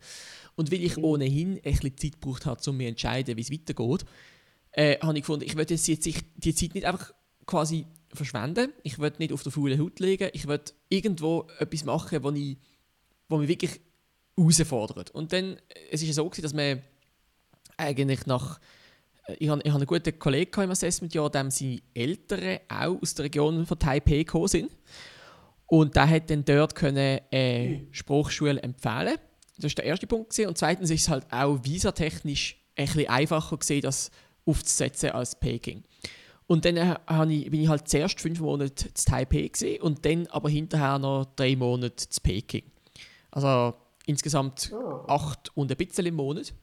Und 0.56 0.72
weil 0.72 0.84
ich 0.84 0.98
ohnehin 0.98 1.56
ein 1.58 1.62
bisschen 1.62 1.98
Zeit 1.98 2.14
gebraucht 2.22 2.46
habe, 2.46 2.62
um 2.70 2.78
mir 2.78 2.86
zu 2.86 2.90
entscheiden, 2.90 3.38
wie 3.38 3.42
es 3.42 3.52
weitergeht, 3.52 4.06
äh, 4.72 4.98
habe 5.00 5.18
ich 5.18 5.24
gefunden, 5.24 5.46
ich 5.46 5.56
möchte 5.56 5.76
jetzt 5.76 5.88
die 5.88 6.54
Zeit 6.56 6.74
nicht 6.74 6.86
einfach 6.86 7.14
quasi 7.46 7.86
verschwenden. 8.14 8.72
Ich 8.84 9.00
will 9.00 9.12
nicht 9.18 9.34
auf 9.34 9.44
der 9.44 9.52
faulen 9.52 9.80
Haut 9.80 10.00
liegen. 10.00 10.30
Ich 10.34 10.48
will 10.48 10.60
irgendwo 10.90 11.48
etwas 11.60 11.84
machen, 11.84 12.24
wo, 12.24 12.32
ich, 12.32 12.58
wo 13.30 13.38
mich 13.38 13.48
wirklich 13.48 13.82
herausfordert. 14.38 15.12
Und 15.12 15.34
dann, 15.34 15.58
äh, 15.58 15.60
es 15.92 16.02
ist 16.02 16.08
ja 16.08 16.14
so 16.14 16.26
gewesen, 16.26 16.42
dass 16.44 16.54
man 16.54 16.82
eigentlich 17.78 18.26
nach 18.26 18.60
äh, 19.28 19.36
ich 19.40 19.50
habe, 19.50 19.64
einen 19.64 19.86
guten 19.86 20.18
Kollegen 20.18 20.62
im 20.62 20.72
Assessment-Jahr, 20.72 21.30
dem 21.30 21.52
seine 21.52 21.82
Eltern 21.94 22.60
auch 22.70 23.02
aus 23.02 23.14
der 23.16 23.26
Region 23.26 23.66
von 23.66 23.80
Taipei 23.80 24.20
gekommen 24.20 24.48
sind. 24.48 24.72
Und 25.68 25.96
der 25.96 26.10
hat 26.10 26.30
dann 26.30 26.46
dort 26.46 26.76
können, 26.76 27.20
eine 27.32 27.88
Sprachschule 27.92 28.62
empfehlen. 28.62 29.18
Das 29.58 29.64
war 29.64 29.76
der 29.76 29.86
erste 29.86 30.08
Punkt. 30.08 30.32
Gewesen. 30.32 30.50
Und 30.50 30.58
zweitens 30.58 30.90
ist 30.90 31.02
es 31.02 31.10
halt 31.10 31.26
auch 31.32 31.60
visatechnisch 31.64 32.58
ein 32.76 32.86
bisschen 32.86 33.10
einfacher 33.10 33.58
gewesen, 33.58 33.82
das 33.82 34.12
aufzusetzen 34.46 35.12
als 35.12 35.40
Peking. 35.40 35.84
Und 36.48 36.66
dann 36.66 36.76
äh, 36.78 36.96
ich, 37.30 37.50
bin 37.50 37.62
ich 37.62 37.70
halt 37.70 37.88
zuerst 37.88 38.20
fünf 38.20 38.40
Monate 38.40 38.94
zu 38.94 39.06
Taipei 39.06 39.48
gewesen, 39.48 39.82
und 39.82 40.06
dann 40.06 40.28
aber 40.28 40.50
hinterher 40.50 41.00
noch 41.00 41.26
drei 41.36 41.56
Monate 41.56 42.10
zu 42.10 42.22
Peking. 42.22 42.64
Also 43.32 43.74
insgesamt 44.06 44.72
Ah. 44.74 45.06
acht 45.08 45.56
und 45.56 45.72
ein 45.72 45.78
bisschen 45.78 46.06
im 46.06 46.16
Monat. 46.16 46.54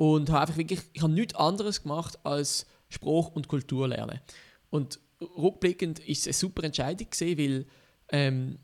Und 0.00 0.30
habe 0.30 0.40
einfach 0.40 0.56
wirklich, 0.56 0.80
ich 0.94 1.02
habe 1.02 1.12
nichts 1.12 1.34
anderes 1.34 1.82
gemacht 1.82 2.18
als 2.24 2.64
Spruch 2.88 3.28
und 3.32 3.48
Kultur 3.48 3.86
lernen. 3.86 4.18
Und 4.70 4.98
rückblickend 5.20 5.98
ist 5.98 6.20
es 6.20 6.26
eine 6.28 6.32
super 6.32 6.64
Entscheidung 6.64 7.10
gewesen, 7.10 7.38
weil 7.38 7.66
ähm, 8.08 8.58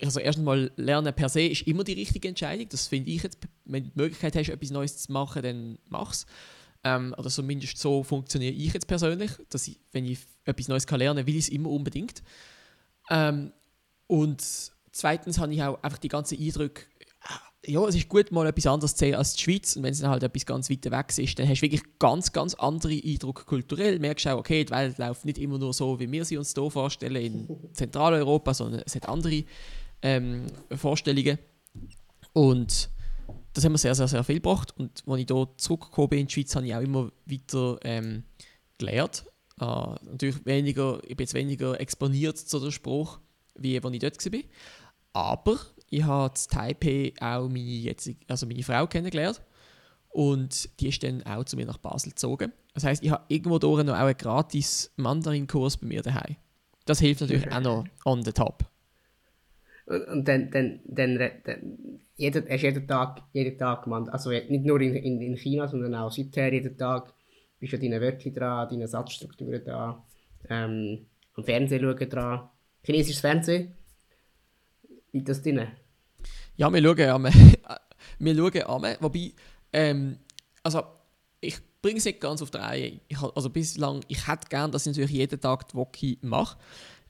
also 0.00 0.20
erstens 0.20 0.46
mal 0.46 0.72
lernen 0.76 1.12
per 1.12 1.28
se 1.28 1.42
ist 1.42 1.66
immer 1.66 1.84
die 1.84 1.92
richtige 1.92 2.26
Entscheidung. 2.26 2.66
Das 2.70 2.88
finde 2.88 3.10
ich 3.10 3.22
jetzt, 3.22 3.36
wenn 3.66 3.84
du 3.84 3.90
die 3.90 4.00
Möglichkeit 4.00 4.34
hast, 4.34 4.48
etwas 4.48 4.70
Neues 4.70 4.96
zu 4.96 5.12
machen, 5.12 5.42
dann 5.42 5.78
mach's. 5.90 6.24
Ähm, 6.84 7.14
oder 7.18 7.28
zumindest 7.28 7.76
so 7.76 8.02
funktioniere 8.02 8.54
ich 8.54 8.72
jetzt 8.72 8.86
persönlich, 8.86 9.30
dass 9.50 9.68
ich, 9.68 9.78
wenn 9.92 10.06
ich 10.06 10.20
etwas 10.46 10.68
Neues 10.68 10.86
kann 10.86 11.00
lernen, 11.00 11.26
will 11.26 11.36
ich 11.36 11.44
es 11.44 11.48
immer 11.50 11.68
unbedingt. 11.68 12.22
Ähm, 13.10 13.52
und 14.06 14.42
zweitens 14.90 15.38
habe 15.38 15.52
ich 15.52 15.62
auch 15.62 15.82
einfach 15.82 15.98
die 15.98 16.08
ganzen 16.08 16.40
Eindrücke, 16.40 16.86
ja, 17.66 17.84
es 17.86 17.94
ist 17.94 18.08
gut, 18.08 18.30
mal 18.30 18.46
etwas 18.46 18.66
anderes 18.66 18.94
zu 18.94 18.98
sehen 19.00 19.14
als 19.14 19.34
die 19.34 19.42
Schweiz. 19.42 19.76
Und 19.76 19.82
wenn 19.82 19.92
es 19.92 20.00
dann 20.00 20.10
halt 20.10 20.22
etwas 20.22 20.46
ganz 20.46 20.70
weit 20.70 20.90
weg 20.90 21.18
ist, 21.18 21.38
dann 21.38 21.48
hast 21.48 21.60
du 21.60 21.62
wirklich 21.62 21.82
ganz, 21.98 22.32
ganz 22.32 22.54
andere 22.54 22.94
Eindrücke 22.94 23.44
kulturell. 23.44 23.98
Merkst 23.98 24.26
auch, 24.28 24.38
okay, 24.38 24.64
die 24.64 24.72
Welt 24.72 24.98
läuft 24.98 25.24
nicht 25.24 25.38
immer 25.38 25.58
nur 25.58 25.72
so, 25.72 25.98
wie 25.98 26.10
wir 26.10 26.24
sie 26.24 26.36
uns 26.36 26.52
hier 26.54 26.70
vorstellen 26.70 27.16
in 27.16 27.48
Zentraleuropa, 27.72 28.54
sondern 28.54 28.82
es 28.84 28.94
hat 28.94 29.08
andere 29.08 29.44
ähm, 30.02 30.46
Vorstellungen. 30.74 31.38
Und 32.32 32.90
das 33.52 33.64
hat 33.64 33.72
mir 33.72 33.78
sehr, 33.78 33.94
sehr, 33.94 34.08
sehr 34.08 34.24
viel 34.24 34.36
gebracht. 34.36 34.74
Und 34.76 35.02
als 35.06 35.20
ich 35.20 35.26
hier 35.26 35.48
zurückgekommen 35.56 36.08
bin 36.08 36.18
in 36.20 36.26
die 36.26 36.32
Schweiz, 36.32 36.54
habe 36.56 36.66
ich 36.66 36.74
auch 36.74 36.80
immer 36.80 37.10
weiter 37.26 37.78
ähm, 37.84 38.24
gelernt. 38.78 39.24
Äh, 39.60 39.64
natürlich 39.64 40.44
weniger, 40.44 41.00
ich 41.04 41.16
bin 41.16 41.24
jetzt 41.24 41.34
weniger 41.34 41.80
exponiert 41.80 42.36
zu 42.36 42.58
der 42.58 42.72
Sprache, 42.72 43.20
wie 43.56 43.80
als 43.80 43.92
ich 43.92 44.00
dort 44.00 44.32
war. 44.32 44.40
Aber 45.12 45.60
ich 45.94 46.04
habe 46.04 46.34
in 46.34 46.48
Taipei 46.48 47.12
auch 47.20 47.48
meine, 47.48 47.60
jetzige, 47.60 48.18
also 48.28 48.46
meine 48.46 48.62
Frau 48.62 48.86
kennengelernt. 48.86 49.40
Und 50.08 50.80
die 50.80 50.88
ist 50.88 51.02
dann 51.02 51.22
auch 51.24 51.44
zu 51.44 51.56
mir 51.56 51.66
nach 51.66 51.78
Basel 51.78 52.10
gezogen. 52.10 52.52
Das 52.72 52.84
heißt, 52.84 53.02
ich 53.02 53.10
habe 53.10 53.24
irgendwo 53.28 53.58
durch 53.58 53.84
noch 53.84 53.94
auch 53.94 53.98
einen 53.98 54.16
gratis 54.16 54.92
Mandarin-Kurs 54.96 55.76
bei 55.76 55.86
mir 55.86 56.02
daheim. 56.02 56.36
Das 56.86 57.00
hilft 57.00 57.20
natürlich 57.20 57.50
auch 57.50 57.60
noch 57.60 57.84
on 58.04 58.22
the 58.22 58.32
top. 58.32 58.64
Und, 59.86 60.26
dann, 60.26 60.50
dann, 60.50 60.80
dann, 60.86 61.18
dann 61.18 61.78
jeder, 62.16 62.48
hast 62.48 62.62
jeden 62.62 62.86
Tag, 62.86 63.22
jeden 63.32 63.58
Tag, 63.58 63.86
man, 63.86 64.08
also 64.08 64.30
nicht 64.30 64.64
nur 64.64 64.80
in, 64.80 64.94
in, 64.94 65.20
in 65.20 65.36
China, 65.36 65.68
sondern 65.68 65.94
auch 65.94 66.10
seither 66.10 66.52
jeden 66.52 66.76
Tag 66.76 67.12
bist 67.58 67.72
du 67.72 67.76
an 67.76 67.82
deinen 67.82 68.00
Wörtern 68.00 68.34
dran, 68.34 68.68
deine 68.70 68.88
Satzstrukturen 68.88 69.62
dran, 69.64 70.02
ähm, 70.48 71.06
am 71.34 71.44
Fernsehen 71.44 71.82
schauen 71.82 72.08
dran. 72.08 72.48
Chinesisches 72.82 73.20
Fernsehen, 73.20 73.74
liegt 75.12 75.28
das 75.28 75.42
drin? 75.42 75.66
Ja, 76.56 76.72
wir 76.72 76.82
schauen 76.82 77.08
am, 77.10 77.24
wir 78.18 78.34
schauen 78.36 78.62
am, 78.84 78.96
wobei, 79.00 79.32
ähm, 79.72 80.18
also 80.62 80.82
ich 81.40 81.56
bringe 81.82 81.98
es 81.98 82.04
nicht 82.04 82.20
ganz 82.20 82.40
auf 82.42 82.50
die 82.50 82.58
Reihe. 82.58 83.00
Ich, 83.08 83.18
also 83.20 83.50
bislang, 83.50 84.00
ich 84.08 84.26
hätte 84.26 84.48
gern, 84.48 84.70
dass 84.72 84.86
ich 84.86 84.92
natürlich 84.92 85.10
jeden 85.10 85.40
Tag 85.40 85.68
die 85.68 85.74
Woki 85.74 86.18
mache, 86.22 86.56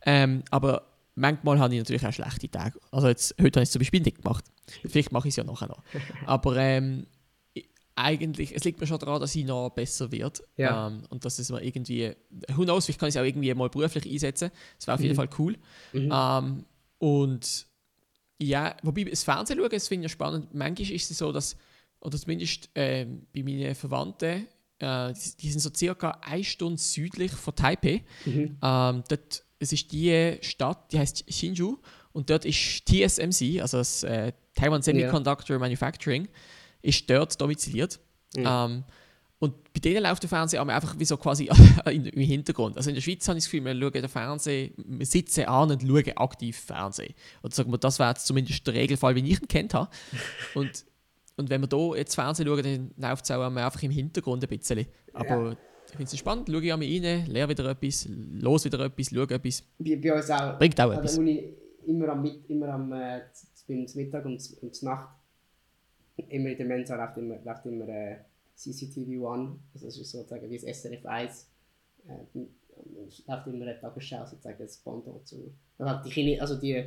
ähm, 0.06 0.42
aber 0.50 0.82
manchmal 1.14 1.58
habe 1.58 1.74
ich 1.74 1.80
natürlich 1.80 2.04
auch 2.06 2.12
schlechte 2.12 2.50
Tage. 2.50 2.78
Also 2.90 3.08
jetzt, 3.08 3.34
heute 3.40 3.58
habe 3.60 3.62
ich 3.62 3.68
es 3.68 3.72
zum 3.72 3.80
Beispiel 3.80 4.00
nicht 4.00 4.22
gemacht. 4.22 4.44
Vielleicht 4.86 5.12
mache 5.12 5.28
ich 5.28 5.32
es 5.32 5.36
ja 5.36 5.44
nachher 5.44 5.68
noch. 5.68 5.82
Aber 6.26 6.56
ähm, 6.56 7.06
ich- 7.52 7.68
eigentlich, 7.94 8.54
es 8.56 8.64
liegt 8.64 8.80
mir 8.80 8.86
schon 8.88 8.98
daran, 8.98 9.20
dass 9.20 9.34
ich 9.36 9.44
noch 9.44 9.70
besser 9.70 10.10
wird. 10.10 10.42
Ja. 10.56 10.88
Ähm, 10.88 11.04
und 11.10 11.24
dass 11.24 11.38
es 11.38 11.50
mir 11.52 11.62
irgendwie, 11.62 12.12
who 12.56 12.64
knows, 12.64 12.86
vielleicht 12.86 12.98
kann 12.98 13.08
ich 13.10 13.14
es 13.14 13.20
auch 13.20 13.24
irgendwie 13.24 13.54
mal 13.54 13.68
beruflich 13.68 14.10
einsetzen. 14.10 14.50
Das 14.78 14.86
wäre 14.88 14.94
auf 14.96 15.00
jeden 15.02 15.14
Fall 15.14 15.28
cool. 15.38 15.56
Ähm, 15.92 16.64
und 16.98 17.66
ja, 18.44 18.76
wobei 18.82 19.04
das 19.04 19.24
Fernsehen 19.24 19.58
schauen, 19.58 19.70
das 19.70 19.88
finde 19.88 20.06
ich 20.06 20.12
spannend. 20.12 20.54
Manchmal 20.54 20.90
ist 20.90 21.10
es 21.10 21.18
so, 21.18 21.32
dass, 21.32 21.56
oder 22.00 22.18
zumindest 22.18 22.68
ähm, 22.74 23.26
bei 23.34 23.42
meinen 23.42 23.74
Verwandten, 23.74 24.46
äh, 24.78 25.12
die, 25.12 25.36
die 25.40 25.50
sind 25.50 25.60
so 25.60 25.70
circa 25.74 26.18
eine 26.22 26.44
Stunde 26.44 26.80
südlich 26.80 27.32
von 27.32 27.54
Taipei. 27.54 28.02
Ähm, 28.62 29.04
dort, 29.08 29.44
es 29.58 29.72
ist 29.72 29.92
die 29.92 30.38
Stadt, 30.40 30.92
die 30.92 30.98
heißt 30.98 31.24
Hsinchu 31.28 31.78
und 32.12 32.30
dort 32.30 32.44
ist 32.44 32.84
TSMC, 32.86 33.60
also 33.60 33.78
das 33.78 34.02
äh, 34.02 34.32
Taiwan 34.54 34.82
Semiconductor 34.82 35.58
Manufacturing, 35.58 36.28
ist 36.82 37.08
dort 37.08 37.40
domiziliert. 37.40 37.98
Ähm, 38.36 38.84
und 39.39 39.73
bei 39.73 39.81
denen 39.81 40.02
läuft 40.02 40.23
der 40.23 40.28
Fernseher 40.28 40.66
einfach 40.66 40.98
wie 40.98 41.05
so 41.05 41.16
quasi 41.16 41.51
im 41.86 42.20
Hintergrund. 42.20 42.77
Also 42.77 42.90
in 42.90 42.94
der 42.94 43.02
Schweiz 43.02 43.27
habe 43.28 43.39
ich 43.39 43.44
das 43.44 43.51
Gefühl, 43.51 43.65
wir 43.65 43.74
schauen 43.74 43.93
den 43.93 44.09
Fernsehen, 44.09 44.74
wir 44.77 45.06
sitzen 45.06 45.44
an 45.44 45.70
und 45.70 45.82
schauen 45.82 46.16
aktiv 46.16 46.56
Fernsehen. 46.56 47.15
Oder 47.43 47.55
sagen 47.55 47.70
wir, 47.70 47.78
das 47.78 47.98
wäre 47.98 48.11
jetzt 48.11 48.27
zumindest 48.27 48.66
der 48.66 48.74
Regelfall, 48.74 49.15
wie 49.16 49.20
ich 49.20 49.40
ihn 49.40 49.48
kennt 49.48 49.74
habe. 49.74 49.90
Und, 50.55 50.85
und 51.36 51.51
wenn 51.51 51.61
wir 51.62 51.69
hier 51.69 51.98
jetzt 51.98 52.15
Fernsehen 52.15 52.47
schauen, 52.47 52.62
dann 52.62 52.90
läuft 52.97 53.24
es 53.24 53.31
auch 53.32 53.43
einfach 53.43 53.82
im 53.82 53.90
Hintergrund 53.90 54.44
ein 54.44 54.56
bisschen. 54.56 54.86
Aber 55.12 55.56
ich 55.86 55.97
finde 55.97 56.05
es 56.05 56.16
spannend, 56.16 56.48
schaue 56.48 56.65
ich 56.65 56.73
einmal 56.73 56.86
rein, 56.86 57.27
lerne 57.27 57.51
wieder 57.51 57.69
etwas, 57.70 58.09
los 58.09 58.65
wieder 58.65 58.78
etwas, 58.78 59.11
schaue 59.11 59.31
etwas. 59.31 59.65
Bei, 59.78 59.97
bei 59.97 60.15
uns 60.15 60.31
auch. 60.31 60.59
Bringt 60.59 60.81
auch 60.81 60.93
etwas. 60.93 61.19
Uni 61.19 61.55
immer 61.86 62.11
am, 62.11 62.24
immer 62.47 62.69
am 62.69 62.93
äh, 62.93 63.23
Mittag 63.66 64.24
und, 64.27 64.40
und 64.62 64.82
Nacht 64.85 65.09
immer 66.16 66.51
in 66.51 66.56
der 66.56 66.66
Mensa 66.66 66.97
läuft 66.97 67.16
immer, 67.16 67.39
läuft 67.44 67.66
immer 67.66 67.89
äh, 67.89 68.16
CCTV 68.55 69.22
One, 69.22 69.59
also 69.72 69.86
das 69.86 69.98
ist 69.98 70.10
sozusagen 70.10 70.48
wie 70.51 70.59
das 70.59 70.64
SRF 70.81 71.05
1. 71.06 71.51
Äh, 72.06 72.40
es 73.06 73.24
läuft 73.26 73.47
immer 73.47 73.66
eine 73.66 73.78
Tagesschau, 73.81 74.26
sozusagen 74.26 74.59
das 74.59 74.78
Pendant 74.78 75.26
zu. 75.26 75.55
Hat 75.78 76.05
die, 76.05 76.10
Chine 76.10 76.40
also 76.40 76.59
die, 76.59 76.85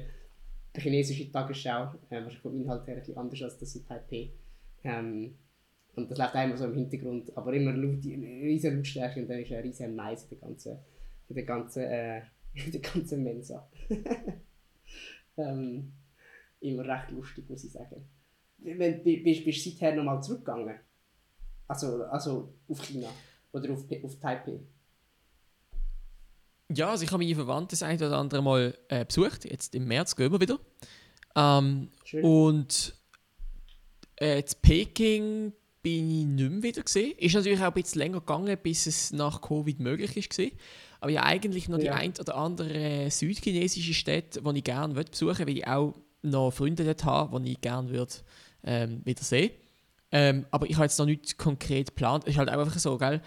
die 0.75 0.81
chinesische 0.81 1.31
Tagesschau, 1.31 1.93
äh, 2.09 2.15
wahrscheinlich 2.15 2.39
vom 2.39 2.55
Inhalt 2.59 2.85
her 2.87 2.95
bisschen 2.95 3.17
anders 3.17 3.41
als 3.41 3.57
das 3.57 3.75
in 3.75 3.85
Taipei. 3.85 4.31
Ähm, 4.83 5.35
und 5.95 6.11
das 6.11 6.17
läuft 6.19 6.35
auch 6.35 6.43
immer 6.43 6.57
so 6.57 6.65
im 6.65 6.75
Hintergrund, 6.75 7.35
aber 7.35 7.53
immer 7.53 7.71
laut, 7.73 8.03
riesige 8.05 8.75
Lautstärke 8.75 9.21
und 9.21 9.27
dann 9.29 9.39
ist 9.39 9.51
ein 9.51 9.61
riesiger 9.61 9.89
Nice 9.89 10.23
in 10.23 10.29
der 10.29 10.37
ganzen, 10.39 10.77
in 11.29 11.35
der 11.35 11.43
ganzen, 11.45 11.83
äh, 11.83 12.21
in 12.53 12.71
der 12.71 12.81
ganzen 12.81 13.23
Mensa. 13.23 13.67
ähm, 15.37 15.93
immer 16.59 16.85
recht 16.85 17.11
lustig, 17.11 17.49
muss 17.49 17.63
ich 17.63 17.71
sagen. 17.71 18.07
Wenn, 18.59 19.03
bi- 19.03 19.23
bist, 19.23 19.45
bist 19.45 19.65
du 19.65 19.69
seither 19.69 19.95
nochmal 19.95 20.21
zurückgegangen? 20.21 20.79
Also, 21.67 22.03
also 22.05 22.53
auf 22.67 22.81
China 22.81 23.09
oder 23.51 23.71
auf, 23.73 23.83
auf 24.03 24.19
Taipei? 24.19 24.59
Ja, 26.73 26.89
also 26.89 27.03
ich 27.03 27.11
habe 27.11 27.23
meine 27.23 27.35
Verwandten 27.35 27.69
das 27.71 27.83
ein 27.83 27.97
oder 27.97 28.17
andere 28.17 28.41
Mal 28.41 28.77
äh, 28.89 29.05
besucht. 29.05 29.45
Jetzt 29.45 29.73
im 29.75 29.85
März 29.85 30.15
gehen 30.15 30.31
wir 30.31 30.41
wieder. 30.41 30.59
Ähm, 31.35 31.89
Schön. 32.03 32.23
und 32.23 32.93
äh, 34.19 34.39
in 34.39 34.45
Peking 34.61 35.53
bin 35.81 36.09
ich 36.09 36.25
nicht 36.25 36.51
mehr 36.51 36.63
wieder 36.63 36.83
gesehen. 36.83 37.17
Ist 37.17 37.35
natürlich 37.35 37.59
auch 37.59 37.67
ein 37.67 37.73
bisschen 37.73 37.99
länger 37.99 38.19
gegangen, 38.19 38.57
bis 38.61 38.85
es 38.87 39.13
nach 39.13 39.41
Covid 39.41 39.79
möglich 39.79 40.17
ist. 40.17 40.29
Gewesen. 40.29 40.57
Aber 40.99 41.11
ja, 41.11 41.23
eigentlich 41.23 41.69
noch 41.69 41.77
die 41.77 41.85
Ja. 41.85 41.93
ein 41.95 42.13
oder 42.19 42.35
andere 42.35 43.09
südchinesische 43.11 43.93
Städte, 43.93 44.41
die 44.41 44.57
ich 44.57 44.63
gerne 44.63 44.95
würde 44.95 45.11
besuchen 45.11 45.37
würde, 45.37 45.47
weil 45.47 45.57
ich 45.57 45.67
auch 45.67 45.93
noch 46.23 46.51
Freunde 46.51 46.83
dort 46.83 47.05
habe, 47.05 47.39
die 47.41 47.51
ich 47.53 47.61
gerne 47.61 47.89
würde, 47.89 48.13
ähm, 48.63 49.01
wieder 49.05 49.23
sehen 49.23 49.51
ähm, 50.11 50.45
Aber 50.51 50.69
ich 50.69 50.75
habe 50.75 50.85
jetzt 50.85 50.97
noch 50.99 51.05
nicht 51.05 51.37
konkret 51.37 51.87
geplant. 51.87 52.23
Es 52.25 52.31
ist 52.33 52.37
halt 52.37 52.49
einfach 52.49 52.77
so, 52.77 52.97
gell? 52.97 53.21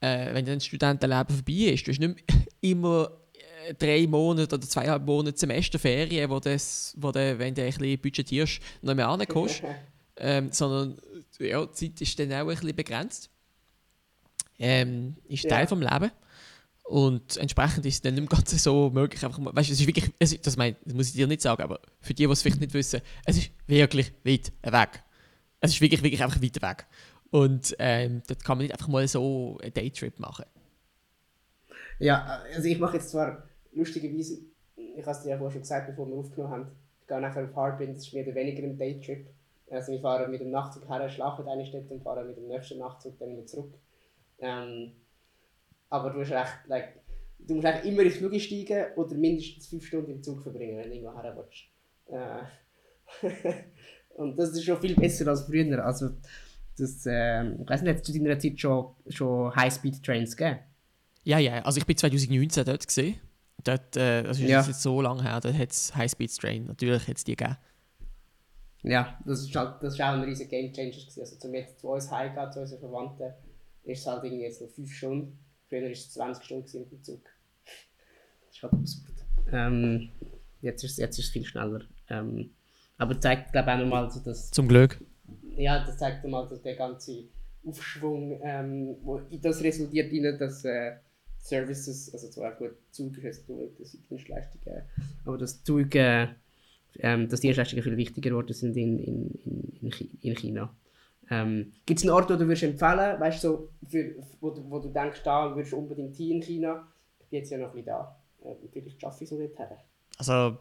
Äh, 0.00 0.34
wenn 0.34 0.44
dein 0.44 0.60
Studentenleben 0.60 1.34
vorbei 1.34 1.72
ist, 1.72 1.86
du 1.86 1.90
hast 1.90 1.98
nicht 1.98 2.22
immer 2.60 3.10
äh, 3.66 3.74
drei 3.74 4.06
Monate 4.06 4.54
oder 4.54 4.66
zweieinhalb 4.66 5.04
Monate 5.04 5.38
Semesterferien, 5.38 6.28
wo, 6.30 6.40
das, 6.40 6.94
wo 6.98 7.10
du, 7.10 7.38
wenn 7.38 7.54
du 7.54 7.62
ein 7.62 7.72
bisschen 7.72 7.98
budgetierst, 7.98 8.60
noch 8.82 8.94
mehr 8.94 9.08
ankommst. 9.08 9.62
ähm, 10.16 10.50
sondern 10.52 10.98
ja, 11.38 11.64
die 11.66 11.72
Zeit 11.72 12.00
ist 12.00 12.18
dann 12.18 12.32
auch 12.32 12.40
ein 12.40 12.46
bisschen 12.48 12.76
begrenzt. 12.76 13.30
ähm, 14.58 15.16
ist 15.28 15.44
Ja. 15.44 15.50
Teil 15.50 15.66
vom 15.66 15.80
Leben. 15.80 16.10
Und 16.84 17.38
entsprechend 17.38 17.86
ist 17.86 17.94
es 17.94 18.02
dann 18.02 18.14
nicht 18.14 18.28
ganz 18.28 18.62
so 18.62 18.90
möglich. 18.90 19.24
Einfach, 19.24 19.38
weißt, 19.42 19.70
es 19.70 19.80
ist 19.80 19.86
wirklich, 19.86 20.10
es 20.18 20.32
ist, 20.34 20.46
das, 20.46 20.56
mein, 20.56 20.76
das 20.84 20.94
muss 20.94 21.08
ich 21.08 21.14
dir 21.14 21.26
nicht 21.26 21.40
sagen, 21.40 21.62
aber 21.62 21.80
für 22.00 22.12
die, 22.12 22.26
die 22.26 22.32
es 22.32 22.42
vielleicht 22.42 22.60
nicht 22.60 22.74
wissen, 22.74 23.00
es 23.24 23.38
ist 23.38 23.50
wirklich 23.66 24.12
weit 24.22 24.52
weg. 24.62 25.02
Es 25.64 25.72
ist 25.72 25.80
wirklich, 25.80 26.02
wirklich 26.02 26.22
einfach 26.22 26.42
weit 26.42 26.60
weg. 26.60 26.86
Und 27.30 27.74
ähm, 27.78 28.22
dort 28.28 28.44
kann 28.44 28.58
man 28.58 28.66
nicht 28.66 28.72
einfach 28.72 28.88
mal 28.88 29.08
so 29.08 29.58
einen 29.62 29.72
Daytrip 29.72 30.20
machen. 30.20 30.44
Ja, 31.98 32.42
also 32.54 32.68
ich 32.68 32.78
mache 32.78 32.98
jetzt 32.98 33.10
zwar 33.10 33.44
lustigerweise, 33.72 34.40
ich 34.76 35.00
habe 35.00 35.10
es 35.10 35.22
dir 35.22 35.30
ja 35.30 35.38
vorher 35.38 35.52
schon 35.52 35.62
gesagt, 35.62 35.86
bevor 35.86 36.06
wir 36.06 36.16
aufgenommen 36.16 36.52
haben, 36.52 36.66
ich 37.00 37.06
gehe 37.06 37.20
nachher 37.20 37.44
auf 37.44 37.56
Harbin, 37.56 37.94
das 37.94 38.06
ist 38.06 38.12
mehr 38.12 38.26
oder 38.26 38.34
weniger 38.34 38.62
ein 38.62 38.76
Daytrip. 38.76 39.26
Also 39.70 39.92
wir 39.92 40.00
fahren 40.00 40.30
mit 40.30 40.42
dem 40.42 40.50
Nachtzug 40.50 40.86
her, 40.88 41.08
schlafen 41.08 41.46
in 41.46 41.48
eine 41.48 41.64
Stadt 41.64 41.90
und 41.90 42.02
fahren 42.02 42.26
mit 42.26 42.36
dem 42.36 42.46
nächsten 42.46 42.78
Nachtzug 42.78 43.18
dann 43.18 43.30
wieder 43.30 43.46
zurück. 43.46 43.72
Ähm, 44.40 44.92
aber 45.88 46.10
du 46.10 46.18
recht, 46.18 46.58
like, 46.66 47.00
du 47.38 47.54
musst 47.54 47.66
eigentlich 47.66 47.90
immer 47.90 48.02
ins 48.02 48.16
Flug 48.16 48.38
steigen 48.38 48.92
oder 48.96 49.14
mindestens 49.14 49.68
fünf 49.68 49.86
Stunden 49.86 50.10
im 50.10 50.22
Zug 50.22 50.42
verbringen, 50.42 50.76
wenn 50.76 50.90
du 50.90 50.96
irgendwo 50.96 51.22
her 51.22 51.36
willst. 51.36 51.64
Äh, 52.10 52.44
und 54.14 54.36
das 54.38 54.50
ist 54.50 54.64
schon 54.64 54.80
viel 54.80 54.94
besser 54.94 55.26
als 55.28 55.42
früher. 55.42 55.84
Also, 55.84 56.10
das, 56.76 57.04
ähm, 57.06 57.58
ich 57.62 57.68
weiß 57.68 57.82
nicht, 57.82 57.90
hat 57.90 57.96
es 57.98 58.02
zu 58.02 58.12
deiner 58.12 58.38
Zeit 58.38 58.58
schon, 58.60 58.94
schon 59.08 59.54
High-Speed-Trains 59.54 60.36
gegeben? 60.36 60.60
Ja, 61.24 61.38
ja, 61.38 61.62
also 61.62 61.78
ich 61.78 61.86
bin 61.86 61.96
2019 61.96 62.64
dort 62.64 62.86
gesehen. 62.86 63.16
Dort, 63.62 63.96
äh, 63.96 64.22
das 64.24 64.38
ist 64.38 64.48
Ja. 64.48 64.60
jetzt 64.62 64.82
so 64.82 65.00
lange 65.00 65.22
her, 65.22 65.40
dort 65.40 65.56
hat 65.56 65.70
es 65.70 65.94
High-Speed 65.94 66.36
Train, 66.38 66.64
natürlich 66.66 67.06
hat 67.08 67.16
es 67.16 67.24
die 67.24 67.36
gegeben. 67.36 67.56
Ja, 68.82 69.18
das 69.24 69.40
ist, 69.40 69.54
halt, 69.56 69.82
das 69.82 69.94
ist 69.94 70.00
auch 70.00 70.08
ein 70.12 70.20
riesiger 70.22 70.50
Game 70.50 70.72
Changer. 70.72 70.90
Gewesen. 70.90 71.20
Also 71.20 71.36
zum 71.36 71.54
jetzt 71.54 71.80
zu 71.80 71.88
uns 71.88 72.10
heimgehen, 72.10 72.52
zu 72.52 72.60
unseren 72.60 72.80
Verwandten, 72.80 73.32
ist 73.84 74.00
es 74.00 74.06
halt 74.06 74.24
irgendwie 74.24 74.42
jetzt 74.44 74.60
noch 74.60 74.68
5 74.68 74.92
Stunden. 74.92 75.38
Früher 75.68 75.82
war 75.84 75.90
es 75.90 76.10
20 76.10 76.44
Stunden 76.44 76.64
gewesen 76.66 76.80
mit 76.82 76.92
dem 76.92 77.02
Zug. 77.02 77.22
Das 78.46 78.56
ist 78.56 78.62
halt 78.62 78.72
absurd. 78.74 79.12
Ähm, 79.52 80.10
jetzt, 80.60 80.84
ist, 80.84 80.90
es- 80.92 80.96
jetzt 80.98 81.18
ist 81.18 81.26
es 81.26 81.30
viel 81.30 81.44
schneller. 81.46 81.80
Ähm, 82.10 82.50
aber 82.98 83.20
zeigt, 83.20 83.52
glaube 83.52 83.70
ich, 83.70 83.74
auch 83.74 83.80
nochmal, 83.80 84.10
so, 84.10 84.20
dass, 84.20 84.50
Zum 84.50 84.68
Glück. 84.68 85.00
ja, 85.56 85.84
das 85.84 85.98
zeigt 85.98 86.22
nochmal, 86.24 86.48
dass 86.48 86.62
der 86.62 86.76
ganze 86.76 87.24
Aufschwung, 87.66 88.40
ähm, 88.42 88.96
wo 89.02 89.18
in 89.30 89.40
das 89.40 89.62
resultiert, 89.62 90.12
in, 90.12 90.38
dass 90.38 90.64
äh, 90.64 90.96
Services, 91.38 92.12
also 92.12 92.28
zwar 92.28 92.52
gut, 92.52 92.72
Zug 92.90 93.18
ist 93.18 93.48
das 93.78 93.94
ist 93.94 94.10
Dienstleistungen, 94.10 94.82
aber 95.24 95.38
das 95.38 95.62
Zug, 95.62 95.94
äh, 95.94 96.28
ähm, 96.98 97.28
dass 97.28 97.40
Dienstleistungen 97.40 97.82
viel 97.82 97.96
wichtiger 97.96 98.30
geworden 98.30 98.52
sind 98.54 98.76
in, 98.76 98.98
in, 98.98 99.30
in, 99.44 99.78
in, 99.82 99.90
Chi- 99.90 100.10
in 100.22 100.34
China. 100.36 100.74
Ähm, 101.30 101.72
Gibt 101.86 101.98
es 102.00 102.04
einen 102.04 102.14
Ort, 102.14 102.28
den 102.30 102.38
du 102.38 102.46
würdest 102.46 102.62
empfehlen 102.64 103.18
weißt, 103.20 103.40
so, 103.40 103.68
für, 103.88 104.14
wo, 104.40 104.50
du, 104.50 104.70
wo 104.70 104.78
du 104.78 104.88
denkst, 104.90 105.22
da 105.24 105.54
würdest 105.54 105.72
du 105.72 105.78
unbedingt 105.78 106.14
hin 106.16 106.32
in 106.36 106.42
China? 106.42 106.86
Ich 107.20 107.26
bin 107.28 107.38
jetzt 107.40 107.50
ja 107.50 107.58
noch 107.58 107.68
ein 107.68 107.72
bisschen 107.72 107.86
da. 107.86 108.16
Äh, 108.44 108.54
vielleicht 108.72 109.00
schaffe 109.00 109.24
ich 109.24 109.30
es 109.30 109.32
noch 109.32 109.38
nicht 109.38 109.58
her. 109.58 109.78
Also, 110.18 110.58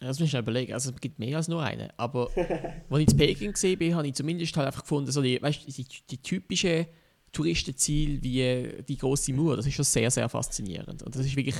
das 0.00 0.18
muss 0.20 0.28
ich 0.28 0.38
überlegen. 0.38 0.72
Also, 0.72 0.90
es 0.90 1.00
gibt 1.00 1.18
mehr 1.18 1.36
als 1.36 1.48
nur 1.48 1.62
einen. 1.62 1.88
Aber 1.96 2.30
als 2.90 3.02
ich 3.02 3.08
in 3.10 3.16
Peking 3.16 3.52
gesehen 3.52 3.78
bin, 3.78 3.94
habe 3.94 4.06
ich 4.06 4.14
zumindest 4.14 4.56
halt 4.56 4.66
einfach 4.66 4.82
gefunden, 4.82 5.10
so 5.10 5.22
die, 5.22 5.40
weißt, 5.40 5.66
die, 5.76 5.86
die 6.10 6.18
typischen 6.18 6.86
Touristenziele 7.32 8.22
wie 8.22 8.82
die 8.84 8.96
große 8.96 9.32
Mauer, 9.32 9.56
das 9.56 9.66
ist 9.66 9.74
schon 9.74 9.84
sehr, 9.84 10.10
sehr 10.10 10.28
faszinierend. 10.28 11.02
Und 11.02 11.14
das 11.14 11.24
ist 11.26 11.36
wirklich. 11.36 11.56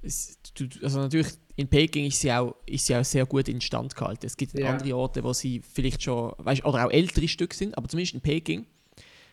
Es, 0.00 0.38
also 0.82 1.00
natürlich 1.00 1.28
in 1.56 1.66
Peking 1.66 2.04
ist 2.06 2.20
sie, 2.20 2.30
auch, 2.32 2.54
ist 2.66 2.86
sie 2.86 2.94
auch 2.94 3.04
sehr 3.04 3.26
gut 3.26 3.48
instand 3.48 3.96
gehalten. 3.96 4.26
Es 4.26 4.36
gibt 4.36 4.56
Ja. 4.56 4.70
andere 4.70 4.94
Orte, 4.96 5.24
wo 5.24 5.32
sie 5.32 5.60
vielleicht 5.60 6.02
schon, 6.02 6.32
weißt, 6.38 6.64
oder 6.64 6.86
auch 6.86 6.90
ältere 6.90 7.26
Stücke 7.26 7.56
sind, 7.56 7.76
aber 7.76 7.88
zumindest 7.88 8.14
in 8.14 8.20
Peking 8.20 8.66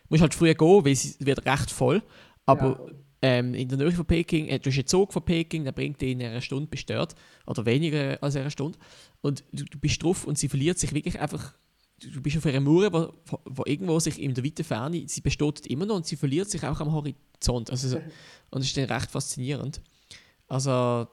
musst 0.08 0.22
halt 0.22 0.34
früher 0.34 0.54
gehen, 0.54 0.84
weil 0.84 0.94
sie 0.96 1.14
wird 1.20 1.44
recht 1.46 1.70
voll. 1.70 2.02
Aber 2.46 2.90
ähm, 3.22 3.54
in 3.54 3.68
der 3.68 3.78
Nähe 3.78 3.92
von 3.92 4.04
Peking, 4.06 4.46
äh, 4.48 4.58
du 4.58 4.70
hast 4.70 4.76
einen 4.76 4.86
Zug 4.86 5.12
von 5.12 5.24
Peking, 5.24 5.64
der 5.64 5.72
bringt 5.72 6.00
dich 6.00 6.12
in 6.12 6.22
einer 6.22 6.40
Stunde 6.40 6.68
bis 6.68 6.84
dort, 6.86 7.14
oder 7.46 7.64
weniger 7.66 8.22
als 8.22 8.36
einer 8.36 8.50
Stunde. 8.50 8.78
Und 9.22 9.42
du, 9.52 9.64
du 9.64 9.78
bist 9.78 10.02
drauf 10.02 10.24
und 10.26 10.38
sie 10.38 10.48
verliert 10.48 10.78
sich 10.78 10.92
wirklich 10.94 11.18
einfach. 11.18 11.54
Du 11.98 12.20
bist 12.20 12.36
auf 12.36 12.44
einer 12.44 12.60
Mauer, 12.60 12.92
wo, 12.92 13.12
wo- 13.26 13.40
wo 13.46 13.62
irgendwo 13.64 13.98
sich 13.98 14.20
in 14.20 14.34
der 14.34 14.44
weiten 14.44 14.64
Ferne, 14.64 15.04
sie 15.08 15.22
besteht 15.22 15.66
immer 15.66 15.86
noch 15.86 15.96
und 15.96 16.06
sie 16.06 16.16
verliert 16.16 16.50
sich 16.50 16.62
auch 16.62 16.78
am 16.80 16.92
Horizont. 16.92 17.70
Also, 17.70 17.88
so- 17.88 17.96
und 18.50 18.60
das 18.60 18.66
ist 18.66 18.76
dann 18.76 18.84
recht 18.84 19.10
faszinierend. 19.10 19.80
Also, 20.46 21.06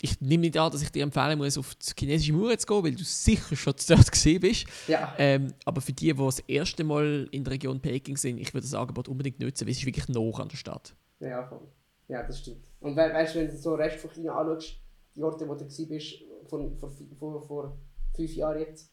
ich 0.00 0.20
nehme 0.20 0.42
nicht 0.42 0.56
an, 0.58 0.70
dass 0.72 0.82
ich 0.82 0.90
dir 0.90 1.02
empfehlen 1.02 1.38
muss, 1.38 1.56
auf 1.56 1.74
die 1.76 1.92
chinesische 1.98 2.32
Mauer 2.32 2.58
zu 2.58 2.66
gehen, 2.66 2.84
weil 2.84 2.94
du 2.94 3.04
sicher 3.04 3.54
schon 3.56 3.74
dort 3.88 4.10
gesehen 4.12 4.40
bist. 4.40 4.66
Ja, 4.88 5.14
Ähm, 5.18 5.52
aber 5.64 5.80
für 5.80 5.92
die, 5.92 6.06
die 6.12 6.14
das 6.14 6.40
erste 6.40 6.84
Mal 6.84 7.28
in 7.30 7.44
der 7.44 7.52
Region 7.52 7.80
Peking 7.80 8.16
sind, 8.16 8.38
ich 8.38 8.52
würde 8.52 8.66
das 8.66 8.74
Angebot 8.74 9.08
unbedingt 9.08 9.40
nutzen, 9.40 9.66
weil 9.66 9.72
es 9.72 9.78
ist 9.78 9.86
wirklich 9.86 10.08
nah 10.08 10.20
an 10.20 10.48
der 10.48 10.56
Stadt. 10.56 10.94
Ja, 11.28 11.46
voll. 11.46 11.68
Ja, 12.08 12.22
das 12.22 12.40
stimmt. 12.40 12.64
Und 12.80 12.96
we 12.96 13.00
weißt 13.00 13.34
du, 13.34 13.40
wenn 13.40 13.48
du 13.48 13.56
so 13.56 13.74
Rest 13.74 13.98
von 13.98 14.10
China 14.10 14.38
anschaust, 14.38 14.80
die 15.16 15.22
Orte, 15.22 15.48
wo 15.48 15.54
du 15.54 15.64
bist, 15.64 16.24
von, 16.48 16.76
vor, 16.76 16.90
vor, 17.18 17.42
vor 17.42 17.78
fünf 18.14 18.34
Jahren 18.34 18.60
jetzt, 18.60 18.92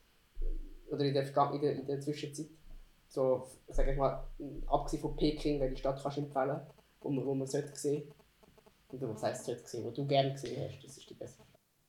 oder 0.89 1.05
in 1.05 1.13
der, 1.13 1.25
in 1.25 1.61
der, 1.61 1.75
in 1.75 1.87
der 1.87 1.99
Zwischenzeit, 1.99 2.47
so, 3.07 3.47
sag 3.67 3.87
ich 3.87 3.97
mal, 3.97 4.23
abgesehen 4.67 5.01
von 5.01 5.15
Peking, 5.15 5.59
welche 5.59 5.77
Stadt 5.77 6.01
kannst 6.01 6.17
du 6.17 6.21
empfehlen, 6.21 6.61
wo 7.01 7.09
man, 7.09 7.25
wo 7.25 7.35
man 7.35 7.47
sollte 7.47 7.75
sehen? 7.75 8.09
Oder 8.89 9.09
was 9.09 9.23
heisst 9.23 9.45
sollte 9.45 9.67
sehen, 9.67 9.85
wo 9.85 9.91
du 9.91 10.05
gerne 10.05 10.31
gesehen 10.31 10.61
hast, 10.65 10.83
das 10.83 10.97
ist 10.97 11.09
die 11.09 11.13
beste. 11.13 11.43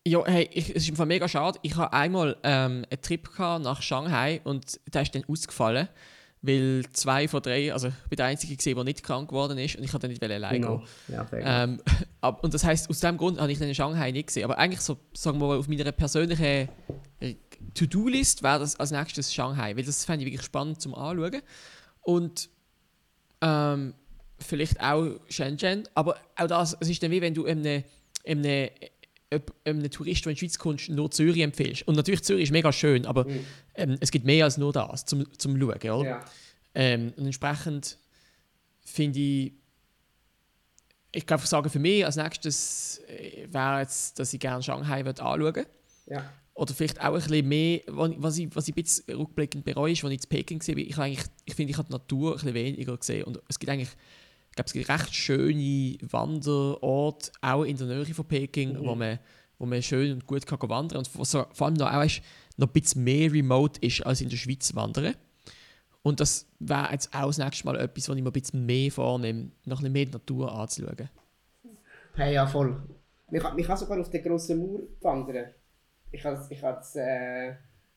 Ja, 0.04 0.24
hey, 0.26 0.48
ich, 0.52 0.74
es 0.74 0.88
ist 0.88 0.96
Fall 0.96 1.06
mega 1.06 1.28
schade. 1.28 1.60
Ich 1.62 1.76
habe 1.76 1.92
einmal 1.92 2.36
ähm, 2.42 2.84
einen 2.90 3.02
Trip 3.02 3.28
nach 3.38 3.82
Shanghai 3.82 4.40
und 4.42 4.80
der 4.92 5.02
ist 5.02 5.14
dann 5.14 5.24
ausgefallen, 5.28 5.88
weil 6.42 6.82
zwei 6.92 7.28
von 7.28 7.40
drei, 7.40 7.72
also 7.72 7.88
ich 7.88 7.94
bin 8.10 8.16
der 8.16 8.26
Einzige 8.26 8.56
gesehen, 8.56 8.74
der 8.74 8.84
nicht 8.84 9.02
krank 9.02 9.28
geworden 9.28 9.56
ist 9.58 9.76
und 9.76 9.84
ich 9.84 9.90
konnte 9.92 10.08
nicht 10.08 10.22
alleine 10.22 10.58
Genau. 10.58 10.78
gehen. 11.06 11.14
Ja. 11.40 11.64
Ähm, 11.64 11.80
ab, 12.20 12.42
und 12.42 12.52
das 12.52 12.64
heißt, 12.64 12.90
aus 12.90 12.98
dem 12.98 13.16
Grund 13.16 13.40
habe 13.40 13.52
ich 13.52 13.58
dann 13.60 13.68
in 13.68 13.74
Shanghai 13.76 14.10
nicht 14.10 14.26
gesehen. 14.26 14.44
Aber 14.44 14.58
eigentlich 14.58 14.80
so, 14.80 14.98
sagen 15.14 15.40
wir 15.40 15.46
mal, 15.46 15.58
auf 15.58 15.68
meiner 15.68 15.92
persönlichen 15.92 16.68
äh, 17.20 17.34
To-Do-List 17.74 18.42
wäre 18.42 18.58
das 18.58 18.78
als 18.78 18.90
nächstes 18.90 19.32
Shanghai, 19.32 19.76
weil 19.76 19.84
das 19.84 20.04
fände 20.04 20.24
ich 20.24 20.32
wirklich 20.32 20.44
spannend 20.44 20.80
zum 20.80 20.96
Anschauen. 20.96 21.42
Und 22.00 22.50
ähm, 23.40 23.94
vielleicht 24.40 24.80
auch 24.80 25.20
Shenzhen, 25.28 25.84
aber 25.94 26.16
auch 26.36 26.48
das, 26.48 26.76
es 26.80 26.88
ist 26.88 27.02
dann 27.04 27.12
wie 27.12 27.20
wenn 27.20 27.34
du 27.34 27.46
einem, 27.46 27.84
einem, 28.26 28.68
einem 29.64 29.90
Tourist, 29.90 30.24
der 30.24 30.30
in 30.30 30.34
die 30.36 30.40
Schweiz 30.40 30.58
kommt, 30.58 30.88
nur 30.88 31.10
Zürich 31.10 31.40
empfiehlst. 31.40 31.86
Und 31.88 31.96
natürlich 31.96 32.22
Zürich 32.22 32.44
ist 32.44 32.50
mega 32.52 32.72
schön, 32.72 33.06
aber 33.06 33.24
Mhm. 33.28 33.44
ähm, 33.74 33.96
es 34.00 34.10
gibt 34.10 34.24
mehr 34.24 34.44
als 34.44 34.58
nur 34.58 34.72
das 34.72 35.04
zum, 35.04 35.26
zum 35.38 35.58
Schauen, 35.58 35.70
oder? 35.90 36.04
ja. 36.08 36.24
Ähm, 36.74 37.12
und 37.16 37.26
entsprechend 37.26 37.98
finde 38.84 39.18
ich, 39.20 39.52
ich 41.14 41.26
kann 41.26 41.36
einfach 41.36 41.46
sagen, 41.48 41.68
für 41.68 41.78
mich 41.78 42.04
als 42.04 42.16
nächstes 42.16 43.00
äh, 43.06 43.46
wäre 43.52 43.80
jetzt, 43.80 44.18
dass 44.18 44.32
ich 44.32 44.40
gerne 44.40 44.62
Shanghai 44.62 45.04
anschauen 45.04 45.40
würde. 45.40 45.66
ja. 46.06 46.32
Oder 46.54 46.74
vielleicht 46.74 47.00
auch 47.00 47.14
ein 47.14 47.14
bisschen 47.14 47.48
mehr, 47.48 47.80
was 47.86 48.36
ich, 48.36 48.54
was 48.54 48.68
ich 48.68 48.76
ein 48.76 48.82
bisschen 48.82 49.16
rückblickend 49.16 49.64
bereue, 49.64 49.92
ist, 49.92 50.04
als 50.04 50.12
ich 50.12 50.20
in 50.22 50.28
Peking 50.28 50.60
war. 50.60 50.76
Ich, 50.76 50.98
eigentlich- 50.98 51.26
ich 51.46 51.54
finde, 51.54 51.70
ich 51.70 51.78
habe 51.78 51.88
die 51.88 51.92
Natur 51.94 52.32
ein 52.32 52.34
bisschen 52.34 52.52
weniger 52.52 52.94
gesehen. 52.94 53.24
Und 53.24 53.40
es 53.48 53.58
gibt 53.58 53.70
eigentlich, 53.72 53.88
ich 54.52 54.56
glaube, 54.56 54.66
es 54.66 54.72
gibt 54.74 54.88
recht 54.90 55.14
schöne 55.14 55.96
Wanderorte, 56.10 57.32
auch 57.40 57.62
in 57.62 57.74
der 57.74 57.86
Nähe 57.86 58.04
von 58.04 58.26
Peking, 58.26 58.76
wo, 58.84 58.94
man, 58.94 59.18
wo 59.58 59.64
man 59.64 59.80
schön 59.82 60.12
und 60.12 60.26
gut 60.26 60.46
kann 60.46 60.60
wandern 60.68 60.98
und 60.98 61.18
wo 61.18 61.24
so, 61.24 61.46
vor 61.54 61.68
allem 61.68 61.76
noch, 61.76 61.90
auch, 61.90 62.04
noch 62.58 62.66
ein 62.66 62.72
bisschen 62.74 63.02
mehr 63.02 63.32
remote 63.32 63.80
ist 63.80 64.04
als 64.04 64.20
in 64.20 64.28
der 64.28 64.36
Schweiz 64.36 64.74
wandern. 64.74 65.14
Und 66.02 66.20
das 66.20 66.46
wäre 66.58 66.92
jetzt 66.92 67.14
auch 67.14 67.28
das 67.28 67.38
nächste 67.38 67.64
Mal 67.64 67.80
etwas, 67.80 68.10
wo 68.10 68.12
ich 68.12 68.22
mir 68.22 68.28
ein 68.28 68.32
bisschen 68.32 68.66
mehr 68.66 68.92
vornehme, 68.92 69.52
noch 69.64 69.78
ein 69.78 69.84
bisschen 69.84 69.92
mehr 69.94 70.04
die 70.04 70.12
Natur 70.12 70.52
anzuschauen. 70.52 71.08
Hey, 72.14 72.34
ja, 72.34 72.46
voll. 72.46 72.76
Ich 73.30 73.40
kann, 73.40 73.56
kann 73.56 73.76
sogar 73.78 73.98
auf 73.98 74.10
der 74.10 74.20
grossen 74.20 74.58
Mauer 74.58 74.80
wandern. 75.00 75.46
Ich 76.10 76.22
habe 76.26 76.36
es 76.36 76.50
ich 76.50 76.62
has, 76.62 76.94
äh, 76.96 77.54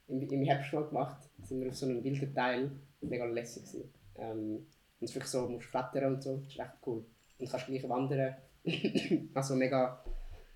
im, 0.07 0.21
im 0.21 0.43
Herbst 0.43 0.71
mal 0.71 0.85
gemacht. 0.85 1.17
Da 1.37 1.45
sind 1.45 1.59
wir 1.59 1.67
auf 1.67 1.75
so 1.75 1.85
einem 1.85 2.01
wilden 2.01 2.33
Teil. 2.33 2.71
Mega 3.01 3.25
lässig. 3.25 3.65
gewesen. 3.65 3.93
Ähm, 4.15 4.65
und 5.05 5.09
es 5.09 5.11
ist 5.11 5.15
wirklich 5.17 5.31
so, 5.31 5.45
du 5.45 5.53
musst 5.53 5.69
klettern 5.69 6.15
und 6.15 6.23
so. 6.23 6.37
Das 6.37 6.47
ist 6.47 6.59
echt 6.59 6.71
cool. 6.87 7.05
Und 7.37 7.49
kannst 7.51 7.67
gleich 7.67 7.87
wandern. 7.87 8.35
also 9.35 9.55
mega, 9.55 10.03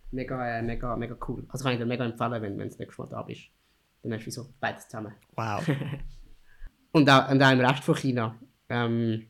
mega, 0.09 0.57
äh, 0.57 0.61
mega, 0.63 0.95
mega 0.95 1.15
cool. 1.27 1.45
Also 1.49 1.63
kann 1.63 1.73
ich 1.73 1.79
dir 1.79 1.85
mega 1.85 2.03
empfehlen, 2.03 2.41
wenn, 2.41 2.57
wenn 2.57 2.57
du 2.57 2.69
das 2.69 2.79
nächste 2.79 2.99
Mal 2.99 3.09
da 3.09 3.21
bist. 3.21 3.41
Dann 4.01 4.13
hast 4.13 4.25
du 4.25 4.31
so 4.31 4.49
beides 4.59 4.87
zusammen. 4.87 5.13
Wow. 5.35 5.63
Und 6.91 7.07
auch, 7.07 7.29
und 7.29 7.43
auch 7.43 7.51
im 7.51 7.59
Rest 7.59 7.83
von 7.83 7.93
China. 7.93 8.35
Ähm, 8.67 9.27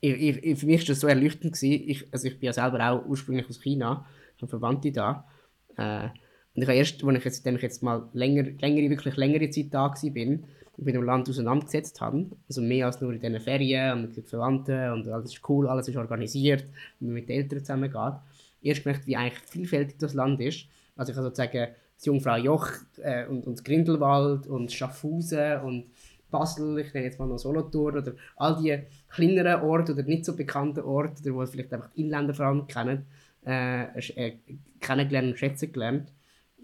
ich, 0.00 0.14
ich, 0.14 0.42
ich, 0.42 0.58
für 0.58 0.66
mich 0.66 0.80
war 0.80 0.86
das 0.86 0.98
so 0.98 1.06
erleuchtend. 1.06 1.52
Gewesen. 1.52 1.88
Ich, 1.88 2.12
also 2.12 2.26
ich 2.26 2.40
bin 2.40 2.46
ja 2.48 2.52
selber 2.52 2.90
auch 2.90 3.06
ursprünglich 3.06 3.48
aus 3.48 3.62
China, 3.62 4.04
habe 4.38 4.48
Verwandte 4.48 4.90
da. 4.90 5.28
Äh, 5.76 6.08
und 6.56 6.62
ich 6.62 6.66
habe 6.66 6.76
erst, 6.76 7.04
als 7.04 7.18
ich 7.18 7.24
jetzt, 7.24 7.46
ich 7.46 7.62
jetzt 7.62 7.84
mal 7.84 8.10
länger, 8.14 8.42
längere, 8.58 8.90
wirklich 8.90 9.16
längere 9.16 9.48
Zeit 9.50 9.66
da 9.70 9.82
war, 9.90 10.10
bin, 10.10 10.48
mit 10.76 10.94
dem 10.94 11.04
Land 11.04 11.28
auseinandergesetzt 11.28 12.00
habe, 12.00 12.26
also 12.48 12.60
mehr 12.60 12.86
als 12.86 13.00
nur 13.00 13.12
in 13.12 13.20
diesen 13.20 13.40
Ferien 13.40 13.92
und 13.92 14.02
mit 14.02 14.16
den 14.16 14.24
Verwandten 14.24 14.92
und 14.92 15.08
alles 15.08 15.32
ist 15.32 15.48
cool, 15.48 15.68
alles 15.68 15.88
ist 15.88 15.96
organisiert, 15.96 16.66
wenn 17.00 17.08
man 17.08 17.14
mit 17.14 17.28
den 17.28 17.42
Eltern 17.42 17.60
zusammen 17.60 17.90
geht, 17.90 18.14
erst 18.62 18.84
gemerkt, 18.84 19.06
wie 19.06 19.16
eigentlich 19.16 19.38
vielfältig 19.40 19.98
das 19.98 20.14
Land 20.14 20.40
ist. 20.40 20.66
Also 20.96 21.10
ich 21.10 21.16
kann 21.16 21.24
sozusagen 21.24 21.68
das 21.96 22.04
Jungfrau 22.06 22.36
Joch 22.36 22.68
äh, 23.02 23.26
und, 23.26 23.46
und 23.46 23.64
Grindelwald 23.64 24.46
und 24.46 24.72
Schaffhausen 24.72 25.60
und 25.60 25.86
Basel, 26.30 26.78
ich 26.80 26.92
nenne 26.92 27.06
jetzt 27.06 27.20
mal 27.20 27.28
noch 27.28 27.38
Solothurn 27.38 27.98
oder 27.98 28.12
all 28.36 28.56
die 28.60 28.76
kleineren 29.08 29.62
Orte 29.62 29.92
oder 29.92 30.02
nicht 30.02 30.24
so 30.24 30.34
bekannten 30.34 30.80
Orte, 30.80 31.22
oder 31.22 31.34
wo 31.34 31.46
vielleicht 31.46 31.72
einfach 31.72 31.90
die 31.90 32.00
Inländer 32.00 32.34
vor 32.34 32.46
allem 32.46 32.66
kennen, 32.66 33.06
äh, 33.46 33.96
äh, 33.98 34.38
kennengelernt 34.80 35.28
und 35.28 35.38
schätzen 35.38 35.72
gelernt. 35.72 36.12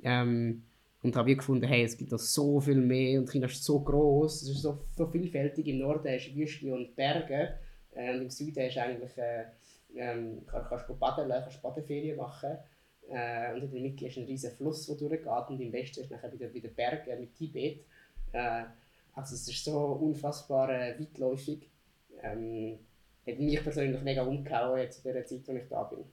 Ähm, 0.03 0.65
und 1.03 1.17
habe 1.17 1.35
gefunden, 1.35 1.67
hey, 1.67 1.85
es 1.85 1.97
gibt 1.97 2.13
da 2.13 2.19
so 2.19 2.61
viel 2.61 2.77
mehr 2.77 3.19
und 3.19 3.31
China 3.31 3.47
ist 3.47 3.65
so 3.65 3.81
groß, 3.81 4.43
es 4.43 4.49
ist 4.51 4.63
so, 4.63 4.81
so 4.97 5.07
vielfältig. 5.07 5.67
Im 5.67 5.79
Norden 5.79 6.09
hast 6.13 6.29
du 6.29 6.37
Wüste 6.37 6.75
und 6.75 6.95
Berge 6.95 7.55
äh, 7.95 8.15
und 8.15 8.23
im 8.23 8.31
Süden 8.31 8.69
du 8.69 8.83
eigentlich, 8.83 9.17
äh, 9.17 9.45
ähm, 9.97 10.47
kann, 10.47 10.65
kannst 10.69 10.89
du 10.89 10.95
baden, 10.97 11.29
kannst 11.29 11.63
Badeferien 11.63 12.17
machen. 12.17 12.59
Äh, 13.09 13.55
und 13.55 13.63
in 13.63 13.71
der 13.73 13.81
Mitte 13.81 14.07
ist 14.07 14.19
ein 14.19 14.25
riesiger 14.25 14.55
Fluss, 14.55 14.87
der 14.87 14.97
durchgeht 14.97 15.49
und 15.49 15.61
im 15.61 15.73
Westen 15.73 16.01
ist 16.01 16.11
nachher 16.11 16.33
wieder, 16.33 16.53
wieder 16.53 16.69
Berge 16.69 17.17
mit 17.17 17.35
Tibet. 17.35 17.85
Äh, 18.33 18.65
also 19.15 19.35
es 19.35 19.49
ist 19.49 19.65
so 19.65 19.79
unfassbar 19.79 20.71
äh, 20.71 20.99
weitläufig. 20.99 21.69
Ähm, 22.23 22.79
hat 23.27 23.39
mich 23.39 23.63
persönlich 23.63 24.03
mega 24.03 24.23
umgehauen 24.23 24.81
in 24.81 25.13
der 25.13 25.27
Zeit, 25.27 25.43
wo 25.47 25.53
ich 25.53 25.69
da 25.69 25.83
bin. 25.85 26.05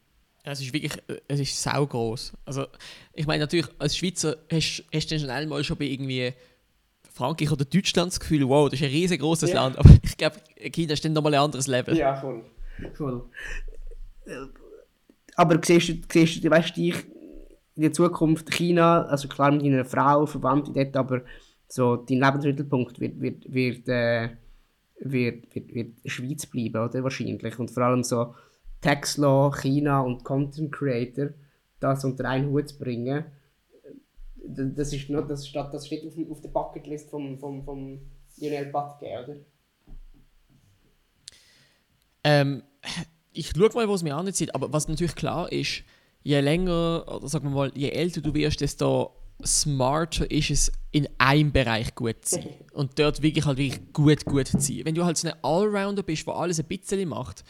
Es 0.43 0.61
ist 0.61 0.73
wirklich, 0.73 0.93
äh, 1.07 1.19
es 1.27 1.39
ist 1.39 1.61
saugroß. 1.61 2.34
Also, 2.45 2.68
ich 3.14 3.27
meine, 3.27 3.43
natürlich, 3.43 3.68
als 3.80 3.97
Schweizer 3.97 4.38
hast, 4.51 4.84
hast 4.93 5.11
du 5.11 5.19
schnell 5.19 5.47
mal 5.47 5.64
schon 5.64 5.77
bei 5.77 5.85
irgendwie 5.85 6.34
Frankreich 7.18 7.51
oder 7.51 7.65
Deutschland 7.65 8.11
das 8.11 8.19
Gefühl, 8.19 8.47
wow, 8.47 8.69
das 8.69 8.80
ist 8.80 8.85
ein 8.85 8.91
riesengroßes 8.91 9.49
ja. 9.49 9.55
Land. 9.55 9.77
Aber 9.77 9.89
ich 10.01 10.15
glaube, 10.15 10.38
China 10.72 10.93
ist 10.93 11.03
dann 11.03 11.14
nochmal 11.14 11.34
ein 11.34 11.41
anderes 11.41 11.68
Level. 11.68 11.97
Ja, 11.97 12.15
voll. 12.15 12.43
voll. 12.93 13.23
Aber 15.35 15.59
siehst 15.64 15.89
du, 15.89 15.93
siehst 16.11 16.43
du 16.43 16.49
weißt, 16.49 16.77
dich 16.77 16.95
in 17.76 17.84
der 17.84 17.93
Zukunft 17.93 18.51
China, 18.51 19.03
also 19.03 19.27
klar 19.27 19.51
mit 19.51 19.64
deiner 19.64 19.85
Frau, 19.85 20.26
Verwandte 20.26 20.72
dort, 20.72 20.97
aber 20.97 21.22
so 21.68 21.95
dein 21.95 22.19
Lebensmittelpunkt 22.19 22.99
wird, 22.99 23.19
wird, 23.19 23.53
wird, 23.53 23.88
äh, 23.88 24.30
wird, 24.99 25.53
wird, 25.53 25.73
wird 25.73 25.91
Schweiz 26.05 26.45
bleiben, 26.45 26.84
oder? 26.84 27.03
Wahrscheinlich. 27.03 27.59
Und 27.59 27.69
vor 27.69 27.84
allem 27.84 28.03
so 28.03 28.34
Tax 28.82 29.18
Law, 29.18 29.52
China 29.52 30.02
und 30.02 30.24
Content 30.24 30.72
Creator, 30.72 31.30
das 31.80 32.04
unter 32.06 32.26
einen 32.26 32.52
Hut 32.52 32.70
zu 32.70 32.78
bringen, 32.78 33.26
das, 34.48 34.94
ist 34.94 35.10
noch, 35.10 35.28
das, 35.28 35.48
steht, 35.48 35.74
das 35.74 35.88
steht 35.88 36.06
auf, 36.06 36.14
auf 36.32 36.41
der 36.41 36.49
Bucketlist 36.49 37.10
vom, 37.10 37.38
vom, 37.38 37.64
vom 37.64 37.99
Lionel 38.38 38.68
Batke, 38.68 39.06
oder? 39.24 39.36
Ähm, 42.24 42.64
ich 43.34 43.52
schaue 43.56 43.70
mal, 43.74 43.90
was 43.90 44.04
mir 44.04 44.16
anzieht, 44.16 44.54
aber 44.56 44.72
was 44.72 44.88
natürlich 44.88 45.16
klar 45.16 45.52
ist, 45.52 45.84
je 46.24 46.40
länger, 46.40 47.06
oder 47.08 47.28
sagen 47.28 47.45
wir 47.45 47.56
mal, 47.56 47.72
je 47.76 47.90
älter 47.90 48.22
du 48.22 48.34
wirst, 48.34 48.62
desto 48.62 49.14
smarter 49.45 50.30
ist 50.32 50.49
es, 50.49 50.72
in 50.91 51.08
einem 51.18 51.52
Bereich 51.52 51.94
gut 51.95 52.26
zu 52.26 52.36
sein. 52.36 52.49
Und 52.74 52.98
dort 52.99 53.22
wirklich 53.22 53.45
halt 53.45 53.58
wirklich 53.58 53.94
gut, 53.94 54.26
gut 54.26 54.48
zu 54.48 54.60
sein. 54.60 54.82
Wenn 54.84 54.95
du 54.95 55.06
halt 55.06 55.18
so 55.18 55.28
ein 55.28 55.36
Allrounder 55.44 56.04
bist, 56.04 56.26
der 56.28 56.36
alles 56.36 56.60
ein 56.60 56.66
bisschen 56.66 57.08
macht, 57.08 57.44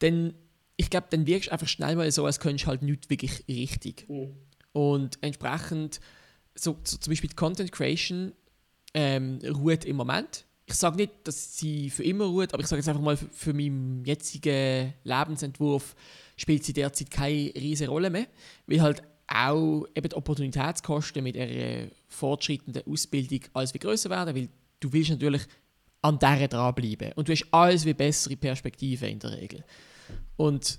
dann, 0.00 0.34
ich 0.76 0.90
glaube, 0.90 1.06
dann 1.10 1.26
wirkst 1.26 1.48
du 1.48 1.52
einfach 1.52 1.68
schnell 1.68 1.96
mal 1.96 2.10
so, 2.10 2.26
als 2.26 2.40
könntest 2.40 2.64
du 2.64 2.68
halt 2.68 2.82
nicht 2.82 3.10
wirklich 3.10 3.44
richtig. 3.48 4.08
Mhm. 4.08 4.34
Und 4.72 5.18
entsprechend, 5.20 6.00
so, 6.54 6.78
so, 6.82 6.96
zum 6.96 7.10
Beispiel 7.10 7.30
die 7.30 7.36
Content 7.36 7.72
Creation 7.72 8.32
ähm, 8.92 9.38
ruht 9.44 9.84
im 9.84 9.96
Moment 9.96 10.46
ich 10.66 10.74
sage 10.74 10.96
nicht, 10.96 11.12
dass 11.24 11.58
sie 11.58 11.90
für 11.90 12.04
immer 12.04 12.24
ruht, 12.24 12.54
aber 12.54 12.62
ich 12.62 12.68
sage 12.68 12.80
jetzt 12.80 12.88
einfach 12.88 13.02
mal, 13.02 13.16
für, 13.16 13.28
für 13.30 13.52
meinen 13.52 14.04
jetzigen 14.04 14.94
Lebensentwurf 15.04 15.94
spielt 16.36 16.64
sie 16.64 16.72
derzeit 16.72 17.10
keine 17.10 17.52
riesige 17.54 17.90
Rolle 17.90 18.10
mehr, 18.10 18.26
weil 18.66 18.80
halt 18.80 19.02
auch 19.26 19.86
eben 19.94 20.08
die 20.08 20.16
Opportunitätskosten 20.16 21.22
mit 21.22 21.36
einer 21.36 21.88
fortschreitenden 22.08 22.82
Ausbildung 22.86 23.40
alles 23.52 23.74
wie 23.74 23.78
größer 23.78 24.10
werden, 24.10 24.34
weil 24.34 24.48
du 24.80 24.92
willst 24.92 25.10
natürlich 25.10 25.42
an 26.02 26.18
der 26.18 26.48
dranbleiben 26.48 27.12
und 27.12 27.28
du 27.28 27.32
hast 27.32 27.46
alles 27.50 27.84
wie 27.84 27.94
bessere 27.94 28.36
Perspektiven 28.36 29.08
in 29.08 29.18
der 29.18 29.32
Regel. 29.32 29.64
Und 30.36 30.78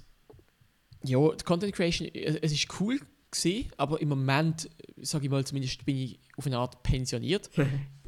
ja, 1.04 1.32
die 1.32 1.44
Content 1.44 1.74
Creation, 1.74 2.08
es 2.14 2.52
ist 2.52 2.68
cool 2.80 3.00
gewesen, 3.32 3.72
aber 3.78 4.02
im 4.02 4.10
Moment, 4.10 4.70
sage 4.98 5.26
ich 5.26 5.32
mal, 5.32 5.46
zumindest 5.46 5.86
bin 5.86 5.98
ich 5.98 6.20
auf 6.38 6.46
eine 6.46 6.58
Art 6.58 6.84
pensioniert. 6.84 7.50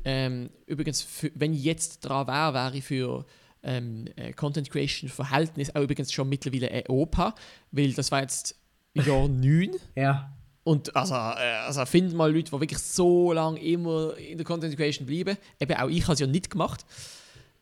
Ähm, 0.10 0.52
übrigens, 0.68 1.02
für, 1.02 1.30
wenn 1.35 1.53
ich 1.53 1.64
jetzt 1.65 1.99
dran 1.99 2.27
wäre, 2.27 2.53
wäre 2.53 2.77
ich 2.77 2.85
für 2.85 3.26
ähm, 3.61 4.06
äh, 4.15 4.31
Content 4.31 4.69
Creation 4.69 5.10
Verhältnis 5.10 5.76
auch 5.76 5.81
übrigens 5.81 6.14
schon 6.14 6.30
mittlerweile 6.30 6.72
ein 6.72 6.84
Opa, 6.88 7.35
weil 7.72 7.91
das 7.91 8.10
war 8.10 8.22
jetzt 8.22 8.56
Jahr 8.94 9.27
9. 9.27 9.72
ja. 9.95 10.34
Und 10.64 10.95
also, 10.95 11.14
äh, 11.15 11.65
also 11.65 11.85
find 11.85 12.14
mal 12.14 12.34
Leute, 12.34 12.52
die 12.52 12.60
wirklich 12.60 12.80
so 12.80 13.34
lange 13.34 13.60
immer 13.61 14.15
in 14.18 14.38
der 14.38 14.45
Content 14.45 14.76
Creation 14.77 15.06
bleiben. 15.06 15.38
Eben 15.60 15.77
auch 15.77 15.88
ich 15.88 16.03
habe 16.03 16.14
es 16.14 16.19
ja 16.19 16.27
nicht 16.27 16.49
gemacht. 16.49 16.85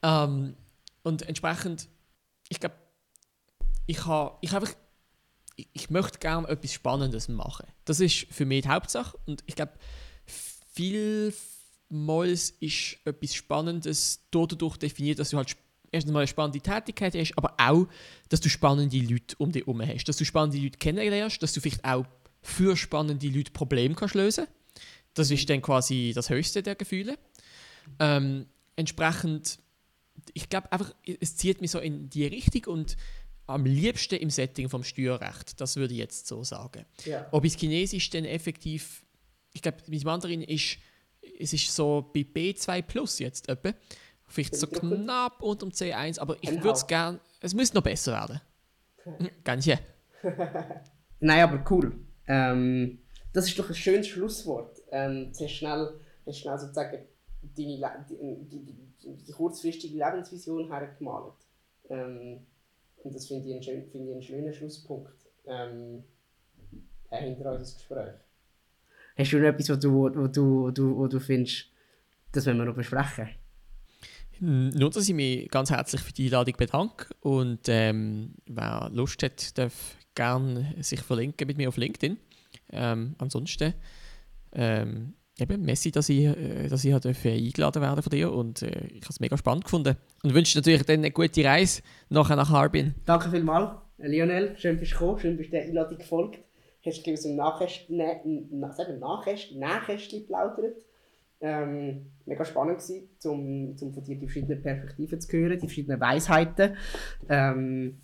Ähm, 0.04 0.56
und 1.04 1.22
entsprechend, 1.24 1.88
ich 2.50 2.60
glaube, 2.60 2.76
ich 3.86 4.06
habe 4.06 4.38
ich 4.42 4.54
einfach, 4.54 4.74
ich, 5.56 5.90
möchte 5.90 6.20
gerne 6.20 6.48
etwas 6.48 6.74
Spannendes 6.74 7.28
machen. 7.28 7.66
Das 7.86 8.00
ist 8.00 8.28
für 8.30 8.46
mich 8.46 8.64
die 8.64 8.70
Hauptsache. 8.70 9.18
Und 9.26 9.44
ich 9.46 9.56
glaube, 9.56 9.74
viel 10.74 11.34
Malls 11.90 12.52
ist 12.60 12.98
etwas 13.06 13.36
Spannendes 13.36 14.28
dadurch 14.32 14.78
definiert, 14.78 15.20
dass 15.20 15.30
du 15.30 15.38
halt 15.38 15.56
erstens 15.92 16.12
mal 16.12 16.20
eine 16.20 16.28
spannende 16.28 16.60
Tätigkeit 16.60 17.16
hast, 17.16 17.38
aber 17.38 17.56
auch, 17.58 17.88
dass 18.30 18.42
du 18.42 18.50
spannende 18.50 18.98
Leute 18.98 19.36
um 19.38 19.52
dich 19.52 19.66
herum 19.66 19.82
hast. 19.82 20.06
Dass 20.06 20.18
du 20.18 20.26
spannende 20.26 20.58
Leute 20.58 20.78
kennenlernst, 20.78 21.42
dass 21.42 21.54
du 21.54 21.62
vielleicht 21.62 21.86
auch 21.86 22.06
für 22.42 22.76
spannende 22.76 23.28
Leute 23.28 23.52
Probleme 23.52 23.96
kannst 23.96 24.16
lösen 24.16 24.48
Das 25.14 25.32
ist 25.32 25.50
dann 25.50 25.62
quasi 25.62 26.12
das 26.14 26.30
höchste 26.30 26.62
der 26.62 26.76
Gefühle. 26.76 27.18
Ähm, 28.00 28.48
entsprechend, 28.76 29.60
ich 30.34 30.50
glaube 30.50 30.72
einfach, 30.72 30.94
es 31.06 31.38
zieht 31.38 31.62
mich 31.62 31.72
so 31.72 31.80
in 31.80 32.10
die 32.10 32.26
Richtung 32.26 32.74
und 32.74 32.98
am 33.48 33.66
liebsten 33.66 34.16
im 34.16 34.30
Setting 34.30 34.70
vom 34.70 34.84
Steuerrecht. 34.84 35.60
Das 35.62 35.76
würde 35.76 35.94
ich 35.94 36.00
jetzt 36.00 36.28
so 36.28 36.44
sagen. 36.44 36.86
Ja. 37.06 37.28
Ob 37.32 37.46
es 37.46 37.56
Chinesisch 37.56 38.10
dann 38.10 38.26
effektiv, 38.26 39.04
ich 39.54 39.62
glaube, 39.62 39.78
mit 39.88 40.04
Mandarin 40.04 40.42
ist 40.42 40.78
es 41.40 41.54
ist 41.54 41.74
so 41.74 42.10
bei 42.14 42.22
B2 42.22 42.82
Plus 42.82 43.20
jetzt 43.20 43.50
etwa. 43.50 43.74
Vielleicht 44.28 44.56
so 44.56 44.68
knapp 44.68 45.42
unter 45.42 45.68
dem 45.68 45.72
C1, 45.72 46.20
aber 46.20 46.38
ich 46.42 46.52
würde 46.52 46.72
es 46.72 46.88
gerne, 46.88 47.20
es 47.42 47.54
müsste 47.54 47.76
noch 47.76 47.84
besser 47.84 48.14
werden. 48.14 48.42
Ganz 49.44 49.66
ja. 49.68 49.78
Nein, 51.20 51.42
aber 51.42 51.64
cool. 51.70 52.00
Ähm, 52.28 53.00
das 53.34 53.48
ist 53.48 53.60
doch 53.60 53.70
ein 53.70 53.76
schönes 53.76 54.08
Schlusswort. 54.08 54.82
Ähm, 54.92 55.32
du 55.32 55.44
hast 55.44 55.52
schnell, 55.52 56.00
hast 56.26 56.40
schnell 56.40 56.58
sozusagen 56.58 57.06
deine, 57.56 58.06
die, 58.10 58.50
die, 58.50 58.64
die, 59.04 59.24
die 59.24 59.32
kurzfristige 59.32 59.96
Lebensvision 59.96 60.72
hergemalt. 60.72 61.36
Ähm, 61.90 62.48
und 63.06 63.14
das 63.14 63.28
finde 63.28 63.48
ich, 63.48 63.66
find 63.66 63.94
ich 63.94 64.12
einen 64.12 64.22
schönen 64.22 64.52
Schlusspunkt 64.52 65.14
ähm, 65.46 66.04
hinter 67.12 67.52
unserem 67.52 67.78
Gespräch. 67.78 68.16
Hast 69.16 69.32
du 69.32 69.38
noch 69.38 69.48
etwas, 69.48 69.70
was 69.70 69.80
du, 69.80 69.94
wo 69.94 70.10
du, 70.10 70.64
wo 70.64 70.72
du, 70.72 70.98
wo 70.98 71.08
du 71.08 71.20
findest, 71.20 71.68
das 72.32 72.48
wollen 72.48 72.58
wir 72.58 72.66
noch 72.66 72.76
besprechen? 72.76 73.30
Hm, 74.40 74.70
nur, 74.70 74.90
dass 74.90 75.08
ich 75.08 75.14
mich 75.14 75.48
ganz 75.50 75.70
herzlich 75.70 76.02
für 76.02 76.14
die 76.14 76.26
Einladung 76.26 76.56
bedanke 76.58 77.08
und 77.22 77.62
ähm, 77.68 78.34
wer 78.48 78.90
Lust 78.92 79.22
hat, 79.22 79.58
darf 79.58 79.96
gerne 80.16 80.76
sich 80.82 81.02
verlinken 81.02 81.48
mit 81.48 81.58
mir 81.58 81.70
auf 81.70 81.78
LinkedIn. 81.78 82.18
Ähm, 82.72 83.16
ansonsten 83.20 83.76
ähm, 84.52 85.14
eben, 85.40 85.64
Messi, 85.64 85.92
dass 85.92 86.10
ich, 86.10 86.26
äh, 86.26 86.68
dass 86.68 86.84
ich 86.86 86.94
eingeladen 86.94 87.82
werde 87.82 88.02
von 88.02 88.10
dir 88.10 88.32
und 88.32 88.62
äh, 88.62 88.88
ich 88.88 89.02
habe 89.02 89.10
es 89.10 89.20
mega 89.20 89.38
spannend 89.38 89.66
gefunden 89.66 89.96
und 90.24 90.34
wünsche 90.34 90.58
natürlich 90.58 90.84
dann 90.84 91.00
eine 91.00 91.12
gute 91.12 91.44
Reise 91.44 91.82
nachher 92.10 92.36
nach 92.36 92.50
Harbin. 92.50 92.96
Danke 93.06 93.30
vielmals, 93.30 93.78
Lionel, 93.98 94.56
schön 94.58 94.80
bist 94.80 94.94
du 94.94 94.98
gekommen, 94.98 95.20
schön 95.20 95.38
bist 95.38 95.50
du 95.50 95.58
der 95.58 95.64
Einladung 95.64 95.98
gefolgt 95.98 96.40
hast 96.86 97.06
du 97.06 97.14
aus 97.14 97.22
dem 97.24 97.36
Nachkästchen, 97.36 97.98
geplaudert. 100.22 100.78
Ähm, 101.42 102.12
mega 102.26 102.46
spannend 102.46 102.80
gewesen, 102.80 103.10
um, 103.26 103.76
um 103.80 103.94
von 103.94 104.04
dir 104.04 104.16
die 104.16 104.26
verschiedenen 104.26 104.62
Perspektiven 104.62 105.20
zu 105.20 105.32
hören, 105.32 105.60
die 105.60 105.68
verschiedenen 105.68 106.00
Weisheiten. 106.00 106.78
Ähm, 107.28 108.02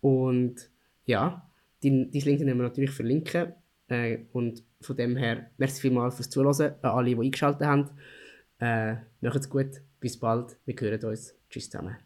und 0.00 0.56
ja, 1.04 1.48
dein, 1.82 2.10
dein 2.10 2.22
LinkedIn 2.22 2.46
werden 2.46 2.58
wir 2.58 2.64
natürlich 2.64 2.90
verlinken. 2.90 3.54
Äh, 3.88 4.18
und 4.32 4.64
von 4.80 4.96
dem 4.96 5.16
her, 5.16 5.50
merci 5.58 5.80
vielmals 5.80 6.16
fürs 6.16 6.30
Zuhören 6.30 6.74
an 6.82 6.90
alle, 6.90 7.14
die 7.14 7.20
eingeschaltet 7.20 7.66
haben. 7.66 7.90
Äh, 8.58 8.96
macht's 9.20 9.48
gut, 9.48 9.82
bis 10.00 10.18
bald, 10.18 10.56
wir 10.64 10.74
hören 10.78 11.04
uns. 11.04 11.34
Tschüss 11.48 11.70
zusammen. 11.70 11.96